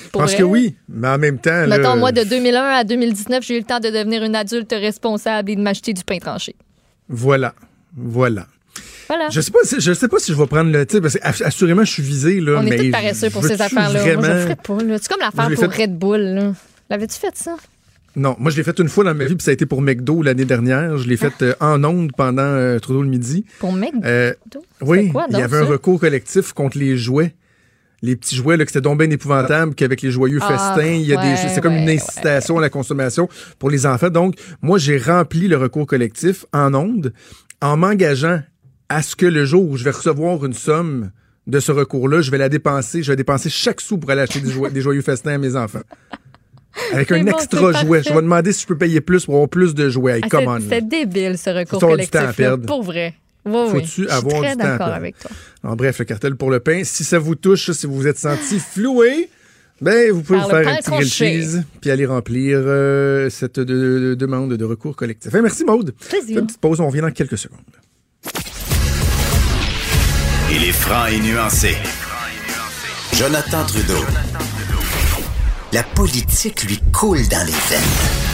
Je 0.05 0.09
pense 0.09 0.33
que 0.33 0.41
oui, 0.43 0.75
mais 0.89 1.07
en 1.09 1.17
même 1.19 1.37
temps... 1.37 1.65
là, 1.65 1.77
Mettons, 1.77 1.95
moi, 1.97 2.11
de 2.11 2.23
2001 2.23 2.59
à 2.63 2.83
2019, 2.83 3.43
j'ai 3.45 3.55
eu 3.55 3.59
le 3.59 3.65
temps 3.65 3.79
de 3.79 3.89
devenir 3.89 4.23
une 4.23 4.35
adulte 4.35 4.71
responsable 4.71 5.51
et 5.51 5.55
de 5.55 5.61
m'acheter 5.61 5.93
du 5.93 6.03
pain 6.03 6.17
tranché. 6.17 6.55
Voilà, 7.09 7.53
voilà. 7.95 8.47
Voilà. 9.07 9.29
Je 9.29 9.39
sais 9.41 9.51
pas, 9.51 9.59
si- 9.63 9.79
je 9.79 9.93
sais 9.93 10.07
pas 10.07 10.17
si 10.17 10.31
je 10.33 10.37
vais 10.37 10.47
prendre 10.47 10.71
le, 10.71 10.85
sais, 10.89 10.99
parce 10.99 11.13
que 11.13 11.19
ass- 11.19 11.43
assurément 11.43 11.83
je 11.85 11.91
suis 11.91 12.01
visé 12.01 12.41
là, 12.41 12.53
On 12.59 12.63
mais 12.63 12.71
est 12.71 12.77
tous 12.85 12.91
paresseux 12.91 13.29
pour 13.29 13.43
ces 13.43 13.61
affaires-là. 13.61 13.91
Moi, 13.91 13.99
je 14.03 14.17
Vraiment... 14.17 14.33
le 14.33 14.39
ferais 14.41 14.55
pas. 14.55 14.83
là. 14.83 14.97
C'est 14.99 15.07
comme 15.09 15.19
Moi, 15.19 15.31
l'affaire 15.35 15.55
pour 15.65 15.73
fait- 15.75 15.81
Red 15.83 15.97
Bull. 15.99 16.21
là. 16.21 16.53
L'avais-tu 16.89 17.19
fait, 17.19 17.35
ça? 17.37 17.55
Non, 18.15 18.35
moi 18.39 18.51
je 18.51 18.57
l'ai 18.57 18.63
fait 18.63 18.77
une 18.79 18.87
fois 18.87 19.03
dans 19.03 19.13
ma 19.13 19.25
vie, 19.25 19.35
puis 19.35 19.43
ça 19.43 19.51
a 19.51 19.53
été 19.53 19.65
pour 19.65 19.81
McDo 19.81 20.21
l'année 20.21 20.45
dernière. 20.45 20.97
Je 20.97 21.07
l'ai 21.07 21.17
fait 21.17 21.33
euh, 21.41 21.53
en 21.59 21.83
ondes 21.83 22.11
pendant 22.15 22.43
euh, 22.43 22.79
Trudeau 22.79 23.01
le 23.01 23.09
midi. 23.09 23.45
Pour 23.59 23.73
mec? 23.73 23.93
Euh, 24.03 24.33
oui, 24.81 25.09
quoi, 25.09 25.25
il 25.29 25.37
y 25.37 25.41
avait 25.41 25.57
un 25.57 25.65
recours 25.65 25.99
collectif 25.99 26.53
contre 26.53 26.77
les 26.77 26.97
jouets. 26.97 27.35
Les 28.01 28.15
petits 28.15 28.35
jouets, 28.35 28.55
là, 28.55 28.65
que 28.65 28.71
c'était 28.71 28.81
donc 28.81 28.99
bien 28.99 29.09
épouvantable, 29.09 29.73
qu'avec 29.73 30.01
les 30.01 30.11
joyeux 30.11 30.39
Ah, 30.41 30.47
festins, 30.47 30.93
il 30.93 31.07
y 31.07 31.15
a 31.15 31.21
des, 31.21 31.35
c'est 31.37 31.61
comme 31.61 31.73
une 31.73 31.85
ouais, 31.85 31.95
incitation 31.95 32.57
à 32.57 32.61
la 32.61 32.69
consommation 32.69 33.27
pour 33.57 33.71
les 33.71 33.85
enfants. 33.85 34.09
Donc, 34.09 34.35
moi, 34.61 34.77
j'ai 34.77 34.97
rempli 34.97 35.47
le 35.47 35.57
recours 35.57 35.87
collectif 35.87 36.45
en 36.53 36.73
ondes 36.75 37.13
en 37.61 37.77
m'engageant 37.77 38.41
à 38.89 39.01
ce 39.01 39.15
que 39.15 39.25
le 39.25 39.45
jour 39.45 39.67
où 39.67 39.77
je 39.77 39.83
vais 39.83 39.91
recevoir 39.91 40.45
une 40.45 40.53
somme 40.53 41.09
de 41.47 41.59
ce 41.59 41.71
recours-là, 41.71 42.21
je 42.21 42.31
vais 42.31 42.37
la 42.37 42.49
dépenser, 42.49 43.03
je 43.03 43.11
vais 43.11 43.15
dépenser 43.15 43.49
chaque 43.49 43.81
sou 43.81 43.97
pour 43.97 44.09
aller 44.11 44.21
acheter 44.21 44.41
des, 44.41 44.51
joyeux, 44.51 44.73
des 44.73 44.81
joyeux 44.81 45.01
festins 45.01 45.33
à 45.33 45.37
mes 45.37 45.55
enfants. 45.55 45.81
Avec 46.93 47.11
un 47.11 47.23
bon, 47.23 47.31
extra 47.31 47.71
jouet. 47.83 48.01
Je 48.03 48.09
vais 48.09 48.15
demander 48.15 48.51
si 48.53 48.61
je 48.63 48.67
peux 48.67 48.77
payer 48.77 49.01
plus 49.01 49.25
pour 49.25 49.35
avoir 49.35 49.49
plus 49.49 49.73
de 49.73 49.89
jouets. 49.89 50.17
Hey, 50.17 50.21
Ah, 50.23 50.29
come 50.29 50.41
c'est- 50.41 50.47
on. 50.47 50.53
là. 50.55 50.59
C'est 50.69 50.87
débile, 50.87 51.37
ce 51.37 51.49
recours 51.49 51.79
Faut 51.79 51.85
avoir 51.85 51.97
du 51.99 52.07
temps 52.07 52.19
à 52.19 52.33
collectif. 52.33 52.65
Pour 52.67 52.83
vrai. 52.83 53.13
Oui, 53.45 53.53
oui. 53.55 53.69
Faut-tu 53.71 53.85
Je 53.85 53.91
suis 53.91 54.07
avoir 54.09 54.41
très 54.41 54.51
du 54.51 54.57
temps 54.57 54.63
à 54.63 54.67
d'accord 54.71 54.77
perdre? 54.87 54.93
avec 54.95 55.19
toi. 55.19 55.31
En 55.63 55.75
bref, 55.75 55.99
le 55.99 56.05
cartel 56.05 56.35
pour 56.35 56.49
le 56.51 56.59
pain. 56.59 56.81
Si 56.83 57.03
ça 57.03 57.19
vous 57.19 57.35
touche, 57.35 57.71
si 57.71 57.85
vous 57.85 57.95
vous 57.95 58.07
êtes 58.07 58.17
senti 58.17 58.59
floué, 58.59 59.29
ben 59.81 60.11
vous 60.11 60.21
pouvez 60.23 60.39
vous 60.39 60.49
faire 60.49 60.67
un 60.67 60.75
petit 60.77 60.89
grilled 60.91 61.11
cheese 61.11 61.63
puis 61.81 61.91
aller 61.91 62.05
remplir 62.05 62.57
euh, 62.61 63.29
cette 63.29 63.59
de- 63.59 63.63
de- 63.65 64.15
demande 64.15 64.53
de 64.53 64.65
recours 64.65 64.95
collectif. 64.95 65.31
Merci 65.33 65.63
Maude. 65.63 65.93
Plaisir. 66.09 66.39
Une 66.39 66.47
petite 66.47 66.59
pause, 66.61 66.79
on 66.79 66.87
revient 66.87 67.01
dans 67.01 67.11
quelques 67.11 67.37
secondes. 67.37 67.59
Il 70.51 70.63
est 70.63 70.71
franc 70.71 71.05
et 71.07 71.19
nuancé. 71.19 71.75
Jonathan 73.13 73.63
Trudeau. 73.65 74.03
La 75.75 75.83
politique 75.83 76.63
lui 76.63 76.79
coule 76.93 77.27
dans 77.27 77.45
les 77.45 77.51
veines. 77.51 77.81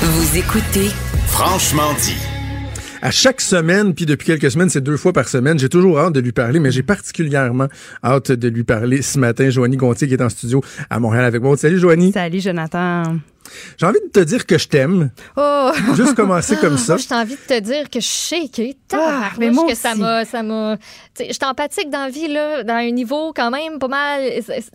Vous 0.04 0.38
écoutez 0.38 0.92
Franchement 1.26 1.92
dit. 2.00 2.31
À 3.04 3.10
chaque 3.10 3.42
semaine, 3.42 3.96
puis 3.96 4.06
depuis 4.06 4.28
quelques 4.28 4.52
semaines, 4.52 4.70
c'est 4.70 4.82
deux 4.82 4.96
fois 4.96 5.12
par 5.12 5.28
semaine, 5.28 5.58
j'ai 5.58 5.70
toujours 5.70 6.00
hâte 6.00 6.14
de 6.14 6.20
lui 6.20 6.34
parler, 6.34 6.60
mais 6.60 6.70
j'ai 6.70 6.84
particulièrement 6.84 7.68
hâte 8.04 8.32
de 8.32 8.48
lui 8.48 8.64
parler 8.64 9.02
ce 9.02 9.18
matin. 9.18 9.50
Joanie 9.50 9.76
Gontier 9.78 10.08
qui 10.08 10.14
est 10.14 10.22
en 10.22 10.30
studio 10.30 10.62
à 10.88 11.00
Montréal 11.00 11.26
avec 11.26 11.42
moi. 11.42 11.58
Salut 11.58 11.80
Joanie. 11.80 12.12
Salut, 12.12 12.40
Jonathan. 12.40 13.04
J'ai 13.78 13.88
envie 13.88 14.00
de 14.06 14.12
te 14.12 14.20
dire 14.20 14.46
que 14.46 14.58
je 14.60 14.68
t'aime. 14.68 15.10
Oh! 15.36 15.72
Juste 15.96 16.14
commencer 16.14 16.56
comme 16.58 16.78
ça. 16.78 16.96
J'ai 17.10 17.16
envie 17.16 17.36
de 17.36 17.56
te 17.56 17.60
dire 17.60 17.90
que 17.90 18.00
je 18.00 18.06
suis 18.06 18.42
shakée. 18.42 18.78
Ah, 18.94 19.32
mais 19.40 19.50
moi 19.50 19.68
que 19.68 19.76
ça 19.76 19.94
aussi. 19.94 20.00
m'a. 20.00 20.24
Ça 20.24 20.44
m'a. 20.44 20.78
Sais, 21.16 21.26
Je 21.28 21.34
suis 21.34 21.46
empathique 21.46 21.90
dans 21.90 22.04
la 22.04 22.10
vie, 22.10 22.28
là, 22.28 22.64
dans 22.64 22.76
un 22.76 22.92
niveau 22.92 23.34
quand 23.36 23.50
même 23.50 23.80
pas 23.80 23.88
mal. 23.88 24.22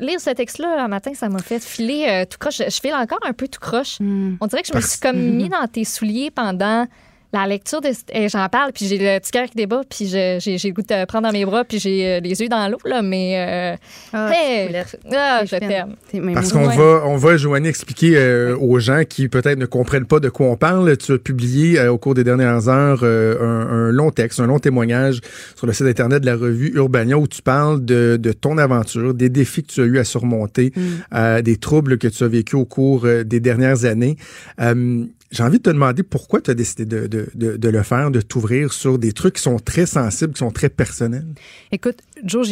Lire 0.00 0.20
ce 0.20 0.30
texte-là, 0.30 0.84
un 0.84 0.88
matin, 0.88 1.12
ça 1.14 1.28
m'a 1.28 1.38
fait 1.38 1.62
filer 1.62 2.06
euh, 2.08 2.24
tout 2.28 2.38
croche. 2.38 2.58
Je, 2.58 2.64
je 2.64 2.80
file 2.80 2.94
encore 2.94 3.20
un 3.24 3.32
peu 3.32 3.46
tout 3.46 3.60
croche. 3.60 3.98
Hmm. 4.00 4.34
On 4.40 4.48
dirait 4.48 4.62
que 4.62 4.68
je 4.68 4.76
me 4.76 4.80
suis 4.80 4.98
comme 4.98 5.16
mis 5.16 5.48
dans 5.48 5.66
tes 5.68 5.84
souliers 5.84 6.32
pendant 6.32 6.86
la 7.32 7.46
lecture 7.46 7.80
de. 7.80 7.88
J'en 8.28 8.48
parle, 8.48 8.72
puis 8.72 8.86
j'ai 8.86 8.98
le 8.98 9.18
petit 9.20 9.30
cœur 9.32 9.46
qui 9.46 9.56
débat, 9.56 9.82
puis 9.88 10.06
j'ai 10.06 10.38
j'ai 10.40 10.56
le 10.68 10.72
goût 10.74 10.82
de 10.82 10.86
te 10.86 11.04
prendre 11.06 11.26
dans 11.26 11.32
mes 11.32 11.44
bras, 11.44 11.64
puis 11.64 11.78
j'ai 11.78 12.06
euh, 12.06 12.20
les 12.20 12.40
yeux 12.40 12.48
dans 12.48 12.68
l'eau, 12.68 12.78
là, 12.84 13.02
mais. 13.02 13.34
euh, 13.36 13.76
Ah, 14.12 14.30
hey, 14.32 14.70
ah, 15.12 15.42
Je 15.44 15.56
t'aime. 15.56 15.94
Parce 16.34 16.52
qu'on 16.52 16.66
Ouais. 16.68 16.76
va, 16.76 17.02
on 17.06 17.16
va, 17.16 17.36
Joanie, 17.36 17.68
expliquer 17.68 18.16
euh, 18.16 18.56
aux 18.56 18.78
gens 18.78 19.02
qui 19.08 19.28
peut-être 19.28 19.58
ne 19.58 19.66
comprennent 19.66 20.06
pas 20.06 20.20
de 20.20 20.28
quoi 20.28 20.46
on 20.46 20.56
parle. 20.56 20.96
Tu 20.96 21.12
as 21.12 21.18
publié 21.18 21.78
euh, 21.78 21.92
au 21.92 21.98
cours 21.98 22.14
des 22.14 22.24
dernières 22.24 22.68
heures 22.68 23.00
euh, 23.02 23.36
un, 23.40 23.88
un 23.88 23.90
long 23.92 24.10
texte, 24.10 24.40
un 24.40 24.46
long 24.46 24.58
témoignage 24.58 25.20
sur 25.56 25.66
le 25.66 25.72
site 25.72 25.86
Internet 25.86 26.20
de 26.22 26.26
la 26.26 26.36
revue 26.36 26.72
Urbania 26.74 27.18
où 27.18 27.26
tu 27.26 27.42
parles 27.42 27.84
de, 27.84 28.16
de 28.20 28.32
ton 28.32 28.58
aventure, 28.58 29.14
des 29.14 29.28
défis 29.28 29.62
que 29.62 29.72
tu 29.72 29.80
as 29.82 29.84
eu 29.84 29.98
à 29.98 30.04
surmonter, 30.04 30.72
euh, 31.14 31.42
des 31.42 31.56
troubles 31.56 31.98
que 31.98 32.08
tu 32.08 32.24
as 32.24 32.28
vécu 32.28 32.56
au 32.56 32.64
cours 32.64 33.04
euh, 33.04 33.24
des 33.24 33.40
dernières 33.40 33.84
années. 33.84 34.16
Euh, 34.60 35.04
j'ai 35.30 35.42
envie 35.42 35.58
de 35.58 35.62
te 35.62 35.70
demander 35.70 36.02
pourquoi 36.02 36.40
tu 36.40 36.50
as 36.50 36.54
décidé 36.54 36.84
de, 36.84 37.68
le 37.68 37.82
faire, 37.82 38.10
de 38.10 38.20
t'ouvrir 38.20 38.72
sur 38.72 38.98
des 38.98 39.12
trucs 39.12 39.34
qui 39.34 39.42
sont 39.42 39.58
très 39.58 39.86
sensibles, 39.86 40.32
qui 40.32 40.38
sont 40.38 40.50
très 40.50 40.68
personnels. 40.68 41.26
Écoute, 41.72 41.98
Joe, 42.24 42.48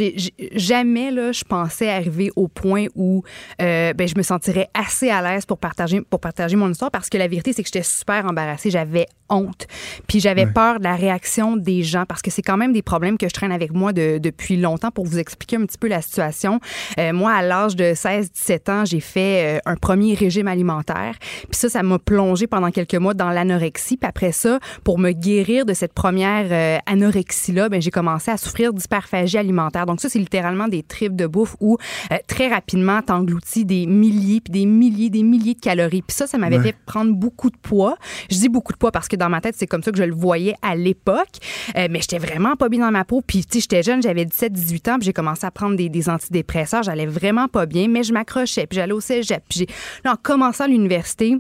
jamais 0.54 1.10
là, 1.10 1.32
je 1.32 1.44
pensais 1.44 1.88
arriver 1.88 2.30
au 2.36 2.48
point 2.48 2.86
où 2.94 3.22
euh, 3.62 3.92
ben, 3.94 4.06
je 4.06 4.14
me 4.16 4.22
sentirais 4.22 4.68
assez 4.74 5.10
à 5.10 5.22
l'aise 5.22 5.46
pour 5.46 5.58
partager, 5.58 6.00
pour 6.02 6.20
partager 6.20 6.56
mon 6.56 6.70
histoire 6.70 6.90
parce 6.90 7.08
que 7.08 7.16
la 7.16 7.28
vérité, 7.28 7.52
c'est 7.52 7.62
que 7.62 7.68
j'étais 7.72 7.82
super 7.82 8.26
embarrassée. 8.26 8.70
J'avais 8.70 9.06
honte. 9.30 9.66
Puis 10.06 10.20
j'avais 10.20 10.44
peur 10.52 10.78
de 10.80 10.84
la 10.84 10.96
réaction 10.96 11.56
des 11.56 11.82
gens 11.82 12.04
parce 12.06 12.20
que 12.20 12.30
c'est 12.30 12.42
quand 12.42 12.58
même 12.58 12.74
des 12.74 12.82
problèmes 12.82 13.16
que 13.16 13.26
je 13.26 13.32
traîne 13.32 13.52
avec 13.52 13.72
moi 13.72 13.94
de- 13.94 14.18
depuis 14.18 14.58
longtemps 14.58 14.90
pour 14.90 15.06
vous 15.06 15.18
expliquer 15.18 15.56
un 15.56 15.64
petit 15.64 15.78
peu 15.78 15.88
la 15.88 16.02
situation. 16.02 16.60
Euh, 16.98 17.14
moi, 17.14 17.32
à 17.32 17.40
l'âge 17.40 17.74
de 17.74 17.94
16-17 17.94 18.68
ans, 18.70 18.84
j'ai 18.84 19.00
fait 19.00 19.56
euh, 19.56 19.60
un 19.64 19.76
premier 19.76 20.12
régime 20.14 20.46
alimentaire. 20.46 21.16
Puis 21.20 21.46
ça, 21.58 21.70
ça 21.70 21.82
m'a 21.82 21.98
plongé 21.98 22.46
pendant 22.46 22.70
quelques 22.70 22.94
mois 22.96 23.14
dans 23.14 23.30
l'anorexie. 23.30 23.96
Puis 23.96 24.06
après 24.06 24.32
ça, 24.32 24.58
pour 24.84 24.98
me 24.98 25.12
guérir 25.12 25.64
de 25.64 25.72
cette 25.72 25.94
première 25.94 26.80
anorexie-là, 26.86 27.70
ben, 27.70 27.80
j'ai 27.80 27.90
commencé 27.90 28.30
à 28.30 28.36
souffrir 28.36 28.74
d'hyperphagie 28.74 29.38
alimentaire. 29.38 29.53
Donc 29.86 30.00
ça, 30.00 30.09
c'est 30.09 30.18
littéralement 30.18 30.68
des 30.68 30.82
tripes 30.82 31.16
de 31.16 31.26
bouffe 31.26 31.57
où 31.61 31.76
euh, 32.12 32.16
très 32.26 32.48
rapidement, 32.48 33.00
t'engloutis 33.02 33.64
des 33.64 33.86
milliers, 33.86 34.40
puis 34.40 34.50
des 34.52 34.66
milliers, 34.66 35.11
des 35.11 35.22
milliers 35.22 35.55
de 35.55 35.61
calories. 35.61 36.02
Puis 36.02 36.14
ça, 36.16 36.26
ça 36.26 36.38
m'avait 36.38 36.57
fait 36.62 36.76
prendre 36.86 37.12
beaucoup 37.14 37.50
de 37.50 37.57
poids. 37.57 37.96
Je 38.30 38.36
dis 38.36 38.48
beaucoup 38.48 38.72
de 38.72 38.78
poids 38.78 38.92
parce 38.92 39.09
que 39.09 39.16
dans 39.16 39.28
ma 39.28 39.40
tête, 39.40 39.55
c'est 39.59 39.66
comme 39.66 39.82
ça 39.82 39.90
que 39.92 39.98
je 39.98 40.05
le 40.05 40.14
voyais 40.14 40.55
à 40.62 40.76
l'époque. 40.76 41.28
Euh, 41.76 41.88
mais 41.90 42.00
j'étais 42.00 42.18
vraiment 42.18 42.57
pas 42.57 42.68
bien 42.68 42.80
dans 42.80 42.90
ma 42.92 43.05
peau. 43.05 43.22
Puis, 43.26 43.44
tu 43.44 43.55
sais, 43.55 43.61
j'étais 43.61 43.82
jeune, 43.82 44.02
j'avais 44.02 44.24
17-18 44.24 44.90
ans, 44.90 44.98
puis 44.98 45.07
j'ai 45.07 45.12
commencé 45.12 45.46
à 45.46 45.50
prendre 45.50 45.76
des, 45.76 45.88
des 45.88 46.09
antidépresseurs. 46.09 46.82
J'allais 46.82 47.07
vraiment 47.07 47.48
pas 47.48 47.66
bien, 47.66 47.88
mais 47.88 48.02
je 48.02 48.12
m'accrochais. 48.12 48.66
Puis 48.66 48.76
j'allais 48.76 48.92
au 48.92 49.00
cégep. 49.00 49.42
Puis 49.48 49.61
j'ai- 49.61 49.68
là, 50.05 50.12
en 50.12 50.16
commençant 50.16 50.66
l'université, 50.66 51.36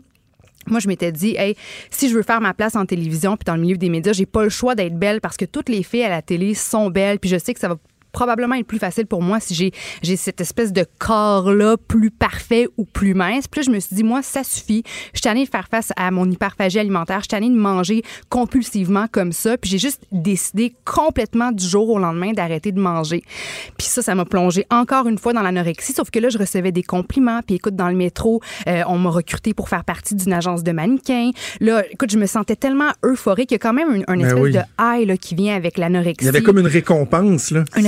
moi, 0.66 0.80
je 0.80 0.88
m'étais 0.88 1.12
dit, 1.12 1.34
hey, 1.36 1.56
si 1.90 2.08
je 2.08 2.14
veux 2.14 2.22
faire 2.22 2.40
ma 2.40 2.54
place 2.54 2.74
en 2.74 2.86
télévision 2.86 3.36
puis 3.36 3.44
dans 3.44 3.54
le 3.54 3.60
milieu 3.60 3.76
des 3.76 3.90
médias, 3.90 4.14
j'ai 4.14 4.24
pas 4.24 4.42
le 4.44 4.48
choix 4.48 4.74
d'être 4.74 4.98
belle 4.98 5.20
parce 5.20 5.36
que 5.36 5.44
toutes 5.44 5.68
les 5.68 5.82
filles 5.82 6.04
à 6.04 6.08
la 6.08 6.22
télé 6.22 6.54
sont 6.54 6.88
belles. 6.88 7.18
Puis 7.18 7.28
je 7.28 7.36
sais 7.36 7.52
que 7.52 7.60
ça 7.60 7.68
va 7.68 7.76
probablement 8.14 8.54
être 8.54 8.66
plus 8.66 8.78
facile 8.78 9.06
pour 9.06 9.20
moi 9.20 9.40
si 9.40 9.54
j'ai 9.54 9.72
j'ai 10.02 10.16
cette 10.16 10.40
espèce 10.40 10.72
de 10.72 10.86
corps 10.98 11.52
là 11.52 11.76
plus 11.76 12.10
parfait 12.10 12.66
ou 12.78 12.86
plus 12.86 13.12
mince. 13.12 13.46
Puis 13.48 13.60
là, 13.60 13.66
je 13.66 13.70
me 13.70 13.80
suis 13.80 13.96
dit 13.96 14.04
moi 14.04 14.22
ça 14.22 14.42
suffit. 14.42 14.82
Je 15.12 15.18
suis 15.18 15.22
tannée 15.22 15.44
de 15.44 15.50
faire 15.50 15.68
face 15.68 15.92
à 15.96 16.10
mon 16.10 16.30
hyperphagie 16.30 16.78
alimentaire, 16.78 17.18
je 17.18 17.24
suis 17.24 17.28
tannée 17.28 17.50
de 17.50 17.54
manger 17.54 18.02
compulsivement 18.30 19.06
comme 19.10 19.32
ça, 19.32 19.58
puis 19.58 19.70
j'ai 19.70 19.78
juste 19.78 20.02
décidé 20.12 20.74
complètement 20.86 21.52
du 21.52 21.66
jour 21.66 21.90
au 21.90 21.98
lendemain 21.98 22.32
d'arrêter 22.32 22.72
de 22.72 22.80
manger. 22.80 23.22
Puis 23.76 23.88
ça 23.88 24.00
ça 24.00 24.14
m'a 24.14 24.24
plongé 24.24 24.64
encore 24.70 25.08
une 25.08 25.18
fois 25.18 25.34
dans 25.34 25.42
l'anorexie 25.42 25.92
sauf 25.92 26.10
que 26.10 26.18
là 26.20 26.30
je 26.30 26.38
recevais 26.38 26.72
des 26.72 26.82
compliments, 26.82 27.40
puis 27.44 27.56
écoute 27.56 27.76
dans 27.76 27.88
le 27.88 27.96
métro, 27.96 28.40
euh, 28.68 28.82
on 28.86 28.98
m'a 28.98 29.10
recruté 29.10 29.52
pour 29.52 29.68
faire 29.68 29.84
partie 29.84 30.14
d'une 30.14 30.32
agence 30.32 30.62
de 30.62 30.72
mannequins. 30.72 31.30
Là, 31.60 31.82
écoute, 31.90 32.10
je 32.10 32.18
me 32.18 32.26
sentais 32.26 32.56
tellement 32.56 32.90
euphorique, 33.04 33.50
il 33.50 33.54
y 33.54 33.56
a 33.56 33.58
quand 33.58 33.72
même 33.72 33.94
une, 33.94 34.04
un 34.06 34.16
Ben 34.16 34.26
espèce 34.26 34.42
oui. 34.42 34.52
de 34.52 34.60
high 34.80 35.08
là, 35.08 35.16
qui 35.16 35.34
vient 35.34 35.56
avec 35.56 35.78
l'anorexie. 35.78 36.22
Il 36.22 36.26
y 36.26 36.28
avait 36.28 36.42
comme 36.42 36.58
une 36.58 36.66
récompense, 36.66 37.50
là. 37.50 37.64
Une 37.76 37.86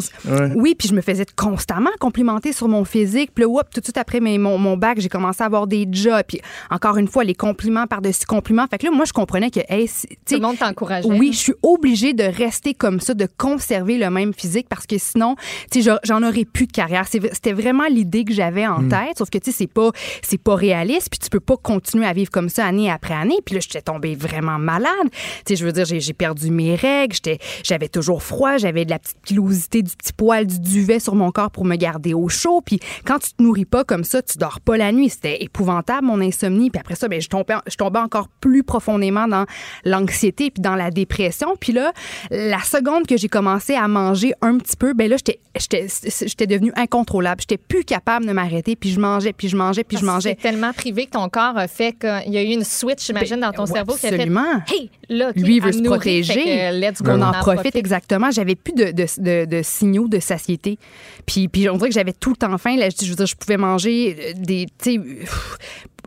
qui- 0.00 0.28
ouais. 0.30 0.52
Oui, 0.56 0.74
puis 0.78 0.88
je 0.88 0.94
me 0.94 1.00
faisais 1.00 1.26
constamment 1.36 1.90
complimenter 2.00 2.52
sur 2.52 2.68
mon 2.68 2.84
physique. 2.84 3.30
Puis 3.34 3.42
là, 3.44 3.48
whoop, 3.48 3.64
tout 3.72 3.80
de 3.80 3.84
suite 3.84 3.98
après 3.98 4.20
mes- 4.20 4.38
mon, 4.38 4.58
mon 4.58 4.76
bac, 4.76 4.98
j'ai 5.00 5.08
commencé 5.08 5.42
à 5.42 5.46
avoir 5.46 5.66
des 5.66 5.86
jobs. 5.90 6.22
Puis 6.26 6.40
encore 6.70 6.96
une 6.96 7.08
fois, 7.08 7.24
les 7.24 7.34
compliments 7.34 7.86
par-dessus 7.86 8.26
compliments. 8.26 8.66
Fait 8.70 8.78
que 8.78 8.86
là, 8.86 8.92
moi, 8.92 9.04
je 9.04 9.12
comprenais 9.12 9.50
que, 9.50 9.60
hey, 9.68 9.88
Tout 10.26 10.34
le 10.36 10.40
monde 10.40 10.58
t'encourageait. 10.58 11.08
oui, 11.08 11.32
je 11.32 11.38
suis 11.38 11.54
obligée 11.62 12.12
de 12.14 12.24
rester 12.24 12.74
comme 12.74 13.00
ça, 13.00 13.14
de 13.14 13.28
conserver 13.36 13.98
le 13.98 14.10
même 14.10 14.32
physique 14.34 14.66
parce 14.68 14.86
que 14.86 14.98
sinon, 14.98 15.36
tu 15.70 15.82
sais, 15.82 15.96
j'en- 16.04 16.22
aurais 16.22 16.44
plus 16.44 16.66
de 16.66 16.72
carrière. 16.72 17.06
C'était 17.08 17.52
vraiment 17.52 17.86
l'idée 17.86 18.24
que 18.24 18.32
j'avais 18.32 18.66
en 18.66 18.88
tête, 18.88 19.18
sauf 19.18 19.28
que 19.30 19.38
tu 19.38 19.50
sais, 19.50 19.56
c'est 19.58 19.66
pas, 19.66 19.90
c'est 20.22 20.38
pas 20.38 20.54
réaliste, 20.54 21.08
puis 21.10 21.18
tu 21.18 21.28
peux 21.28 21.40
pas 21.40 21.56
continuer 21.56 22.06
à 22.06 22.12
vivre 22.14 22.30
comme 22.30 22.48
ça 22.48 22.64
année 22.64 22.90
après 22.90 23.14
année. 23.14 23.38
Puis 23.44 23.54
là, 23.56 23.60
j'étais 23.60 23.82
tombée 23.82 24.14
vraiment 24.14 24.58
malade. 24.58 24.90
Tu 25.10 25.18
sais, 25.48 25.56
je 25.56 25.64
veux 25.66 25.72
dire, 25.72 25.84
j'ai 25.84 26.00
j'ai 26.00 26.12
perdu 26.14 26.50
mes 26.50 26.74
règles, 26.74 27.14
j'étais, 27.14 27.38
j'avais 27.62 27.88
toujours 27.88 28.22
froid, 28.22 28.56
j'avais 28.56 28.84
de 28.84 28.90
la 28.90 28.98
petite 28.98 29.30
pilosité, 29.34 29.82
du 29.82 29.96
petit 29.96 30.12
poil, 30.12 30.46
du 30.46 30.60
duvet 30.60 31.00
sur 31.00 31.14
mon 31.14 31.30
corps 31.32 31.50
pour 31.50 31.64
me 31.64 31.74
garder 31.76 32.14
au 32.14 32.28
chaud. 32.28 32.60
Puis 32.64 32.78
quand 33.04 33.18
tu 33.18 33.32
te 33.32 33.42
nourris 33.42 33.64
pas 33.64 33.84
comme 33.84 34.04
ça, 34.04 34.22
tu 34.22 34.38
dors 34.38 34.60
pas 34.60 34.76
la 34.76 34.92
nuit. 34.92 35.08
C'était 35.08 35.42
épouvantable 35.42 36.06
mon 36.06 36.20
insomnie. 36.20 36.70
Puis 36.70 36.80
après 36.80 36.94
ça, 36.94 37.08
ben 37.08 37.20
je 37.20 37.28
tombais, 37.28 37.54
je 37.66 37.76
tombais 37.76 37.98
encore 37.98 38.28
plus 38.40 38.62
profondément 38.62 39.26
dans 39.26 39.44
l'anxiété 39.84 40.50
puis 40.50 40.62
dans 40.62 40.76
la 40.76 40.90
dépression. 40.90 41.56
Puis 41.58 41.72
là, 41.72 41.92
la 42.30 42.60
seconde 42.60 43.06
que 43.06 43.16
j'ai 43.16 43.28
commencé 43.28 43.74
à 43.74 43.88
manger 43.88 44.34
un 44.40 44.58
petit 44.58 44.76
peu, 44.76 44.94
ben 44.94 45.08
là, 45.10 45.16
j'étais, 45.16 45.40
j'étais, 45.56 45.86
j'étais 46.26 46.46
devenue 46.46 46.72
incontrôlable. 46.76 47.40
J'étais 47.40 47.58
plus 47.58 47.84
capable 47.84 48.26
de 48.26 48.32
m'arrêter. 48.32 48.76
Puis 48.76 48.90
je 48.90 49.00
mangeais, 49.00 49.32
puis 49.32 49.48
je 49.48 49.56
mangeais, 49.56 49.82
puis 49.82 49.96
je 49.96 50.04
Parce 50.04 50.10
que 50.10 50.28
mangeais. 50.28 50.36
C'est 50.40 50.48
tellement 50.48 50.72
privé 50.72 51.06
que 51.06 51.12
ton 51.12 51.28
corps 51.28 51.58
a 51.58 51.66
fait 51.66 51.92
qu'il 51.92 52.32
y 52.32 52.38
a 52.38 52.42
eu 52.42 52.52
une 52.52 52.64
switch, 52.64 53.06
j'imagine, 53.06 53.40
dans 53.40 53.52
ton 53.52 53.64
ouais, 53.64 53.72
cerveau 53.72 53.94
qui 53.94 54.06
a 54.06 54.10
fait 54.10 54.14
absolument. 54.14 54.62
Hey, 54.68 54.90
là, 55.08 55.30
OK, 55.30 55.36
Lui, 55.36 55.56
il 55.56 55.62
veut 55.62 55.72
se 55.72 55.78
me 55.78 55.84
nourrit, 55.84 56.22
protéger. 56.22 56.34
que 56.44 56.80
let's 56.80 57.02
go, 57.02 57.12
on 57.12 57.22
en 57.22 57.30
en 57.30 57.32
profite, 57.40 57.74
exactement. 57.74 58.30
J'avais 58.30 58.54
plus 58.54 58.72
de, 58.72 58.92
de, 58.92 59.06
de- 59.24 59.62
signaux 59.62 60.08
de 60.08 60.20
satiété. 60.20 60.78
Puis, 61.26 61.48
puis 61.48 61.68
on 61.68 61.76
dirait 61.76 61.88
que 61.88 61.94
j'avais 61.94 62.12
tout 62.12 62.30
le 62.30 62.36
temps 62.36 62.56
faim. 62.58 62.76
Là, 62.76 62.88
je, 62.90 63.04
je 63.26 63.34
pouvais 63.34 63.56
manger 63.56 64.16
euh, 64.18 64.32
des, 64.36 64.66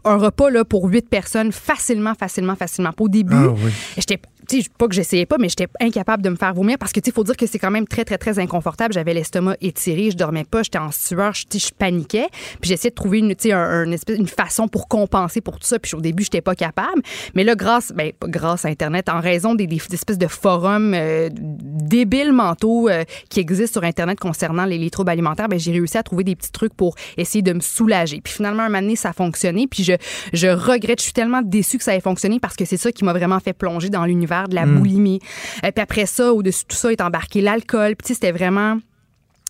un 0.07 0.17
repas 0.17 0.49
là, 0.49 0.65
pour 0.65 0.85
huit 0.85 1.07
personnes 1.09 1.51
facilement, 1.51 2.13
facilement, 2.15 2.55
facilement. 2.55 2.91
Puis 2.91 3.05
Au 3.05 3.09
début, 3.09 3.35
Ah 3.35 3.49
oui. 3.49 3.71
j'étais 3.97 4.19
sais, 4.49 4.61
pas 4.77 4.87
que 4.87 4.95
j'essayais 4.95 5.25
pas, 5.25 5.35
mais 5.37 5.49
j'étais 5.49 5.67
incapable 5.81 6.23
de 6.23 6.29
me 6.29 6.35
faire 6.37 6.53
vomir 6.53 6.77
parce 6.77 6.93
que, 6.93 7.01
tu 7.01 7.09
sais, 7.09 7.13
faut 7.13 7.25
dire 7.25 7.35
que 7.35 7.45
c'est 7.45 7.59
quand 7.59 7.69
même 7.71 7.85
très, 7.85 8.05
très, 8.05 8.17
très 8.17 8.39
inconfortable. 8.39 8.93
J'avais 8.93 9.13
l'estomac 9.13 9.57
étiré, 9.59 10.09
je 10.11 10.15
dormais 10.15 10.45
pas, 10.45 10.63
j'étais 10.63 10.77
en 10.77 10.91
sueur, 10.91 11.33
je, 11.33 11.43
paniquais. 11.77 12.27
Puis 12.61 12.69
j'essayais 12.69 12.91
de 12.91 12.95
trouver 12.95 13.19
une, 13.19 13.33
un- 13.51 13.57
un 13.57 13.91
espèce- 13.91 14.17
une 14.17 14.27
façon 14.27 14.69
pour 14.69 14.87
compenser 14.87 15.41
pour 15.41 15.59
tout 15.59 15.67
ça. 15.67 15.79
Puis 15.79 15.95
au 15.95 15.99
début, 16.01 16.23
j'étais 16.23 16.39
pas 16.41 16.55
capable. 16.55 17.01
Mais 17.35 17.43
là, 17.43 17.55
grâce, 17.55 17.91
ben, 17.93 18.13
grâce 18.23 18.63
à 18.63 18.69
Internet, 18.69 19.09
en 19.09 19.19
raison 19.19 19.53
des, 19.53 19.67
des 19.67 19.81
espèces 19.91 20.17
de 20.17 20.27
forums 20.27 20.93
euh, 20.95 21.27
débiles 21.33 22.31
mentaux 22.31 22.87
euh, 22.89 23.03
qui 23.29 23.41
existent 23.41 23.81
sur 23.81 23.83
Internet 23.83 24.17
concernant 24.17 24.63
les, 24.65 24.77
les 24.77 24.89
troubles 24.89 25.09
alimentaires, 25.09 25.49
ben, 25.49 25.59
j'ai 25.59 25.73
réussi 25.73 25.97
à 25.97 26.03
trouver 26.03 26.23
des 26.23 26.37
petits 26.37 26.51
trucs 26.53 26.73
pour 26.73 26.95
essayer 27.17 27.41
de 27.41 27.51
me 27.51 27.59
soulager. 27.59 28.21
Puis 28.21 28.33
finalement, 28.33 28.63
un 28.63 28.69
moment 28.69 28.81
donné, 28.81 28.95
ça 28.95 29.09
a 29.09 29.13
fonctionné. 29.13 29.67
Puis 29.67 29.83
je, 29.83 29.93
je 30.33 30.47
regrette, 30.47 30.99
je 30.99 31.03
suis 31.03 31.13
tellement 31.13 31.41
déçue 31.41 31.77
que 31.77 31.83
ça 31.83 31.95
ait 31.95 32.01
fonctionné 32.01 32.39
parce 32.39 32.55
que 32.55 32.65
c'est 32.65 32.77
ça 32.77 32.91
qui 32.91 33.03
m'a 33.03 33.13
vraiment 33.13 33.39
fait 33.39 33.53
plonger 33.53 33.89
dans 33.89 34.05
l'univers 34.05 34.47
de 34.47 34.55
la 34.55 34.65
boulimie. 34.65 35.19
Euh, 35.63 35.71
puis 35.71 35.81
après 35.81 36.05
ça, 36.05 36.33
au-dessus 36.33 36.63
de 36.63 36.67
tout 36.67 36.77
ça, 36.77 36.91
est 36.91 37.01
embarqué 37.01 37.41
l'alcool. 37.41 37.95
Puis 37.95 38.13
c'était 38.13 38.31
vraiment 38.31 38.77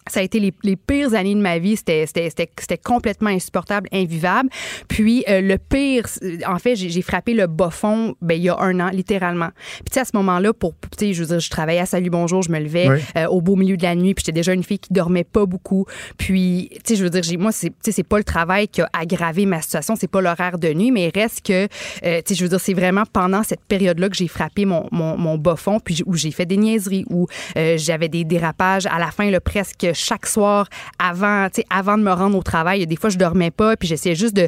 ça 0.09 0.19
a 0.19 0.23
été 0.23 0.39
les, 0.39 0.53
les 0.63 0.75
pires 0.75 1.13
années 1.13 1.35
de 1.35 1.41
ma 1.41 1.59
vie. 1.59 1.77
C'était, 1.77 2.05
c'était, 2.05 2.29
c'était, 2.29 2.49
c'était 2.59 2.77
complètement 2.77 3.29
insupportable, 3.29 3.87
invivable. 3.91 4.49
Puis 4.87 5.23
euh, 5.29 5.41
le 5.41 5.57
pire, 5.57 6.05
en 6.47 6.59
fait, 6.59 6.75
j'ai, 6.75 6.89
j'ai 6.89 7.01
frappé 7.01 7.33
le 7.33 7.47
bas 7.47 7.69
fond 7.69 8.15
ben, 8.21 8.35
il 8.35 8.43
y 8.43 8.49
a 8.49 8.57
un 8.59 8.79
an, 8.79 8.89
littéralement. 8.89 9.49
Puis 9.55 9.85
tu 9.91 9.93
sais, 9.93 9.99
à 10.01 10.05
ce 10.05 10.15
moment-là, 10.15 10.53
pour, 10.53 10.73
tu 10.97 11.07
sais, 11.07 11.13
je 11.13 11.21
veux 11.23 11.27
dire, 11.27 11.39
je 11.39 11.49
travaillais 11.49 11.79
à 11.79 11.85
Salut 11.85 12.09
Bonjour, 12.09 12.41
je 12.41 12.51
me 12.51 12.59
levais 12.59 12.87
euh, 13.15 13.25
au 13.27 13.41
beau 13.41 13.55
milieu 13.55 13.77
de 13.77 13.83
la 13.83 13.95
nuit, 13.95 14.13
puis 14.13 14.23
j'étais 14.25 14.35
déjà 14.35 14.53
une 14.53 14.63
fille 14.63 14.79
qui 14.79 14.93
dormait 14.93 15.23
pas 15.23 15.45
beaucoup. 15.45 15.85
Puis, 16.17 16.69
tu 16.71 16.79
sais, 16.85 16.95
je 16.95 17.03
veux 17.03 17.09
dire, 17.09 17.23
j'ai, 17.23 17.37
moi, 17.37 17.51
c'est, 17.51 17.69
tu 17.69 17.75
sais, 17.81 17.91
c'est 17.91 18.03
pas 18.03 18.17
le 18.17 18.23
travail 18.23 18.67
qui 18.67 18.81
a 18.81 18.89
aggravé 18.93 19.45
ma 19.45 19.61
situation, 19.61 19.95
c'est 19.95 20.07
pas 20.07 20.21
l'horaire 20.21 20.57
de 20.57 20.73
nuit, 20.73 20.91
mais 20.91 21.07
il 21.07 21.19
reste 21.19 21.45
que, 21.45 21.67
euh, 22.03 22.21
tu 22.21 22.21
sais, 22.25 22.35
je 22.35 22.43
veux 22.43 22.49
dire, 22.49 22.59
c'est 22.59 22.73
vraiment 22.73 23.03
pendant 23.11 23.43
cette 23.43 23.63
période-là 23.65 24.09
que 24.09 24.15
j'ai 24.15 24.27
frappé 24.27 24.65
mon, 24.65 24.87
mon, 24.91 25.17
mon 25.17 25.37
bas 25.37 25.55
fond, 25.55 25.79
puis 25.79 26.01
où 26.05 26.15
j'ai 26.15 26.31
fait 26.31 26.45
des 26.45 26.57
niaiseries, 26.57 27.05
où 27.09 27.27
euh, 27.57 27.77
j'avais 27.77 28.09
des 28.09 28.23
dérapages 28.23 28.85
à 28.85 28.99
la 28.99 29.11
fin, 29.11 29.29
là, 29.29 29.39
presque 29.39 29.87
chaque 29.97 30.25
soir 30.25 30.67
avant, 30.99 31.47
avant 31.69 31.97
de 31.97 32.03
me 32.03 32.11
rendre 32.11 32.37
au 32.37 32.43
travail. 32.43 32.85
Des 32.85 32.95
fois, 32.95 33.09
je 33.09 33.17
dormais 33.17 33.51
pas, 33.51 33.75
puis 33.75 33.87
j'essayais 33.87 34.15
juste 34.15 34.35
de, 34.35 34.47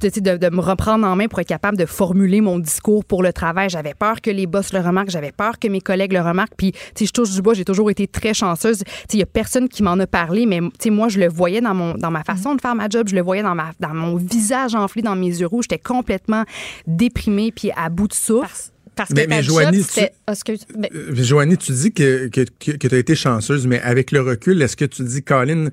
de, 0.00 0.50
me 0.50 0.60
reprendre 0.60 1.06
en 1.06 1.16
main 1.16 1.26
pour 1.26 1.40
être 1.40 1.48
capable 1.48 1.76
de 1.76 1.86
formuler 1.86 2.40
mon 2.40 2.58
discours 2.58 3.04
pour 3.04 3.22
le 3.22 3.32
travail. 3.32 3.68
J'avais 3.70 3.94
peur 3.94 4.20
que 4.20 4.30
les 4.30 4.46
boss 4.46 4.72
le 4.72 4.80
remarquent, 4.80 5.10
j'avais 5.10 5.32
peur 5.32 5.58
que 5.58 5.68
mes 5.68 5.80
collègues 5.80 6.12
le 6.12 6.20
remarquent, 6.20 6.54
puis, 6.56 6.72
je 6.98 7.10
touche 7.10 7.32
du 7.32 7.42
bois, 7.42 7.54
j'ai 7.54 7.64
toujours 7.64 7.90
été 7.90 8.06
très 8.06 8.34
chanceuse. 8.34 8.82
Il 9.12 9.18
y 9.18 9.22
a 9.22 9.26
personne 9.26 9.68
qui 9.68 9.82
m'en 9.82 9.98
a 9.98 10.06
parlé, 10.06 10.46
mais, 10.46 10.60
moi, 10.90 11.08
je 11.08 11.18
le 11.18 11.28
voyais 11.28 11.60
dans, 11.60 11.74
mon, 11.74 11.94
dans 11.94 12.10
ma 12.10 12.24
façon 12.24 12.54
de 12.54 12.60
faire 12.60 12.74
ma 12.74 12.88
job, 12.88 13.08
je 13.08 13.14
le 13.14 13.22
voyais 13.22 13.42
dans, 13.42 13.54
ma, 13.54 13.70
dans 13.80 13.94
mon 13.94 14.16
visage 14.16 14.74
enflé, 14.74 15.02
dans 15.02 15.16
mes 15.16 15.26
yeux 15.26 15.46
rouges. 15.46 15.66
J'étais 15.70 15.82
complètement 15.82 16.44
déprimée, 16.86 17.52
puis 17.52 17.70
à 17.76 17.88
bout 17.88 18.08
de 18.08 18.14
souffle. 18.14 18.46
Parce, 18.46 18.72
parce 18.98 19.10
Mais- 19.10 19.24
que 19.24 19.28
mais 19.30 19.36
ta 19.36 19.42
Joanie, 19.42 19.78
job, 19.78 19.86
tu-. 19.94 20.00
Ah, 20.26 20.32
excuse, 20.32 20.60
Euh, 20.94 21.14
Joanie, 21.14 21.56
tu 21.56 21.72
dis 21.72 21.92
que, 21.92 22.28
que, 22.28 22.42
que, 22.42 22.86
tu 22.88 22.94
as 22.94 22.98
été 22.98 23.14
chanceuse, 23.14 23.66
mais 23.66 23.80
avec 23.80 24.12
le 24.12 24.20
recul, 24.20 24.60
est-ce 24.60 24.76
que 24.76 24.84
tu 24.84 25.02
dis, 25.04 25.22
Colin, 25.22 25.68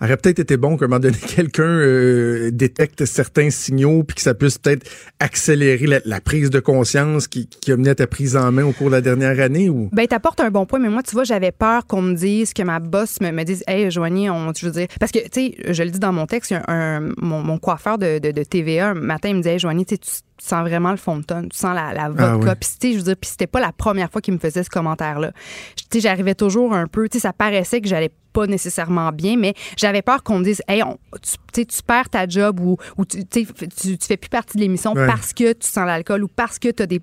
aurait 0.00 0.16
peut-être 0.16 0.40
été 0.40 0.56
bon 0.56 0.76
qu'à 0.76 0.86
un 0.86 0.88
moment 0.88 0.98
donné, 0.98 1.16
quelqu'un 1.36 1.62
euh, 1.62 2.50
détecte 2.50 3.04
certains 3.04 3.50
signaux 3.50 4.02
puis 4.02 4.16
que 4.16 4.22
ça 4.22 4.34
puisse 4.34 4.58
peut-être 4.58 4.84
accélérer 5.20 5.86
la, 5.86 6.00
la 6.04 6.20
prise 6.20 6.50
de 6.50 6.58
conscience 6.58 7.28
qui, 7.28 7.46
qui 7.46 7.70
a 7.70 7.76
mené 7.76 7.90
à 7.90 7.94
ta 7.94 8.08
prise 8.08 8.36
en 8.36 8.50
main 8.50 8.64
au 8.64 8.72
cours 8.72 8.88
de 8.88 8.92
la 8.96 9.00
dernière 9.00 9.38
année? 9.38 9.68
ou? 9.70 9.90
Ben, 9.92 10.06
t'apportes 10.08 10.40
un 10.40 10.50
bon 10.50 10.66
point, 10.66 10.80
mais 10.80 10.88
moi, 10.88 11.04
tu 11.04 11.12
vois, 11.12 11.22
j'avais 11.22 11.52
peur 11.52 11.86
qu'on 11.86 12.02
me 12.02 12.14
dise, 12.16 12.52
que 12.52 12.64
ma 12.64 12.80
boss 12.80 13.20
me, 13.20 13.30
me 13.30 13.44
dise, 13.44 13.62
hey, 13.68 13.90
Joanie, 13.92 14.28
on, 14.28 14.52
je 14.52 14.66
veux 14.66 14.72
dire, 14.72 14.88
parce 14.98 15.12
que, 15.12 15.20
tu 15.20 15.28
sais, 15.34 15.54
je 15.72 15.82
le 15.84 15.90
dis 15.90 16.00
dans 16.00 16.12
mon 16.12 16.26
texte, 16.26 16.52
un, 16.66 17.12
mon, 17.18 17.40
mon 17.42 17.58
coiffeur 17.58 17.96
de, 17.98 18.18
de, 18.18 18.32
de 18.32 18.42
TVA, 18.42 18.88
un 18.90 18.94
matin, 18.94 19.28
il 19.28 19.36
me 19.36 19.40
disait, 19.42 19.52
hey, 19.54 19.58
Joanie, 19.60 19.86
tu 19.86 19.94
tu 20.42 20.48
sens 20.48 20.62
vraiment 20.68 20.90
le 20.90 20.96
fond 20.96 21.18
de 21.18 21.22
tonne, 21.22 21.48
tu 21.50 21.56
sens 21.56 21.74
la, 21.74 21.92
la 21.92 22.08
vodka. 22.08 22.32
Ah 22.32 22.36
ouais. 22.36 22.54
Puis, 22.56 22.68
tu 22.80 22.88
sais, 22.88 22.92
je 22.94 22.98
veux 22.98 23.04
dire, 23.04 23.16
puis 23.20 23.30
c'était 23.30 23.46
pas 23.46 23.60
la 23.60 23.70
première 23.72 24.10
fois 24.10 24.20
qu'il 24.20 24.34
me 24.34 24.38
faisait 24.40 24.64
ce 24.64 24.70
commentaire-là. 24.70 25.30
Tu 25.76 25.84
sais, 25.92 26.00
j'arrivais 26.00 26.34
toujours 26.34 26.74
un 26.74 26.86
peu, 26.88 27.08
tu 27.08 27.18
sais, 27.18 27.22
ça 27.22 27.32
paraissait 27.32 27.80
que 27.80 27.88
j'allais 27.88 28.10
pas 28.32 28.46
nécessairement 28.46 29.12
bien, 29.12 29.36
mais 29.36 29.52
j'avais 29.76 30.00
peur 30.00 30.22
qu'on 30.22 30.38
me 30.38 30.44
dise, 30.44 30.62
hey, 30.66 30.82
on- 30.82 30.96
tu, 31.22 31.32
tu 31.52 31.60
sais, 31.60 31.64
tu 31.66 31.82
perds 31.82 32.08
ta 32.08 32.26
job 32.26 32.60
ou, 32.60 32.78
ou 32.96 33.04
tu, 33.04 33.26
tu, 33.26 33.44
tu, 33.46 33.96
fais 34.00 34.16
plus 34.16 34.30
partie 34.30 34.56
de 34.56 34.62
l'émission 34.62 34.94
Ouais. 34.94 35.06
parce 35.06 35.34
que 35.34 35.52
tu 35.52 35.68
sens 35.68 35.84
l'alcool 35.86 36.24
ou 36.24 36.28
parce 36.28 36.58
que 36.58 36.70
tu 36.70 36.82
as 36.82 36.86
des. 36.86 37.00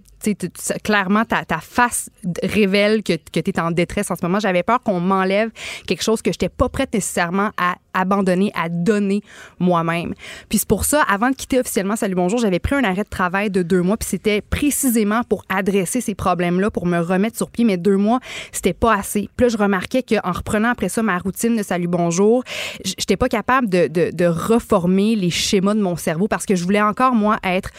clairement, 0.84 1.24
ta, 1.26 1.45
ta 1.45 1.60
face 1.60 2.10
révèle 2.44 3.03
que, 3.03 3.14
que 3.14 3.40
tu 3.40 3.52
es 3.52 3.60
en 3.60 3.70
détresse 3.72 4.10
en 4.11 4.16
ce 4.16 4.26
moment. 4.26 4.40
J'avais 4.40 4.64
peur 4.64 4.82
qu'on 4.82 4.99
m'enlève 4.99 5.52
quelque 5.88 6.03
chose 6.03 6.22
que 6.24 6.32
je 6.32 6.36
n'étais 6.36 6.49
pas 6.49 6.68
prête 6.68 6.94
nécessairement 6.94 7.52
à 7.57 7.76
abandonner, 7.94 8.52
à 8.56 8.68
donner 8.70 9.22
moi-même. 9.60 10.14
Puis 10.49 10.57
c'est 10.57 10.68
pour 10.68 10.84
ça, 10.86 11.03
avant 11.03 11.30
de 11.30 11.36
quitter 11.36 11.60
officiellement 11.60 11.95
Salut 11.95 12.16
Bonjour, 12.16 12.40
j'avais 12.40 12.60
pris 12.60 12.76
un 12.76 12.84
arrêt 12.84 13.03
de 13.03 13.10
travail 13.10 13.28
de 13.30 13.61
deux 13.61 13.81
mois, 13.81 13.97
puis 13.97 14.10
c'était 14.10 14.41
précisément 14.41 15.23
pour 15.23 15.45
adresser 15.49 16.01
ces 16.01 16.15
problèmes-là, 16.15 16.72
pour 16.72 16.85
me 16.85 16.99
remettre 16.99 17.38
sur 17.38 17.49
pied. 17.49 17.65
Mais 17.65 17.77
deux 17.77 17.97
mois, 17.97 18.19
c'était 18.51 18.73
pas 18.73 18.95
assez. 18.95 19.30
Puis 19.35 19.45
là, 19.45 19.49
je 19.49 19.57
remarquais 19.57 20.03
qu'en 20.03 20.31
reprenant 20.31 20.69
après 20.69 20.89
ça 20.89 21.03
ma 21.03 21.18
routine 21.18 21.56
de 21.56 21.64
Salut 21.64 21.88
Bonjour, 21.88 22.43
j'étais 22.84 23.18
pas 23.18 23.30
capable 23.30 23.69
de, 23.69 23.88
de, 23.88 24.11
de 24.14 24.26
reformer 24.26 25.15
les 25.15 25.30
schémas 25.30 25.73
de 25.73 25.81
mon 25.81 25.95
cerveau 25.95 26.27
parce 26.27 26.45
que 26.45 26.56
je 26.56 26.64
voulais 26.64 26.81
encore, 26.81 27.14
moi, 27.14 27.38
être 27.43 27.69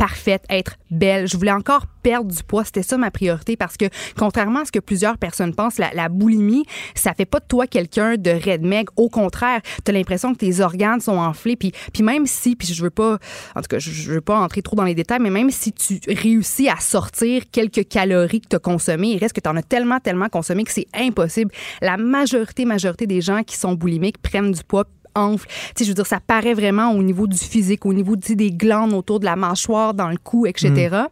parfaite, 0.00 0.44
être 0.48 0.78
belle. 0.90 1.28
Je 1.28 1.36
voulais 1.36 1.52
encore 1.52 1.84
perdre 2.02 2.34
du 2.34 2.42
poids. 2.42 2.64
C'était 2.64 2.82
ça 2.82 2.96
ma 2.96 3.10
priorité 3.10 3.58
parce 3.58 3.76
que, 3.76 3.84
contrairement 4.16 4.60
à 4.60 4.64
ce 4.64 4.72
que 4.72 4.78
plusieurs 4.78 5.18
personnes 5.18 5.54
pensent, 5.54 5.76
la, 5.76 6.08
boulimie, 6.08 6.64
ça 6.94 7.12
fait 7.12 7.26
pas 7.26 7.38
de 7.38 7.44
toi 7.44 7.66
quelqu'un 7.66 8.16
de 8.16 8.30
red 8.30 8.62
meg. 8.62 8.88
Au 8.96 9.10
contraire, 9.10 9.60
tu 9.84 9.90
as 9.90 9.92
l'impression 9.92 10.32
que 10.32 10.38
tes 10.38 10.60
organes 10.60 11.00
sont 11.00 11.18
enflés. 11.18 11.54
Puis, 11.54 11.72
puis 11.92 12.02
même 12.02 12.24
si, 12.24 12.56
puis 12.56 12.72
je 12.72 12.82
veux 12.82 12.88
pas, 12.88 13.18
en 13.54 13.60
tout 13.60 13.68
cas, 13.68 13.78
je, 13.78 13.90
je 13.90 14.10
veux 14.10 14.22
pas 14.22 14.38
entrer 14.38 14.62
trop 14.62 14.74
dans 14.74 14.84
les 14.84 14.94
détails, 14.94 15.20
mais 15.20 15.28
même 15.28 15.50
si 15.50 15.70
tu 15.70 16.00
réussis 16.08 16.70
à 16.70 16.76
sortir 16.80 17.42
quelques 17.52 17.86
calories 17.86 18.40
que 18.40 18.48
tu 18.48 18.56
as 18.56 18.60
consommées, 18.60 19.08
il 19.08 19.18
reste 19.18 19.34
que 19.34 19.42
tu 19.42 19.50
en 19.50 19.56
as 19.56 19.62
tellement, 19.62 20.00
tellement 20.00 20.30
consommé 20.30 20.64
que 20.64 20.72
c'est 20.72 20.88
impossible. 20.94 21.50
La 21.82 21.98
majorité, 21.98 22.64
majorité 22.64 23.06
des 23.06 23.20
gens 23.20 23.42
qui 23.42 23.58
sont 23.58 23.74
boulimiques 23.74 24.16
prennent 24.16 24.52
du 24.52 24.64
poids 24.64 24.86
enfle. 25.14 25.46
Tu 25.48 25.54
sais, 25.76 25.84
je 25.84 25.90
veux 25.90 25.94
dire, 25.94 26.06
ça 26.06 26.20
paraît 26.20 26.54
vraiment 26.54 26.92
au 26.92 27.02
niveau 27.02 27.26
du 27.26 27.38
physique, 27.38 27.86
au 27.86 27.92
niveau 27.92 28.16
des 28.16 28.50
glandes 28.50 28.92
autour 28.92 29.20
de 29.20 29.24
la 29.24 29.36
mâchoire, 29.36 29.94
dans 29.94 30.08
le 30.08 30.16
cou, 30.16 30.46
etc. 30.46 31.06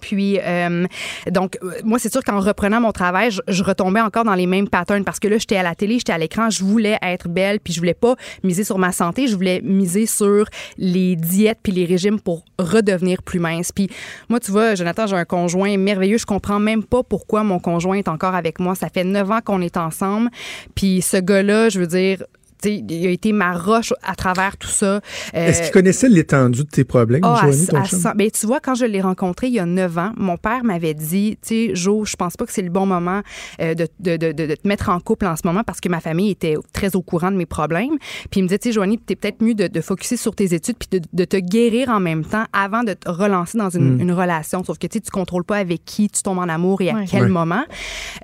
Puis, 0.00 0.38
euh, 0.42 0.86
donc, 1.30 1.58
euh, 1.62 1.72
moi, 1.84 1.98
c'est 1.98 2.10
sûr 2.10 2.22
qu'en 2.22 2.40
reprenant 2.40 2.80
mon 2.80 2.92
travail, 2.92 3.30
je, 3.30 3.40
je 3.48 3.62
retombais 3.62 4.00
encore 4.00 4.24
dans 4.24 4.34
les 4.34 4.46
mêmes 4.46 4.68
patterns 4.68 5.04
parce 5.04 5.18
que 5.18 5.28
là, 5.28 5.38
j'étais 5.38 5.56
à 5.56 5.62
la 5.62 5.74
télé, 5.74 5.98
j'étais 5.98 6.12
à 6.12 6.18
l'écran, 6.18 6.50
je 6.50 6.64
voulais 6.64 6.98
être 7.02 7.28
belle, 7.28 7.60
puis 7.60 7.72
je 7.72 7.80
voulais 7.80 7.94
pas 7.94 8.16
miser 8.42 8.64
sur 8.64 8.78
ma 8.78 8.92
santé, 8.92 9.26
je 9.26 9.34
voulais 9.34 9.60
miser 9.62 10.06
sur 10.06 10.46
les 10.78 11.16
diètes 11.16 11.58
puis 11.62 11.72
les 11.72 11.84
régimes 11.84 12.20
pour 12.20 12.44
redevenir 12.58 13.22
plus 13.22 13.40
mince. 13.40 13.72
Puis, 13.72 13.88
moi, 14.28 14.40
tu 14.40 14.50
vois, 14.50 14.74
Jonathan, 14.74 15.06
j'ai 15.06 15.16
un 15.16 15.24
conjoint 15.24 15.76
merveilleux. 15.76 16.18
Je 16.18 16.26
comprends 16.26 16.60
même 16.60 16.84
pas 16.84 17.02
pourquoi 17.02 17.42
mon 17.42 17.58
conjoint 17.58 17.96
est 17.96 18.08
encore 18.08 18.34
avec 18.34 18.60
moi. 18.60 18.74
Ça 18.74 18.88
fait 18.88 19.04
neuf 19.04 19.30
ans 19.30 19.40
qu'on 19.44 19.60
est 19.60 19.76
ensemble. 19.76 20.30
Puis, 20.74 21.02
ce 21.02 21.16
gars-là, 21.16 21.68
je 21.68 21.80
veux 21.80 21.86
dire, 21.86 22.22
il 22.68 23.06
a 23.06 23.10
été 23.10 23.32
ma 23.32 23.56
roche 23.56 23.92
à 24.02 24.14
travers 24.14 24.56
tout 24.56 24.68
ça. 24.68 24.86
Euh, 24.96 25.00
Est-ce 25.34 25.62
qu'il 25.62 25.70
connaissait 25.72 26.08
l'étendue 26.08 26.64
de 26.64 26.68
tes 26.68 26.84
problèmes, 26.84 27.20
ah, 27.24 27.34
à- 27.42 27.50
Joanie, 27.50 27.66
ton 27.66 28.08
à 28.08 28.14
ben, 28.14 28.30
tu 28.30 28.46
vois, 28.46 28.60
quand 28.60 28.74
je 28.74 28.84
l'ai 28.84 29.00
rencontré 29.00 29.46
il 29.48 29.54
y 29.54 29.58
a 29.58 29.66
9 29.66 29.98
ans, 29.98 30.12
mon 30.16 30.36
père 30.36 30.64
m'avait 30.64 30.94
dit, 30.94 31.38
tu 31.42 31.68
sais, 31.68 31.74
Jo, 31.74 32.04
je 32.04 32.16
pense 32.16 32.36
pas 32.36 32.46
que 32.46 32.52
c'est 32.52 32.62
le 32.62 32.70
bon 32.70 32.86
moment 32.86 33.22
euh, 33.60 33.74
de, 33.74 33.86
de, 34.00 34.16
de, 34.16 34.32
de- 34.32 34.46
de 34.46 34.54
te 34.54 34.66
mettre 34.68 34.88
en 34.90 35.00
couple 35.00 35.26
en 35.26 35.36
ce 35.36 35.42
moment 35.44 35.62
parce 35.64 35.80
que 35.80 35.88
ma 35.88 36.00
famille 36.00 36.30
était 36.30 36.56
très 36.72 36.96
au 36.96 37.02
courant 37.02 37.30
de 37.30 37.36
mes 37.36 37.46
problèmes. 37.46 37.96
Puis 38.30 38.40
il 38.40 38.42
me 38.42 38.48
disait, 38.48 38.58
tu 38.58 38.68
sais, 38.68 38.72
Joanie, 38.72 38.98
t'es 38.98 39.16
peut-être 39.16 39.42
mieux 39.42 39.54
de, 39.54 39.66
de 39.68 39.80
focuser 39.80 40.16
sur 40.16 40.34
tes 40.34 40.54
études 40.54 40.76
puis 40.78 41.00
de, 41.00 41.06
de 41.12 41.24
te 41.24 41.36
guérir 41.36 41.88
en 41.88 42.00
même 42.00 42.24
temps 42.24 42.44
avant 42.52 42.82
de 42.84 42.92
te 42.94 43.08
relancer 43.10 43.58
dans 43.58 43.70
une, 43.70 43.96
Mm. 43.96 44.00
une 44.00 44.12
relation. 44.12 44.62
Sauf 44.64 44.78
que, 44.78 44.86
tu 44.86 44.98
sais, 44.98 45.00
tu 45.00 45.10
contrôles 45.10 45.44
pas 45.44 45.56
avec 45.56 45.84
qui 45.84 46.08
tu 46.08 46.22
tombes 46.22 46.38
en 46.38 46.48
amour 46.48 46.80
et 46.82 46.90
à 46.90 46.94
Ouais. 46.94 47.04
quel 47.10 47.22
Ouais. 47.22 47.28
moment. 47.28 47.64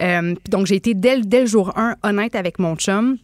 Euh, 0.02 0.34
donc, 0.50 0.66
j'ai 0.66 0.76
été 0.76 0.94
dès, 0.94 1.16
le- 1.16 1.24
dès 1.24 1.40
le 1.40 1.46
jour 1.46 1.72
1 1.76 1.96
honnête 2.02 2.34
avec 2.36 2.58
mon 2.58 2.76
chum. 2.76 3.16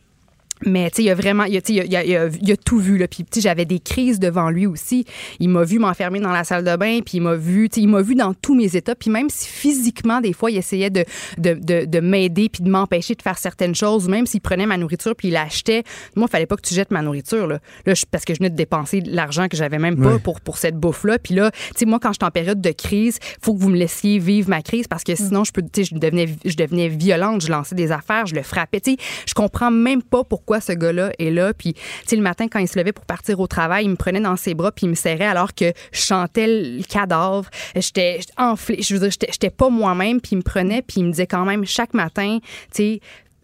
Mais 0.67 0.91
tu 0.91 0.97
sais, 0.97 1.03
il 1.05 1.11
a 1.11 1.15
vraiment, 1.15 1.45
il 1.45 1.57
a, 1.57 1.61
tu 1.61 1.75
sais, 1.75 1.85
il 1.87 1.97
a, 1.97 2.05
il 2.05 2.17
a- 2.17 2.29
il 2.41 2.53
a 2.53 2.57
tout 2.57 2.79
vu 2.79 2.99
là. 2.99 3.09
Puis 3.09 3.25
tu 3.25 3.29
sais, 3.35 3.41
j'avais 3.41 3.65
des 3.65 3.79
crises 3.81 4.19
devant 4.21 4.51
lui 4.51 4.67
aussi. 4.67 5.05
Il 5.41 5.49
m'a 5.49 5.65
vu 5.65 5.79
m'enfermer 5.79 6.21
dans 6.21 6.31
la 6.33 6.45
salle 6.45 6.65
de 6.65 6.77
bain, 6.77 7.01
puis 7.05 7.19
il 7.19 7.21
m'a 7.21 7.35
vu, 7.35 7.69
tu 7.69 7.77
sais, 7.77 7.81
il 7.83 7.89
m'a 7.89 8.03
vu 8.03 8.15
dans 8.15 8.35
tous 8.35 8.55
mes 8.55 8.77
états. 8.77 8.95
Puis 8.95 9.11
même 9.11 9.29
si 9.31 9.49
physiquement 9.49 10.21
des 10.21 10.33
fois 10.33 10.51
il 10.51 10.57
essayait 10.57 10.91
de 10.91 11.05
de, 11.39 11.55
de, 11.55 11.85
de 11.87 12.01
m'aider 12.01 12.49
puis 12.49 12.63
de 12.63 12.71
m'empêcher 12.71 13.15
de 13.15 13.23
faire 13.23 13.39
certaines 13.39 13.75
choses, 13.75 14.09
même 14.09 14.27
s'il 14.27 14.41
prenait 14.41 14.67
ma 14.67 14.77
nourriture 14.77 15.15
puis 15.17 15.29
il 15.29 15.33
l'achetait, 15.35 15.83
moi 16.17 16.27
il 16.29 16.31
fallait 16.33 16.47
pas 16.47 16.57
que 16.57 16.63
tu 16.67 16.75
jettes 16.75 16.91
ma 16.91 17.03
nourriture 17.03 17.47
là. 17.47 17.59
Là, 17.87 17.95
je- 17.95 18.05
parce 18.11 18.25
que 18.25 18.35
je 18.35 18.39
venais 18.39 18.51
de 18.51 18.57
dépenser 18.57 19.01
de 19.01 19.11
l'argent 19.15 19.49
que 19.49 19.57
j'avais 19.57 19.79
même 19.79 19.97
pas 20.03 20.19
pour 20.19 20.41
pour 20.41 20.59
cette 20.59 20.77
bouffe 20.77 21.05
là. 21.05 21.19
Puis 21.19 21.35
là, 21.35 21.51
tu 21.51 21.59
sais, 21.77 21.85
moi 21.87 21.99
quand 22.01 22.11
je 22.13 22.19
suis 22.21 22.27
en 22.27 22.31
période 22.31 22.61
de 22.61 22.71
crise, 22.71 23.19
faut 23.41 23.55
que 23.55 23.61
vous 23.61 23.69
me 23.71 23.77
laissiez 23.77 24.19
vivre 24.19 24.49
ma 24.51 24.63
crise 24.63 24.87
parce 24.89 25.05
que 25.05 25.15
sinon 25.15 25.45
je 25.45 25.53
peux, 25.53 25.63
tu 25.63 25.85
sais, 25.85 25.91
je 25.95 25.99
devenais 25.99 26.29
je 26.45 26.57
devenais 26.57 26.89
violente, 26.89 27.43
je 27.43 27.51
lançais 27.51 27.75
des 27.75 27.93
affaires, 27.93 28.27
je 28.27 28.35
le 28.35 28.43
frappais. 28.43 28.81
Tu 28.81 28.93
sais, 28.93 28.97
je 29.27 29.35
comprends 29.35 29.71
même 29.71 30.03
pas 30.03 30.25
pourquoi 30.25 30.52
ce 30.61 30.73
gars-là 30.73 31.13
est 31.19 31.31
là. 31.31 31.53
Puis, 31.55 31.75
tu 31.75 31.81
sais, 32.07 32.17
le 32.17 32.23
matin, 32.23 32.49
quand 32.49 32.59
il 32.59 32.69
se 32.69 32.79
levait 32.79 32.93
pour 32.93 33.05
partir 33.05 33.39
au 33.41 33.47
travail, 33.47 33.85
il 33.85 33.91
me 33.91 33.97
prenait 33.97 34.21
dans 34.21 34.37
ses 34.37 34.55
bras 34.55 34.73
puis 34.73 34.87
il 34.87 34.91
me 34.91 34.95
serrait 34.95 35.27
alors 35.27 35.55
que 35.55 35.73
je 35.93 36.01
chantais 36.01 36.47
le 36.47 36.83
cadavre. 36.83 37.49
J'étais 37.75 38.21
enflée. 38.37 38.83
Je 38.83 38.95
veux 38.95 39.01
dire, 39.01 39.11
j'étais 39.11 39.51
pas 39.51 39.69
moi-même. 39.69 40.21
Puis 40.21 40.33
il 40.33 40.37
me 40.37 40.43
prenait 40.43 40.83
puis 40.83 41.01
il 41.01 41.05
me 41.05 41.11
disait 41.11 41.27
quand 41.27 41.45
même 41.45 41.65
chaque 41.65 41.95
matin, 41.95 42.39
tu 42.43 42.77
sais, 42.77 43.01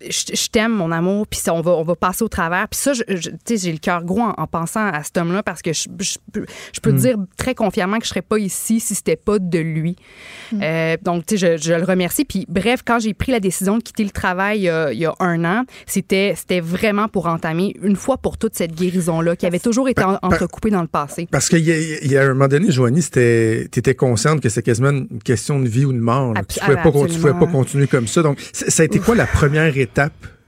je, 0.08 0.34
je 0.36 0.48
t'aime, 0.48 0.72
mon 0.72 0.92
amour, 0.92 1.26
puis 1.26 1.40
on 1.50 1.60
va, 1.60 1.72
on 1.72 1.82
va 1.82 1.94
passer 1.96 2.22
au 2.24 2.28
travers. 2.28 2.68
Puis 2.68 2.78
ça, 2.80 2.92
je- 2.92 3.02
je- 3.08 3.30
tu 3.30 3.36
sais, 3.46 3.56
j'ai 3.56 3.72
le 3.72 3.78
cœur 3.78 4.04
gros 4.04 4.20
en, 4.20 4.34
en 4.36 4.46
pensant 4.46 4.86
à 4.86 5.02
cet 5.02 5.16
homme-là 5.18 5.42
parce 5.42 5.62
que 5.62 5.72
je, 5.72 5.86
peux- 6.32 6.44
te 6.82 6.88
dire 6.90 7.16
très 7.36 7.54
confiamment 7.54 7.98
que 7.98 8.04
je 8.04 8.10
serais 8.10 8.22
pas 8.22 8.38
ici 8.38 8.80
si 8.80 8.94
c'était 8.94 9.16
pas 9.16 9.38
de 9.38 9.58
lui. 9.58 9.96
Euh, 10.62 10.96
donc, 11.02 11.26
tu 11.26 11.36
sais, 11.38 11.58
je, 11.58 11.72
le 11.72 11.84
remercie. 11.84 12.24
Puis 12.24 12.46
bref, 12.48 12.80
quand 12.84 12.98
j'ai 12.98 13.14
pris 13.14 13.32
la 13.32 13.40
décision 13.40 13.78
de 13.78 13.82
quitter 13.82 14.04
le 14.04 14.10
travail 14.10 14.58
il 14.60 14.62
y 14.64 14.68
a, 14.68 14.92
il 14.92 14.98
y 14.98 15.06
a 15.06 15.14
un 15.20 15.44
an, 15.44 15.64
c'était 15.86 16.34
c'était 16.36 16.60
vraiment 16.60 17.08
pour 17.08 17.26
entamer 17.26 17.74
une 17.82 17.96
fois 17.96 18.16
pour 18.18 18.38
toutes 18.38 18.54
cette 18.54 18.74
guérison-là 18.74 19.36
qui 19.36 19.46
avait 19.46 19.58
toujours 19.58 19.88
été 19.88 20.02
en- 20.04 20.18
entrecoupée 20.22 20.70
dans 20.70 20.82
le 20.82 20.88
passé. 20.88 21.26
Parce 21.30 21.48
qu'il 21.48 21.58
y, 21.68 22.08
y 22.08 22.16
a 22.16 22.22
un 22.22 22.28
moment 22.28 22.48
donné, 22.48 22.70
Joanie, 22.70 23.02
c'était, 23.02 23.68
t'étais 23.70 23.94
consciente 23.94 24.40
que 24.40 24.48
c'est 24.48 24.62
quasiment 24.62 24.90
une 24.90 25.22
question 25.24 25.60
de 25.60 25.68
vie 25.68 25.84
ou 25.84 25.92
de 25.92 25.98
mort. 25.98 26.34
là. 26.34 26.40
Abs- 26.40 26.54
Tu 26.54 26.60
pouvais 26.60 26.76
pas, 26.76 26.90
tu 27.08 27.18
pouvais 27.20 27.32
pas 27.34 27.46
continuer 27.52 27.86
comme 27.86 28.06
ça. 28.06 28.22
Donc, 28.22 28.38
ça 28.52 28.82
a 28.82 28.86
été 28.86 28.98
quoi 28.98 29.14
la 29.14 29.26
première 29.26 29.76
étape 29.76 29.87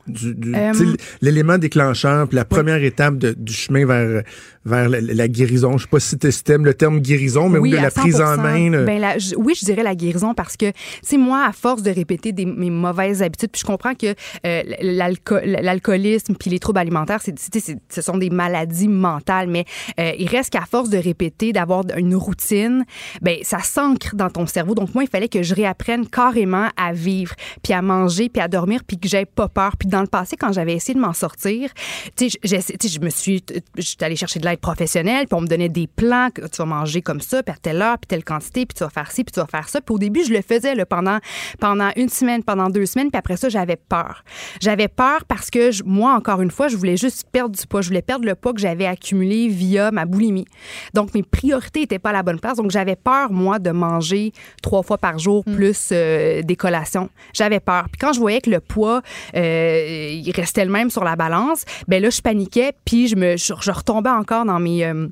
du, 0.07 0.35
du- 0.35 0.55
Euh, 0.55 0.73
l'élément 1.21 1.59
déclencheur, 1.59 2.27
puis 2.29 2.37
la 2.37 2.45
première 2.45 2.83
étape 2.83 3.17
de- 3.19 3.35
du 3.37 3.53
chemin 3.53 3.87
vers 3.87 4.23
vers 4.65 4.89
la, 4.89 5.01
la 5.01 5.28
guérison. 5.28 5.78
Je 5.78 5.85
sais 5.85 5.89
pas 5.89 6.01
si 6.01 6.16
t'aimes 6.45 6.65
le 6.65 6.74
terme 6.74 7.01
guérison, 7.01 7.49
mais 7.49 7.59
oui, 7.59 7.70
de 7.70 7.77
la 7.77 7.91
prise 7.91 8.20
en 8.20 8.37
100%. 8.37 8.43
main. 8.43 8.70
là. 8.70 8.82
Ben, 8.85 9.01
la- 9.01 9.16
oui, 9.39 9.55
je 9.59 9.65
dirais 9.65 9.82
la 9.82 9.95
guérison 9.95 10.35
parce 10.35 10.57
que, 10.57 10.70
tu 10.70 10.74
sais, 11.03 11.16
moi, 11.16 11.45
à 11.47 11.53
force 11.53 11.82
de 11.82 11.91
répéter 11.91 12.32
des, 12.32 12.45
mes 12.45 12.70
mauvaises 12.70 13.23
habitudes, 13.23 13.51
puis 13.51 13.61
je 13.61 13.66
comprends 13.66 13.95
que 13.95 14.15
euh, 14.47 14.62
l'alco- 14.82 15.41
l'alcoolisme 15.45 16.35
puis 16.35 16.51
les 16.51 16.59
troubles 16.59 16.78
alimentaires, 16.78 17.20
c'est, 17.23 17.35
tu 17.35 17.43
sais, 17.53 17.61
c'est- 17.61 17.78
ce 17.89 18.03
sont 18.03 18.19
des 18.19 18.31
maladies 18.31 18.89
mentales, 18.89 19.49
mais 19.49 19.65
euh, 19.99 20.12
il 20.19 20.28
reste 20.28 20.51
qu'à 20.51 20.66
force 20.70 20.91
de 20.91 20.99
répéter, 20.99 21.53
d'avoir 21.53 21.85
une 21.97 22.15
routine, 22.15 22.85
ben 23.23 23.39
ça 23.43 23.61
s'ancre 23.61 24.15
dans 24.15 24.28
ton 24.31 24.47
cerveau. 24.47 24.74
Donc 24.74 24.95
moi, 24.95 25.05
il 25.05 25.09
fallait 25.09 25.28
que 25.28 25.43
je 25.43 25.55
réapprenne 25.55 26.07
carrément 26.07 26.69
à 26.77 26.93
vivre, 26.93 27.35
puis 27.62 27.73
à 27.73 27.82
manger, 27.82 28.28
puis 28.28 28.43
à 28.43 28.49
dormir, 28.49 28.82
puis 28.87 28.99
que 28.99 29.09
j'aie 29.09 29.24
pas 29.27 29.49
peur. 29.49 29.77
Puis 29.78 29.89
dans 29.89 30.01
le 30.03 30.07
passé, 30.07 30.37
quand 30.37 30.53
j'avais 30.53 30.74
essayé 30.74 30.95
de 30.95 31.01
m'en 31.01 31.12
sortir, 31.15 31.70
tu 32.16 32.28
sais, 32.31 32.39
tu 32.78 32.89
je 32.89 33.01
me 33.01 33.09
suis, 33.11 33.43
je 33.77 33.82
suis 33.82 33.97
allée 34.01 34.16
chercher 34.16 34.39
de 34.41 34.45
l'aide 34.51 34.60
professionnelle, 34.60 35.27
puis 35.27 35.35
on 35.36 35.40
me 35.40 35.47
donnait 35.47 35.68
des 35.68 35.86
plans, 35.86 36.28
que 36.35 36.43
tu 36.43 36.56
vas 36.59 36.64
manger 36.66 37.02
comme 37.02 37.20
ça, 37.20 37.43
puis 37.43 37.55
à 37.55 37.59
telle 37.59 37.81
heure, 37.82 37.98
puis 37.98 38.06
telle 38.09 38.24
quantité, 38.24 38.66
puis 38.66 38.74
tu 38.77 38.85
vas 38.85 38.90
faire 38.90 39.10
ci, 39.10 39.24
puis 39.24 39.32
tu 39.32 39.40
vas 39.40 39.47
faire 39.47 39.68
ça. 39.68 39.81
Puis 39.81 39.94
au 39.94 39.98
début, 39.98 40.24
je 40.24 40.32
le 40.32 40.43
faisais 40.43 40.74
là, 40.74 40.85
pendant, 40.86 41.18
pendant 41.59 41.90
une 41.97 42.09
semaine, 42.09 42.43
pendant 42.44 42.68
deux 42.68 42.86
semaines, 42.86 43.10
puis 43.10 43.18
après 43.18 43.36
ça, 43.36 43.48
j'avais 43.48 43.77
peur. 43.77 44.24
J'avais 44.60 44.89
peur 44.89 45.24
parce 45.27 45.51
que 45.51 45.70
je- 45.70 45.82
moi, 45.85 46.14
encore 46.14 46.40
une 46.43 46.51
fois, 46.51 46.68
je 46.68 46.77
voulais 46.77 46.97
juste 46.97 47.24
perdre 47.32 47.56
du 47.56 47.66
poids. 47.66 47.81
Je 47.82 47.89
voulais 47.89 48.02
perdre 48.02 48.24
le 48.27 48.35
poids 48.35 48.52
que 48.52 48.60
j'avais 48.60 48.86
accumulé 48.86 49.48
via 49.48 49.90
ma 49.90 50.05
boulimie. 50.05 50.47
Donc, 50.94 51.14
mes 51.14 51.22
priorités 51.22 51.81
n'étaient 51.81 51.98
pas 51.98 52.10
à 52.10 52.14
la 52.14 52.22
bonne 52.22 52.40
place. 52.40 52.56
Donc, 52.56 52.70
j'avais 52.70 52.97
peur, 52.97 53.32
moi, 53.32 53.59
de 53.59 53.70
manger 53.70 54.32
trois 54.62 54.82
fois 54.82 54.98
par 54.98 55.18
jour 55.18 55.44
plus 55.44 55.90
euh, 55.93 56.43
des 56.43 56.56
collations. 56.56 57.09
J'avais 57.32 57.60
peur. 57.60 57.85
Puis 57.90 57.98
quand 58.01 58.12
je 58.12 58.20
voyais 58.20 58.40
que 58.40 58.51
le 58.51 58.60
poids, 58.60 59.02
euh, 59.36 60.10
il 60.12 60.31
restait 60.32 60.64
le 60.64 60.70
même 60.70 60.90
sur 60.90 61.05
la 61.05 61.16
balance, 61.16 61.64
ben 61.89 62.02
là, 62.02 62.10
je 62.10 62.20
paniquais, 62.20 62.72
puis 62.85 63.09
je 63.09 63.16
me, 63.16 63.36
je, 63.36 63.52
je 63.60 63.70
retombais 63.70 64.10
encore 64.10 64.40
dans 64.45 64.61
mes... 64.61 64.85
euh, 64.85 65.09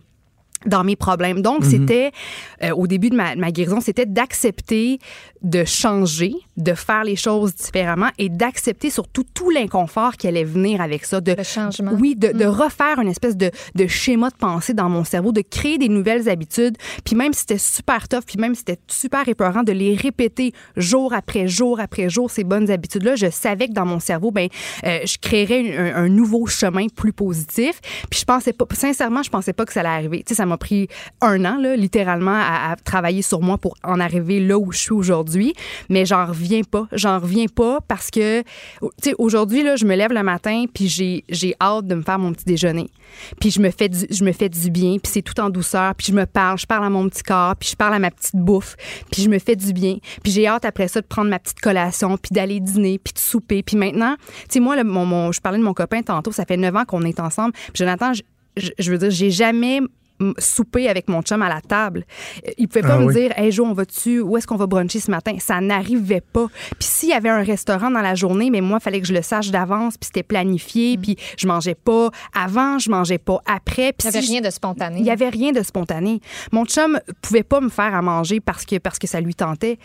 dans 0.66 0.82
mes 0.82 0.96
problèmes. 0.96 1.40
Donc, 1.40 1.64
c'était, 1.64 2.10
euh, 2.64 2.70
au 2.74 2.88
début 2.88 3.10
de 3.10 3.14
ma, 3.14 3.36
de 3.36 3.40
ma 3.40 3.52
guérison, 3.52 3.80
c'était 3.80 4.06
d'accepter 4.06 4.98
de 5.42 5.64
changer, 5.64 6.34
de 6.56 6.74
faire 6.74 7.04
les 7.04 7.16
choses 7.16 7.54
différemment 7.54 8.08
et 8.18 8.28
d'accepter 8.28 8.90
surtout 8.90 9.24
tout 9.34 9.50
l'inconfort 9.50 10.16
qui 10.16 10.26
allait 10.26 10.44
venir 10.44 10.80
avec 10.80 11.04
ça. 11.04 11.20
De, 11.20 11.32
Le 11.32 11.42
changement. 11.42 11.92
Oui, 11.92 12.16
de, 12.16 12.28
de 12.28 12.44
refaire 12.44 12.98
une 12.98 13.08
espèce 13.08 13.36
de, 13.36 13.50
de 13.74 13.86
schéma 13.86 14.30
de 14.30 14.36
pensée 14.36 14.74
dans 14.74 14.88
mon 14.88 15.04
cerveau, 15.04 15.32
de 15.32 15.42
créer 15.42 15.78
des 15.78 15.88
nouvelles 15.88 16.28
habitudes. 16.28 16.76
Puis 17.04 17.14
même 17.14 17.32
si 17.32 17.40
c'était 17.40 17.58
super 17.58 18.08
tough, 18.08 18.24
puis 18.26 18.38
même 18.38 18.54
si 18.54 18.60
c'était 18.60 18.80
super 18.88 19.28
épeurant, 19.28 19.62
de 19.62 19.72
les 19.72 19.94
répéter 19.94 20.52
jour 20.76 21.12
après 21.12 21.46
jour 21.46 21.80
après 21.80 22.08
jour, 22.08 22.30
ces 22.30 22.44
bonnes 22.44 22.70
habitudes-là, 22.70 23.16
je 23.16 23.30
savais 23.30 23.68
que 23.68 23.72
dans 23.72 23.86
mon 23.86 24.00
cerveau, 24.00 24.30
ben, 24.30 24.48
euh, 24.84 24.98
je 25.04 25.18
créerais 25.18 25.76
un, 25.76 26.04
un 26.04 26.08
nouveau 26.08 26.46
chemin 26.46 26.86
plus 26.88 27.12
positif. 27.12 27.80
Puis 28.10 28.20
je 28.20 28.24
pensais 28.24 28.52
pas, 28.52 28.64
sincèrement, 28.72 29.22
je 29.22 29.30
pensais 29.30 29.52
pas 29.52 29.64
que 29.64 29.72
ça 29.72 29.80
allait 29.80 29.88
arriver. 29.88 30.18
Tu 30.18 30.30
sais, 30.30 30.34
ça 30.34 30.46
m'a 30.46 30.56
pris 30.56 30.88
un 31.20 31.44
an, 31.44 31.58
là, 31.58 31.76
littéralement, 31.76 32.34
à, 32.34 32.72
à 32.72 32.76
travailler 32.76 33.22
sur 33.22 33.40
moi 33.40 33.58
pour 33.58 33.74
en 33.84 34.00
arriver 34.00 34.40
là 34.40 34.58
où 34.58 34.72
je 34.72 34.78
suis 34.78 34.92
aujourd'hui. 34.92 35.27
Mais 35.88 36.06
j'en 36.06 36.26
reviens 36.26 36.62
pas. 36.62 36.86
J'en 36.92 37.18
reviens 37.18 37.46
pas 37.46 37.80
parce 37.86 38.10
que, 38.10 38.42
tu 38.42 38.46
sais, 39.02 39.14
aujourd'hui, 39.18 39.62
là, 39.62 39.76
je 39.76 39.84
me 39.84 39.94
lève 39.96 40.12
le 40.12 40.22
matin 40.22 40.64
puis 40.72 40.88
j'ai, 40.88 41.24
j'ai 41.28 41.54
hâte 41.60 41.86
de 41.86 41.94
me 41.94 42.02
faire 42.02 42.18
mon 42.18 42.32
petit 42.32 42.44
déjeuner. 42.44 42.88
Puis 43.40 43.50
je 43.50 43.60
me 43.60 43.70
fais 43.70 43.88
du, 43.88 44.06
je 44.10 44.22
me 44.24 44.32
fais 44.32 44.48
du 44.48 44.70
bien, 44.70 44.96
puis 45.02 45.10
c'est 45.12 45.22
tout 45.22 45.38
en 45.40 45.48
douceur, 45.50 45.94
puis 45.94 46.08
je 46.08 46.12
me 46.12 46.26
parle, 46.26 46.58
je 46.58 46.66
parle 46.66 46.84
à 46.84 46.90
mon 46.90 47.08
petit 47.08 47.22
corps, 47.22 47.56
puis 47.56 47.70
je 47.70 47.76
parle 47.76 47.94
à 47.94 47.98
ma 47.98 48.10
petite 48.10 48.36
bouffe, 48.36 48.76
puis 49.10 49.22
je 49.22 49.28
me 49.30 49.38
fais 49.38 49.56
du 49.56 49.72
bien. 49.72 49.96
Puis 50.22 50.30
j'ai 50.32 50.46
hâte 50.46 50.64
après 50.64 50.88
ça 50.88 51.00
de 51.00 51.06
prendre 51.06 51.30
ma 51.30 51.38
petite 51.38 51.60
collation, 51.60 52.16
puis 52.18 52.30
d'aller 52.32 52.60
dîner, 52.60 52.98
puis 52.98 53.14
de 53.14 53.18
souper. 53.18 53.62
Puis 53.62 53.76
maintenant, 53.76 54.14
tu 54.20 54.44
sais, 54.50 54.60
moi, 54.60 54.82
mon, 54.84 55.32
je 55.32 55.40
parlais 55.40 55.58
de 55.58 55.62
mon 55.64 55.74
copain 55.74 56.02
tantôt, 56.02 56.32
ça 56.32 56.44
fait 56.44 56.56
neuf 56.58 56.74
ans 56.76 56.84
qu'on 56.84 57.02
est 57.02 57.18
ensemble. 57.20 57.52
Puis 57.52 57.72
Jonathan, 57.76 58.12
je, 58.12 58.22
je- 58.78 58.90
veux 58.90 58.98
dire, 58.98 59.10
j'ai 59.10 59.30
jamais 59.30 59.80
souper 60.38 60.88
avec 60.88 61.08
mon 61.08 61.22
chum 61.22 61.42
à 61.42 61.48
la 61.48 61.60
table. 61.60 62.04
Euh, 62.46 62.50
Il 62.58 62.68
pouvait 62.68 62.82
pas 62.82 62.94
Ah 62.94 62.98
me 62.98 63.06
oui. 63.06 63.14
dire 63.14 63.32
Hey 63.36 63.52
Jo, 63.52 63.64
on 63.64 63.72
va-tu, 63.72 64.20
où 64.20 64.36
est-ce 64.36 64.46
qu'on 64.46 64.56
va 64.56 64.66
bruncher 64.66 65.00
ce 65.00 65.10
matin? 65.10 65.36
Ça 65.38 65.60
n'arrivait 65.60 66.20
pas. 66.20 66.46
Puis 66.78 66.88
s'il 66.88 67.08
y 67.10 67.12
avait 67.12 67.28
un 67.28 67.42
restaurant 67.42 67.90
dans 67.90 68.00
la 68.00 68.14
journée, 68.14 68.50
mais 68.50 68.60
moi, 68.60 68.78
il 68.80 68.82
fallait 68.84 69.00
que 69.00 69.06
je 69.06 69.12
le 69.14 69.22
sache 69.22 69.50
d'avance, 69.50 69.96
puis 69.96 70.06
c'était 70.06 70.22
planifié, 70.22 70.98
puis 70.98 71.16
je 71.38 71.46
mangeais 71.46 71.74
pas 71.76 72.10
avant, 72.34 72.78
je 72.78 72.90
mangeais 72.90 73.18
pas 73.18 73.40
après. 73.46 73.92
Puis 73.92 74.08
Il 74.08 74.10
n'y 74.10 74.16
avait 74.16 74.20
si 74.20 74.26
je- 74.26 74.32
rien 74.32 74.40
de 74.40 74.50
spontané. 74.50 74.98
il 75.00 75.06
y 75.06 75.10
avait 75.10 75.28
rien 75.28 75.52
de 75.52 75.62
spontané. 75.62 76.20
Mon 76.52 76.64
chum 76.64 76.98
pouvait 77.22 77.42
pas 77.42 77.60
me 77.60 77.68
faire 77.68 77.94
à 77.94 78.02
manger 78.02 78.40
parce 78.40 78.64
que 78.64 78.78
parce 78.78 78.98
que 78.98 79.06
ça 79.06 79.20
lui 79.20 79.34
tentait. 79.34 79.78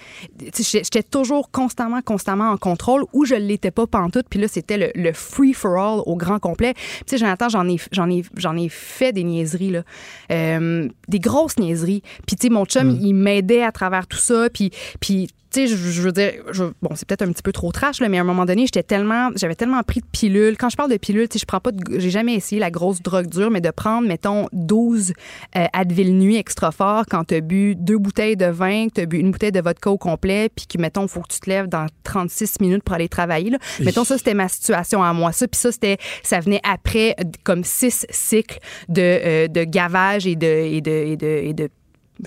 Tu 0.54 0.64
sais, 0.64 0.80
J'étais 0.84 1.04
toujours 1.04 1.52
constamment 1.52 2.02
constamment 2.02 2.50
en 2.52 2.58
contrôle 2.58 3.04
ou 3.14 3.26
je 3.26 3.36
l'étais 3.36 3.72
pas 3.72 3.86
pantoute. 3.88 4.26
Puis 4.30 4.40
là 4.40 4.48
c'était 4.48 4.78
le, 4.78 4.92
le 4.96 5.14
free 5.14 5.54
for 5.54 5.78
all 5.78 6.02
au 6.06 6.16
grand 6.16 6.40
complet. 6.40 6.74
Puis, 6.74 6.84
Tu 7.06 7.12
sais 7.12 7.18
Jonathan, 7.18 7.50
j'en 7.50 7.68
ai 7.70 7.78
j'en 7.92 8.10
ai 8.10 8.24
j'en 8.38 8.58
ai 8.58 8.70
fait 8.70 9.12
des 9.12 9.24
niaiseries 9.24 9.70
là, 9.72 9.84
des 10.30 11.20
grosses 11.20 11.58
niaiseries. 11.58 12.02
Puis 12.26 12.36
tu 12.36 12.48
sais 12.48 12.50
mon 12.50 12.66
chum 12.66 12.98
il 13.02 13.14
m'aidait 13.14 13.64
à 13.64 13.72
travers 13.72 14.08
tout 14.08 14.18
ça. 14.18 14.50
Puis 14.50 14.72
puis 15.00 15.30
tu 15.54 15.62
sais, 15.62 15.68
je, 15.68 15.76
je 15.76 16.02
veux 16.02 16.12
dire, 16.12 16.34
je- 16.52 16.64
bon, 16.82 16.90
c'est 16.96 17.08
peut-être 17.08 17.22
un 17.22 17.32
petit 17.32 17.44
peu 17.44 17.52
trop 17.52 17.72
trash, 17.72 18.00
là, 18.02 18.10
mais 18.10 18.18
à 18.18 18.22
un 18.22 18.26
moment 18.26 18.46
donné, 18.46 18.66
j'étais 18.66 18.84
tellement, 18.84 19.30
j'avais 19.36 19.56
tellement 19.56 19.82
pris 19.84 20.00
de 20.02 20.06
pilules. 20.12 20.58
Quand 20.58 20.70
je 20.70 20.76
parle 20.76 20.92
de 20.92 20.98
pilules, 20.98 21.30
tu 21.30 21.34
sais, 21.34 21.40
je 21.40 21.46
prends 21.46 21.60
pas 21.60 21.72
de, 21.72 22.00
j'ai 22.00 22.10
jamais 22.10 22.34
essayé 22.34 22.60
la 22.60 22.72
grosse 22.72 23.02
drogue 23.02 23.28
dure, 23.28 23.52
mais 23.52 23.62
de 23.62 23.70
prendre, 23.72 24.08
mettons, 24.08 24.48
12 24.52 25.14
euh, 25.56 25.66
Advil 25.74 26.14
nuit 26.18 26.38
extra 26.38 26.72
fort 26.72 27.04
quand 27.10 27.24
t'as 27.26 27.40
bu 27.42 27.76
deux 27.76 27.98
bouteilles 27.98 28.36
de 28.38 28.46
vin, 28.48 28.88
que 28.88 28.94
t'as 28.96 29.06
bu 29.06 29.18
une 29.20 29.32
bouteille 29.32 29.52
de 29.52 29.62
vodka 29.62 29.90
au 29.92 29.98
complet, 29.98 30.50
puis 30.56 30.66
que, 30.68 30.80
mettons, 30.82 31.08
faut 31.08 31.22
que 31.22 31.34
tu 31.34 31.40
te 31.40 31.50
lèves 31.50 31.68
dans 31.68 31.86
36 32.04 32.60
minutes 32.60 32.84
pour 32.84 32.96
aller 32.96 33.10
travailler, 33.10 33.50
là. 33.52 33.58
Mettons, 33.80 34.04
ça, 34.04 34.18
c'était 34.18 34.34
ma 34.34 34.48
situation 34.48 35.04
à 35.04 35.14
moi. 35.14 35.32
Ça, 35.32 35.48
puis 35.48 35.60
ça, 35.60 35.72
c'était, 35.72 35.98
ça 36.24 36.40
venait 36.40 36.62
après, 36.64 37.16
comme 37.44 37.64
six 37.64 38.06
cycles 38.10 38.60
de, 38.90 39.02
euh, 39.02 39.48
de 39.48 39.64
gavage 39.64 40.26
et 40.28 40.36
de, 40.36 40.48
et 40.48 40.82
de, 40.82 40.92
et 40.92 41.18
de, 41.18 41.28
et 41.28 41.54
de 41.54 41.70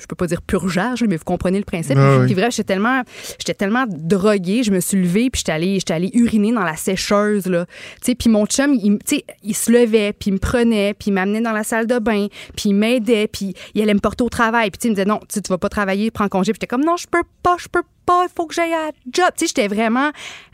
je 0.00 0.06
peux 0.06 0.16
pas 0.16 0.26
dire 0.26 0.42
purgeage, 0.42 1.02
mais 1.08 1.16
vous 1.16 1.24
comprenez 1.24 1.58
le 1.58 1.64
principe. 1.64 1.96
Ah 1.98 2.18
oui. 2.20 2.26
Puis 2.26 2.34
bref, 2.34 2.50
j'étais 2.54 2.74
tellement, 2.74 3.02
j'étais 3.38 3.54
tellement 3.54 3.84
droguée, 3.88 4.62
je 4.62 4.70
me 4.70 4.80
suis 4.80 5.00
levée, 5.00 5.30
puis 5.30 5.38
j'étais 5.40 5.52
allée, 5.52 5.74
j'étais 5.74 5.94
allée 5.94 6.10
uriner 6.14 6.52
dans 6.52 6.62
la 6.64 6.76
sécheuse 6.76 7.46
là. 7.46 7.66
Tu 7.66 7.72
sais, 8.06 8.14
puis 8.14 8.28
mon 8.30 8.46
chum, 8.46 8.74
il, 8.74 8.98
il 9.42 9.54
se 9.56 9.70
levait, 9.70 10.12
puis 10.12 10.30
il 10.30 10.34
me 10.34 10.38
prenait, 10.38 10.94
puis 10.94 11.08
il 11.08 11.12
m'amenait 11.14 11.40
dans 11.40 11.52
la 11.52 11.64
salle 11.64 11.86
de 11.86 11.98
bain, 11.98 12.26
puis 12.56 12.70
il 12.70 12.74
m'aidait, 12.74 13.28
puis 13.28 13.54
il 13.74 13.82
allait 13.82 13.94
me 13.94 14.00
porter 14.00 14.24
au 14.24 14.28
travail, 14.28 14.70
puis 14.70 14.80
il 14.84 14.90
me 14.90 14.94
disait 14.94 15.04
non, 15.06 15.20
tu 15.32 15.40
vas 15.48 15.58
pas 15.58 15.68
travailler, 15.68 16.10
prends 16.10 16.28
congé. 16.28 16.52
Puis 16.52 16.58
j'étais 16.60 16.66
comme 16.66 16.84
non, 16.84 16.96
je 16.96 17.06
peux 17.10 17.22
pas, 17.42 17.56
je 17.58 17.68
peux 17.68 17.82
pas, 18.04 18.24
il 18.24 18.30
faut 18.34 18.46
que 18.46 18.54
j'aille 18.54 18.72
à 18.72 18.86
la 18.86 18.90
job. 19.12 19.26
Tu 19.36 19.46
sais, 19.46 19.54
j'étais 19.56 19.68
vraiment 19.68 20.10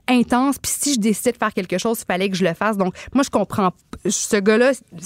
intense. 0.09 0.57
Puis 0.59 0.73
si 0.75 0.95
je 0.95 1.01
décidais 1.01 1.33
de 1.33 1.37
faire 1.37 1.53
quelque 1.53 1.79
chose, 1.79 1.99
il 2.01 2.07
fallait 2.07 2.29
que 2.31 2.37
je 2.37 2.45
le 2.45 2.55
fasse. 2.55 2.77
Donc 2.77 2.95
moi, 3.15 3.23
je 3.25 3.31
comprends. 3.31 3.73
Ce 4.09 4.37
gars-là, 4.37 4.73
tu 4.75 5.03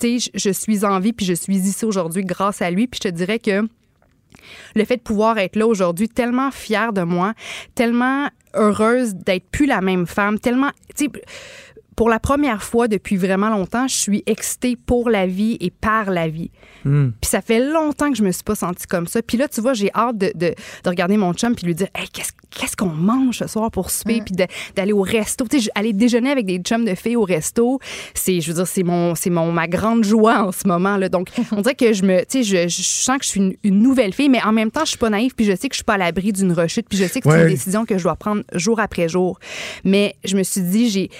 sais, 0.00 0.18
je- 0.18 0.30
je 0.38 0.50
suis 0.50 0.84
en 0.84 1.00
vie, 1.00 1.12
puis 1.12 1.26
je 1.26 1.32
suis 1.34 1.56
ici 1.56 1.84
aujourd'hui 1.84 2.24
grâce 2.24 2.62
à 2.62 2.70
lui. 2.70 2.86
Puis 2.86 3.00
je 3.02 3.08
te 3.08 3.14
dirais 3.14 3.38
que 3.38 3.68
le 4.74 4.84
fait 4.84 4.96
de 4.96 5.02
pouvoir 5.02 5.38
être 5.38 5.56
là 5.56 5.66
aujourd'hui, 5.66 6.08
tellement 6.08 6.50
fière 6.50 6.92
de 6.92 7.02
moi, 7.02 7.34
tellement 7.74 8.28
heureuse 8.54 9.14
d'être 9.14 9.48
plus 9.50 9.66
la 9.66 9.80
même 9.80 10.06
femme, 10.06 10.38
tellement, 10.38 10.70
pour 11.98 12.08
la 12.08 12.20
première 12.20 12.62
fois 12.62 12.86
depuis 12.86 13.16
vraiment 13.16 13.48
longtemps, 13.50 13.88
je 13.88 13.96
suis 13.96 14.22
excitée 14.26 14.76
pour 14.76 15.10
la 15.10 15.26
vie 15.26 15.56
et 15.58 15.70
par 15.72 16.12
la 16.12 16.28
vie. 16.28 16.52
Puis 16.84 17.28
ça 17.28 17.40
fait 17.42 17.58
longtemps 17.58 18.10
que 18.12 18.16
je 18.16 18.22
me 18.22 18.30
suis 18.30 18.44
pas 18.44 18.54
sentie 18.54 18.86
comme 18.86 19.08
ça. 19.08 19.20
Puis 19.20 19.36
là, 19.36 19.48
tu 19.48 19.60
vois, 19.60 19.74
j'ai 19.74 19.90
hâte 19.96 20.16
de, 20.16 20.30
de, 20.36 20.54
de 20.84 20.88
regarder 20.88 21.16
mon 21.16 21.34
chum 21.34 21.56
puis 21.56 21.66
lui 21.66 21.74
dire, 21.74 21.88
hey, 21.96 22.08
qu'est-ce 22.08 22.30
qu'est-ce 22.50 22.76
qu'on 22.76 22.86
mange 22.86 23.38
ce 23.38 23.46
soir 23.48 23.70
pour 23.72 23.90
souper, 23.90 24.22
puis 24.24 24.34
d'aller 24.76 24.92
au 24.92 25.02
resto. 25.02 25.44
Tu 25.50 25.60
sais, 25.60 25.70
aller 25.74 25.92
déjeuner 25.92 26.30
avec 26.30 26.46
des 26.46 26.58
chums 26.60 26.84
de 26.84 26.94
filles 26.94 27.16
au 27.16 27.24
resto, 27.24 27.78
c'est, 28.14 28.40
je 28.40 28.48
veux 28.48 28.54
dire, 28.54 28.66
c'est 28.66 28.84
mon, 28.84 29.14
c'est 29.16 29.28
mon 29.28 29.50
ma 29.52 29.66
grande 29.68 30.04
joie 30.04 30.44
en 30.46 30.52
ce 30.52 30.66
moment 30.68 30.96
là. 30.96 31.08
Donc, 31.08 31.28
on 31.52 31.60
dirait 31.62 31.74
que 31.74 31.92
je 31.92 32.04
me, 32.04 32.20
tu 32.20 32.42
sais, 32.42 32.68
je, 32.68 32.68
je 32.68 32.82
sens 32.82 33.18
que 33.18 33.24
je 33.24 33.28
suis 33.28 33.40
une, 33.40 33.54
une 33.64 33.80
nouvelle 33.82 34.14
fille, 34.14 34.28
mais 34.30 34.42
en 34.42 34.52
même 34.52 34.70
temps, 34.70 34.84
je 34.84 34.90
suis 34.90 34.98
pas 34.98 35.10
naïve, 35.10 35.34
puis 35.34 35.44
je 35.44 35.52
sais 35.56 35.68
que 35.68 35.74
je 35.74 35.78
suis 35.78 35.84
pas 35.84 35.94
à 35.94 35.98
l'abri 35.98 36.32
d'une 36.32 36.52
rechute, 36.52 36.86
puis 36.88 36.96
je 36.96 37.04
sais 37.06 37.20
que 37.20 37.28
c'est 37.28 37.36
Ouais. 37.36 37.42
une 37.42 37.48
décision 37.50 37.84
que 37.84 37.98
je 37.98 38.04
dois 38.04 38.16
prendre 38.16 38.44
jour 38.54 38.78
après 38.80 39.08
jour. 39.08 39.38
Mais 39.84 40.14
je 40.24 40.36
me 40.36 40.42
suis 40.44 40.62
dit, 40.62 40.88
j'ai- 40.88 41.10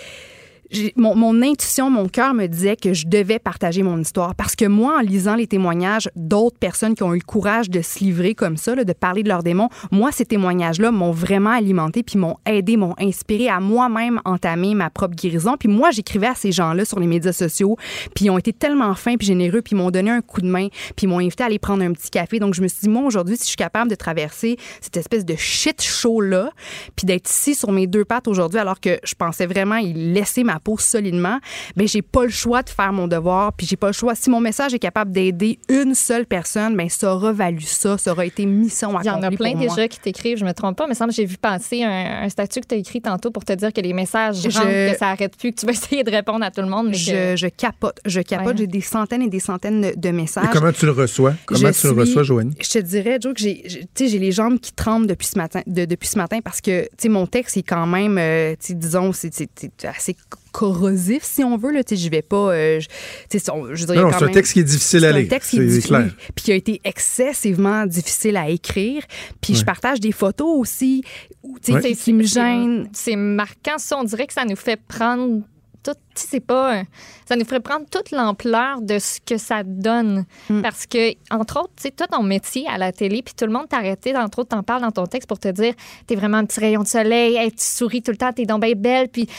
mon, 0.96 1.42
intuition, 1.42 1.90
mon 1.90 2.08
cœur 2.08 2.34
me 2.34 2.46
disait 2.46 2.76
que 2.76 2.92
je 2.92 3.06
devais 3.06 3.38
partager 3.38 3.82
mon 3.82 3.98
histoire. 3.98 4.34
Parce 4.34 4.54
que 4.54 4.66
moi, 4.66 4.98
en 4.98 5.00
lisant 5.00 5.34
les 5.34 5.46
témoignages 5.46 6.10
d'autres 6.14 6.58
personnes 6.58 6.94
qui 6.94 7.02
ont 7.02 7.14
eu 7.14 7.18
le 7.18 7.24
courage 7.24 7.70
de 7.70 7.80
se 7.80 8.00
livrer 8.00 8.34
comme 8.34 8.56
ça, 8.56 8.74
là, 8.74 8.84
de 8.84 8.92
parler 8.92 9.22
de 9.22 9.28
leurs 9.28 9.42
démons, 9.42 9.68
moi, 9.90 10.12
ces 10.12 10.26
témoignages-là 10.26 10.90
m'ont 10.90 11.10
vraiment 11.10 11.50
alimenté, 11.50 12.02
puis 12.02 12.18
m'ont 12.18 12.36
aidé, 12.46 12.76
m'ont 12.76 12.94
inspiré 12.98 13.48
à 13.48 13.60
moi-même 13.60 14.20
entamer 14.24 14.74
ma 14.74 14.90
propre 14.90 15.14
guérison. 15.14 15.56
Puis 15.58 15.68
moi, 15.68 15.90
j'écrivais 15.90 16.26
à 16.26 16.34
ces 16.34 16.52
gens-là 16.52 16.84
sur 16.84 17.00
les 17.00 17.06
médias 17.06 17.32
sociaux, 17.32 17.76
puis 18.14 18.26
ils 18.26 18.30
ont 18.30 18.38
été 18.38 18.52
tellement 18.52 18.94
fins 18.94 19.16
puis 19.16 19.26
généreux, 19.26 19.62
puis 19.62 19.74
ils 19.74 19.78
m'ont 19.78 19.90
donné 19.90 20.10
un 20.10 20.20
coup 20.20 20.42
de 20.42 20.48
main, 20.48 20.68
puis 20.96 21.04
ils 21.04 21.08
m'ont 21.08 21.18
invité 21.18 21.42
à 21.44 21.46
aller 21.46 21.58
prendre 21.58 21.82
un 21.82 21.92
petit 21.92 22.10
café. 22.10 22.38
Donc, 22.38 22.54
je 22.54 22.62
me 22.62 22.68
suis 22.68 22.80
dit, 22.82 22.88
moi, 22.88 23.02
aujourd'hui, 23.02 23.36
si 23.36 23.44
je 23.44 23.48
suis 23.48 23.56
capable 23.56 23.90
de 23.90 23.96
traverser 23.96 24.56
cette 24.80 24.96
espèce 24.96 25.24
de 25.24 25.34
shit 25.36 25.80
show-là, 25.82 26.50
puis 26.94 27.06
d'être 27.06 27.30
ici 27.30 27.54
sur 27.54 27.72
mes 27.72 27.86
deux 27.86 28.04
pattes 28.04 28.28
aujourd'hui, 28.28 28.58
alors 28.58 28.80
que 28.80 28.98
je 29.02 29.14
pensais 29.14 29.46
vraiment 29.46 29.76
y 29.76 29.92
laisser 29.92 30.44
ma 30.44 30.57
peau 30.58 30.78
solidement, 30.78 31.38
ben 31.76 31.86
j'ai 31.88 32.02
pas 32.02 32.24
le 32.24 32.30
choix 32.30 32.62
de 32.62 32.70
faire 32.70 32.92
mon 32.92 33.08
devoir, 33.08 33.52
puis 33.52 33.66
j'ai 33.66 33.76
pas 33.76 33.88
le 33.88 33.92
choix. 33.92 34.14
Si 34.14 34.30
mon 34.30 34.40
message 34.40 34.74
est 34.74 34.78
capable 34.78 35.12
d'aider 35.12 35.58
une 35.68 35.94
seule 35.94 36.26
personne, 36.26 36.76
ben 36.76 36.88
ça 36.88 37.14
aura 37.14 37.32
valu 37.32 37.60
ça, 37.62 37.98
ça 37.98 38.12
aura 38.12 38.24
été 38.26 38.46
mission 38.46 38.90
accomplie 38.96 39.08
Il 39.08 39.12
y 39.12 39.14
en 39.14 39.22
a 39.22 39.30
plein 39.30 39.54
moi. 39.54 39.66
déjà 39.74 39.88
qui 39.88 40.00
t'écrivent, 40.00 40.38
je 40.38 40.44
me 40.44 40.52
trompe 40.52 40.76
pas, 40.76 40.86
mais 40.86 40.94
semble 40.94 41.10
que 41.10 41.16
j'ai 41.16 41.24
vu 41.26 41.36
passer 41.36 41.82
un, 41.82 42.22
un 42.24 42.28
statut 42.28 42.60
que 42.60 42.66
tu 42.66 42.74
as 42.74 42.78
écrit 42.78 43.00
tantôt 43.00 43.30
pour 43.30 43.44
te 43.44 43.52
dire 43.52 43.72
que 43.72 43.80
les 43.80 43.92
messages 43.92 44.42
Je- 44.42 44.48
rentrent, 44.50 44.92
que 44.92 44.98
ça 44.98 45.08
arrête 45.08 45.36
plus, 45.36 45.52
que 45.52 45.60
tu 45.60 45.66
vas 45.66 45.72
essayer 45.78 46.04
de 46.04 46.10
répondre 46.10 46.44
à 46.44 46.50
tout 46.50 46.60
le 46.60 46.68
monde. 46.68 46.86
Mais 46.88 46.92
que- 46.96 47.36
Je, 47.36 47.46
capote, 47.48 47.98
je 48.04 48.20
capote. 48.20 48.46
Ouais. 48.48 48.54
J'ai 48.58 48.66
des 48.66 48.80
centaines 48.80 49.22
et 49.22 49.28
des 49.28 49.40
centaines 49.40 49.92
de- 49.96 50.10
messages. 50.10 50.44
Et 50.46 50.48
comment 50.52 50.72
tu 50.72 50.86
le 50.86 50.92
reçois? 50.92 51.34
Comment 51.46 51.72
Je 51.72 51.80
tu 51.80 51.86
le 51.86 51.92
reçois, 51.92 52.22
Joanie? 52.22 52.54
Je 52.60 52.68
te 52.70 52.78
dirais, 52.78 53.18
Joe, 53.20 53.34
que 53.34 53.40
j'ai, 53.40 53.62
j'ai- 53.66 53.80
tu 53.80 53.86
sais, 54.04 54.08
j'ai 54.08 54.18
les 54.18 54.32
jambes 54.32 54.58
qui 54.58 54.72
tremblent 54.72 55.06
depuis 55.06 55.26
ce 55.26 55.38
matin, 55.38 55.60
de- 55.66 55.84
depuis 55.84 56.08
ce 56.08 56.18
matin 56.18 56.38
parce 56.42 56.60
que, 56.60 56.82
tu 56.82 56.88
sais, 56.98 57.08
mon 57.08 57.26
texte 57.26 57.56
est 57.56 57.62
quand 57.62 57.86
même, 57.86 58.16
euh, 58.18 58.54
disons, 58.70 59.12
c'est, 59.12 59.32
c'est- 59.34 59.48
c'est 59.56 59.86
assez 59.86 60.16
corrosif, 60.52 61.22
si 61.22 61.42
on 61.44 61.56
veut, 61.56 61.72
là. 61.72 61.82
Tu 61.84 61.96
sais, 61.96 62.02
je 62.02 62.10
vais 62.10 62.22
pas, 62.22 62.52
euh, 62.52 62.80
je- 62.80 62.88
tu 63.30 63.38
sais, 63.38 63.50
on- 63.50 63.74
je 63.74 63.84
a 63.90 63.94
Non, 63.94 64.02
non, 64.10 64.10
c'est 64.18 64.24
un 64.24 64.28
texte 64.28 64.52
qui 64.54 64.60
est 64.60 64.64
difficile 64.64 65.04
à 65.04 65.10
c'est 65.10 65.14
un 65.14 65.18
lire. 65.20 65.28
texte 65.28 65.50
qui 65.50 65.56
est 65.56 65.60
C'est 65.60 65.66
difficile, 65.66 65.88
clair. 65.96 66.10
puis 66.34 66.44
qui 66.44 66.52
a 66.52 66.54
été 66.54 66.80
excessivement 66.84 67.86
difficile 67.86 68.36
à 68.36 68.48
écrire. 68.48 69.02
Puis 69.40 69.54
je 69.54 69.64
partage 69.64 70.00
des 70.00 70.12
photos 70.12 70.48
aussi, 70.58 71.02
où, 71.42 71.56
qui 71.94 72.12
me 72.12 72.22
gênent. 72.22 72.88
C'est 72.92 73.16
marquant, 73.16 73.78
ça. 73.78 73.96
On 73.98 74.04
dirait 74.04 74.26
que 74.26 74.32
ça 74.34 74.44
nous 74.44 74.56
fait 74.56 74.78
prendre 74.88 75.42
tout. 75.88 75.98
Tu 76.14 76.22
sais, 76.22 76.28
c'est 76.30 76.40
pas. 76.40 76.82
Ça 77.26 77.36
nous 77.36 77.44
ferait 77.44 77.60
prendre 77.60 77.86
toute 77.90 78.10
l'ampleur 78.10 78.80
de 78.80 78.98
ce 78.98 79.20
que 79.20 79.38
ça 79.38 79.62
donne. 79.62 80.24
Mm. 80.50 80.62
Parce 80.62 80.86
que, 80.86 81.12
entre 81.30 81.60
autres, 81.60 81.72
tu 81.76 81.84
sais, 81.84 81.90
toi, 81.90 82.06
ton 82.06 82.22
métier 82.22 82.66
à 82.68 82.78
la 82.78 82.92
télé, 82.92 83.22
puis 83.22 83.34
tout 83.34 83.46
le 83.46 83.52
monde 83.52 83.68
t'arrêtait, 83.68 84.16
entre 84.16 84.40
autres, 84.40 84.50
t'en 84.50 84.62
parles 84.62 84.82
dans 84.82 84.90
ton 84.90 85.06
texte 85.06 85.28
pour 85.28 85.38
te 85.38 85.48
dire 85.48 85.74
t'es 86.06 86.16
vraiment 86.16 86.38
un 86.38 86.44
petit 86.44 86.60
rayon 86.60 86.82
de 86.82 86.88
soleil, 86.88 87.36
hey, 87.36 87.50
tu 87.50 87.64
souris 87.64 88.02
tout 88.02 88.10
le 88.10 88.16
temps, 88.16 88.32
t'es 88.32 88.44
donc 88.44 88.62
bien 88.62 88.74
belle, 88.74 89.08
puis 89.08 89.26
tu 89.26 89.32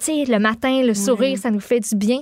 sais, 0.00 0.24
le 0.24 0.38
matin, 0.38 0.82
le 0.82 0.94
sourire, 0.94 1.38
ça 1.38 1.50
nous 1.50 1.60
fait 1.60 1.80
du 1.80 1.96
bien. 1.96 2.20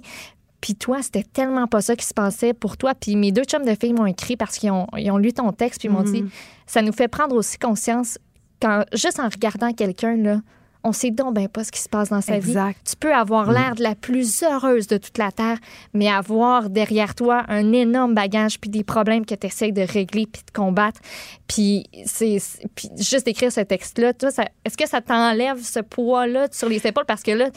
Puis 0.61 0.75
toi, 0.75 1.03
c'était 1.03 1.25
tellement 1.25 1.67
pas 1.67 1.83
ça 1.83 1.95
qui 1.95 2.07
se 2.07 2.15
passait 2.15 2.55
pour 2.55 2.79
toi. 2.79 2.95
Puis 2.95 3.17
mes 3.17 3.33
deux 3.33 3.45
chums 3.45 3.67
de 3.67 3.75
filles 3.79 3.93
m'ont 3.93 4.07
écrit 4.07 4.37
parce 4.37 4.57
qu'ils 4.57 4.71
ont, 4.71 4.87
ils 4.97 5.11
ont 5.11 5.19
lu 5.19 5.33
ton 5.33 5.53
texte, 5.53 5.81
puis 5.81 5.89
ils 5.89 5.93
m'ont 5.93 6.03
dit 6.03 6.25
ça 6.67 6.81
nous 6.81 6.93
fait 6.93 7.09
prendre 7.09 7.37
aussi 7.37 7.59
conscience 7.59 8.19
quand, 8.63 8.85
juste 8.95 9.21
en 9.21 9.29
regardant 9.29 9.73
quelqu'un, 9.73 10.17
là, 10.17 10.41
on 10.87 10.93
sait 10.93 11.11
donc 11.11 11.35
ben 11.35 11.49
pas 11.49 11.65
ce 11.65 11.73
qui 11.73 11.81
se 11.81 11.89
passe 11.89 12.11
dans 12.11 12.21
sa 12.21 12.37
Exact. 12.37 12.69
vie. 12.69 12.75
Tu 12.91 12.97
peux 12.97 13.15
avoir 13.15 13.51
l'air 13.51 13.75
de 13.75 13.83
la 13.83 13.95
plus 13.95 14.43
heureuse 14.43 14.87
de 14.87 14.99
toute 14.99 15.17
la 15.19 15.33
Terre, 15.33 15.57
mais 15.95 16.09
avoir 16.11 16.69
derrière 16.69 17.15
toi 17.15 17.45
un 17.49 17.73
énorme 17.73 18.15
bagage 18.15 18.61
puis 18.61 18.69
des 18.71 18.85
problèmes 18.85 19.25
que 19.25 19.35
tu 19.35 19.47
essaies 19.47 19.73
de 19.73 19.81
régler 19.83 20.27
puis 20.27 20.43
de 20.47 20.51
combattre. 20.53 21.01
Puis, 21.49 21.85
c'est, 22.05 22.37
puis 22.75 22.91
juste 22.99 23.25
d'écrire 23.27 23.51
ce 23.51 23.61
texte-là, 23.61 24.13
toi, 24.13 24.31
ça- 24.31 24.45
est-ce 24.65 24.77
que 24.77 24.87
ça 24.89 25.01
t'enlève 25.01 25.63
ce 25.63 25.81
poids-là 25.81 26.49
sur 26.53 26.69
les 26.69 26.87
épaules? 26.87 27.07
Parce 27.07 27.23
que 27.23 27.31
là, 27.31 27.49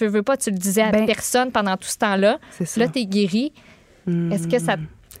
veux, 0.00 0.06
veux 0.08 0.22
pas, 0.22 0.36
tu 0.36 0.50
le 0.50 0.56
disais 0.58 0.82
à 0.82 0.90
Ben, 0.92 1.04
personne 1.04 1.50
pendant 1.50 1.76
tout 1.76 1.88
ce 1.88 1.98
temps-là. 1.98 2.38
Là, 2.76 2.88
tu 2.88 3.00
es 3.00 3.06
guéri. 3.06 3.52
Est-ce 4.06 4.46
que 4.48 4.58
ça 4.58 4.76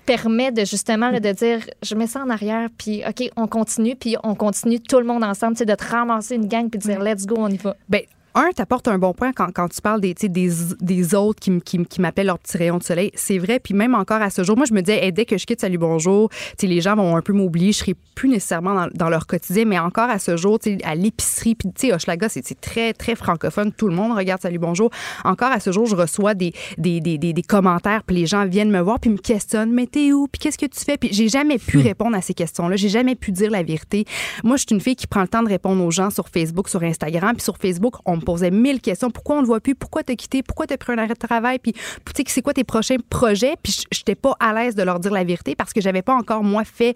permet 0.08 0.52
de 0.52 0.64
justement 0.64 1.10
là, 1.10 1.20
de 1.20 1.32
dire 1.32 1.60
je 1.82 1.94
mets 1.94 2.06
ça 2.06 2.22
en 2.22 2.30
arrière 2.30 2.70
puis 2.78 3.02
OK 3.06 3.30
on 3.36 3.46
continue 3.46 3.94
puis 3.94 4.16
on 4.24 4.34
continue 4.34 4.80
tout 4.80 4.98
le 5.00 5.04
monde 5.04 5.22
ensemble 5.22 5.54
sais, 5.54 5.66
de 5.66 5.74
te 5.74 5.84
ramasser 5.84 6.36
une 6.36 6.48
gang 6.48 6.70
puis 6.70 6.78
de 6.78 6.84
dire 6.84 7.02
let's 7.02 7.26
go 7.26 7.34
on 7.38 7.50
y 7.50 7.58
va. 7.58 7.76
Ben, 7.90 8.00
un, 8.34 8.50
tu 8.54 8.62
apportes 8.62 8.88
un 8.88 8.98
bon 8.98 9.12
point 9.12 9.32
quand, 9.32 9.50
quand 9.52 9.68
tu 9.68 9.80
parles 9.80 10.00
des, 10.00 10.14
des, 10.14 10.50
des 10.80 11.14
autres 11.14 11.40
qui, 11.40 11.60
qui, 11.60 11.84
qui 11.84 12.00
m'appellent 12.00 12.26
leur 12.26 12.38
petit 12.38 12.56
rayon 12.56 12.78
de 12.78 12.82
soleil. 12.82 13.10
C'est 13.14 13.38
vrai. 13.38 13.58
Puis 13.58 13.74
même 13.74 13.94
encore 13.94 14.22
à 14.22 14.30
ce 14.30 14.44
jour, 14.44 14.56
moi, 14.56 14.66
je 14.66 14.74
me 14.74 14.80
disais, 14.80 15.10
dès 15.12 15.24
que 15.24 15.38
je 15.38 15.46
quitte 15.46 15.60
Salut 15.60 15.78
Bonjour, 15.78 16.30
les 16.62 16.80
gens 16.80 16.96
vont 16.96 17.16
un 17.16 17.22
peu 17.22 17.32
m'oublier. 17.32 17.72
Je 17.72 17.78
serai 17.78 17.94
plus 18.14 18.28
nécessairement 18.28 18.74
dans, 18.74 18.88
dans, 18.94 19.08
leur 19.08 19.26
quotidien, 19.26 19.64
mais 19.64 19.78
encore 19.78 20.10
à 20.10 20.18
ce 20.18 20.36
jour, 20.36 20.58
à 20.84 20.94
l'épicerie, 20.94 21.54
puis 21.54 21.68
tu 21.74 21.88
sais, 21.88 21.94
Hochelaga, 21.94 22.28
c'est 22.28 22.60
très, 22.60 22.92
très 22.92 23.14
francophone. 23.14 23.72
Tout 23.72 23.88
le 23.88 23.94
monde 23.94 24.16
regarde 24.16 24.40
Salut 24.40 24.58
Bonjour. 24.58 24.90
Encore 25.24 25.50
à 25.50 25.60
ce 25.60 25.72
jour, 25.72 25.86
je 25.86 25.96
reçois 25.96 26.34
des, 26.34 26.52
des, 26.76 27.00
des, 27.00 27.18
des, 27.18 27.42
commentaires, 27.42 28.02
puis 28.04 28.16
les 28.16 28.26
gens 28.26 28.44
viennent 28.46 28.70
me 28.70 28.80
voir, 28.80 29.00
puis 29.00 29.10
me 29.10 29.16
questionnent, 29.16 29.72
mais 29.72 29.86
t'es 29.86 30.12
où? 30.12 30.26
Puis 30.28 30.40
qu'est-ce 30.40 30.58
que 30.58 30.66
tu 30.66 30.84
fais? 30.84 30.96
Puis 30.96 31.10
j'ai 31.12 31.28
jamais 31.28 31.58
pu 31.58 31.78
hmm. 31.78 31.82
répondre 31.82 32.16
à 32.16 32.20
ces 32.20 32.34
questions-là. 32.34 32.76
J'ai 32.76 32.88
jamais 32.88 33.14
pu 33.14 33.32
dire 33.32 33.50
la 33.50 33.62
vérité. 33.62 34.04
Moi, 34.44 34.56
je 34.56 34.64
suis 34.66 34.74
une 34.74 34.80
fille 34.80 34.96
qui 34.96 35.06
prend 35.06 35.22
le 35.22 35.28
temps 35.28 35.42
de 35.42 35.48
répondre 35.48 35.82
aux 35.84 35.90
gens 35.90 36.10
sur 36.10 36.28
Facebook, 36.28 36.68
sur 36.68 36.82
Instagram. 36.82 37.34
Puis 37.34 37.44
sur 37.44 37.56
Facebook, 37.56 37.94
on 38.04 38.17
me 38.18 38.24
posait 38.24 38.50
mille 38.50 38.80
questions. 38.80 39.10
Pourquoi 39.10 39.36
on 39.36 39.42
ne 39.42 39.46
voit 39.46 39.60
plus? 39.60 39.74
Pourquoi 39.74 40.02
t'as 40.02 40.14
quitté? 40.14 40.42
Pourquoi 40.42 40.66
t'as 40.66 40.76
pris 40.76 40.92
un 40.92 40.98
arrêt 40.98 41.08
de 41.08 41.14
travail? 41.14 41.58
Puis, 41.58 41.72
tu 41.72 41.80
sais, 42.16 42.24
c'est 42.26 42.42
quoi 42.42 42.52
tes 42.52 42.64
prochains 42.64 42.96
projets? 43.08 43.54
Puis 43.62 43.84
j'étais 43.90 44.14
pas 44.14 44.34
à 44.40 44.52
l'aise 44.52 44.74
de 44.74 44.82
leur 44.82 45.00
dire 45.00 45.12
la 45.12 45.24
vérité 45.24 45.54
parce 45.54 45.72
que 45.72 45.80
j'avais 45.80 46.02
pas 46.02 46.14
encore, 46.14 46.42
moi, 46.44 46.64
fait 46.64 46.94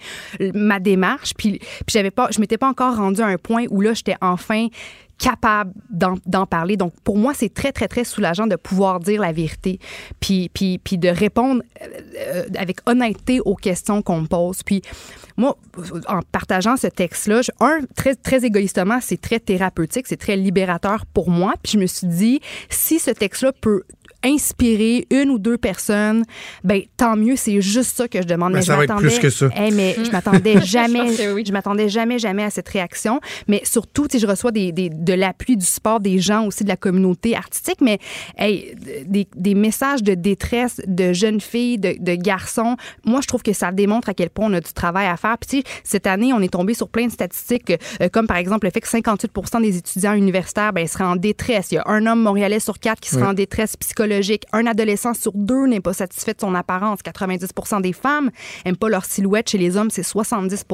ma 0.55 0.81
démarche. 0.81 1.35
Puis, 1.35 1.59
puis 1.59 1.93
j'avais 1.93 2.11
pas, 2.11 2.29
je 2.31 2.41
m'étais 2.41 2.59
pas 2.59 2.69
encore 2.69 2.97
rendue 2.97 3.23
à 3.23 3.27
un 3.27 3.39
point 3.39 3.65
où 3.71 3.81
là, 3.81 3.95
j'étais 3.95 4.17
enfin 4.21 4.69
capable 5.23 5.73
d'en 5.89 6.47
parler. 6.47 6.77
Donc, 6.77 6.93
pour 7.05 7.17
moi, 7.17 7.33
c'est 7.33 7.55
très, 7.55 7.71
très, 7.71 7.87
très 7.87 8.03
soulageant 8.03 8.49
de 8.49 8.57
pouvoir 8.57 8.99
dire 8.99 9.21
la 9.21 9.31
vérité, 9.31 9.79
puis, 10.19 10.51
puis, 10.53 10.79
puis 10.79 10.99
de 10.99 11.09
répondre 11.09 11.63
euh, 11.81 12.45
avec 12.57 12.79
honnêteté 12.87 13.39
aux 13.41 13.55
questions 13.55 14.03
qu'on 14.03 14.23
me 14.23 14.27
pose. 14.27 14.65
Puis, 14.65 14.83
moi, 15.37 15.57
en 16.09 16.23
partageant 16.33 16.77
ce 16.77 16.89
texte-là, 16.89 17.41
un, 17.61 17.83
très, 17.95 18.17
très 18.17 18.45
égoïstement, 18.45 18.99
c'est 19.01 19.21
très 19.21 19.39
thérapeutique, 19.39 20.07
c'est 20.09 20.17
très 20.17 20.37
libérateur 20.37 21.07
pour 21.07 21.31
moi. 21.31 21.55
Puis 21.63 21.75
je 21.75 21.79
me 21.79 21.87
suis 21.87 22.09
dit, 22.09 22.41
si 22.69 22.99
ce 22.99 23.13
texte-là 23.13 23.53
peut 23.53 23.85
inspirer 24.25 25.07
une 25.11 25.31
ou 25.31 25.39
deux 25.39 25.59
personnes, 25.59 26.25
ben 26.65 26.83
tant 26.97 27.17
mieux. 27.17 27.37
C'est 27.37 27.61
juste 27.61 27.97
ça 27.97 28.09
que 28.09 28.21
je 28.23 28.27
demande. 28.27 28.53
Ben, 28.53 28.59
mais 28.59 28.65
ça 28.65 28.77
va 28.77 28.85
être 28.85 28.97
plus 28.97 29.19
que 29.19 29.31
ça. 29.31 29.49
mais 29.73 29.97
je 30.03 30.11
m'attendais 30.11 30.61
jamais, 30.65 31.13
je, 31.45 31.53
m'attendais 31.53 31.89
jamais, 31.89 32.19
jamais 32.19 32.45
à 32.45 32.51
cette 32.51 32.69
réaction. 32.69 33.21
Mais 33.49 33.63
surtout, 33.65 34.07
je 34.13 34.27
reçois 34.27 34.53
des, 34.53 34.73
des, 34.73 34.91
de 34.91 35.13
l'appui, 35.13 35.57
du 35.57 35.65
support 35.65 36.01
des 36.01 36.19
gens 36.19 36.47
aussi 36.47 36.65
de 36.65 36.69
la 36.69 36.77
communauté 36.77 37.37
artistique. 37.37 37.81
Mais 37.81 37.99
hey, 38.39 38.75
des, 39.07 39.27
des 39.35 39.55
messages 39.55 40.03
de 40.03 40.15
détresse 40.15 40.81
de 40.87 41.13
jeunes 41.13 41.41
filles, 41.41 41.79
de, 41.79 41.97
de, 41.99 42.15
garçons. 42.15 42.77
Moi, 43.05 43.21
je 43.23 43.27
trouve 43.27 43.43
que 43.43 43.53
ça 43.53 43.73
démontre 43.73 44.09
à 44.09 44.15
quel 44.15 44.31
point 44.31 44.47
on 44.47 44.55
a 44.55 44.61
du 44.61 44.73
travail 44.73 45.07
à 45.07 45.17
faire. 45.17 45.37
Puis 45.39 45.65
cette 45.83 46.07
année, 46.07 46.33
on 46.33 46.41
est 46.41 46.53
tombé 46.53 46.75
sur 46.75 46.89
plein 46.89 47.07
de 47.07 47.13
statistiques, 47.13 47.73
euh, 48.01 48.09
comme 48.09 48.27
par 48.27 48.37
exemple 48.37 48.67
le 48.67 48.71
fait 48.71 48.81
que 48.81 48.89
58% 48.89 49.63
des 49.63 49.77
étudiants 49.77 50.15
universitaires 50.15 50.73
ben, 50.73 50.87
seraient 50.87 51.05
en 51.05 51.17
détresse. 51.17 51.73
Il 51.73 51.77
y 51.77 51.79
a 51.79 51.85
un 51.87 52.07
homme 52.07 52.23
montréalais 52.23 52.61
sur 52.61 52.79
quatre 52.79 53.01
qui 53.01 53.11
sera 53.11 53.31
en 53.31 53.33
détresse 53.33 53.77
psychologique 53.77 54.12
un 54.53 54.67
adolescent 54.67 55.15
sur 55.15 55.33
deux 55.33 55.67
n'est 55.67 55.81
pas 55.81 55.93
satisfait 55.93 56.35
de 56.35 56.41
son 56.41 56.55
apparence. 56.55 57.01
90% 57.01 57.83
des 57.83 57.93
femmes 57.93 58.31
n'aiment 58.65 58.77
pas 58.77 58.89
leur 58.89 59.05
silhouette. 59.05 59.51
Chez 59.51 59.59
les 59.59 59.77
hommes, 59.77 59.91
c'est 59.91 60.03
70 60.03 60.65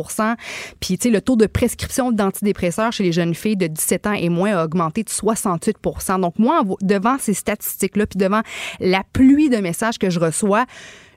Puis, 0.81 0.99
tu 0.99 1.09
sais, 1.09 1.11
le 1.11 1.21
taux 1.21 1.37
de 1.37 1.47
prescription 1.47 2.13
d'antidépresseurs 2.13 2.93
chez 2.93 3.05
les 3.05 3.13
jeunes 3.13 3.35
filles 3.35 3.57
de 3.57 3.67
17 3.67 4.07
ans 4.07 4.13
et 4.13 4.29
moins 4.29 4.57
a 4.57 4.65
augmenté 4.65 5.03
de 5.03 5.11
68% 5.11 6.21
Donc, 6.21 6.39
moi, 6.39 6.63
devant 6.83 7.19
ces 7.19 7.35
statistiques-là, 7.35 8.07
puis 8.07 8.19
devant 8.19 8.43
la 8.81 9.03
pluie 9.13 9.51
de 9.51 9.59
messages 9.59 9.99
que 9.99 10.11
je 10.11 10.21
reçois, 10.21 10.65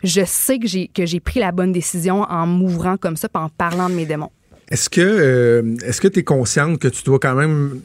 je 0.03 0.23
sais 0.26 0.60
que 0.60 0.68
j'ai 1.06 1.19
pris 1.19 1.39
la 1.39 1.52
bonne 1.52 1.72
décision 1.72 2.23
en 2.23 2.48
m'ouvrant 2.48 2.98
comme 2.98 3.18
ça, 3.18 3.27
en 3.34 3.49
parlant 3.49 3.89
de 3.89 3.95
mes 3.95 4.06
démons. 4.06 4.31
Est-ce 4.72 4.89
que 4.89 5.02
euh, 5.02 5.76
est-ce 5.85 5.99
que 5.99 6.07
tu 6.07 6.19
es 6.19 6.23
consciente 6.23 6.80
que 6.80 6.88
tu 6.88 7.03
dois 7.03 7.19
quand 7.19 7.35
même 7.35 7.81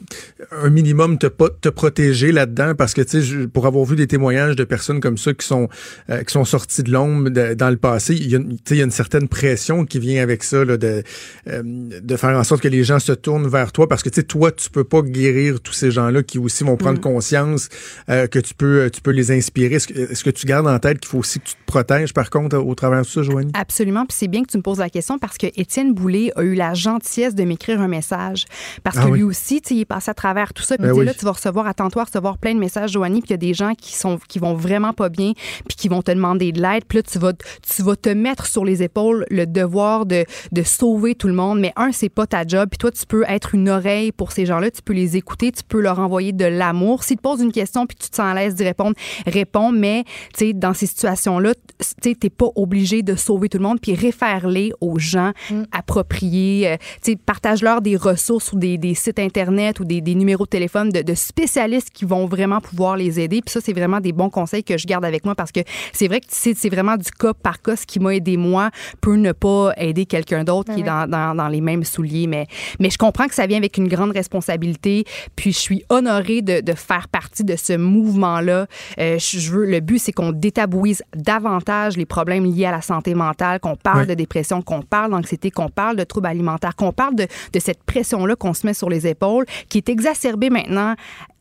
un 0.51 0.69
minimum 0.69 1.17
te 1.17 1.27
te 1.27 1.67
protéger 1.67 2.31
là-dedans? 2.31 2.75
Parce 2.75 2.93
que 2.93 3.01
tu 3.01 3.21
sais 3.21 3.47
pour 3.47 3.65
avoir 3.65 3.83
vu 3.83 3.97
des 3.97 4.07
témoignages 4.07 4.55
de 4.55 4.63
personnes 4.63 5.01
comme 5.01 5.17
ça 5.17 5.33
qui 5.33 5.45
sont 5.45 5.67
euh, 6.09 6.23
qui 6.23 6.31
sont 6.31 6.45
sorties 6.45 6.83
de 6.83 6.91
l'ombre 6.91 7.29
dans 7.29 7.69
le 7.69 7.75
passé, 7.75 8.15
il 8.15 8.31
y, 8.31 8.37
a, 8.37 8.39
il 8.39 8.77
y 8.77 8.81
a 8.81 8.85
une 8.85 8.91
certaine 8.91 9.27
pression 9.27 9.83
qui 9.83 9.99
vient 9.99 10.23
avec 10.23 10.43
ça 10.43 10.63
là, 10.63 10.77
de 10.77 11.03
euh, 11.49 11.61
de 11.63 12.15
faire 12.15 12.37
en 12.37 12.45
sorte 12.45 12.61
que 12.61 12.69
les 12.69 12.85
gens 12.85 12.99
se 12.99 13.11
tournent 13.11 13.49
vers 13.49 13.73
toi 13.73 13.89
parce 13.89 14.01
que 14.01 14.07
tu 14.07 14.21
sais 14.21 14.23
toi 14.23 14.53
tu 14.53 14.69
peux 14.69 14.85
pas 14.85 15.01
guérir 15.01 15.59
tous 15.59 15.73
ces 15.73 15.91
gens-là 15.91 16.23
qui 16.23 16.39
aussi 16.39 16.63
vont 16.63 16.77
prendre 16.77 16.99
mm. 16.99 17.01
conscience 17.01 17.67
que 18.07 18.39
tu 18.39 18.53
peux 18.53 18.89
tu 18.89 19.01
peux 19.01 19.11
les 19.11 19.31
inspirer. 19.31 19.75
Est-ce 19.75 19.87
que, 19.87 20.11
est-ce 20.11 20.23
que 20.23 20.29
tu 20.29 20.45
gardes 20.45 20.67
en 20.67 20.79
tête 20.79 20.99
qu'il 20.99 21.09
faut 21.09 21.17
aussi 21.17 21.41
que 21.41 21.45
tu 21.47 21.53
te 21.55 21.65
protèges 21.65 22.13
par 22.13 22.29
contre 22.29 22.57
au 22.57 22.75
travers 22.75 23.01
de 23.01 23.07
ça, 23.07 23.23
Joanie? 23.23 23.51
Absolument, 23.55 24.05
puis 24.05 24.15
c'est 24.17 24.29
bien 24.29 24.43
que 24.43 24.49
tu 24.49 24.57
me 24.57 24.63
poses 24.63 24.79
la 24.79 24.89
question 24.89 25.19
parce 25.19 25.37
que 25.37 25.47
Étienne 25.57 25.93
Boulay 25.93 26.31
a 26.37 26.43
eu 26.43 26.53
la 26.53 26.73
gentillesse 26.77 27.35
de 27.35 27.43
m'écrire 27.43 27.81
un 27.81 27.87
message. 27.87 28.45
Parce 28.83 28.97
ah 28.97 29.05
que 29.05 29.11
lui 29.11 29.23
aussi, 29.23 29.61
il 29.69 29.81
est 29.81 29.85
passé 29.85 30.11
à 30.11 30.13
travers 30.13 30.53
tout 30.53 30.63
ça. 30.63 30.77
Puis 30.77 30.87
ben 30.87 31.03
là, 31.03 31.13
tu 31.13 31.25
vas 31.25 31.31
recevoir, 31.31 31.67
attends-toi 31.67 32.03
à 32.03 32.05
recevoir 32.05 32.37
plein 32.37 32.53
de 32.53 32.59
messages, 32.59 32.91
Joanie, 32.91 33.21
puis 33.21 33.29
il 33.29 33.31
y 33.31 33.33
a 33.33 33.37
des 33.37 33.53
gens 33.53 33.73
qui, 33.73 33.95
sont, 33.95 34.19
qui 34.27 34.39
vont 34.39 34.53
vraiment 34.53 34.93
pas 34.93 35.09
bien, 35.09 35.33
puis 35.67 35.75
qui 35.77 35.87
vont 35.87 36.01
te 36.01 36.11
demander 36.11 36.51
de 36.51 36.61
l'aide. 36.61 36.85
Puis 36.85 36.99
là, 36.99 37.03
tu 37.03 37.19
vas, 37.19 37.33
tu 37.33 37.81
vas 37.83 37.95
te 37.95 38.09
mettre 38.09 38.45
sur 38.45 38.63
les 38.65 38.83
épaules 38.83 39.25
le 39.29 39.45
devoir 39.45 40.05
de, 40.05 40.25
de 40.51 40.63
sauver 40.63 41.15
tout 41.15 41.27
le 41.27 41.33
monde. 41.33 41.59
Mais 41.59 41.73
un, 41.75 41.91
c'est 41.91 42.09
pas 42.09 42.27
ta 42.27 42.45
job. 42.45 42.69
Puis 42.69 42.77
toi, 42.77 42.91
tu 42.91 43.05
peux 43.05 43.23
être 43.27 43.55
une 43.55 43.69
oreille 43.69 44.11
pour 44.11 44.31
ces 44.31 44.45
gens-là. 44.45 44.71
Tu 44.71 44.81
peux 44.81 44.93
les 44.93 45.17
écouter. 45.17 45.51
Tu 45.51 45.63
peux 45.63 45.81
leur 45.81 45.99
envoyer 45.99 46.31
de 46.33 46.45
l'amour. 46.45 47.03
S'ils 47.03 47.17
te 47.17 47.21
posent 47.21 47.41
une 47.41 47.51
question, 47.51 47.85
puis 47.85 47.97
tu 47.97 48.09
te 48.09 48.15
sens 48.15 48.25
à 48.25 48.33
l'aise 48.33 48.55
d'y 48.55 48.63
répondre, 48.63 48.95
réponds. 49.25 49.71
Mais, 49.71 50.03
tu 50.37 50.47
sais, 50.47 50.53
dans 50.53 50.73
ces 50.73 50.87
situations-là, 50.87 51.53
tu 52.01 52.09
n'es 52.21 52.29
pas 52.29 52.47
obligé 52.55 53.03
de 53.03 53.15
sauver 53.15 53.49
tout 53.49 53.57
le 53.57 53.63
monde. 53.63 53.79
Puis 53.81 53.95
réfère-les 53.95 54.73
aux 54.81 54.99
gens 54.99 55.31
mm. 55.49 55.63
appropriés. 55.71 56.66
Euh, 56.67 57.15
partage-leur 57.25 57.81
des 57.81 57.95
ressources 57.95 58.53
ou 58.53 58.57
des, 58.57 58.77
sites 58.95 59.19
Internet 59.19 59.79
ou 59.79 59.85
des, 59.85 60.01
numéros 60.01 60.45
de 60.45 60.49
téléphone 60.49 60.89
de, 60.89 61.15
spécialistes 61.15 61.89
qui 61.91 62.05
vont 62.05 62.25
vraiment 62.25 62.61
pouvoir 62.61 62.95
les 62.95 63.19
aider. 63.19 63.41
Puis 63.41 63.51
ça, 63.51 63.61
c'est 63.61 63.73
vraiment 63.73 63.99
des 63.99 64.11
bons 64.11 64.29
conseils 64.29 64.63
que 64.63 64.77
je 64.77 64.85
garde 64.85 65.05
avec 65.05 65.25
moi 65.25 65.35
parce 65.35 65.51
que 65.51 65.61
c'est 65.93 66.07
vrai 66.07 66.19
que 66.19 66.27
c'est 66.29 66.69
vraiment 66.69 66.97
du 66.97 67.11
cas 67.11 67.33
par 67.33 67.61
cas. 67.61 67.75
Ce 67.75 67.85
qui 67.85 67.99
m'a 67.99 68.15
aidé 68.15 68.37
moi 68.37 68.69
peut 69.01 69.15
ne 69.15 69.31
pas 69.31 69.71
aider 69.77 70.05
quelqu'un 70.05 70.43
d'autre 70.43 70.73
qui 70.73 70.81
est 70.81 70.83
dans, 70.83 71.07
dans, 71.07 71.47
les 71.47 71.61
mêmes 71.61 71.83
souliers. 71.83 72.27
Mais, 72.27 72.47
mais 72.79 72.89
je 72.89 72.97
comprends 72.97 73.27
que 73.27 73.35
ça 73.35 73.47
vient 73.47 73.57
avec 73.57 73.77
une 73.77 73.87
grande 73.87 74.11
responsabilité. 74.11 75.05
Puis 75.35 75.53
je 75.53 75.59
suis 75.59 75.83
honorée 75.89 76.41
de, 76.41 76.61
de 76.61 76.73
faire 76.73 77.07
partie 77.07 77.43
de 77.43 77.55
ce 77.55 77.77
mouvement-là. 77.77 78.67
Euh, 78.99 79.17
je 79.19 79.51
veux, 79.51 79.65
le 79.65 79.79
but, 79.79 79.99
c'est 79.99 80.11
qu'on 80.11 80.31
détabouise 80.31 81.03
davantage 81.15 81.97
les 81.97 82.05
problèmes 82.05 82.45
liés 82.45 82.65
à 82.65 82.71
la 82.71 82.81
santé 82.81 83.13
mentale, 83.13 83.59
qu'on 83.59 83.75
parle 83.75 84.07
de 84.07 84.13
dépression, 84.13 84.61
qu'on 84.61 84.81
parle 84.81 85.11
d'anxiété, 85.11 85.51
qu'on 85.51 85.69
parle 85.69 85.95
de 85.95 86.03
troubles 86.03 86.27
alimentaires, 86.27 86.56
qu'on 86.75 86.91
parle 86.91 87.15
de, 87.15 87.27
cette 87.59 87.83
pression-là 87.83 88.35
qu'on 88.35 88.53
se 88.53 88.65
met 88.65 88.73
sur 88.73 88.89
les 88.89 89.07
épaules, 89.07 89.45
qui 89.69 89.77
est 89.77 89.89
exacerbée 89.89 90.49
maintenant 90.49 90.95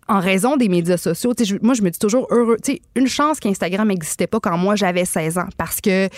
en 0.09 0.21
raison 0.21 0.57
des 0.57 0.69
médias 0.69 0.97
sociaux. 0.97 1.33
moi, 1.63 1.75
je 1.75 1.83
me 1.83 1.91
dis 1.91 1.99
toujours 1.99 2.29
heureux. 2.31 2.57
une 2.95 3.09
chance 3.09 3.41
qu'Instagram 3.41 3.89
n'existait 3.89 4.29
pas 4.29 4.39
quand 4.39 4.57
moi 4.57 4.77
j'avais 4.77 5.05
16 5.05 5.39
ans 5.39 5.49
parce 5.57 5.81
que 5.81 6.09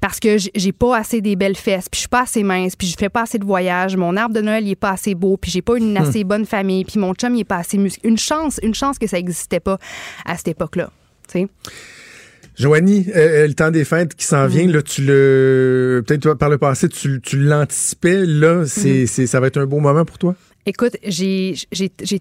parce 0.00 0.18
que 0.18 0.36
j'ai 0.54 0.72
pas 0.72 0.96
assez 0.96 1.20
des 1.20 1.36
belles 1.36 1.56
fesses, 1.56 1.88
puis 1.88 1.98
je 1.98 2.00
suis 2.00 2.08
pas 2.08 2.22
assez 2.22 2.42
mince, 2.42 2.74
puis 2.74 2.88
je 2.88 2.96
fais 2.98 3.08
pas 3.08 3.22
assez 3.22 3.38
de 3.38 3.44
voyages, 3.44 3.96
mon 3.96 4.16
arbre 4.16 4.34
de 4.34 4.40
Noël 4.40 4.66
il 4.66 4.72
est 4.72 4.74
pas 4.74 4.90
assez 4.90 5.14
beau, 5.14 5.36
puis 5.36 5.50
j'ai 5.50 5.62
pas 5.62 5.76
une 5.76 5.92
hmm. 5.94 6.02
assez 6.02 6.24
bonne 6.24 6.44
famille, 6.44 6.84
puis 6.84 6.98
mon 6.98 7.14
chum 7.14 7.34
il 7.36 7.40
est 7.40 7.44
pas 7.44 7.58
assez 7.58 7.78
musclé. 7.78 8.08
Une 8.08 8.18
chance, 8.18 8.58
une 8.62 8.74
chance 8.74 8.98
que 8.98 9.06
ça 9.06 9.16
n'existait 9.16 9.60
pas 9.60 9.78
à 10.24 10.36
cette 10.36 10.48
époque-là. 10.48 10.90
Joanie, 12.58 13.06
euh, 13.14 13.46
le 13.46 13.54
temps 13.54 13.70
des 13.70 13.84
fêtes 13.84 14.14
qui 14.14 14.24
s'en 14.24 14.46
vient, 14.46 14.66
là, 14.66 14.82
tu 14.82 15.02
le 15.02 16.02
peut-être 16.06 16.34
par 16.34 16.48
le 16.48 16.56
passé, 16.58 16.88
tu, 16.88 17.20
tu 17.20 17.38
l'anticipais, 17.38 18.24
là, 18.24 18.64
c'est, 18.66 19.04
mm-hmm. 19.04 19.06
c'est, 19.06 19.26
ça 19.26 19.40
va 19.40 19.48
être 19.48 19.58
un 19.58 19.66
beau 19.66 19.80
moment 19.80 20.04
pour 20.04 20.18
toi? 20.18 20.34
Écoute, 20.68 20.96
j'ai 21.04 21.54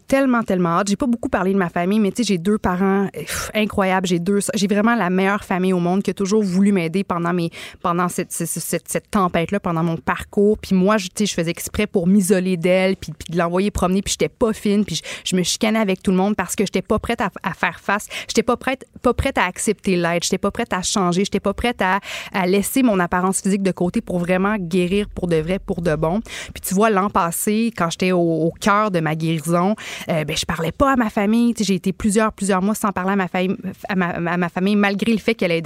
tellement, 0.07 0.43
tellement 0.43 0.77
hâte. 0.77 0.89
J'ai 0.89 0.95
pas 0.95 1.07
beaucoup 1.07 1.29
parlé 1.29 1.51
de 1.51 1.57
ma 1.57 1.69
famille, 1.69 1.99
mais 1.99 2.11
tu 2.11 2.17
sais, 2.17 2.27
j'ai 2.27 2.37
deux 2.37 2.59
parents 2.59 3.07
incroyables. 3.55 4.05
J'ai 4.05 4.19
deux, 4.19 4.37
j'ai 4.53 4.67
vraiment 4.67 4.93
la 4.93 5.09
meilleure 5.09 5.43
famille 5.43 5.73
au 5.73 5.79
monde 5.79 6.03
qui 6.03 6.11
a 6.11 6.13
toujours 6.13 6.43
voulu 6.43 6.71
m'aider 6.71 7.03
pendant 7.03 7.33
mes, 7.33 7.49
pendant 7.81 8.07
cette, 8.07 8.31
cette, 8.31 8.87
cette, 8.87 9.09
tempête-là, 9.09 9.59
pendant 9.59 9.81
mon 9.81 9.97
parcours. 9.97 10.59
Puis 10.59 10.75
moi, 10.75 10.97
tu 10.97 11.07
sais, 11.15 11.25
je 11.25 11.33
faisais 11.33 11.49
exprès 11.49 11.87
pour 11.87 12.05
m'isoler 12.05 12.55
d'elle, 12.55 12.97
puis, 12.97 13.13
puis 13.17 13.33
de 13.33 13.37
l'envoyer 13.39 13.71
promener, 13.71 14.03
puis 14.03 14.11
j'étais 14.11 14.29
pas 14.29 14.53
fine, 14.53 14.85
puis 14.85 15.01
je, 15.23 15.35
me 15.35 15.41
chicanais 15.41 15.79
avec 15.79 16.03
tout 16.03 16.11
le 16.11 16.17
monde 16.17 16.35
parce 16.35 16.55
que 16.55 16.65
j'étais 16.65 16.83
pas 16.83 16.99
prête 16.99 17.21
à, 17.21 17.31
à, 17.41 17.55
faire 17.55 17.79
face. 17.79 18.07
J'étais 18.27 18.43
pas 18.43 18.57
prête, 18.57 18.85
pas 19.01 19.15
prête 19.15 19.39
à 19.39 19.45
accepter 19.45 19.95
l'aide. 19.95 20.23
J'étais 20.23 20.37
pas 20.37 20.51
prête 20.51 20.71
à 20.71 20.83
changer. 20.83 21.25
J'étais 21.25 21.39
pas 21.39 21.55
prête 21.55 21.81
à, 21.81 21.99
à 22.31 22.45
laisser 22.45 22.83
mon 22.83 22.99
apparence 22.99 23.41
physique 23.41 23.63
de 23.63 23.71
côté 23.71 24.01
pour 24.01 24.19
vraiment 24.19 24.55
guérir 24.59 25.09
pour 25.09 25.27
de 25.27 25.37
vrai, 25.37 25.57
pour 25.57 25.81
de 25.81 25.95
bon. 25.95 26.21
Puis 26.53 26.61
tu 26.61 26.75
vois, 26.75 26.91
l'an 26.91 27.09
passé, 27.09 27.73
quand 27.75 27.89
j'étais 27.89 28.11
au 28.11 28.34
au, 28.43 28.51
cœur 28.59 28.91
de 28.91 28.99
ma 28.99 29.15
guérison. 29.15 29.75
Euh, 30.09 30.23
ben, 30.23 30.35
je 30.35 30.45
parlais 30.45 30.71
pas 30.71 30.93
à 30.93 30.95
ma 30.95 31.09
famille. 31.09 31.53
J'ai 31.59 31.75
été 31.75 31.93
plusieurs, 31.93 32.31
plusieurs 32.31 32.61
mois 32.61 32.75
sans 32.75 32.91
parler 32.91 33.13
à 33.13 33.15
ma 33.15 33.27
famille, 33.27 33.57
à 33.89 33.95
ma, 33.95 34.49
famille 34.49 34.75
malgré 34.75 35.11
le 35.11 35.19
fait 35.19 35.35
qu'elle 35.35 35.61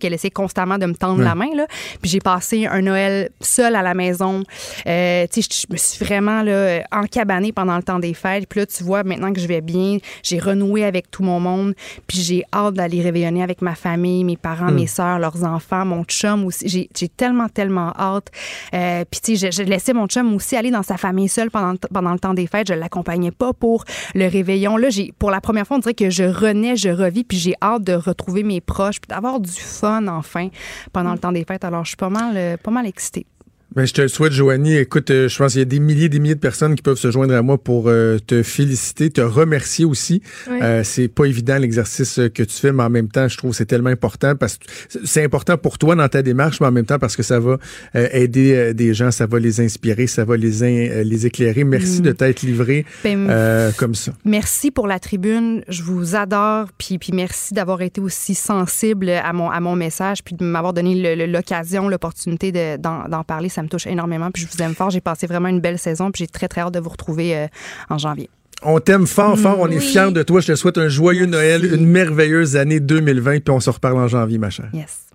qu'elle 0.00 0.12
essayait 0.14 0.30
constamment 0.30 0.78
de 0.78 0.86
me 0.86 0.94
tendre 0.94 1.22
la 1.22 1.34
main. 1.34 1.54
Là. 1.54 1.66
Puis 2.00 2.10
j'ai 2.10 2.20
passé 2.20 2.66
un 2.66 2.82
Noël 2.82 3.30
seul 3.40 3.74
à 3.74 3.82
la 3.82 3.94
maison. 3.94 4.42
Euh, 4.86 5.26
je, 5.34 5.40
je 5.40 5.66
me 5.70 5.76
suis 5.76 6.04
vraiment 6.04 6.42
là, 6.42 6.82
encabanée 6.92 7.52
pendant 7.52 7.76
le 7.76 7.82
temps 7.82 7.98
des 7.98 8.14
fêtes. 8.14 8.46
Puis 8.48 8.60
là, 8.60 8.66
tu 8.66 8.84
vois, 8.84 9.04
maintenant 9.04 9.32
que 9.32 9.40
je 9.40 9.46
vais 9.46 9.60
bien, 9.60 9.98
j'ai 10.22 10.38
renoué 10.38 10.84
avec 10.84 11.10
tout 11.10 11.22
mon 11.22 11.40
monde. 11.40 11.74
Puis 12.06 12.18
j'ai 12.20 12.44
hâte 12.52 12.74
d'aller 12.74 13.02
réveillonner 13.02 13.42
avec 13.42 13.62
ma 13.62 13.74
famille, 13.74 14.24
mes 14.24 14.36
parents, 14.36 14.70
hmm. 14.70 14.74
mes 14.74 14.86
soeurs, 14.86 15.18
leurs 15.18 15.44
enfants, 15.44 15.84
mon 15.84 16.04
chum 16.04 16.44
aussi. 16.44 16.68
J'ai 16.68 17.08
tellement, 17.08 17.48
tellement 17.48 17.92
hâte. 17.98 18.28
Euh, 18.74 19.04
puis 19.10 19.20
tu 19.20 19.36
sais, 19.36 19.50
j'ai 19.50 19.64
laissé 19.64 19.92
mon 19.92 20.06
chum 20.06 20.34
aussi 20.34 20.56
aller 20.56 20.70
dans 20.70 20.82
sa 20.82 20.96
famille 20.96 21.28
seule 21.28 21.50
pendant, 21.50 21.74
pendant 21.92 22.01
pendant 22.02 22.14
le 22.14 22.18
temps 22.18 22.34
des 22.34 22.46
fêtes. 22.46 22.68
Je 22.68 22.74
l'accompagnais 22.74 23.30
pas 23.30 23.52
pour 23.52 23.84
le 24.14 24.26
réveillon. 24.26 24.76
Là, 24.76 24.90
j'ai, 24.90 25.12
pour 25.18 25.30
la 25.30 25.40
première 25.40 25.66
fois, 25.66 25.76
on 25.76 25.80
dirait 25.80 25.94
que 25.94 26.10
je 26.10 26.24
renais, 26.24 26.76
je 26.76 26.88
revis, 26.88 27.24
puis 27.24 27.38
j'ai 27.38 27.54
hâte 27.62 27.84
de 27.84 27.94
retrouver 27.94 28.42
mes 28.42 28.60
proches, 28.60 29.00
puis 29.00 29.08
d'avoir 29.08 29.40
du 29.40 29.50
fun 29.50 30.08
enfin 30.08 30.48
pendant 30.92 31.12
le 31.12 31.18
temps 31.18 31.32
des 31.32 31.44
fêtes. 31.44 31.64
Alors, 31.64 31.84
je 31.84 31.90
suis 31.90 31.96
pas 31.96 32.10
mal, 32.10 32.36
euh, 32.36 32.56
pas 32.56 32.70
mal 32.70 32.86
excitée. 32.86 33.26
Ben, 33.74 33.86
je 33.86 33.92
te 33.94 34.02
le 34.02 34.08
souhaite, 34.08 34.32
Joanie. 34.32 34.76
Écoute, 34.76 35.10
euh, 35.10 35.28
je 35.28 35.38
pense 35.38 35.52
qu'il 35.52 35.60
y 35.60 35.62
a 35.62 35.64
des 35.64 35.80
milliers 35.80 36.04
et 36.04 36.08
des 36.08 36.18
milliers 36.18 36.34
de 36.34 36.40
personnes 36.40 36.74
qui 36.74 36.82
peuvent 36.82 36.98
se 36.98 37.10
joindre 37.10 37.34
à 37.34 37.40
moi 37.42 37.56
pour 37.56 37.88
euh, 37.88 38.18
te 38.18 38.42
féliciter, 38.42 39.08
te 39.10 39.20
remercier 39.22 39.84
aussi. 39.84 40.20
Euh, 40.50 40.82
c'est 40.84 41.08
pas 41.08 41.24
évident 41.24 41.56
l'exercice 41.58 42.20
que 42.34 42.42
tu 42.42 42.54
fais, 42.54 42.72
mais 42.72 42.82
en 42.82 42.90
même 42.90 43.08
temps, 43.08 43.28
je 43.28 43.36
trouve 43.38 43.52
que 43.52 43.56
c'est 43.56 43.64
tellement 43.66 43.88
important 43.90 44.36
parce 44.36 44.58
que 44.58 44.66
c'est 45.04 45.24
important 45.24 45.56
pour 45.56 45.78
toi 45.78 45.94
dans 45.94 46.08
ta 46.08 46.22
démarche, 46.22 46.60
mais 46.60 46.66
en 46.66 46.72
même 46.72 46.84
temps 46.84 46.98
parce 46.98 47.16
que 47.16 47.22
ça 47.22 47.40
va 47.40 47.56
aider 47.94 48.74
des 48.74 48.92
gens, 48.94 49.10
ça 49.10 49.26
va 49.26 49.38
les 49.38 49.60
inspirer, 49.60 50.06
ça 50.06 50.24
va 50.24 50.36
les, 50.36 51.02
les 51.04 51.26
éclairer. 51.26 51.64
Merci 51.64 52.00
Mm. 52.00 52.04
de 52.04 52.12
t'être 52.12 52.42
livré 52.42 52.84
Ben, 53.04 53.72
comme 53.78 53.94
ça. 53.94 54.12
Merci 54.24 54.70
pour 54.70 54.86
la 54.86 54.98
tribune. 54.98 55.62
Je 55.68 55.82
vous 55.82 56.14
adore. 56.14 56.68
Puis, 56.78 56.98
puis 56.98 57.12
merci 57.12 57.54
d'avoir 57.54 57.80
été 57.82 58.00
aussi 58.00 58.34
sensible 58.34 59.08
à 59.10 59.32
mon, 59.32 59.50
à 59.50 59.60
mon 59.60 59.76
message, 59.76 60.22
puis 60.24 60.34
de 60.34 60.44
m'avoir 60.44 60.72
donné 60.72 61.26
l'occasion, 61.26 61.88
l'opportunité 61.88 62.52
de- 62.52 62.76
d'en 62.76 63.08
d'en 63.08 63.24
parler. 63.24 63.48
Ça 63.48 63.61
me 63.62 63.68
touche 63.68 63.86
énormément. 63.86 64.30
Puis 64.30 64.42
je 64.42 64.48
vous 64.48 64.62
aime 64.62 64.74
fort. 64.74 64.90
J'ai 64.90 65.00
passé 65.00 65.26
vraiment 65.26 65.48
une 65.48 65.60
belle 65.60 65.78
saison. 65.78 66.10
Puis 66.10 66.24
j'ai 66.24 66.28
très, 66.28 66.48
très 66.48 66.60
hâte 66.60 66.74
de 66.74 66.80
vous 66.80 66.90
retrouver 66.90 67.36
euh, 67.36 67.46
en 67.90 67.98
janvier. 67.98 68.28
On 68.62 68.78
t'aime 68.78 69.06
fort, 69.06 69.38
fort. 69.38 69.56
On 69.58 69.68
est 69.68 69.80
fiers 69.80 70.12
de 70.12 70.22
toi. 70.22 70.40
Je 70.40 70.48
te 70.48 70.54
souhaite 70.54 70.78
un 70.78 70.88
joyeux 70.88 71.26
Noël, 71.26 71.64
une 71.64 71.86
merveilleuse 71.86 72.56
année 72.56 72.80
2020, 72.80 73.40
puis 73.40 73.54
on 73.54 73.60
se 73.60 73.70
reparle 73.70 73.98
en 73.98 74.08
janvier, 74.08 74.38
ma 74.38 74.50
chère. 74.50 74.70
Yes. 74.72 75.06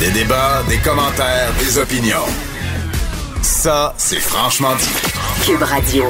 Des 0.00 0.10
débats, 0.12 0.62
des 0.68 0.78
commentaires, 0.78 1.52
des 1.58 1.78
opinions. 1.78 2.26
Ça, 3.42 3.94
c'est 3.98 4.20
franchement 4.20 4.74
dit. 4.76 5.44
Cube 5.44 5.62
Radio. 5.62 6.04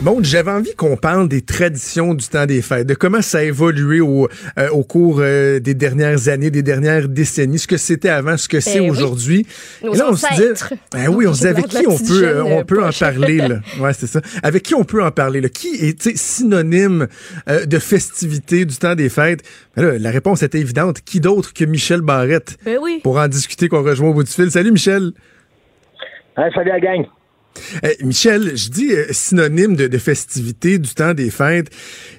Bon, 0.00 0.18
j'avais 0.22 0.50
envie 0.50 0.74
qu'on 0.74 0.96
parle 0.96 1.28
des 1.28 1.40
traditions 1.40 2.14
du 2.14 2.26
temps 2.26 2.46
des 2.46 2.62
fêtes, 2.62 2.86
de 2.86 2.94
comment 2.94 3.22
ça 3.22 3.38
a 3.38 3.42
évolué 3.42 4.00
au, 4.00 4.28
euh, 4.58 4.68
au 4.70 4.82
cours 4.82 5.20
euh, 5.20 5.60
des 5.60 5.72
dernières 5.74 6.28
années, 6.28 6.50
des 6.50 6.62
dernières 6.64 7.08
décennies, 7.08 7.60
ce 7.60 7.68
que 7.68 7.76
c'était 7.76 8.08
avant, 8.08 8.36
ce 8.36 8.48
que 8.48 8.58
c'est 8.60 8.80
oui. 8.80 8.90
aujourd'hui. 8.90 9.46
Et 9.82 9.96
là, 9.96 10.08
on 10.10 10.16
se 10.16 10.26
dit, 10.34 10.74
ben 10.92 11.08
oui, 11.08 11.26
on 11.28 11.32
se 11.32 11.42
dit 11.42 11.46
avec 11.46 11.68
qui 11.68 11.86
on 11.86 11.96
peut, 11.96 12.24
euh, 12.24 12.42
on 12.44 12.64
peut 12.64 12.84
en 12.84 12.90
parler 13.00 13.36
là? 13.38 13.60
Ouais, 13.78 13.92
c'est 13.94 14.08
ça. 14.08 14.20
Avec 14.42 14.64
qui 14.64 14.74
on 14.74 14.84
peut 14.84 15.02
en 15.02 15.12
parler 15.12 15.40
là? 15.40 15.48
Qui 15.48 15.68
est 15.76 15.98
tu 15.98 16.10
sais, 16.10 16.16
synonyme 16.16 17.06
euh, 17.48 17.64
de 17.64 17.78
festivité 17.78 18.64
du 18.64 18.76
temps 18.76 18.96
des 18.96 19.08
fêtes? 19.08 19.42
Ben 19.76 19.84
là, 19.86 19.98
La 19.98 20.10
réponse 20.10 20.42
était 20.42 20.58
évidente. 20.58 21.00
Qui 21.02 21.20
d'autre 21.20 21.54
que 21.54 21.64
Michel 21.64 22.00
Barrette 22.00 22.58
Ben 22.64 22.78
oui. 22.82 23.00
pour 23.02 23.16
en 23.18 23.28
discuter 23.28 23.68
qu'on 23.68 23.82
rejoint 23.82 24.08
au 24.08 24.14
bout 24.14 24.24
du 24.24 24.30
fil? 24.30 24.50
Salut 24.50 24.72
Michel. 24.72 25.12
Hein, 26.36 26.50
salut 26.52 26.70
la 26.70 26.80
gang. 26.80 27.06
Euh, 27.84 27.88
Michel, 28.02 28.56
je 28.56 28.68
dis 28.68 28.92
euh, 28.92 29.04
synonyme 29.10 29.76
de, 29.76 29.86
de 29.86 29.98
festivité 29.98 30.78
du 30.78 30.92
temps 30.94 31.14
des 31.14 31.30
fêtes. 31.30 31.70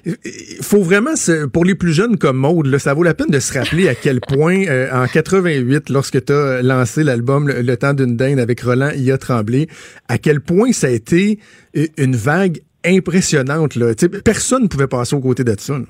Il 0.06 0.14
faut 0.62 0.82
vraiment, 0.82 1.14
se- 1.16 1.46
pour 1.46 1.64
les 1.64 1.74
plus 1.74 1.92
jeunes 1.92 2.16
comme 2.18 2.38
Maude, 2.38 2.66
là, 2.66 2.78
ça 2.78 2.94
vaut 2.94 3.02
la 3.02 3.14
peine 3.14 3.28
de 3.30 3.38
se 3.38 3.56
rappeler 3.58 3.88
à 3.88 3.94
quel 3.94 4.20
point, 4.20 4.64
euh, 4.66 4.88
en 4.92 5.06
88, 5.06 5.90
lorsque 5.90 6.24
tu 6.24 6.32
as 6.32 6.62
lancé 6.62 7.04
l'album 7.04 7.48
Le, 7.48 7.60
Le 7.62 7.76
temps 7.76 7.92
d'une 7.94 8.16
dinde 8.16 8.38
avec 8.40 8.60
Roland 8.62 8.90
Ia 8.96 9.18
Tremblay, 9.18 9.66
à 10.08 10.18
quel 10.18 10.40
point 10.40 10.72
ça 10.72 10.86
a 10.86 10.90
été 10.90 11.38
euh, 11.76 11.86
une 11.98 12.16
vague 12.16 12.60
impressionnante. 12.84 13.74
Là. 13.76 13.92
Personne 14.24 14.62
ne 14.64 14.68
pouvait 14.68 14.86
passer 14.86 15.14
aux 15.16 15.20
côtés 15.20 15.44
de 15.44 15.54
ça. 15.58 15.74
là. 15.78 15.84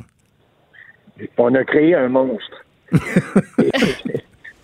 On 1.39 1.55
a 1.55 1.65
créé 1.65 1.95
un 1.95 2.09
monstre. 2.09 2.65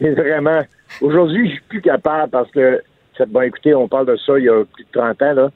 Et 0.00 0.10
vraiment, 0.14 0.62
aujourd'hui, 1.00 1.48
je 1.48 1.52
suis 1.54 1.62
plus 1.68 1.80
capable 1.82 2.30
parce 2.30 2.50
que, 2.50 2.80
bon, 3.28 3.40
écoutez, 3.42 3.74
on 3.74 3.88
parle 3.88 4.06
de 4.06 4.16
ça 4.16 4.38
il 4.38 4.44
y 4.44 4.48
a 4.48 4.64
plus 4.64 4.84
de 4.84 4.88
30 4.92 5.22
ans, 5.22 5.32
là. 5.34 5.50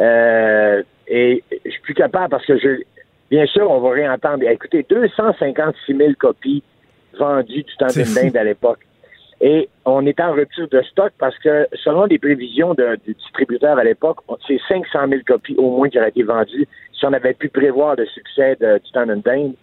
Euh, 0.00 0.82
et 1.08 1.42
je 1.64 1.70
suis 1.70 1.80
plus 1.82 1.94
capable 1.94 2.30
parce 2.30 2.46
que 2.46 2.56
je, 2.58 2.82
bien 3.30 3.46
sûr, 3.46 3.70
on 3.70 3.80
va 3.80 3.90
réentendre. 3.90 4.44
Écoutez, 4.48 4.86
256 4.88 5.96
000 5.96 6.12
copies 6.18 6.62
vendues 7.18 7.62
du 7.64 7.76
temps 7.76 7.86
dinde 7.88 8.36
à 8.36 8.44
l'époque. 8.44 8.78
Et 9.42 9.68
on 9.86 10.04
est 10.06 10.20
en 10.20 10.32
rupture 10.32 10.68
de 10.68 10.82
stock 10.82 11.12
parce 11.18 11.36
que, 11.38 11.66
selon 11.82 12.04
les 12.04 12.18
prévisions 12.18 12.74
de- 12.74 12.96
du 13.06 13.14
distributeur 13.14 13.78
à 13.78 13.84
l'époque, 13.84 14.18
c'est 14.46 14.60
500 14.68 15.08
000 15.08 15.22
copies 15.26 15.54
au 15.56 15.70
moins 15.76 15.88
qui 15.88 15.98
auraient 15.98 16.10
été 16.10 16.22
vendues 16.22 16.66
si 16.92 17.06
on 17.06 17.12
avait 17.12 17.32
pu 17.34 17.48
prévoir 17.48 17.96
le 17.96 18.04
succès 18.06 18.56
de, 18.60 18.78
du 18.78 18.90
temps 18.92 19.06
dinde. 19.06 19.54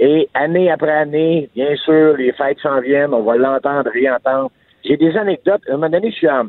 Et 0.00 0.28
année 0.34 0.70
après 0.70 0.90
année, 0.90 1.48
bien 1.54 1.76
sûr, 1.76 2.16
les 2.16 2.32
fêtes 2.32 2.58
s'en 2.60 2.80
viennent, 2.80 3.14
on 3.14 3.22
va 3.22 3.36
l'entendre, 3.36 3.90
réentendre. 3.92 4.50
J'ai 4.84 4.96
des 4.96 5.16
anecdotes. 5.16 5.60
À 5.68 5.72
un 5.72 5.76
moment 5.76 5.90
donné, 5.90 6.10
je 6.10 6.16
suis 6.16 6.28
en, 6.28 6.46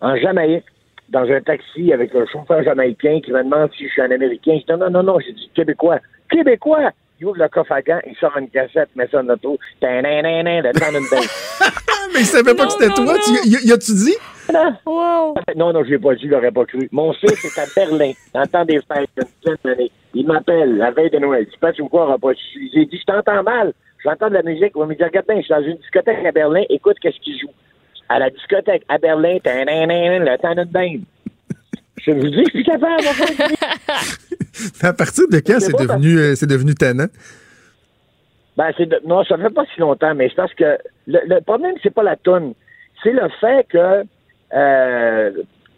en 0.00 0.16
Jamaïque, 0.16 0.64
dans 1.08 1.30
un 1.30 1.40
taxi 1.40 1.92
avec 1.92 2.14
un 2.14 2.26
chauffeur 2.26 2.62
jamaïcain 2.62 3.20
qui 3.20 3.30
me 3.32 3.42
demande 3.42 3.70
si 3.76 3.86
je 3.86 3.92
suis 3.92 4.02
un 4.02 4.10
Américain. 4.10 4.58
Je 4.60 4.72
dis 4.72 4.80
non, 4.80 4.90
non, 4.90 5.02
non, 5.02 5.18
j'ai 5.20 5.32
dit 5.32 5.50
Québécois. 5.54 5.98
Québécois! 6.30 6.90
Il 7.20 7.26
ouvre 7.26 7.38
le 7.38 7.48
coffre 7.48 7.72
à 7.72 7.80
gants, 7.80 8.00
il 8.06 8.16
sort 8.16 8.36
une 8.36 8.48
cassette, 8.48 8.88
met 8.96 9.06
ça 9.06 9.22
dans 9.22 9.28
l'auto. 9.28 9.56
Le 9.80 10.72
temps 10.72 10.90
d'une. 10.90 11.28
Mais 12.12 12.20
il 12.20 12.26
savait 12.26 12.54
pas 12.54 12.66
que 12.66 12.72
c'était 12.72 12.88
toi. 12.88 13.14
Tu, 13.24 13.48
y, 13.48 13.68
y 13.68 13.72
as-tu 13.72 13.92
dit? 13.92 14.16
Wow. 14.84 15.34
Non, 15.56 15.72
non, 15.72 15.84
je 15.84 15.90
l'ai 15.90 15.98
pas 15.98 16.14
dit, 16.14 16.24
je 16.24 16.28
l'aurais 16.28 16.50
pas 16.50 16.64
cru. 16.64 16.88
Mon 16.92 17.12
fils 17.12 17.44
est 17.44 17.58
à 17.58 17.64
Berlin, 17.74 18.12
dans 18.32 18.42
le 18.42 18.46
temps 18.46 18.64
des 18.64 18.80
fêtes, 18.80 19.08
il 19.16 19.50
une 19.50 19.56
d'années. 19.64 19.90
M'appelle 20.26 20.76
la 20.76 20.90
veille 20.90 21.10
de 21.10 21.18
Noël. 21.18 21.44
Dit, 21.46 21.56
Pat, 21.60 21.74
tu 21.74 21.82
me 21.82 21.88
croiras 21.88 22.18
pas. 22.18 22.32
J'ai 22.72 22.84
dit, 22.86 22.98
je 22.98 23.04
t'entends 23.04 23.42
mal. 23.42 23.72
J'entends 24.04 24.28
de 24.28 24.34
la 24.34 24.42
musique. 24.42 24.72
Il 24.74 24.78
va 24.78 24.86
me 24.86 24.94
dire, 24.94 25.06
regarde 25.06 25.26
bien, 25.26 25.36
je 25.38 25.42
suis 25.42 25.54
dans 25.54 25.62
une 25.62 25.76
discothèque 25.76 26.24
à 26.24 26.32
Berlin. 26.32 26.62
Écoute, 26.68 26.96
qu'est-ce 27.00 27.18
qu'il 27.20 27.38
joue? 27.38 27.50
À 28.08 28.18
la 28.18 28.30
discothèque 28.30 28.82
à 28.88 28.98
Berlin, 28.98 29.38
le 29.44 30.36
temps 30.38 30.54
d'une 30.54 30.64
dinde. 30.72 31.02
Je 32.06 32.10
vous 32.10 32.28
dis, 32.28 32.44
je 32.44 32.50
suis 32.50 32.64
capable. 32.64 33.02
À 34.82 34.92
partir 34.92 35.24
de 35.28 35.38
quand 35.38 35.58
C'est 35.58 35.72
devenu, 35.72 36.18
euh, 36.18 36.34
c'est 36.36 36.46
devenu 36.48 36.74
tannant? 36.74 37.06
Ben, 38.56 38.70
c'est 38.76 38.86
de- 38.86 39.00
non, 39.04 39.24
ça 39.24 39.36
fait 39.36 39.50
pas 39.50 39.64
si 39.74 39.80
longtemps, 39.80 40.14
mais 40.14 40.28
c'est 40.28 40.36
parce 40.36 40.54
que 40.54 40.78
le, 41.08 41.18
le 41.26 41.40
problème, 41.40 41.74
c'est 41.82 41.92
pas 41.92 42.02
la 42.04 42.16
tonne. 42.16 42.54
C'est 43.02 43.12
le 43.12 43.28
fait 43.40 43.66
que 43.68 44.04
euh, 44.54 45.30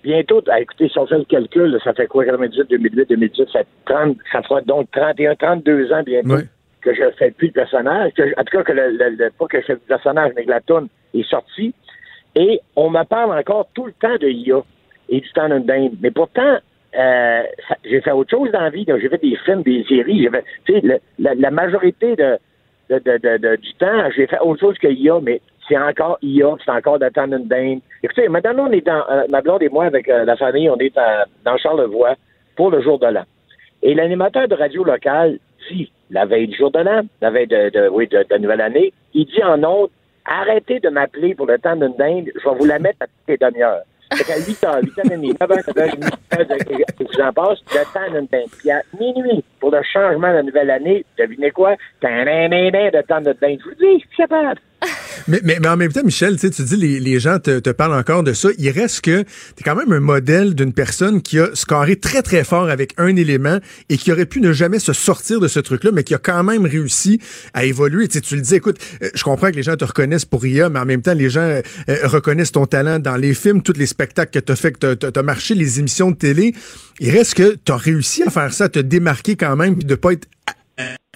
bientôt, 0.02 0.42
ah, 0.50 0.60
écoutez, 0.60 0.88
si 0.88 0.98
on 0.98 1.06
fait 1.06 1.16
le 1.18 1.24
calcul, 1.24 1.70
là, 1.70 1.78
ça 1.82 1.94
fait 1.94 2.06
quoi, 2.06 2.24
98, 2.26 2.68
2008, 2.68 3.08
2018, 3.08 3.48
ça, 3.52 3.58
fait 3.60 3.66
30, 3.86 4.16
ça 4.30 4.42
fera 4.42 4.60
donc 4.60 4.90
31, 4.92 5.34
32 5.36 5.92
ans 5.92 6.02
bientôt 6.04 6.28
que 6.82 6.94
je 6.94 7.02
fais 7.18 7.30
plus 7.30 7.46
le 7.48 7.52
personnage, 7.52 8.12
que, 8.14 8.22
en 8.38 8.44
tout 8.44 8.56
cas 8.58 8.62
que 8.62 8.72
le, 8.72 8.90
le- 8.90 9.16
le- 9.16 9.30
pas 9.30 9.46
que 9.46 9.60
je 9.60 9.66
fais 9.66 9.72
le 9.72 9.78
personnage, 9.80 10.32
mais 10.36 10.44
que 10.44 10.50
la 10.50 10.60
tonne 10.60 10.88
est 11.14 11.28
sortie. 11.28 11.74
Et 12.36 12.60
on 12.76 12.90
me 12.90 13.02
parle 13.04 13.36
encore 13.36 13.66
tout 13.74 13.86
le 13.86 13.92
temps 13.92 14.16
de 14.20 14.28
IA 14.28 14.60
et 15.08 15.20
du 15.20 15.32
temps 15.32 15.48
d'une 15.48 15.64
dinde. 15.64 15.92
Mais 16.00 16.10
pourtant, 16.10 16.58
euh, 16.98 17.42
j'ai 17.84 18.00
fait 18.02 18.12
autre 18.12 18.30
chose 18.30 18.50
dans 18.52 18.60
la 18.60 18.70
vie. 18.70 18.84
J'ai 18.86 19.08
fait 19.08 19.22
des 19.22 19.36
films, 19.44 19.62
des 19.62 19.84
séries. 19.88 20.28
Fait, 20.66 20.80
le- 20.82 20.98
la, 21.18 21.34
la 21.34 21.50
majorité 21.50 22.14
de, 22.14 22.38
du 23.56 23.74
temps, 23.74 24.10
j'ai 24.14 24.26
fait 24.26 24.38
autre 24.40 24.60
chose 24.60 24.78
que 24.78 24.88
IA, 24.88 25.18
mais 25.22 25.40
c'est 25.66 25.78
encore 25.78 26.18
IA, 26.22 26.54
c'est 26.64 26.70
encore 26.70 26.98
de 26.98 27.08
temps 27.08 27.26
d'une 27.26 27.48
dinde. 27.48 27.80
Écoutez, 28.02 28.28
maintenant, 28.28 28.68
on 28.68 28.72
est 28.72 28.86
dans, 28.86 29.02
euh, 29.10 29.24
ma 29.30 29.40
blonde 29.40 29.62
et 29.62 29.68
moi, 29.68 29.86
avec 29.86 30.08
euh, 30.08 30.24
la 30.24 30.36
famille, 30.36 30.70
on 30.70 30.76
est 30.76 30.96
à- 30.96 31.24
dans 31.44 31.56
Charlevoix 31.56 32.14
pour 32.54 32.70
le 32.70 32.80
jour 32.82 32.98
de 32.98 33.06
l'an. 33.06 33.24
Et 33.82 33.94
l'animateur 33.94 34.46
de 34.46 34.54
radio 34.54 34.84
locale 34.84 35.38
dit, 35.70 35.90
la 36.10 36.24
veille 36.26 36.46
du 36.48 36.56
jour 36.56 36.70
de 36.70 36.78
l'an, 36.80 37.02
la 37.20 37.30
veille 37.30 37.46
de, 37.48 37.70
de- 37.70 37.88
oui, 37.88 38.06
de, 38.08 38.24
nouvelle 38.38 38.60
année, 38.60 38.92
il 39.14 39.26
dit 39.26 39.42
en 39.42 39.62
ondes, 39.64 39.90
arrêtez 40.26 40.80
de 40.80 40.88
m'appeler 40.88 41.34
pour 41.34 41.46
le 41.46 41.58
temps 41.58 41.76
d'une 41.76 41.94
dinde, 41.96 42.30
je 42.34 42.48
vais 42.48 42.56
vous 42.56 42.64
la 42.64 42.78
mettre 42.78 42.98
à 43.02 43.06
toutes 43.06 43.28
les 43.28 43.36
demi-heures. 43.36 43.82
Fait 44.14 44.24
qu'à 44.24 44.38
8 44.38 44.62
h, 44.62 44.80
8 44.82 44.92
h 44.92 45.02
30, 45.02 45.10
9 45.10 45.40
h, 45.40 45.98
9 45.98 46.10
h 46.10 46.12
30, 46.30 46.50
et 47.00 47.04
vous 47.04 47.20
en 47.20 47.32
passe, 47.32 47.58
le 47.74 47.92
temps 47.92 48.12
d'une 48.12 48.26
dinde. 48.26 48.50
Puis 48.58 48.70
à 48.70 48.82
minuit, 48.98 49.44
pour 49.58 49.70
le 49.72 49.82
changement 49.82 50.28
de 50.28 50.34
la 50.34 50.42
nouvelle 50.42 50.70
année, 50.70 51.04
devinez 51.18 51.50
quoi? 51.50 51.74
Tadadadada, 52.00 52.90
Le 52.98 53.02
temps 53.02 53.20
d'une 53.20 53.32
dinde. 53.32 53.58
Je 53.60 53.68
vous 53.68 53.74
dis, 53.74 54.00
je 54.00 54.06
suis 54.06 54.16
capable. 54.16 54.60
Mais, 55.28 55.40
mais, 55.44 55.58
mais 55.60 55.68
en 55.68 55.76
même 55.76 55.92
temps, 55.92 56.04
Michel, 56.04 56.38
tu 56.38 56.48
dis 56.50 56.76
les, 56.76 57.00
les 57.00 57.20
gens 57.20 57.38
te, 57.38 57.58
te 57.58 57.70
parlent 57.70 57.94
encore 57.94 58.22
de 58.22 58.32
ça. 58.32 58.48
Il 58.58 58.70
reste 58.70 59.00
que 59.00 59.22
tu 59.22 59.60
es 59.60 59.62
quand 59.64 59.76
même 59.76 59.92
un 59.92 60.00
modèle 60.00 60.54
d'une 60.54 60.72
personne 60.72 61.22
qui 61.22 61.38
a 61.38 61.48
scoré 61.54 61.96
très, 61.96 62.22
très 62.22 62.44
fort 62.44 62.68
avec 62.68 62.92
un 62.98 63.14
élément 63.16 63.58
et 63.88 63.96
qui 63.96 64.12
aurait 64.12 64.26
pu 64.26 64.40
ne 64.40 64.52
jamais 64.52 64.78
se 64.78 64.92
sortir 64.92 65.40
de 65.40 65.48
ce 65.48 65.60
truc-là, 65.60 65.90
mais 65.92 66.04
qui 66.04 66.14
a 66.14 66.18
quand 66.18 66.42
même 66.42 66.66
réussi 66.66 67.20
à 67.54 67.64
évoluer. 67.64 68.08
Tu, 68.08 68.14
sais, 68.14 68.20
tu 68.20 68.36
le 68.36 68.42
dis, 68.42 68.54
écoute, 68.54 68.78
euh, 69.02 69.10
je 69.14 69.22
comprends 69.22 69.50
que 69.50 69.56
les 69.56 69.62
gens 69.62 69.76
te 69.76 69.84
reconnaissent 69.84 70.24
pour 70.24 70.44
IA, 70.46 70.68
mais 70.68 70.80
en 70.80 70.86
même 70.86 71.02
temps, 71.02 71.14
les 71.14 71.30
gens 71.30 71.40
euh, 71.40 71.62
euh, 71.88 71.98
reconnaissent 72.04 72.52
ton 72.52 72.66
talent 72.66 72.98
dans 72.98 73.16
les 73.16 73.34
films, 73.34 73.62
tous 73.62 73.76
les 73.76 73.86
spectacles 73.86 74.32
que 74.32 74.44
tu 74.44 74.52
as 74.52 74.56
fait, 74.56 74.72
que 74.72 74.94
tu 74.94 75.18
as 75.18 75.22
marché, 75.22 75.54
les 75.54 75.78
émissions 75.78 76.10
de 76.10 76.16
télé. 76.16 76.54
Il 77.00 77.10
reste 77.10 77.34
que 77.34 77.56
tu 77.64 77.72
as 77.72 77.76
réussi 77.76 78.22
à 78.22 78.30
faire 78.30 78.52
ça, 78.52 78.64
à 78.64 78.68
te 78.68 78.78
démarquer 78.78 79.36
quand 79.36 79.56
même, 79.56 79.76
puis 79.76 79.84
de 79.84 79.94
pas 79.94 80.12
être 80.12 80.26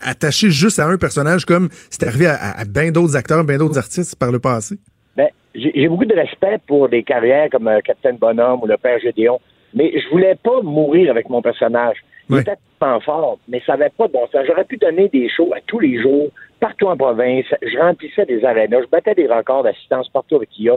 attaché 0.02 0.50
juste 0.50 0.78
à 0.78 0.86
un 0.86 0.96
personnage 0.96 1.44
comme 1.44 1.68
c'est 1.90 2.06
arrivé 2.06 2.26
à, 2.26 2.34
à, 2.34 2.60
à 2.60 2.64
bien 2.64 2.90
d'autres 2.90 3.16
acteurs, 3.16 3.44
bien 3.44 3.58
d'autres 3.58 3.78
artistes 3.78 4.16
par 4.18 4.32
le 4.32 4.38
passé? 4.38 4.76
Ben, 5.16 5.28
j'ai 5.54 5.88
beaucoup 5.88 6.04
de 6.04 6.14
respect 6.14 6.58
pour 6.66 6.88
des 6.88 7.02
carrières 7.02 7.48
comme 7.50 7.68
euh, 7.68 7.80
Capitaine 7.80 8.16
Bonhomme 8.16 8.60
ou 8.62 8.66
le 8.66 8.76
Père 8.76 8.98
Gédéon, 9.00 9.40
mais 9.74 9.92
je 9.98 10.08
voulais 10.10 10.36
pas 10.42 10.60
mourir 10.62 11.10
avec 11.10 11.28
mon 11.28 11.42
personnage. 11.42 11.96
Il 12.28 12.36
Ouais. 12.36 12.42
était 12.42 12.54
tellement 12.78 13.00
fort, 13.00 13.38
mais 13.48 13.60
ça 13.66 13.72
n'avait 13.76 13.90
pas 13.90 14.06
de 14.06 14.12
bon 14.12 14.24
sens. 14.30 14.42
J'aurais 14.46 14.64
pu 14.64 14.76
donner 14.76 15.08
des 15.08 15.28
shows 15.28 15.52
à 15.52 15.58
tous 15.66 15.80
les 15.80 16.00
jours, 16.00 16.28
partout 16.60 16.86
en 16.86 16.96
province. 16.96 17.44
Je 17.60 17.76
remplissais 17.76 18.24
des 18.24 18.44
arénas, 18.44 18.82
je 18.82 18.86
battais 18.88 19.14
des 19.16 19.26
records 19.26 19.64
d'assistance 19.64 20.08
partout 20.10 20.36
avec 20.36 20.56
IA. 20.56 20.76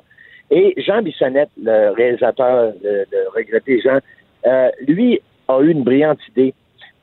Et 0.50 0.74
Jean 0.82 1.04
Bissonnette, 1.04 1.50
le 1.62 1.92
réalisateur 1.96 2.74
de, 2.84 3.06
de 3.12 3.18
Regretter 3.36 3.82
Jean, 3.82 4.00
euh, 4.48 4.70
lui 4.88 5.22
a 5.48 5.60
eu 5.62 5.70
une 5.70 5.84
brillante 5.84 6.20
idée. 6.30 6.54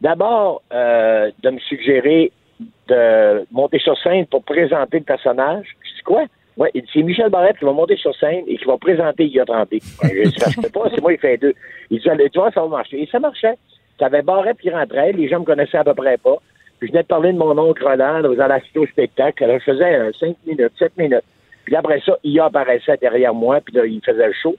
D'abord, 0.00 0.62
euh, 0.72 1.30
de 1.42 1.50
me 1.50 1.58
suggérer 1.58 2.32
de 2.88 3.46
monter 3.52 3.78
sur 3.78 3.96
scène 3.98 4.26
pour 4.26 4.42
présenter 4.42 4.98
le 4.98 5.04
personnage. 5.04 5.66
Je 5.82 5.96
dis 5.96 6.02
quoi? 6.02 6.24
Ouais, 6.56 6.70
il 6.74 6.82
dit, 6.82 6.90
c'est 6.92 7.02
Michel 7.02 7.30
Barrette 7.30 7.58
qui 7.58 7.64
va 7.64 7.72
monter 7.72 7.96
sur 7.96 8.14
scène 8.16 8.44
et 8.46 8.56
qui 8.56 8.64
va 8.64 8.76
présenter 8.76 9.24
Il 9.24 9.32
y 9.32 9.40
a 9.40 9.44
30 9.44 9.68
Je 9.70 10.28
dis, 10.28 10.38
ça 10.38 10.50
se 10.50 10.60
fait 10.60 10.72
pas, 10.72 10.90
c'est 10.94 11.00
moi 11.00 11.14
qui 11.14 11.20
fais 11.20 11.36
deux. 11.36 11.54
Il 11.90 12.00
dit, 12.00 12.08
tu 12.32 12.38
vois, 12.38 12.50
ça 12.50 12.62
va 12.62 12.68
marcher. 12.68 13.02
Et 13.02 13.06
ça 13.06 13.18
marchait. 13.18 13.54
T'avais 13.98 14.22
Barrette 14.22 14.58
qui 14.58 14.70
rentrait, 14.70 15.12
les 15.12 15.28
gens 15.28 15.40
me 15.40 15.44
connaissaient 15.44 15.78
à 15.78 15.84
peu 15.84 15.94
près 15.94 16.18
pas. 16.18 16.36
Puis 16.78 16.88
je 16.88 16.92
venais 16.92 17.02
de 17.02 17.08
parler 17.08 17.32
de 17.32 17.38
mon 17.38 17.56
oncle 17.58 17.84
Roland, 17.84 18.24
allez 18.24 18.40
assister 18.40 18.78
au 18.78 18.86
spectacle. 18.86 19.44
Alors, 19.44 19.58
je 19.58 19.72
faisais 19.72 20.12
5 20.18 20.36
minutes, 20.46 20.72
7 20.78 20.96
minutes. 20.96 21.24
Puis 21.64 21.76
après 21.76 22.00
ça, 22.00 22.16
il 22.24 22.40
apparaissait 22.40 22.96
derrière 22.96 23.34
moi, 23.34 23.60
puis 23.60 23.74
là, 23.74 23.84
il 23.84 24.00
faisait 24.04 24.26
le 24.26 24.32
show. 24.32 24.56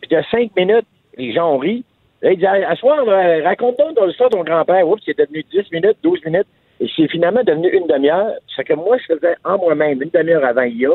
Puis 0.00 0.10
de 0.10 0.20
5 0.30 0.50
minutes, 0.56 0.86
les 1.16 1.32
gens 1.32 1.54
ont 1.54 1.58
ri. 1.58 1.84
Là, 2.22 2.32
il 2.32 2.38
dit, 2.38 2.46
à 2.46 2.74
soir, 2.76 3.04
raconte-nous 3.44 3.94
ton 3.94 4.08
histoire 4.08 4.30
de 4.30 4.36
ton 4.36 4.44
grand-père. 4.44 4.86
Oups, 4.86 5.02
c'est 5.04 5.16
devenu 5.16 5.44
10 5.50 5.72
minutes, 5.72 5.96
12 6.02 6.24
minutes. 6.26 6.46
Et 6.80 6.88
c'est 6.96 7.08
finalement 7.08 7.42
devenu 7.44 7.68
une 7.70 7.86
demi-heure. 7.86 8.32
C'est 8.54 8.64
que 8.64 8.74
moi, 8.74 8.96
je 8.98 9.14
faisais 9.14 9.36
en 9.44 9.58
moi-même 9.58 10.02
une 10.02 10.10
demi-heure 10.10 10.44
avant 10.44 10.62
IA. 10.62 10.90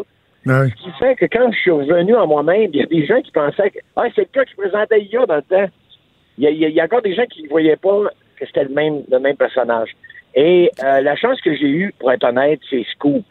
Ouais. 0.45 0.69
Ce 0.69 0.83
qui 0.83 0.91
fait 0.99 1.15
que 1.15 1.25
quand 1.25 1.51
je 1.51 1.57
suis 1.57 1.71
revenu 1.71 2.15
en 2.15 2.27
moi-même, 2.27 2.69
il 2.73 2.79
y 2.79 2.83
a 2.83 2.85
des 2.85 3.05
gens 3.05 3.21
qui 3.21 3.31
pensaient 3.31 3.71
que 3.71 3.79
ah, 3.95 4.05
c'est 4.15 4.21
le 4.21 4.27
gars 4.33 4.45
qui 4.45 4.55
présentait 4.55 5.01
IA 5.01 5.25
dans 5.25 5.35
le 5.37 5.41
temps. 5.41 5.69
Il 6.37 6.43
y 6.43 6.47
a, 6.47 6.69
y 6.69 6.73
y 6.73 6.81
encore 6.81 7.01
des 7.01 7.15
gens 7.15 7.25
qui 7.25 7.43
ne 7.43 7.49
voyaient 7.49 7.77
pas 7.77 8.03
que 8.39 8.45
c'était 8.45 8.65
le 8.65 8.69
même, 8.69 9.03
le 9.09 9.19
même 9.19 9.37
personnage. 9.37 9.95
Et 10.35 10.69
euh, 10.83 11.01
la 11.01 11.15
chance 11.15 11.39
que 11.41 11.55
j'ai 11.55 11.69
eue, 11.69 11.93
pour 11.97 12.11
être 12.11 12.25
honnête, 12.25 12.59
c'est 12.69 12.85
Scoop. 12.91 13.25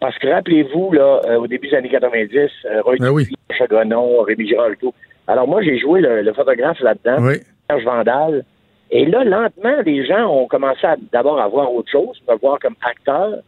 Parce 0.00 0.18
que 0.18 0.28
rappelez-vous, 0.28 0.92
là, 0.92 1.20
euh, 1.26 1.36
au 1.36 1.46
début 1.46 1.68
des 1.68 1.76
années 1.76 1.90
90, 1.90 2.36
euh, 2.64 2.82
Roy 2.82 2.96
Ben 2.98 3.10
oui. 3.10 3.24
Dupuis, 3.24 3.36
Sacha 3.50 3.66
Grenon, 3.66 4.22
Rémi 4.22 4.48
Giraldo. 4.48 4.94
Alors 5.30 5.46
moi, 5.46 5.62
j'ai 5.62 5.78
joué 5.78 6.00
le, 6.00 6.22
le 6.22 6.32
photographe 6.32 6.80
là-dedans, 6.80 7.22
Oui. 7.24 7.34
Serge 7.68 7.84
Vandal. 7.84 8.44
Et 8.90 9.06
là, 9.06 9.22
lentement, 9.22 9.76
les 9.86 10.04
gens 10.04 10.26
ont 10.26 10.48
commencé 10.48 10.84
à 10.84 10.96
d'abord 11.12 11.40
à 11.40 11.46
voir 11.46 11.72
autre 11.72 11.88
chose, 11.90 12.20
me 12.28 12.34
voir 12.36 12.58
comme 12.58 12.74
acteur. 12.82 13.38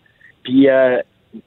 Puis 0.45 0.69
euh, 0.69 0.99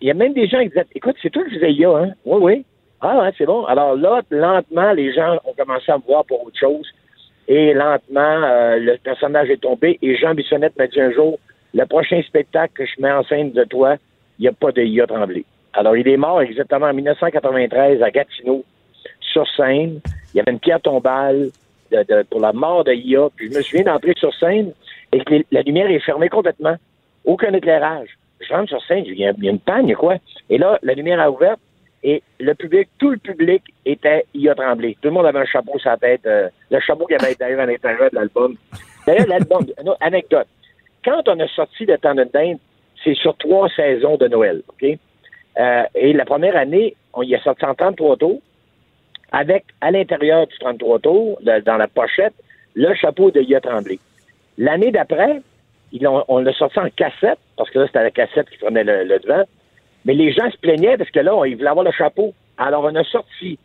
il 0.01 0.07
y 0.07 0.11
a 0.11 0.13
même 0.13 0.33
des 0.33 0.47
gens 0.47 0.59
qui 0.61 0.67
disaient 0.69 0.85
Écoute, 0.93 1.15
c'est 1.21 1.29
toi 1.29 1.43
qui 1.45 1.55
faisais 1.55 1.71
IA, 1.71 1.89
hein? 1.89 2.09
Oui, 2.25 2.39
oui. 2.41 2.65
Ah 2.99 3.19
ouais, 3.21 3.31
c'est 3.37 3.45
bon. 3.45 3.63
Alors 3.65 3.95
là, 3.95 4.21
lentement, 4.29 4.91
les 4.91 5.13
gens 5.13 5.37
ont 5.45 5.53
commencé 5.57 5.89
à 5.91 5.97
me 5.97 6.03
voir 6.03 6.25
pour 6.25 6.45
autre 6.45 6.59
chose. 6.59 6.85
Et 7.47 7.73
lentement, 7.73 8.41
euh, 8.43 8.77
le 8.77 8.97
personnage 8.97 9.49
est 9.49 9.61
tombé. 9.61 9.97
Et 10.01 10.17
Jean 10.17 10.33
Bissonnette 10.33 10.77
m'a 10.77 10.87
dit 10.87 10.99
un 10.99 11.11
jour 11.11 11.39
Le 11.73 11.85
prochain 11.85 12.21
spectacle 12.23 12.73
que 12.73 12.85
je 12.85 13.01
mets 13.01 13.11
en 13.11 13.23
scène 13.23 13.51
de 13.53 13.63
toi, 13.63 13.95
il 14.37 14.41
n'y 14.41 14.47
a 14.49 14.51
pas 14.51 14.73
de 14.73 14.81
IA 14.81 15.07
Tremblay. 15.07 15.45
Alors, 15.73 15.95
il 15.95 16.07
est 16.09 16.17
mort 16.17 16.41
exactement 16.41 16.87
en 16.87 16.93
1993 16.93 18.01
à 18.01 18.11
Gatineau, 18.11 18.63
sur 19.21 19.47
scène. 19.55 19.99
Il 20.35 20.39
y 20.39 20.41
avait 20.41 20.51
une 20.51 20.59
pierre 20.59 20.81
tombale 20.81 21.49
pour 22.29 22.41
la 22.41 22.51
mort 22.51 22.83
de 22.83 22.91
IA. 22.91 23.29
Puis 23.35 23.49
je 23.49 23.57
me 23.57 23.63
souviens 23.63 23.85
d'entrer 23.85 24.13
sur 24.17 24.33
scène 24.35 24.73
et 25.13 25.23
que 25.23 25.35
la 25.49 25.61
lumière 25.61 25.89
est 25.89 25.99
fermée 25.99 26.27
complètement. 26.27 26.75
Aucun 27.23 27.53
éclairage. 27.53 28.09
Je 28.41 28.53
rentre 28.53 28.67
sur 28.67 28.83
scène, 28.83 29.05
il 29.05 29.17
y 29.17 29.25
a, 29.25 29.31
y 29.31 29.47
a 29.47 29.51
une 29.51 29.59
panne, 29.59 29.91
quoi? 29.95 30.17
Et 30.49 30.57
là, 30.57 30.77
la 30.83 30.93
lumière 30.93 31.21
a 31.21 31.31
ouvert 31.31 31.55
et 32.03 32.21
le 32.39 32.53
public, 32.53 32.87
tout 32.99 33.09
le 33.09 33.17
public 33.17 33.63
était 33.85 34.25
IA 34.35 34.53
Tremblay. 34.53 34.95
Tout 35.01 35.07
le 35.07 35.11
monde 35.15 35.25
avait 35.25 35.39
un 35.39 35.45
chapeau 35.45 35.79
sur 35.79 35.89
la 35.89 35.97
tête. 35.97 36.25
euh, 36.27 36.49
le 36.69 36.79
chapeau 36.79 37.07
qui 37.07 37.15
avait 37.15 37.31
été 37.31 37.43
d'ailleurs 37.43 37.61
à 37.61 37.65
l'intérieur 37.65 38.11
de 38.11 38.15
l'album. 38.15 38.55
D'ailleurs, 39.07 39.27
l'album, 39.27 39.65
anecdote. 40.01 40.47
Quand 41.03 41.27
on 41.27 41.39
a 41.39 41.47
sorti 41.47 41.85
Le 41.85 41.97
temps 41.97 42.13
d'une 42.13 42.29
dinde, 42.31 42.57
c'est 43.03 43.15
sur 43.15 43.35
trois 43.37 43.69
saisons 43.69 44.17
de 44.17 44.27
Noël, 44.27 44.61
OK? 44.67 44.85
Euh, 45.57 45.83
et 45.95 46.13
la 46.13 46.25
première 46.25 46.55
année, 46.55 46.95
on 47.13 47.23
y 47.23 47.33
a 47.33 47.41
sorti 47.41 47.65
en 47.65 47.73
33 47.73 48.17
tours, 48.17 48.41
avec 49.31 49.65
à 49.81 49.91
l'intérieur 49.91 50.47
du 50.47 50.57
33 50.59 50.99
tours, 50.99 51.39
le- 51.43 51.61
dans 51.61 51.77
la 51.77 51.87
pochette, 51.87 52.33
le 52.75 52.93
chapeau 52.95 53.31
de 53.31 53.41
Ia 53.41 53.59
Tremblay. 53.61 53.99
L'année 54.57 54.91
d'après, 54.91 55.41
on 56.27 56.39
l'a 56.39 56.53
sorti 56.53 56.79
en 56.79 56.89
cassette, 56.89 57.39
parce 57.57 57.69
que 57.69 57.79
là, 57.79 57.87
c'était 57.87 58.03
la 58.03 58.11
cassette 58.11 58.49
qui 58.49 58.57
prenait 58.57 58.83
le, 58.83 59.03
le 59.03 59.19
devant. 59.19 59.43
Mais 60.05 60.13
les 60.13 60.31
gens 60.31 60.49
se 60.51 60.57
plaignaient 60.57 60.97
parce 60.97 61.09
que 61.09 61.19
là, 61.19 61.33
ils 61.45 61.55
voulaient 61.55 61.69
avoir 61.69 61.85
le 61.85 61.91
chapeau. 61.91 62.33
Alors, 62.57 62.83
on 62.83 62.95
a 62.95 63.03
sorti 63.05 63.57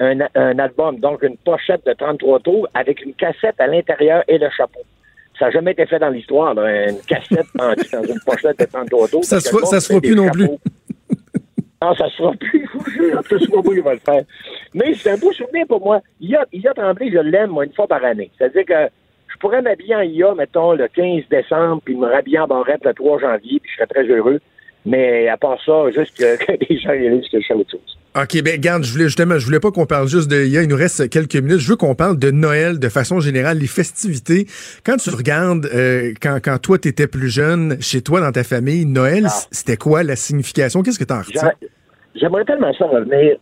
un, 0.00 0.18
un 0.34 0.58
album, 0.58 0.98
donc 0.98 1.22
une 1.22 1.36
pochette 1.36 1.86
de 1.86 1.92
33 1.92 2.40
tours 2.40 2.68
avec 2.74 3.02
une 3.04 3.14
cassette 3.14 3.54
à 3.60 3.66
l'intérieur 3.66 4.24
et 4.28 4.38
le 4.38 4.48
chapeau. 4.50 4.80
Ça 5.38 5.46
n'a 5.46 5.50
jamais 5.52 5.72
été 5.72 5.86
fait 5.86 5.98
dans 5.98 6.08
l'histoire, 6.10 6.52
une 6.58 7.00
cassette 7.06 7.46
pendue 7.58 7.88
dans 7.92 8.02
une 8.04 8.20
pochette 8.24 8.58
de 8.58 8.64
33 8.64 9.08
tours. 9.08 9.24
Ça 9.24 9.40
se 9.40 9.50
ça 9.66 9.80
se 9.80 9.92
des 9.92 10.00
plus 10.00 10.16
non 10.16 10.28
plus. 10.30 10.48
Non, 11.84 11.94
ça 11.94 12.08
se 12.08 12.16
fera 12.16 12.32
plus. 12.32 12.66
je 12.72 12.78
vous 12.78 12.90
jure. 12.90 13.22
Tout 13.28 13.38
cas, 13.38 13.62
moi, 13.62 13.74
il 13.74 13.82
va 13.82 13.92
le 13.92 14.00
faire. 14.00 14.22
Mais 14.72 14.94
c'est 14.94 15.10
un 15.10 15.18
beau 15.18 15.32
souvenir 15.32 15.66
pour 15.66 15.84
moi. 15.84 16.00
IA, 16.20 16.46
IA 16.52 16.72
Tremblay, 16.72 17.10
je 17.10 17.18
l'aime, 17.18 17.50
moi, 17.50 17.66
une 17.66 17.74
fois 17.74 17.86
par 17.86 18.02
année. 18.02 18.30
C'est-à-dire 18.38 18.64
que 18.64 18.90
je 19.28 19.38
pourrais 19.38 19.60
m'habiller 19.60 19.96
en 19.96 20.00
IA, 20.00 20.34
mettons, 20.34 20.72
le 20.72 20.88
15 20.88 21.24
décembre, 21.30 21.82
puis 21.84 21.94
me 21.94 22.06
rhabiller 22.06 22.38
en 22.38 22.46
barrette 22.46 22.84
le 22.84 22.94
3 22.94 23.18
janvier, 23.18 23.60
puis 23.60 23.70
je 23.70 23.76
serais 23.76 23.86
très 23.86 24.04
heureux. 24.04 24.40
Mais 24.86 25.28
à 25.28 25.36
part 25.36 25.58
ça, 25.64 25.90
juste 25.94 26.16
que, 26.18 26.36
que 26.44 26.52
les 26.68 26.78
gens 26.78 26.90
réalisent 26.90 27.28
que 27.30 27.40
je 27.40 27.46
fais 27.46 27.54
autre 27.54 27.70
chose. 27.70 27.98
OK, 28.16 28.42
ben 28.44 28.60
garde, 28.60 28.84
je 28.84 28.92
voulais 28.92 29.06
justement, 29.06 29.38
je 29.38 29.44
voulais 29.46 29.58
pas 29.58 29.72
qu'on 29.72 29.86
parle 29.86 30.06
juste 30.06 30.30
de 30.30 30.44
il 30.44 30.68
nous 30.68 30.76
reste 30.76 31.08
quelques 31.10 31.34
minutes. 31.34 31.58
Je 31.58 31.68
veux 31.70 31.76
qu'on 31.76 31.96
parle 31.96 32.16
de 32.16 32.30
Noël 32.30 32.78
de 32.78 32.88
façon 32.88 33.18
générale, 33.18 33.58
les 33.58 33.66
festivités. 33.66 34.46
Quand 34.86 34.96
tu 34.98 35.10
regardes, 35.10 35.66
euh, 35.74 36.12
quand, 36.22 36.38
quand 36.44 36.58
toi 36.58 36.78
t'étais 36.78 37.08
plus 37.08 37.28
jeune, 37.28 37.76
chez 37.80 38.02
toi 38.02 38.20
dans 38.20 38.30
ta 38.30 38.44
famille, 38.44 38.84
Noël, 38.86 39.28
c- 39.28 39.48
c'était 39.50 39.76
quoi 39.76 40.04
la 40.04 40.14
signification? 40.14 40.82
Qu'est-ce 40.82 40.98
que 41.04 41.12
retiens? 41.12 41.40
J'a- 41.42 41.66
J'aimerais 42.14 42.44
tellement 42.44 42.72
ça 42.74 42.84
revenir. 42.84 43.36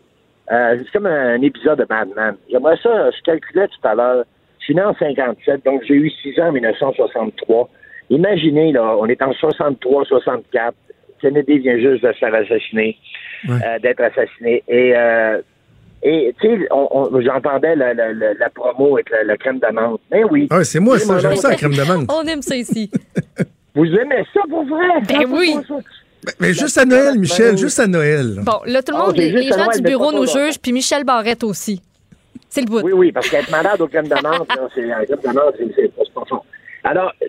Euh, 0.51 0.77
c'est 0.78 0.90
comme 0.93 1.06
un 1.06 1.40
épisode 1.43 1.78
de 1.78 1.86
Mad 1.90 2.09
Men. 2.16 2.35
J'aimerais 2.51 2.77
ça, 2.82 3.10
je 3.10 3.23
calculais 3.24 3.69
tout 3.69 3.86
à 3.86 3.94
l'heure. 3.94 4.24
Je 4.60 4.64
suis 4.64 4.74
né 4.74 4.82
en 4.82 4.94
57, 4.94 5.64
donc 5.66 5.82
j'ai 5.86 5.94
eu 5.94 6.09
6 6.23 6.40
ans 6.40 6.47
en 6.48 6.52
1963. 6.52 7.69
Imaginez, 8.10 8.73
là, 8.73 8.97
on 8.98 9.06
est 9.06 9.20
en 9.23 9.32
63, 9.35 10.05
64. 10.06 10.74
Kennedy 11.23 11.59
vient 11.61 11.78
juste 11.78 12.05
de 12.05 12.12
se 12.12 12.19
faire 12.19 12.35
assassiner, 12.35 12.99
Ouais. 13.49 13.55
euh, 13.65 13.78
d'être 13.78 14.01
assassiné. 14.03 14.62
Et, 14.69 14.93
euh, 14.94 15.40
et 16.03 16.35
tu 16.40 16.49
sais, 16.49 16.66
on- 16.70 16.89
on- 16.90 17.20
j'entendais 17.20 17.74
la, 17.77 17.94
la, 17.94 18.12
la, 18.12 18.35
la 18.35 18.51
promo 18.51 18.97
avec 18.97 19.09
la, 19.11 19.24
la 19.24 19.36
crème 19.36 19.59
d'amande. 19.61 19.99
Mais 20.11 20.24
oui. 20.24 20.49
Ah, 20.51 20.65
c'est 20.65 20.81
moi, 20.81 20.99
ça, 20.99 21.19
j'aime 21.19 21.36
ça, 21.36 21.51
la 21.51 21.57
crème 21.57 21.74
de 21.74 21.82
menthe. 21.82 22.11
On 22.12 22.23
aime 22.27 22.43
ça 22.43 22.57
ici. 22.57 22.90
Vous 23.74 23.86
aimez 23.86 24.23
ça 24.35 24.40
pour 24.51 24.65
vrai? 24.66 24.86
Ben 25.09 25.24
oui. 25.31 25.55
Ben, 25.70 26.32
Mais 26.40 26.53
juste 26.53 26.77
à 26.77 26.85
Noël, 26.85 27.19
Michel, 27.19 27.57
juste 27.57 27.81
à 27.81 27.86
Noël. 27.86 28.40
Bon, 28.44 28.61
là, 28.66 28.82
tout 28.82 28.93
le 28.93 28.99
Ah, 29.01 29.07
monde, 29.07 29.16
les, 29.16 29.31
gens 29.49 29.57
Noël, 29.57 29.77
du 29.77 29.82
bureau 29.82 30.12
nous 30.12 30.27
jugent, 30.27 30.59
puis 30.62 30.73
Michel 30.73 31.05
Barrette 31.05 31.43
aussi. 31.43 31.81
C'est 32.49 32.61
le 32.61 32.66
bout. 32.66 32.81
Oui, 32.82 32.93
oui, 32.93 33.12
parce 33.12 33.28
qu'être 33.31 33.51
malade 33.51 33.81
au 33.81 33.89
crème 33.89 34.07
d'amande, 34.09 34.47
c'est 34.74 34.82
la 34.82 35.05
crème 35.07 35.19
d'amande, 35.24 35.55
c'est- 35.59 35.94
pas 36.15 36.24
fort. 36.28 36.44
Alors, 36.85 37.12
tu 37.20 37.28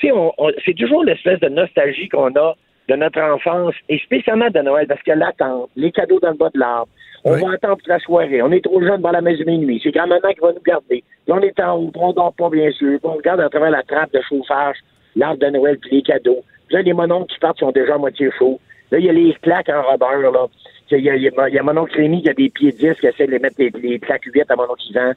sais, 0.00 0.10
on, 0.12 0.32
on- 0.38 0.50
c'est 0.64 0.74
toujours 0.74 1.04
l'espèce 1.04 1.38
de 1.40 1.48
nostalgie 1.50 2.08
qu'on 2.08 2.34
a 2.36 2.56
de 2.88 2.96
notre 2.96 3.20
enfance, 3.20 3.74
et 3.88 3.98
spécialement 3.98 4.50
de 4.50 4.60
Noël, 4.60 4.86
parce 4.86 5.02
que 5.02 5.12
l'attente, 5.12 5.70
les 5.76 5.92
cadeaux 5.92 6.18
dans 6.20 6.30
le 6.30 6.36
bas 6.36 6.50
de 6.52 6.58
l'arbre, 6.58 6.88
on 7.24 7.34
Oui. 7.34 7.42
va 7.42 7.52
attendre 7.52 7.76
toute 7.76 7.86
la 7.86 8.00
soirée, 8.00 8.42
on 8.42 8.50
est 8.50 8.64
trop 8.64 8.80
jeune 8.82 9.00
dans 9.00 9.12
la 9.12 9.20
maison 9.20 9.44
de 9.44 9.50
minuit, 9.50 9.80
c'est 9.82 9.92
grand-maman 9.92 10.28
qui 10.34 10.40
va 10.40 10.52
nous 10.52 10.60
garder. 10.66 11.04
Puis 11.24 11.32
on 11.32 11.40
est 11.40 11.58
en 11.60 11.76
haut, 11.78 11.92
on 11.94 12.12
dort 12.12 12.32
pas, 12.34 12.50
bien 12.50 12.70
sûr, 12.72 12.98
puis 12.98 13.08
on 13.10 13.14
regarde 13.14 13.40
à 13.40 13.48
travers 13.48 13.70
la 13.70 13.82
trappe 13.84 14.12
de 14.12 14.20
chauffage, 14.28 14.76
l'arbre 15.14 15.38
de 15.38 15.46
Noël, 15.50 15.78
puis 15.78 15.90
les 15.96 16.02
cadeaux. 16.02 16.42
Puis 16.66 16.76
là, 16.76 16.82
les 16.82 16.92
mononcles 16.92 17.32
qui 17.32 17.38
partent 17.38 17.58
sont 17.60 17.70
déjà 17.70 17.94
à 17.94 17.98
moitié 17.98 18.30
chauds. 18.36 18.58
Là, 18.90 18.98
il 18.98 19.04
y 19.04 19.08
a 19.08 19.12
les 19.12 19.32
claques 19.40 19.68
en 19.68 19.82
rubber, 19.82 20.22
là. 20.32 20.46
Il 20.90 20.98
y 20.98 21.08
a, 21.08 21.16
il 21.16 21.22
y 21.22 21.58
a, 21.58 21.62
mon 21.62 21.76
oncle 21.78 21.96
Rémi 21.96 22.22
qui 22.22 22.28
a 22.28 22.34
des 22.34 22.50
pieds 22.50 22.72
10 22.72 22.94
qui 23.00 23.06
essaie 23.06 23.26
de 23.26 23.30
les 23.30 23.38
mettre 23.38 23.56
les, 23.58 23.70
les 23.82 23.98
claques 23.98 24.24
8 24.24 24.50
à 24.50 24.56
mon 24.56 24.64
oncle 24.64 24.82
Yvan. 24.90 25.12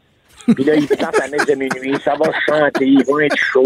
Puis 0.53 0.63
là, 0.63 0.76
ils 0.76 0.88
partent 0.88 1.19
à 1.19 1.26
la 1.26 1.31
messe 1.31 1.45
de 1.45 1.55
minuit, 1.55 1.97
ça 2.03 2.13
va 2.15 2.31
chanter, 2.47 2.85
ils 2.85 3.05
vont 3.05 3.19
être 3.19 3.35
chauds. 3.35 3.63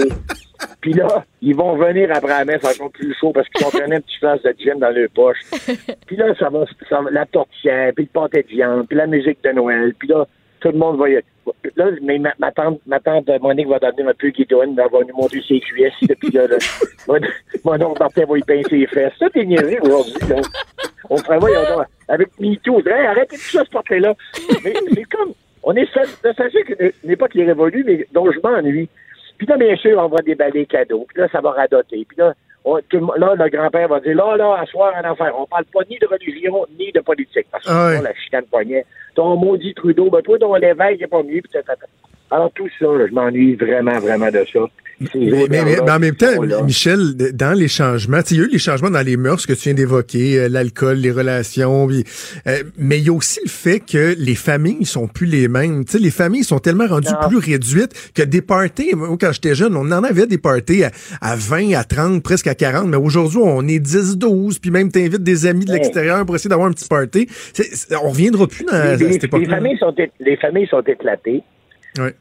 Puis 0.82 0.94
là, 0.94 1.26
ils 1.42 1.56
vont 1.56 1.76
venir 1.76 2.10
après 2.14 2.30
la 2.30 2.46
messe 2.46 2.64
encore 2.64 2.92
plus 2.92 3.14
chaud 3.20 3.32
parce 3.34 3.48
qu'ils 3.50 3.66
ont 3.66 3.70
traîné 3.70 3.98
un 3.98 4.02
petit 4.02 4.18
flash 4.18 4.42
de 4.44 4.54
gin 4.60 4.80
dans 4.80 4.90
leur 4.90 5.10
poche. 5.10 5.40
Puis 6.06 6.16
là, 6.16 6.34
ça 6.38 6.50
va, 6.50 6.66
ça 6.90 7.02
va- 7.02 7.12
la 7.12 7.26
tortillère, 7.26 7.92
puis 7.96 8.10
le 8.14 8.20
pâté 8.20 8.44
de 8.44 8.48
viande, 8.48 8.88
puis 8.88 8.98
la 8.98 9.08
musique 9.08 9.44
de 9.44 9.52
Noël. 9.52 9.94
Puis 9.98 10.08
là, 10.08 10.26
tout 10.60 10.72
le 10.72 10.78
monde 10.78 10.98
va 10.98 11.10
y... 11.10 11.20
Là, 11.76 11.86
mais 12.04 12.20
ma, 12.20 12.34
ma 12.38 12.52
tante, 12.52 12.80
ma 12.86 13.00
tante 13.00 13.28
Monique 13.42 13.68
va 13.68 13.80
devenir 13.80 14.10
un 14.10 14.14
peu 14.14 14.30
guidonne, 14.30 14.78
elle 14.78 14.92
va 14.92 15.00
nous 15.08 15.16
montrer 15.16 15.42
ses 15.48 15.60
cuisses. 15.60 15.94
Puis 16.20 16.32
là, 16.32 16.46
là 16.48 16.58
mon, 17.08 17.20
mon 17.64 17.86
oncle 17.88 18.00
Martin 18.00 18.26
va 18.26 18.38
y 18.38 18.42
pincer 18.42 18.70
ses 18.70 18.88
fesses. 18.88 19.14
Ça, 19.18 19.30
t'es 19.30 19.46
niaisé 19.46 19.80
aujourd'hui, 19.82 20.14
là. 20.30 20.36
On 21.10 21.16
travaille 21.16 21.56
avec 22.08 22.30
MeToo. 22.40 22.82
Hey, 22.86 23.08
arrêtez 23.08 23.38
tout 23.38 23.42
ça, 23.44 23.64
ce 23.66 23.70
portrait-là. 23.72 24.14
Mais 24.64 24.74
c'est 24.94 25.04
comme... 25.06 25.34
On 25.64 25.74
est. 25.76 25.88
Ça 25.94 26.04
fait 26.34 26.64
qu'une 26.64 27.12
époque 27.12 27.32
qui 27.32 27.42
est 27.42 27.46
révolue, 27.46 27.84
mais 27.86 28.08
dont 28.14 28.32
je 28.32 28.40
m'ennuie. 28.42 28.90
Puis 29.38 29.48
là, 29.48 29.58
bien 29.58 29.76
sûr, 29.78 29.98
on 29.98 30.08
va 30.08 30.22
déballer 30.22 30.66
cadeaux. 30.66 31.06
Puis 31.10 31.22
là, 31.22 31.28
ça 31.32 31.42
va 31.42 31.52
radoter. 31.52 32.06
Puis 32.08 32.18
là, 32.18 32.34
on- 32.66 32.80
tout 32.90 33.12
là, 33.18 33.36
le 33.36 33.50
grand-père 33.50 33.88
va 33.88 34.00
dire, 34.02 34.16
là, 34.16 34.36
là, 34.36 34.58
à 34.62 34.66
soir, 34.66 34.94
un 34.96 35.10
affaire. 35.10 35.34
On 35.40 35.46
parle 35.46 35.66
pas 35.66 35.82
ni 35.90 35.98
de 35.98 36.08
religion, 36.08 36.66
ni 36.78 36.92
de 36.92 37.00
politique. 37.00 37.48
Parce 37.52 37.64
que 37.66 37.70
Ah 37.72 37.90
sinon, 37.92 38.04
la 38.04 38.14
chicane 38.16 38.46
poignait. 38.46 38.86
Ton 39.16 39.36
maudit 39.38 39.74
Trudeau, 39.74 40.10
ben 40.10 40.22
toi, 40.22 40.38
ton 40.40 40.54
l'évêque, 40.56 40.98
il 41.00 41.04
est 41.04 41.08
pas 41.08 41.24
mieux. 41.24 41.42
Puis, 41.42 41.52
tata. 41.52 41.76
Alors 42.32 42.52
tout 42.54 42.68
ça, 42.80 42.86
là, 42.86 43.06
je 43.08 43.14
m'ennuie 43.14 43.56
vraiment, 43.56 44.00
vraiment 44.00 44.30
de 44.30 44.44
ça. 44.52 44.60
Mais, 45.16 45.48
mais- 45.50 45.64
mais- 45.64 45.80
en 45.90 45.98
même 45.98 46.16
temps, 46.16 46.42
là. 46.42 46.62
Michel, 46.62 47.16
dans 47.34 47.58
les 47.58 47.70
changements, 47.70 48.20
il 48.30 48.38
y 48.38 48.42
a 48.42 48.44
eu 48.44 48.50
les 48.50 48.60
changements 48.60 48.90
dans 48.90 49.02
les 49.06 49.16
mœurs 49.16 49.46
que 49.48 49.54
tu 49.54 49.62
viens 49.64 49.74
d'évoquer, 49.74 50.38
euh, 50.38 50.50
l'alcool, 50.50 50.98
les 50.98 51.12
relations, 51.12 51.88
euh, 51.90 52.64
mais 52.78 52.98
il 53.00 53.06
y 53.06 53.10
a 53.10 53.14
aussi 53.14 53.40
le 53.46 53.50
fait 53.50 53.80
que 53.80 54.14
les 54.18 54.36
familles 54.36 54.84
sont 54.84 55.08
plus 55.08 55.26
les 55.26 55.48
mêmes. 55.48 55.86
Tu 55.86 55.94
sais, 55.94 56.00
les 56.00 56.12
familles 56.12 56.44
sont 56.44 56.60
tellement 56.60 56.86
rendues 56.86 57.08
Non. 57.22 57.30
plus 57.30 57.38
réduites 57.38 58.12
que 58.14 58.24
des 58.24 58.42
parties. 58.42 58.94
Moi, 58.94 59.08
quand 59.20 59.32
j'étais 59.32 59.56
jeune, 59.56 59.74
on 59.78 59.90
en 59.90 60.04
avait 60.04 60.28
des 60.28 60.38
parties 60.38 60.84
à, 60.84 60.92
à 61.22 61.38
20, 61.38 61.76
à 61.76 61.86
30, 61.86 62.22
presque 62.22 62.48
à 62.48 62.56
40, 62.56 62.88
mais 62.90 62.98
aujourd'hui, 62.98 63.40
on 63.42 63.66
est 63.70 63.80
10, 63.80 64.18
12, 64.18 64.60
puis 64.60 64.70
même 64.70 64.92
t'invites 64.92 65.24
des 65.24 65.46
amis 65.46 65.64
de 65.64 65.72
l'extérieur 65.72 66.26
pour 66.26 66.36
essayer 66.36 66.50
d'avoir 66.50 66.68
un 66.68 66.74
petit 66.74 66.90
party. 66.90 67.26
C'est- 67.54 67.96
on 67.96 68.10
reviendra 68.10 68.48
plus 68.48 68.66
dans 68.66 68.98
les, 69.00 69.14
cette 69.14 69.24
époque-là. 69.24 69.48
les 69.48 69.54
familles 69.56 69.78
sont 69.80 69.96
é- 69.98 70.12
les 70.20 70.36
familles 70.36 70.68
sont 70.68 70.82
éclatées. 70.82 71.42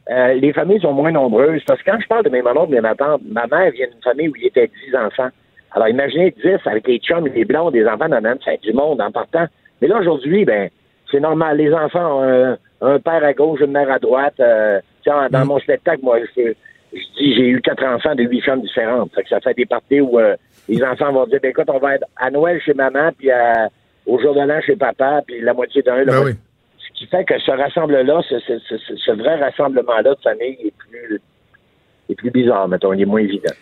Euh, 0.09 0.33
les 0.33 0.51
familles 0.53 0.81
sont 0.81 0.93
moins 0.93 1.11
nombreuses. 1.11 1.61
Parce 1.67 1.81
que 1.81 1.91
quand 1.91 1.99
je 2.01 2.07
parle 2.07 2.23
de 2.23 2.29
mes 2.29 2.41
mamans 2.41 2.65
de 2.65 2.75
mes 2.75 2.95
tantes, 2.97 3.21
ma 3.29 3.45
mère 3.47 3.71
vient 3.71 3.87
d'une 3.87 4.01
famille 4.03 4.29
où 4.29 4.35
il 4.35 4.43
y 4.43 4.47
était 4.47 4.69
10 4.89 4.95
enfants. 4.95 5.29
Alors 5.71 5.87
imaginez 5.87 6.31
10 6.43 6.57
avec 6.65 6.87
les 6.87 6.97
chums, 6.99 7.27
les 7.27 7.45
blonds, 7.45 7.69
des 7.71 7.85
enfants 7.85 8.09
dans 8.09 8.21
même, 8.21 8.37
c'est 8.43 8.59
du 8.61 8.73
monde 8.73 8.99
en 9.01 9.11
partant. 9.11 9.45
Mais 9.81 9.87
là, 9.87 9.99
aujourd'hui, 9.99 10.43
ben, 10.45 10.69
c'est 11.11 11.19
normal. 11.19 11.57
Les 11.57 11.71
enfants 11.73 12.19
ont 12.19 12.23
un, 12.23 12.57
un 12.81 12.99
père 12.99 13.23
à 13.23 13.33
gauche, 13.33 13.59
une 13.61 13.71
mère 13.71 13.91
à 13.91 13.99
droite. 13.99 14.33
Euh, 14.39 14.79
sais, 15.03 15.11
Mm. 15.11 15.29
dans 15.31 15.45
mon 15.45 15.59
spectacle, 15.59 15.99
moi, 16.03 16.17
je, 16.35 16.41
je 16.93 16.99
dis 17.17 17.35
j'ai 17.35 17.47
eu 17.49 17.61
quatre 17.61 17.83
enfants 17.85 18.15
de 18.15 18.23
huit 18.23 18.41
femmes 18.41 18.61
différentes. 18.61 19.13
Fait 19.13 19.23
que 19.23 19.29
ça 19.29 19.39
fait 19.39 19.53
des 19.53 19.65
parties 19.65 20.01
où 20.01 20.19
euh, 20.19 20.35
les 20.67 20.83
enfants 20.83 21.11
vont 21.13 21.25
dire 21.27 21.39
ben, 21.41 21.49
écoute, 21.51 21.69
on 21.69 21.77
va 21.79 21.95
être 21.95 22.05
à 22.17 22.29
Noël 22.31 22.59
chez 22.61 22.73
maman, 22.73 23.11
puis 23.17 23.29
à- 23.31 23.69
au 24.07 24.19
jour 24.19 24.33
de 24.33 24.39
l'an 24.41 24.59
chez 24.61 24.75
papa, 24.75 25.21
puis 25.27 25.39
la 25.41 25.53
moitié 25.53 25.83
d'un. 25.83 26.03
Ben 26.03 26.13
oui. 26.25 26.31
Qui 26.99 27.07
fait 27.07 27.23
que 27.23 27.39
ce 27.39 27.51
rassemble-là, 27.51 28.21
ce, 28.29 28.39
ce, 28.39 28.59
ce, 28.67 28.77
ce- 28.77 28.95
ce 28.97 29.11
vrai 29.13 29.35
rassemblement-là 29.39 30.15
de 30.15 30.21
famille 30.21 30.57
est 30.65 30.73
plus, 30.77 31.21
est 32.09 32.15
plus 32.15 32.29
bizarre, 32.29 32.67
mettons, 32.67 32.91
il 32.91 33.01
est 33.01 33.05
moins 33.05 33.21
évident. 33.21 33.53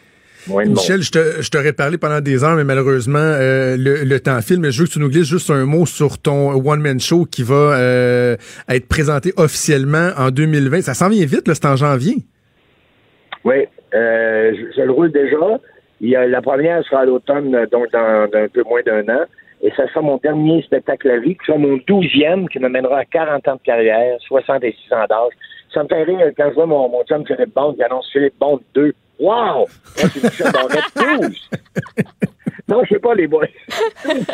Michel, 0.69 1.01
je 1.03 1.11
te- 1.11 1.41
je 1.41 1.49
t'aurais 1.51 1.73
parlé 1.73 1.97
pendant 1.99 2.19
des 2.21 2.43
heures, 2.43 2.55
mais 2.55 2.63
malheureusement, 2.63 3.19
euh, 3.19 3.75
le, 3.77 4.03
le 4.05 4.19
temps 4.19 4.41
file. 4.41 4.59
Mais 4.59 4.71
je 4.71 4.79
veux 4.81 4.87
que 4.87 4.93
tu 4.93 4.99
nous 4.99 5.09
glisses 5.09 5.27
juste 5.29 5.51
un 5.51 5.65
mot 5.65 5.85
sur 5.85 6.17
ton 6.19 6.51
one-man 6.53 6.99
show 6.99 7.25
qui 7.25 7.43
va 7.43 7.53
euh, 7.77 8.37
être 8.69 8.87
présenté 8.87 9.33
officiellement 9.37 10.09
en 10.17 10.31
2020. 10.31 10.81
Ça 10.81 10.93
s'en 10.95 11.09
vient 11.09 11.25
vite, 11.25 11.47
là, 11.47 11.53
c'est 11.53 11.65
en 11.67 11.75
janvier. 11.75 12.15
Oui, 13.43 13.65
euh, 13.93 14.51
je, 14.55 14.77
je 14.77 14.81
le 14.81 14.91
roule 14.91 15.11
déjà. 15.11 15.35
Il 16.01 16.09
y 16.09 16.15
a, 16.15 16.25
la 16.27 16.41
première 16.41 16.83
sera 16.85 17.01
à 17.01 17.05
l'automne, 17.05 17.51
donc 17.71 17.91
dans, 17.91 18.27
dans 18.31 18.39
un 18.39 18.47
peu 18.47 18.63
moins 18.63 18.81
d'un 18.85 19.01
an. 19.13 19.25
Et 19.61 19.71
ça 19.75 19.87
sera 19.87 20.01
mon 20.01 20.17
dernier 20.17 20.61
spectacle 20.63 21.09
à 21.09 21.17
vie, 21.19 21.35
qui 21.35 21.45
sera 21.45 21.57
mon 21.57 21.79
douzième, 21.87 22.47
qui 22.49 22.59
me 22.59 22.69
mènera 22.69 22.99
à 22.99 23.05
40 23.05 23.47
ans 23.47 23.55
de 23.55 23.61
carrière, 23.61 24.17
66 24.27 24.93
ans 24.93 25.05
d'âge. 25.09 25.33
Ça 25.73 25.83
me 25.83 25.87
fait 25.87 26.03
rire 26.03 26.31
quand 26.37 26.49
je 26.49 26.53
vois 26.55 26.65
mon, 26.67 26.87
mon 26.89 27.03
chum 27.03 27.25
Philippe 27.25 27.53
Bond 27.55 27.73
qui 27.73 27.83
annonce 27.83 28.09
Philippe 28.11 28.37
Bond 28.39 28.59
2. 28.75 28.93
Wow! 29.19 29.33
Moi, 29.33 29.65
c'est 29.95 30.23
Michel 30.23 30.51
Barrette 30.51 31.27
12. 31.27 31.49
non, 32.67 32.83
je 32.83 32.93
sais 32.93 32.99
pas, 32.99 33.15
les 33.15 33.27
boys. 33.27 33.47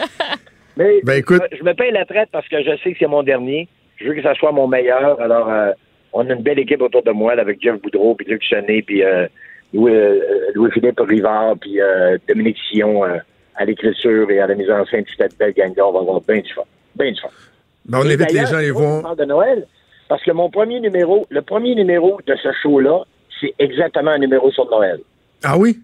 Mais 0.78 1.00
Ben, 1.04 1.20
écoute- 1.20 1.42
je, 1.52 1.64
me 1.64 1.74
paye 1.74 1.92
la 1.92 2.06
traite 2.06 2.30
parce 2.32 2.48
que 2.48 2.62
je 2.64 2.76
sais 2.84 2.92
que 2.92 2.98
c'est 3.00 3.08
mon 3.08 3.24
dernier. 3.24 3.68
Je 3.98 4.08
veux 4.08 4.14
que 4.16 4.22
ça 4.24 4.34
soit 4.36 4.52
mon 4.52 4.68
meilleur. 4.68 5.20
Alors, 5.22 5.50
euh, 5.50 5.72
on 6.14 6.30
a 6.30 6.34
une 6.34 6.42
belle 6.44 6.60
équipe 6.60 6.82
autour 6.82 7.04
de 7.04 7.12
moi, 7.12 7.36
là, 7.36 7.42
avec 7.44 7.62
Jeff 7.62 7.80
Boudreau, 7.82 8.16
puis 8.16 8.28
Luc 8.28 8.44
Chenet, 8.44 8.82
puis 8.82 9.04
euh, 9.04 9.28
Louis, 9.74 9.94
euh, 9.94 10.20
Louis-Philippe 10.56 11.00
Rivard, 11.00 11.56
puis 11.62 11.80
euh, 11.80 12.18
Dominique 12.28 12.58
Sillon 12.70 13.06
euh, 13.06 13.18
à 13.56 13.66
l'écriture 13.66 14.30
et 14.32 14.40
à 14.40 14.48
la 14.48 14.56
mise 14.56 14.70
en 14.70 14.86
scène. 14.86 15.06
C'était 15.10 15.26
une 15.26 15.38
belle 15.38 15.54
gang. 15.54 15.74
On 15.78 15.92
va 15.92 16.00
avoir 16.00 16.22
bien 16.22 16.40
du 16.42 16.54
fun. 16.54 16.64
Bien 16.96 17.12
du 17.12 17.20
fun. 17.22 17.30
Ben, 17.86 18.00
on 18.00 18.04
Et 18.10 18.14
invite 18.14 18.32
les 18.32 18.40
gens 18.46 18.52
drôle 18.52 18.74
qu'on 18.74 18.80
voir. 18.80 19.02
parle 19.04 19.18
de 19.18 19.26
Noël, 19.26 19.68
parce 20.08 20.24
que 20.24 20.32
mon 20.32 20.50
premier 20.50 20.80
numéro, 20.80 21.26
le 21.30 21.42
premier 21.42 21.76
numéro 21.76 22.20
de 22.26 22.36
ce 22.36 22.50
show-là, 22.62 23.04
c'est 23.42 23.54
exactement 23.60 24.12
un 24.12 24.20
numéro 24.20 24.52
sur 24.52 24.70
Noël. 24.70 25.00
Ah 25.44 25.58
oui? 25.58 25.80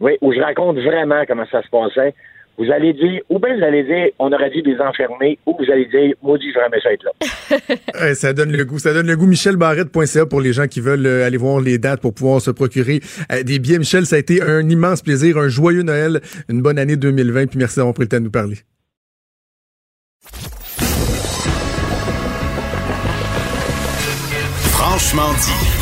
Oui, 0.00 0.16
où 0.20 0.32
je 0.32 0.40
raconte 0.40 0.78
vraiment 0.78 1.24
comment 1.26 1.46
ça 1.50 1.62
se 1.62 1.68
passait. 1.68 2.14
Vous 2.58 2.70
allez 2.70 2.92
dire, 2.92 3.22
ou 3.30 3.38
bien 3.38 3.56
vous 3.56 3.64
allez 3.64 3.82
dire, 3.82 4.08
on 4.18 4.30
aurait 4.30 4.50
dû 4.50 4.60
les 4.62 4.78
enfermer, 4.78 5.38
ou 5.46 5.56
vous 5.58 5.70
allez 5.72 5.86
dire, 5.86 6.14
maudit, 6.22 6.52
j'aurais 6.52 6.66
aimé 6.66 6.78
ça 6.82 6.92
être 6.92 7.04
là. 7.04 7.12
Ouais, 8.00 8.14
ça 8.14 8.32
donne 8.32 8.52
le 8.52 8.64
goût. 8.64 8.78
Ça 8.78 8.92
donne 8.92 9.06
le 9.06 9.16
goût. 9.16 9.26
michelbarrette.ca 9.26 10.26
pour 10.26 10.40
les 10.40 10.52
gens 10.52 10.66
qui 10.66 10.80
veulent 10.80 11.06
euh, 11.06 11.26
aller 11.26 11.36
voir 11.36 11.60
les 11.60 11.78
dates 11.78 12.00
pour 12.00 12.14
pouvoir 12.14 12.40
se 12.40 12.50
procurer 12.50 13.00
euh, 13.30 13.42
des 13.42 13.58
billets. 13.58 13.78
Michel, 13.78 14.06
ça 14.06 14.16
a 14.16 14.18
été 14.18 14.42
un 14.42 14.68
immense 14.68 15.02
plaisir, 15.02 15.38
un 15.38 15.48
joyeux 15.48 15.82
Noël, 15.82 16.20
une 16.48 16.62
bonne 16.62 16.78
année 16.78 16.96
2020. 16.96 17.46
Puis 17.46 17.58
merci 17.58 17.76
d'avoir 17.76 17.94
pris 17.94 18.04
le 18.04 18.08
temps 18.08 18.18
de 18.18 18.24
nous 18.24 18.30
parler. 18.30 18.58
Franchement 24.70 25.32
dit. 25.40 25.81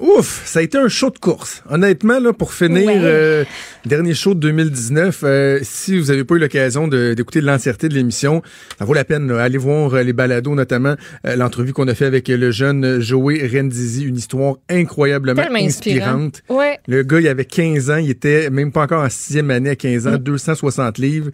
Ouf, 0.00 0.42
ça 0.46 0.58
a 0.58 0.62
été 0.62 0.76
un 0.78 0.88
show 0.88 1.10
de 1.10 1.18
course. 1.18 1.62
Honnêtement, 1.70 2.18
là, 2.20 2.32
pour 2.32 2.52
finir, 2.52 2.86
Ouais. 2.86 3.00
euh, 3.02 3.44
dernier 3.84 4.14
show 4.14 4.34
de 4.34 4.40
2019, 4.40 5.20
euh, 5.24 5.58
si 5.62 5.98
vous 5.98 6.06
n'avez 6.06 6.24
pas 6.24 6.34
eu 6.34 6.38
l'occasion 6.38 6.86
d'écouter 6.88 7.40
l'entièreté 7.40 7.88
de 7.88 7.94
l'émission, 7.94 8.42
ça 8.78 8.84
vaut 8.84 8.94
la 8.94 9.04
peine. 9.04 9.26
là. 9.28 9.42
Allez 9.42 9.58
voir 9.58 9.94
euh, 9.94 10.02
les 10.02 10.12
balados, 10.12 10.54
notamment 10.54 10.94
euh, 11.26 11.36
l'entrevue 11.36 11.72
qu'on 11.72 11.88
a 11.88 11.94
fait 11.94 12.04
avec 12.06 12.28
le 12.28 12.50
jeune 12.50 13.00
Joey 13.00 13.46
Rendizi, 13.52 14.04
une 14.04 14.16
histoire 14.16 14.56
incroyablement 14.68 15.42
Tellement 15.42 15.58
inspirant. 15.58 16.06
inspirante. 16.26 16.42
Ouais. 16.48 16.78
Le 16.88 17.02
gars, 17.02 17.20
il 17.20 17.28
avait 17.28 17.44
15 17.44 17.90
ans, 17.90 17.96
il 17.96 18.10
était 18.10 18.50
même 18.50 18.72
pas 18.72 18.82
encore 18.82 19.02
en 19.04 19.10
sixième 19.10 19.50
année 19.50 19.70
à 19.70 19.76
15 19.76 20.06
ans, 20.06 20.16
260 20.18 20.98
livres. 20.98 21.30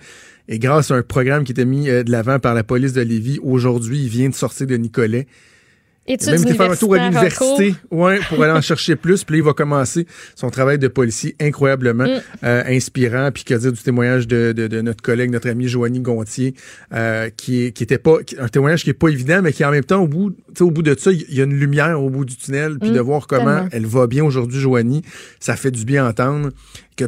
Et 0.49 0.59
grâce 0.59 0.91
à 0.91 0.95
un 0.97 1.03
programme 1.03 1.45
qui 1.45 1.53
était 1.53 1.65
mis 1.65 1.87
de 1.87 2.11
l'avant 2.11 2.39
par 2.39 2.55
la 2.55 2.65
police 2.65 2.93
de 2.93 3.01
Lévis, 3.01 3.39
aujourd'hui, 3.43 4.01
il 4.03 4.09
vient 4.09 4.29
de 4.29 4.35
sortir 4.35 4.67
de 4.67 4.77
Nicolet. 4.77 5.27
Études 6.09 6.31
même 6.31 6.43
été 6.43 6.55
faire 6.55 6.71
un 6.73 6.77
tour 6.77 6.95
à 6.95 6.99
l'université 6.99 7.75
ouais, 7.93 8.19
pour 8.29 8.43
aller 8.43 8.53
en 8.53 8.61
chercher 8.61 8.97
plus. 8.97 9.23
Puis 9.23 9.37
là, 9.37 9.39
il 9.39 9.45
va 9.45 9.53
commencer 9.53 10.07
son 10.35 10.51
travail 10.51 10.79
de 10.79 10.89
policier 10.89 11.37
incroyablement 11.41 12.05
Mm. 12.05 12.21
euh, 12.45 12.63
inspirant. 12.67 13.31
Puis 13.33 13.45
que 13.45 13.55
dire 13.55 13.73
du 13.73 13.81
témoignage 13.81 14.27
de, 14.27 14.53
de, 14.53 14.67
de 14.67 14.81
notre 14.81 15.01
collègue, 15.03 15.31
notre 15.31 15.49
ami 15.49 15.69
Joanie 15.69 16.01
Gontier, 16.01 16.55
euh, 16.93 17.31
qui, 17.37 17.73
qui 17.73 17.83
était 17.85 17.99
pas 17.99 18.17
un 18.39 18.49
témoignage 18.49 18.83
qui 18.83 18.91
est 18.91 18.95
pas 18.95 19.09
évident, 19.09 19.41
mais 19.43 19.53
qui 19.53 19.65
en 19.65 19.71
même 19.71 19.85
temps, 19.85 20.03
au 20.03 20.09
bout, 20.09 20.31
tu 20.31 20.37
sais, 20.57 20.65
au 20.65 20.71
bout 20.73 20.83
de 20.83 20.97
ça, 20.99 21.13
il 21.13 21.33
y 21.33 21.41
a 21.41 21.45
une 21.45 21.55
lumière 21.55 22.03
au 22.03 22.11
bout 22.11 22.25
du 22.25 22.37
tunnel. 22.37 22.79
Puis 22.81 22.91
Mm, 22.91 22.95
de 22.95 23.01
voir 23.01 23.27
comment 23.29 23.45
tellement. 23.55 23.69
elle 23.71 23.87
va 23.87 24.07
bien 24.09 24.25
aujourd'hui, 24.25 24.59
Joanie, 24.61 25.03
ça 25.39 25.55
fait 25.55 25.71
du 25.71 25.85
bien 25.85 26.07
entendre. 26.09 26.51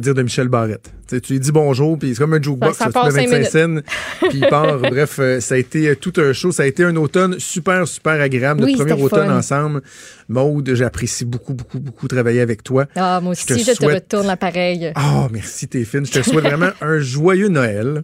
Dire 0.01 0.13
de 0.13 0.21
Michel 0.23 0.47
Barrette? 0.47 0.91
Tu 1.07 1.33
lui 1.33 1.39
dis 1.39 1.51
bonjour, 1.51 1.97
puis 1.99 2.13
c'est 2.15 2.19
comme 2.21 2.33
un 2.33 2.41
jukebox, 2.41 2.77
ça 2.77 2.85
là, 2.85 2.91
tu 3.09 3.13
mets 3.15 3.27
cinq 3.27 3.29
25 3.29 3.45
cents, 3.45 4.27
puis 4.29 4.39
il 4.39 4.47
part. 4.47 4.79
Bref, 4.79 5.17
euh, 5.19 5.39
ça 5.39 5.55
a 5.55 5.57
été 5.57 5.89
euh, 5.89 5.95
tout 5.95 6.13
un 6.17 6.33
show. 6.33 6.51
Ça 6.51 6.63
a 6.63 6.65
été 6.65 6.83
un 6.83 6.95
automne 6.95 7.39
super, 7.39 7.87
super 7.87 8.19
agréable. 8.19 8.63
Oui, 8.63 8.71
Notre 8.73 8.85
premier 8.85 8.91
c'était 8.91 9.01
le 9.01 9.05
automne 9.05 9.27
fun. 9.27 9.37
ensemble. 9.37 9.81
Maude, 10.29 10.71
j'apprécie 10.73 11.25
beaucoup, 11.25 11.53
beaucoup, 11.53 11.79
beaucoup 11.79 12.07
travailler 12.07 12.41
avec 12.41 12.63
toi. 12.63 12.85
Ah, 12.95 13.19
moi 13.21 13.33
Je 13.33 13.45
te 13.45 13.53
aussi, 13.53 13.63
je 13.63 13.71
te, 13.71 13.75
souhaite- 13.77 13.93
retourne 13.95 14.27
l'appareil. 14.27 14.91
Oh, 14.97 15.27
merci, 15.31 15.67
t'es 15.67 15.83
fine. 15.85 16.05
Je 16.05 16.11
te 16.11 16.21
souhaite 16.23 16.45
vraiment 16.45 16.71
un 16.81 16.99
joyeux 16.99 17.49
Noël. 17.49 18.03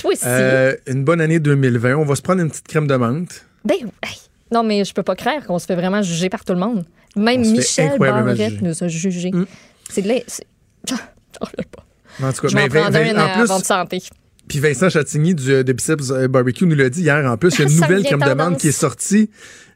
Toi 0.00 0.12
aussi. 0.12 0.22
Euh, 0.26 0.74
une 0.86 1.04
bonne 1.04 1.20
année 1.20 1.38
2020. 1.38 1.94
On 1.94 2.04
va 2.04 2.16
se 2.16 2.22
prendre 2.22 2.40
une 2.42 2.50
petite 2.50 2.66
crème 2.66 2.86
de 2.86 2.96
menthe. 2.96 3.44
Ben, 3.64 3.76
hey. 4.02 4.16
Non, 4.52 4.64
mais 4.64 4.84
je 4.84 4.92
peux 4.92 5.04
pas 5.04 5.14
croire 5.14 5.46
qu'on 5.46 5.60
se 5.60 5.66
fait 5.66 5.76
vraiment 5.76 6.02
juger 6.02 6.28
par 6.28 6.44
tout 6.44 6.54
le 6.54 6.58
monde. 6.58 6.84
Même 7.16 7.42
Michel 7.42 7.98
Barrette 7.98 8.62
nous 8.62 8.82
a 8.82 8.88
jugés. 8.88 9.30
Mm. 9.32 9.46
C'est 9.88 10.02
de 10.02 10.08
la... 10.08 10.14
J'en 11.38 11.46
reviens 11.46 11.64
pas. 11.70 12.26
En 12.26 12.32
tout 12.32 12.42
cas, 12.42 12.48
Je 12.48 12.54
mais 12.56 12.68
Vin- 12.68 12.86
un 12.86 13.24
en 13.24 13.32
plus, 13.34 13.42
avant 13.42 13.58
de 13.60 13.64
santé. 13.64 14.02
Puis 14.48 14.58
Vincent 14.58 14.88
Chatigny 14.90 15.34
du, 15.34 15.62
de 15.64 15.72
Biceps 15.72 16.10
euh, 16.10 16.26
Barbecue 16.28 16.66
nous 16.66 16.74
l'a 16.74 16.90
dit 16.90 17.02
hier. 17.02 17.24
En 17.30 17.36
plus, 17.36 17.54
il 17.54 17.60
y 17.60 17.62
a 17.62 17.68
une 17.70 17.74
nouvelle 17.80 18.00
vient 18.00 18.18
crème 18.18 18.20
de 18.20 18.24
menthe 18.26 18.38
tendance. 18.38 18.60
qui 18.62 18.68
est 18.68 18.72
sortie. 18.72 19.30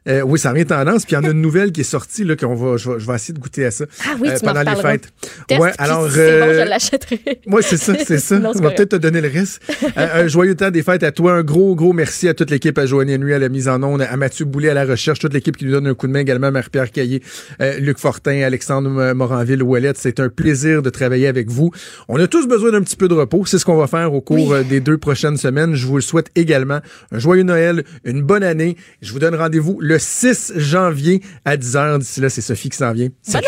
Euh, 0.07 0.21
oui, 0.21 0.39
ça 0.39 0.53
vient 0.53 0.65
tendance. 0.65 1.05
Puis 1.05 1.15
il 1.15 1.15
y 1.15 1.25
en 1.25 1.27
a 1.27 1.31
une 1.31 1.41
nouvelle 1.41 1.71
qui 1.71 1.81
est 1.81 1.85
sortie 1.85 2.23
là 2.23 2.35
qu'on 2.35 2.55
va, 2.55 2.77
je 2.77 2.91
vais, 2.91 2.99
je 2.99 3.07
vais 3.07 3.15
essayer 3.15 3.33
de 3.33 3.39
goûter 3.39 3.65
à 3.65 3.71
ça 3.71 3.85
Ah 4.05 4.15
oui, 4.19 4.29
euh, 4.29 4.37
tu 4.37 4.45
pendant 4.45 4.61
les 4.61 4.75
fêtes. 4.81 5.09
Ouais, 5.51 5.71
alors 5.77 6.07
si 6.07 6.15
c'est 6.15 6.39
bon, 6.39 6.47
euh, 6.47 6.63
je 6.63 6.69
l'achèterai. 6.69 7.41
Moi, 7.47 7.61
c'est 7.61 7.77
ça, 7.77 7.93
c'est 8.05 8.17
ça. 8.19 8.35
Sinon, 8.37 8.51
On 8.55 8.61
va 8.61 8.71
peut-être 8.71 8.89
te 8.89 8.95
donner 8.95 9.21
le 9.21 9.29
reste. 9.29 9.61
Euh, 9.97 10.23
un 10.23 10.27
joyeux 10.27 10.55
temps 10.55 10.71
des 10.71 10.83
fêtes 10.83 11.03
à 11.03 11.11
toi. 11.11 11.33
Un 11.33 11.43
gros, 11.43 11.75
gros 11.75 11.93
merci 11.93 12.27
à 12.27 12.33
toute 12.33 12.51
l'équipe, 12.51 12.77
à 12.77 12.85
Joanie 12.85 13.15
Henry 13.15 13.33
à 13.33 13.39
la 13.39 13.49
mise 13.49 13.67
en 13.67 13.81
onde, 13.83 14.01
à 14.01 14.15
Mathieu 14.17 14.45
Boulet 14.45 14.69
à 14.69 14.73
la 14.73 14.85
recherche, 14.85 15.19
toute 15.19 15.33
l'équipe 15.33 15.57
qui 15.57 15.65
nous 15.65 15.71
donne 15.71 15.87
un 15.87 15.93
coup 15.93 16.07
de 16.07 16.11
main 16.11 16.19
également, 16.19 16.51
Marie-Pierre 16.51 16.91
Caillé, 16.91 17.21
euh, 17.61 17.79
Luc 17.79 17.97
Fortin, 17.97 18.41
Alexandre 18.41 19.13
Moranville, 19.13 19.63
Ouellette. 19.63 19.97
C'est 19.97 20.19
un 20.19 20.29
plaisir 20.29 20.81
de 20.81 20.89
travailler 20.89 21.27
avec 21.27 21.49
vous. 21.49 21.71
On 22.07 22.19
a 22.19 22.27
tous 22.27 22.47
besoin 22.47 22.71
d'un 22.71 22.81
petit 22.81 22.95
peu 22.95 23.07
de 23.07 23.13
repos. 23.13 23.45
C'est 23.45 23.57
ce 23.57 23.65
qu'on 23.65 23.77
va 23.77 23.87
faire 23.87 24.13
au 24.13 24.21
cours 24.21 24.53
euh, 24.53 24.63
des 24.63 24.79
deux 24.79 24.97
prochaines 24.97 25.37
semaines. 25.37 25.75
Je 25.75 25.87
vous 25.87 25.95
le 25.95 26.01
souhaite 26.01 26.29
également. 26.35 26.79
Un 27.11 27.19
joyeux 27.19 27.43
Noël, 27.43 27.83
une 28.03 28.21
bonne 28.21 28.43
année. 28.43 28.77
Je 29.01 29.11
vous 29.11 29.19
donne 29.19 29.35
rendez-vous 29.35 29.79
le 29.81 29.94
6 29.97 30.53
janvier 30.55 31.21
à 31.45 31.57
10h. 31.57 31.99
D'ici 31.99 32.21
là, 32.21 32.29
c'est 32.29 32.41
Sophie 32.41 32.69
qui 32.69 32.77
s'en 32.77 32.93
vient. 32.93 33.09
Salut. 33.21 33.45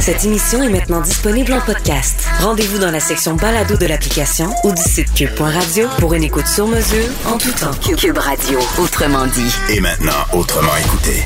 Cette 0.00 0.22
émission 0.24 0.62
est 0.62 0.68
maintenant 0.68 1.00
disponible 1.00 1.54
en 1.54 1.62
podcast. 1.62 2.26
Rendez-vous 2.40 2.78
dans 2.78 2.90
la 2.90 3.00
section 3.00 3.36
balado 3.36 3.76
de 3.78 3.86
l'application 3.86 4.50
ou 4.64 4.72
du 4.72 4.82
site 4.82 5.14
cube.radio 5.14 5.88
pour 5.98 6.12
une 6.12 6.24
écoute 6.24 6.46
sur 6.46 6.66
mesure 6.66 7.08
en 7.24 7.38
tout 7.38 7.52
temps. 7.52 7.72
Cube 7.96 8.18
Radio, 8.18 8.58
autrement 8.78 9.26
dit. 9.28 9.54
Et 9.70 9.80
maintenant, 9.80 10.12
autrement 10.34 10.76
écouté. 10.76 11.22